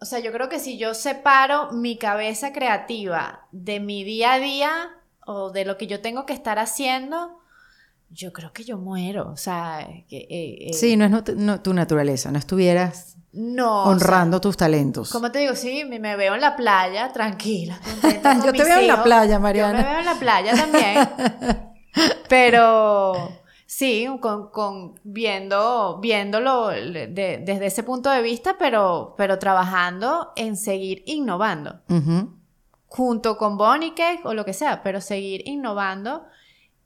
O 0.00 0.04
sea, 0.04 0.18
yo 0.18 0.32
creo 0.32 0.48
que 0.48 0.58
si 0.58 0.78
yo 0.78 0.94
separo 0.94 1.70
mi 1.70 1.96
cabeza 1.98 2.52
creativa 2.52 3.46
de 3.52 3.78
mi 3.78 4.02
día 4.02 4.32
a 4.32 4.38
día 4.40 4.90
o 5.24 5.50
de 5.50 5.64
lo 5.64 5.78
que 5.78 5.86
yo 5.86 6.00
tengo 6.00 6.26
que 6.26 6.32
estar 6.32 6.58
haciendo, 6.58 7.41
yo 8.12 8.32
creo 8.32 8.52
que 8.52 8.64
yo 8.64 8.78
muero. 8.78 9.30
O 9.30 9.36
sea, 9.36 9.88
que, 10.08 10.70
sí, 10.72 10.96
no 10.96 11.04
es 11.04 11.62
tu 11.62 11.74
naturaleza, 11.74 12.30
no 12.30 12.38
estuvieras 12.38 13.16
no. 13.32 13.84
Honrando 13.84 14.40
tus 14.40 14.58
talentos. 14.58 15.10
Como 15.10 15.32
te 15.32 15.38
digo, 15.38 15.54
sí, 15.54 15.84
me 15.84 16.16
veo 16.16 16.34
en 16.34 16.40
la 16.40 16.54
playa, 16.54 17.10
tranquila. 17.12 17.80
Yo 18.44 18.52
te 18.52 18.64
veo 18.64 18.78
en 18.78 18.86
la 18.86 19.02
playa, 19.02 19.38
Mariana. 19.38 19.78
Yo 19.78 19.84
me 19.84 19.90
veo 19.90 20.00
en 20.00 20.04
la 20.04 20.14
playa 20.16 20.54
también. 20.54 21.72
pero 22.28 23.14
sí, 23.64 24.06
con, 24.20 25.00
viendo, 25.02 25.98
viéndolo 26.00 26.68
desde 26.68 27.66
ese 27.66 27.82
punto 27.82 28.10
de 28.10 28.20
vista, 28.20 28.56
pero, 28.58 29.14
pero 29.16 29.38
trabajando 29.38 30.32
en 30.36 30.56
seguir 30.58 31.02
innovando. 31.06 31.80
Junto 32.86 33.38
con 33.38 33.56
Bonnie 33.56 33.94
Cake 33.94 34.20
o 34.24 34.34
lo 34.34 34.44
que 34.44 34.52
sea, 34.52 34.82
pero 34.82 35.00
seguir 35.00 35.48
innovando. 35.48 36.26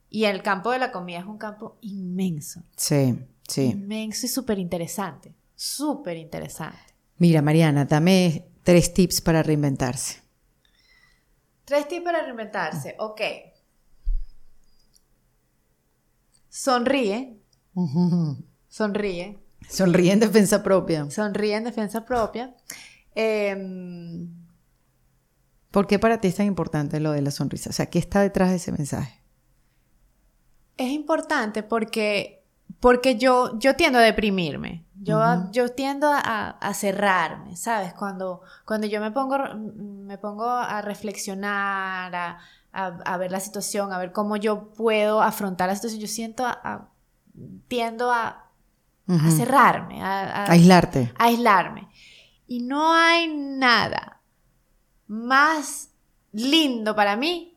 Y 0.09 0.25
el 0.25 0.41
campo 0.41 0.71
de 0.71 0.79
la 0.79 0.91
comida 0.91 1.19
es 1.19 1.25
un 1.25 1.37
campo 1.37 1.77
inmenso. 1.81 2.63
Sí, 2.75 3.19
sí. 3.47 3.63
Inmenso 3.63 4.25
y 4.25 4.29
súper 4.29 4.59
interesante. 4.59 5.35
Súper 5.55 6.17
interesante. 6.17 6.79
Mira, 7.17 7.41
Mariana, 7.41 7.85
dame 7.85 8.47
tres 8.63 8.93
tips 8.93 9.21
para 9.21 9.43
reinventarse. 9.43 10.21
Tres 11.65 11.87
tips 11.87 12.03
para 12.03 12.23
reinventarse, 12.23 12.95
ok. 12.99 13.21
Sonríe. 16.49 17.39
Sonríe. 18.69 19.39
Sonríe 19.69 20.11
en 20.13 20.19
defensa 20.19 20.63
propia. 20.63 21.09
Sonríe 21.11 21.55
en 21.55 21.65
defensa 21.65 22.05
propia. 22.05 22.55
Em, 23.13 24.29
¿Por 25.71 25.87
qué 25.87 25.99
para 25.99 26.21
ti 26.21 26.29
es 26.29 26.35
tan 26.35 26.45
importante 26.45 26.99
lo 26.99 27.11
de 27.11 27.21
la 27.21 27.31
sonrisa? 27.31 27.69
O 27.69 27.73
sea, 27.73 27.87
¿qué 27.87 27.99
está 27.99 28.21
detrás 28.21 28.51
de 28.51 28.57
ese 28.57 28.71
mensaje? 28.71 29.21
Es 30.77 30.91
importante 30.91 31.63
porque, 31.63 32.43
porque 32.79 33.17
yo, 33.17 33.57
yo 33.59 33.75
tiendo 33.75 33.99
a 33.99 34.03
deprimirme. 34.03 34.85
Yo, 34.99 35.21
yo 35.51 35.69
tiendo 35.69 36.09
a, 36.11 36.73
cerrarme, 36.73 37.55
¿sabes? 37.55 37.93
Cuando, 37.93 38.41
cuando 38.65 38.87
yo 38.87 38.99
me 38.99 39.11
pongo, 39.11 39.37
me 39.55 40.17
pongo 40.17 40.49
a 40.49 40.81
reflexionar, 40.81 42.13
a, 42.13 42.39
a, 42.77 43.17
ver 43.17 43.31
la 43.31 43.39
situación, 43.39 43.91
a 43.91 43.97
ver 43.97 44.11
cómo 44.11 44.37
yo 44.37 44.73
puedo 44.73 45.21
afrontar 45.21 45.69
la 45.69 45.75
situación, 45.75 46.01
yo 46.01 46.07
siento, 46.07 46.45
a, 46.45 46.89
tiendo 47.67 48.11
a, 48.11 48.49
cerrarme, 49.29 50.03
a, 50.03 50.51
aislarte. 50.51 51.13
Aislarme. 51.17 51.87
Y 52.45 52.59
no 52.61 52.93
hay 52.93 53.27
nada 53.27 54.21
más 55.07 55.89
lindo 56.33 56.95
para 56.95 57.15
mí 57.15 57.56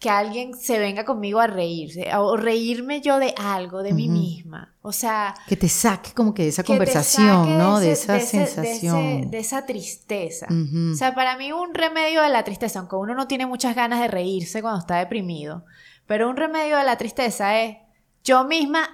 que 0.00 0.08
alguien 0.08 0.54
se 0.54 0.78
venga 0.78 1.04
conmigo 1.04 1.40
a 1.40 1.46
reírse, 1.46 2.08
o 2.16 2.34
reírme 2.38 3.02
yo 3.02 3.18
de 3.18 3.34
algo, 3.36 3.82
de 3.82 3.92
mí 3.92 4.08
misma. 4.08 4.74
O 4.80 4.92
sea... 4.92 5.34
Que 5.46 5.56
te 5.56 5.68
saque 5.68 6.12
como 6.14 6.32
que 6.32 6.44
de 6.44 6.48
esa 6.48 6.64
conversación, 6.64 7.58
¿no? 7.58 7.78
De, 7.80 7.92
esa 7.92 8.18
sensación. 8.18 9.30
De, 9.30 9.38
esa 9.38 9.66
tristeza. 9.66 10.46
O 10.90 10.94
sea, 10.94 11.14
para 11.14 11.36
mí 11.36 11.52
un 11.52 11.74
remedio 11.74 12.22
de 12.22 12.30
la 12.30 12.44
tristeza, 12.44 12.78
aunque 12.78 12.96
uno 12.96 13.14
no 13.14 13.28
tiene 13.28 13.44
muchas 13.44 13.76
ganas 13.76 14.00
de 14.00 14.08
reírse 14.08 14.62
cuando 14.62 14.80
está 14.80 14.96
deprimido, 14.96 15.66
pero 16.06 16.30
un 16.30 16.36
remedio 16.38 16.78
de 16.78 16.84
la 16.84 16.96
tristeza 16.96 17.60
es 17.60 17.76
yo 18.24 18.44
misma 18.44 18.88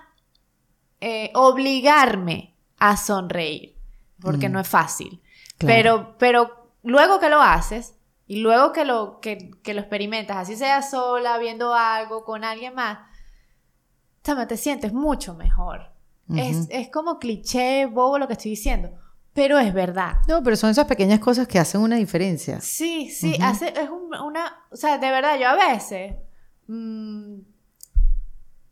eh, 1.01 1.31
obligarme 1.35 2.57
a 2.79 2.97
sonreír, 2.97 3.77
porque 4.21 4.49
no 4.49 4.59
es 4.59 4.67
fácil. 4.67 5.23
Pero, 5.59 6.17
pero 6.19 6.73
luego 6.83 7.21
que 7.21 7.31
lo 7.31 7.41
haces, 7.41 7.96
y 8.27 8.41
luego 8.41 8.73
que 8.73 8.85
lo, 8.85 9.21
que, 9.21 9.53
lo 9.65 9.81
experimentas, 9.81 10.37
así 10.37 10.57
sea 10.57 10.83
sola, 10.83 11.39
viendo 11.39 11.75
algo 11.75 12.25
con 12.25 12.43
alguien 12.43 12.75
más, 12.75 12.99
te 14.23 14.57
sientes 14.57 14.93
mucho 14.93 15.35
mejor. 15.35 15.93
es, 16.35 16.89
como 16.91 17.19
cliché, 17.19 17.87
bobo 17.87 18.19
lo 18.19 18.27
que 18.27 18.33
estoy 18.33 18.51
diciendo, 18.51 18.91
pero 19.33 19.59
es 19.59 19.73
verdad. 19.73 20.17
No, 20.27 20.43
pero 20.43 20.57
son 20.57 20.71
esas 20.71 20.87
pequeñas 20.87 21.21
cosas 21.21 21.47
que 21.47 21.61
hacen 21.61 21.81
una 21.81 21.97
diferencia. 21.97 22.61
Sí, 22.61 23.11
sí, 23.11 23.37
hace, 23.41 23.69
es 23.69 23.89
una, 23.91 24.65
o 24.71 24.77
sea, 24.77 24.99
de 24.99 25.11
verdad, 25.11 25.39
yo 25.39 25.49
a 25.49 25.55
veces, 25.55 26.17
mm, 26.67 27.39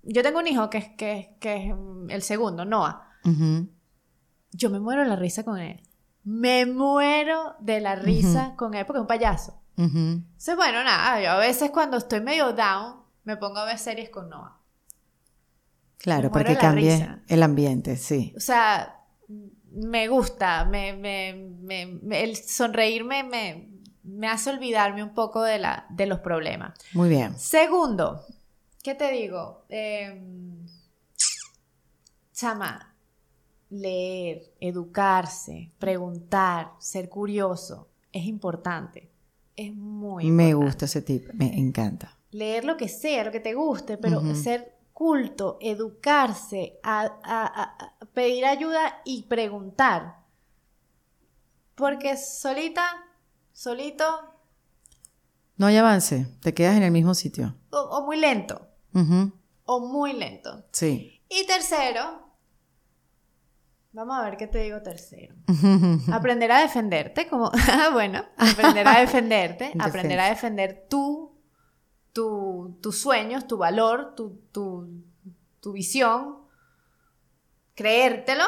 yo 0.02 0.22
tengo 0.22 0.40
un 0.40 0.48
hijo 0.48 0.68
que 0.68 0.78
es, 0.78 0.88
que, 0.96 1.36
que 1.38 1.68
es 1.68 1.74
el 2.08 2.22
segundo, 2.22 2.64
Noah. 2.64 3.08
Yo 4.50 4.70
me 4.70 4.80
muero 4.80 5.04
la 5.04 5.16
risa 5.16 5.44
con 5.44 5.58
él. 5.58 5.80
Me 6.24 6.66
muero 6.66 7.54
de 7.60 7.80
la 7.80 7.96
risa 7.96 8.54
con 8.56 8.74
él 8.74 8.86
porque 8.86 8.98
es 8.98 9.02
un 9.02 9.06
payaso. 9.06 9.60
Entonces, 9.76 10.56
bueno, 10.56 10.84
nada, 10.84 11.20
yo 11.20 11.30
a 11.30 11.38
veces 11.38 11.70
cuando 11.70 11.96
estoy 11.96 12.20
medio 12.20 12.52
down, 12.52 12.96
me 13.24 13.36
pongo 13.36 13.58
a 13.58 13.64
ver 13.64 13.78
series 13.78 14.10
con 14.10 14.28
Noah. 14.30 14.60
Claro, 15.98 16.30
porque 16.30 16.56
cambie 16.56 17.08
el 17.28 17.42
ambiente, 17.42 17.96
sí. 17.96 18.34
O 18.36 18.40
sea, 18.40 19.00
me 19.72 20.08
gusta, 20.08 20.64
me, 20.64 20.92
me, 20.92 22.22
el 22.22 22.36
sonreírme 22.36 23.24
me, 23.24 23.70
me 24.02 24.28
hace 24.28 24.50
olvidarme 24.50 25.02
un 25.02 25.14
poco 25.14 25.42
de, 25.42 25.58
la, 25.58 25.86
de 25.90 26.06
los 26.06 26.20
problemas. 26.20 26.74
Muy 26.92 27.08
bien. 27.08 27.38
Segundo, 27.38 28.24
¿qué 28.82 28.94
te 28.94 29.10
digo? 29.10 29.64
Eh, 29.70 30.22
chama, 32.32 32.93
leer, 33.70 34.52
educarse, 34.60 35.70
preguntar, 35.78 36.72
ser 36.78 37.08
curioso, 37.08 37.88
es 38.12 38.24
importante. 38.26 39.10
Es 39.56 39.74
muy 39.74 40.24
importante. 40.24 40.54
Me 40.54 40.54
gusta 40.54 40.84
ese 40.86 41.02
tip, 41.02 41.32
me 41.32 41.58
encanta. 41.58 42.16
Leer 42.30 42.64
lo 42.64 42.76
que 42.76 42.88
sea, 42.88 43.24
lo 43.24 43.32
que 43.32 43.40
te 43.40 43.54
guste, 43.54 43.98
pero 43.98 44.34
ser 44.34 44.74
culto, 44.92 45.58
educarse, 45.60 46.78
a, 46.82 47.76
pedir 48.14 48.46
ayuda 48.46 49.02
y 49.04 49.22
preguntar. 49.24 50.24
Porque 51.74 52.16
solita, 52.16 52.84
solito... 53.52 54.04
No 55.56 55.66
hay 55.66 55.76
avance, 55.76 56.26
te 56.40 56.54
quedas 56.54 56.76
en 56.76 56.82
el 56.82 56.90
mismo 56.90 57.14
sitio. 57.14 57.54
O, 57.70 58.02
muy 58.04 58.16
lento. 58.16 58.68
O 59.64 59.80
muy 59.80 60.12
lento. 60.12 60.64
Sí. 60.72 61.20
Y 61.28 61.46
tercero, 61.46 62.23
Vamos 63.94 64.16
a 64.18 64.24
ver 64.24 64.36
qué 64.36 64.48
te 64.48 64.58
digo 64.58 64.82
tercero. 64.82 65.36
aprender 66.12 66.50
a 66.50 66.62
defenderte, 66.62 67.28
como, 67.28 67.50
ah, 67.70 67.90
bueno, 67.92 68.24
aprender 68.36 68.86
a 68.88 68.98
defenderte, 69.00 69.72
aprender 69.78 70.18
a 70.18 70.28
defender 70.30 70.86
tú, 70.90 71.40
tu, 72.12 72.76
tus 72.82 72.98
sueños, 72.98 73.46
tu 73.46 73.56
valor, 73.56 74.16
tu, 74.16 74.40
tu, 74.50 75.72
visión, 75.72 76.38
creértelo 77.76 78.44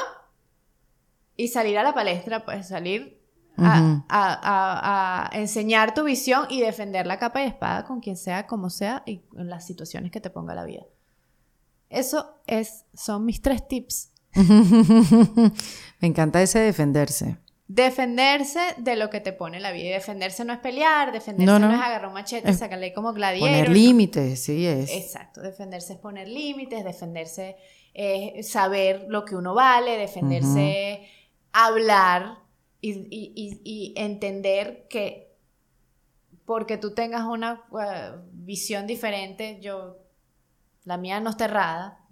y 1.37 1.49
salir 1.49 1.79
a 1.79 1.85
la 1.85 1.95
palestra, 1.95 2.45
pues 2.45 2.67
salir 2.67 3.25
a, 3.57 4.03
a, 4.09 5.31
enseñar 5.33 5.95
tu 5.95 6.03
visión 6.03 6.47
y 6.51 6.61
defender 6.61 7.07
la 7.07 7.19
capa 7.19 7.43
y 7.43 7.47
espada 7.47 7.85
con 7.85 8.01
quien 8.01 8.17
sea, 8.17 8.49
como 8.49 8.69
sea 8.69 9.05
y 9.07 9.23
en 9.37 9.49
las 9.49 9.65
situaciones 9.65 10.11
que 10.11 10.21
te 10.21 10.29
ponga 10.29 10.57
la 10.57 10.65
vida. 10.65 10.83
Eso 11.89 12.35
es, 12.47 12.85
son 12.95 13.25
mis 13.25 13.41
tres 13.41 13.67
tips 13.67 14.13
Me 16.01 16.09
encanta 16.09 16.43
ese 16.43 16.59
defenderse. 16.59 17.39
Defenderse 17.69 18.61
de 18.79 18.95
lo 18.95 19.11
que 19.11 19.21
te 19.21 19.33
pone 19.33 19.59
la 19.59 19.73
vida. 19.73 19.87
Y 19.87 19.89
defenderse 19.91 20.45
no 20.45 20.53
es 20.53 20.61
pelear, 20.61 21.11
defenderse 21.11 21.59
no, 21.59 21.73
es 21.73 21.81
agarrar 21.81 22.07
un 22.07 22.15
machete, 22.15 22.51
y 22.51 22.55
sacarle 22.55 22.93
como 22.93 23.13
gladiador. 23.13 23.49
Poner 23.49 23.69
límites, 23.69 24.45
sí 24.45 24.67
es. 24.67 24.93
Exacto, 24.93 25.41
defenderse 25.41 25.95
es 25.95 25.99
poner 25.99 26.29
límites, 26.29 26.85
defenderse 26.85 27.57
es 27.93 28.51
saber 28.51 29.07
lo 29.09 29.25
que 29.25 29.35
uno 29.35 29.55
vale, 29.55 29.97
defenderse, 29.97 31.09
hablar 31.53 32.39
y, 32.81 33.95
entender 33.97 34.87
que 34.89 35.35
porque 36.45 36.77
tú 36.77 36.95
tengas 36.95 37.25
una 37.25 37.65
uh, 37.71 38.21
visión 38.33 38.87
diferente, 38.87 39.59
yo, 39.61 39.97
la 40.85 40.97
mía 40.99 41.19
no 41.21 41.31
está 41.31 41.47
errada. 41.47 42.07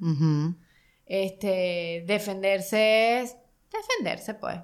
Este, 1.06 2.04
defenderse 2.06 3.20
es 3.20 3.36
defenderse, 3.70 4.34
pues. 4.34 4.58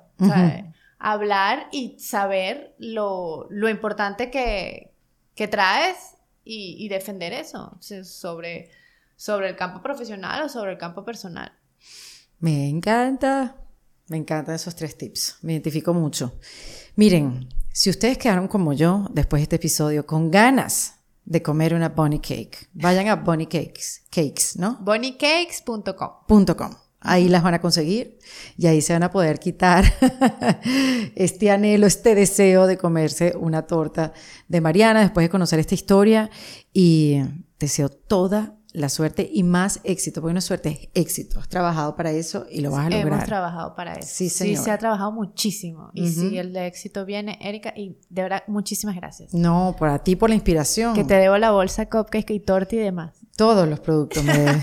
Hablar 0.98 1.68
y 1.72 1.98
saber 1.98 2.74
lo, 2.78 3.48
importante 3.70 4.30
que, 4.30 4.92
traes 5.48 5.96
y, 6.44 6.88
defender 6.88 7.32
eso 7.32 7.78
sobre, 8.04 8.70
sobre 9.16 9.48
el 9.48 9.56
campo 9.56 9.82
profesional 9.82 10.42
o 10.44 10.48
sobre 10.48 10.72
el 10.72 10.78
campo 10.78 11.04
personal. 11.04 11.52
Me 12.38 12.68
encanta, 12.68 13.56
me 14.08 14.16
encantan 14.16 14.54
esos 14.54 14.74
tres 14.74 14.96
tips, 14.96 15.38
me 15.42 15.52
identifico 15.52 15.92
mucho. 15.94 16.38
Miren, 16.96 17.48
si 17.72 17.90
ustedes 17.90 18.18
quedaron 18.18 18.48
como 18.48 18.72
yo 18.72 19.06
después 19.12 19.40
de 19.40 19.44
este 19.44 19.56
episodio 19.56 20.06
con 20.06 20.30
ganas 20.30 20.99
de 21.24 21.42
comer 21.42 21.74
una 21.74 21.90
bunny 21.90 22.20
cake. 22.20 22.68
Vayan 22.72 23.08
a 23.08 23.16
bunny 23.16 23.46
cakes, 23.46 24.02
cakes, 24.10 24.56
¿no? 24.56 24.78
bunnycakes.com. 24.80 26.74
Ahí 27.02 27.28
las 27.28 27.42
van 27.42 27.54
a 27.54 27.60
conseguir 27.60 28.18
y 28.58 28.66
ahí 28.66 28.82
se 28.82 28.92
van 28.92 29.02
a 29.02 29.10
poder 29.10 29.38
quitar 29.38 29.84
este 31.14 31.50
anhelo, 31.50 31.86
este 31.86 32.14
deseo 32.14 32.66
de 32.66 32.76
comerse 32.76 33.34
una 33.38 33.62
torta 33.66 34.12
de 34.48 34.60
Mariana 34.60 35.00
después 35.00 35.24
de 35.24 35.30
conocer 35.30 35.58
esta 35.60 35.74
historia 35.74 36.30
y 36.74 37.22
deseo 37.58 37.88
toda 37.88 38.59
la 38.72 38.88
suerte 38.88 39.28
y 39.32 39.42
más 39.42 39.80
éxito, 39.84 40.20
porque 40.20 40.32
no 40.32 40.38
es 40.38 40.44
suerte, 40.44 40.68
es 40.68 40.88
éxito. 41.02 41.40
Has 41.40 41.48
trabajado 41.48 41.96
para 41.96 42.12
eso 42.12 42.46
y 42.50 42.60
lo 42.60 42.70
vas 42.70 42.86
a 42.86 42.90
lograr. 42.90 43.06
Hemos 43.06 43.24
trabajado 43.24 43.74
para 43.74 43.94
eso. 43.94 44.08
Sí, 44.08 44.28
señor. 44.28 44.58
Sí, 44.58 44.64
se 44.64 44.70
ha 44.70 44.78
trabajado 44.78 45.10
muchísimo. 45.12 45.90
Y 45.92 46.08
si 46.10 46.38
el 46.38 46.56
éxito 46.56 47.04
viene, 47.04 47.38
Erika, 47.40 47.72
y 47.76 47.98
de 48.08 48.22
verdad, 48.22 48.42
muchísimas 48.46 48.94
gracias. 48.96 49.34
No, 49.34 49.74
por 49.78 49.88
a 49.88 49.98
ti, 49.98 50.14
por 50.14 50.28
la 50.28 50.36
inspiración. 50.36 50.94
Que 50.94 51.04
te 51.04 51.14
debo 51.14 51.36
la 51.38 51.50
bolsa, 51.50 51.88
cupcake 51.88 52.30
y 52.30 52.40
torta 52.40 52.76
y 52.76 52.78
demás. 52.78 53.16
Todos 53.36 53.66
los 53.66 53.80
productos 53.80 54.22
me 54.22 54.34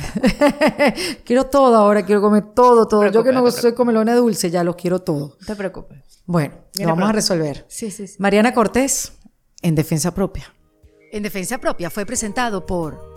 Quiero 1.25 1.47
todo 1.47 1.75
ahora, 1.75 2.05
quiero 2.05 2.21
comer 2.21 2.53
todo, 2.53 2.87
todo. 2.87 3.07
Yo 3.07 3.23
que 3.23 3.31
no 3.31 3.49
soy 3.51 3.73
comelona 3.73 4.15
dulce, 4.15 4.49
ya 4.49 4.63
los 4.63 4.75
quiero 4.75 5.01
todo. 5.01 5.35
No 5.39 5.47
te 5.47 5.55
preocupes. 5.55 5.97
Bueno, 6.25 6.55
lo 6.79 6.87
vamos 6.87 7.09
a 7.09 7.13
resolver. 7.13 7.65
Sí, 7.67 7.89
sí, 7.89 8.07
sí. 8.07 8.15
Mariana 8.19 8.53
Cortés, 8.53 9.13
en 9.61 9.75
Defensa 9.75 10.13
Propia. 10.13 10.53
En 11.11 11.23
Defensa 11.23 11.57
Propia 11.57 11.89
fue 11.89 12.05
presentado 12.05 12.65
por 12.65 13.16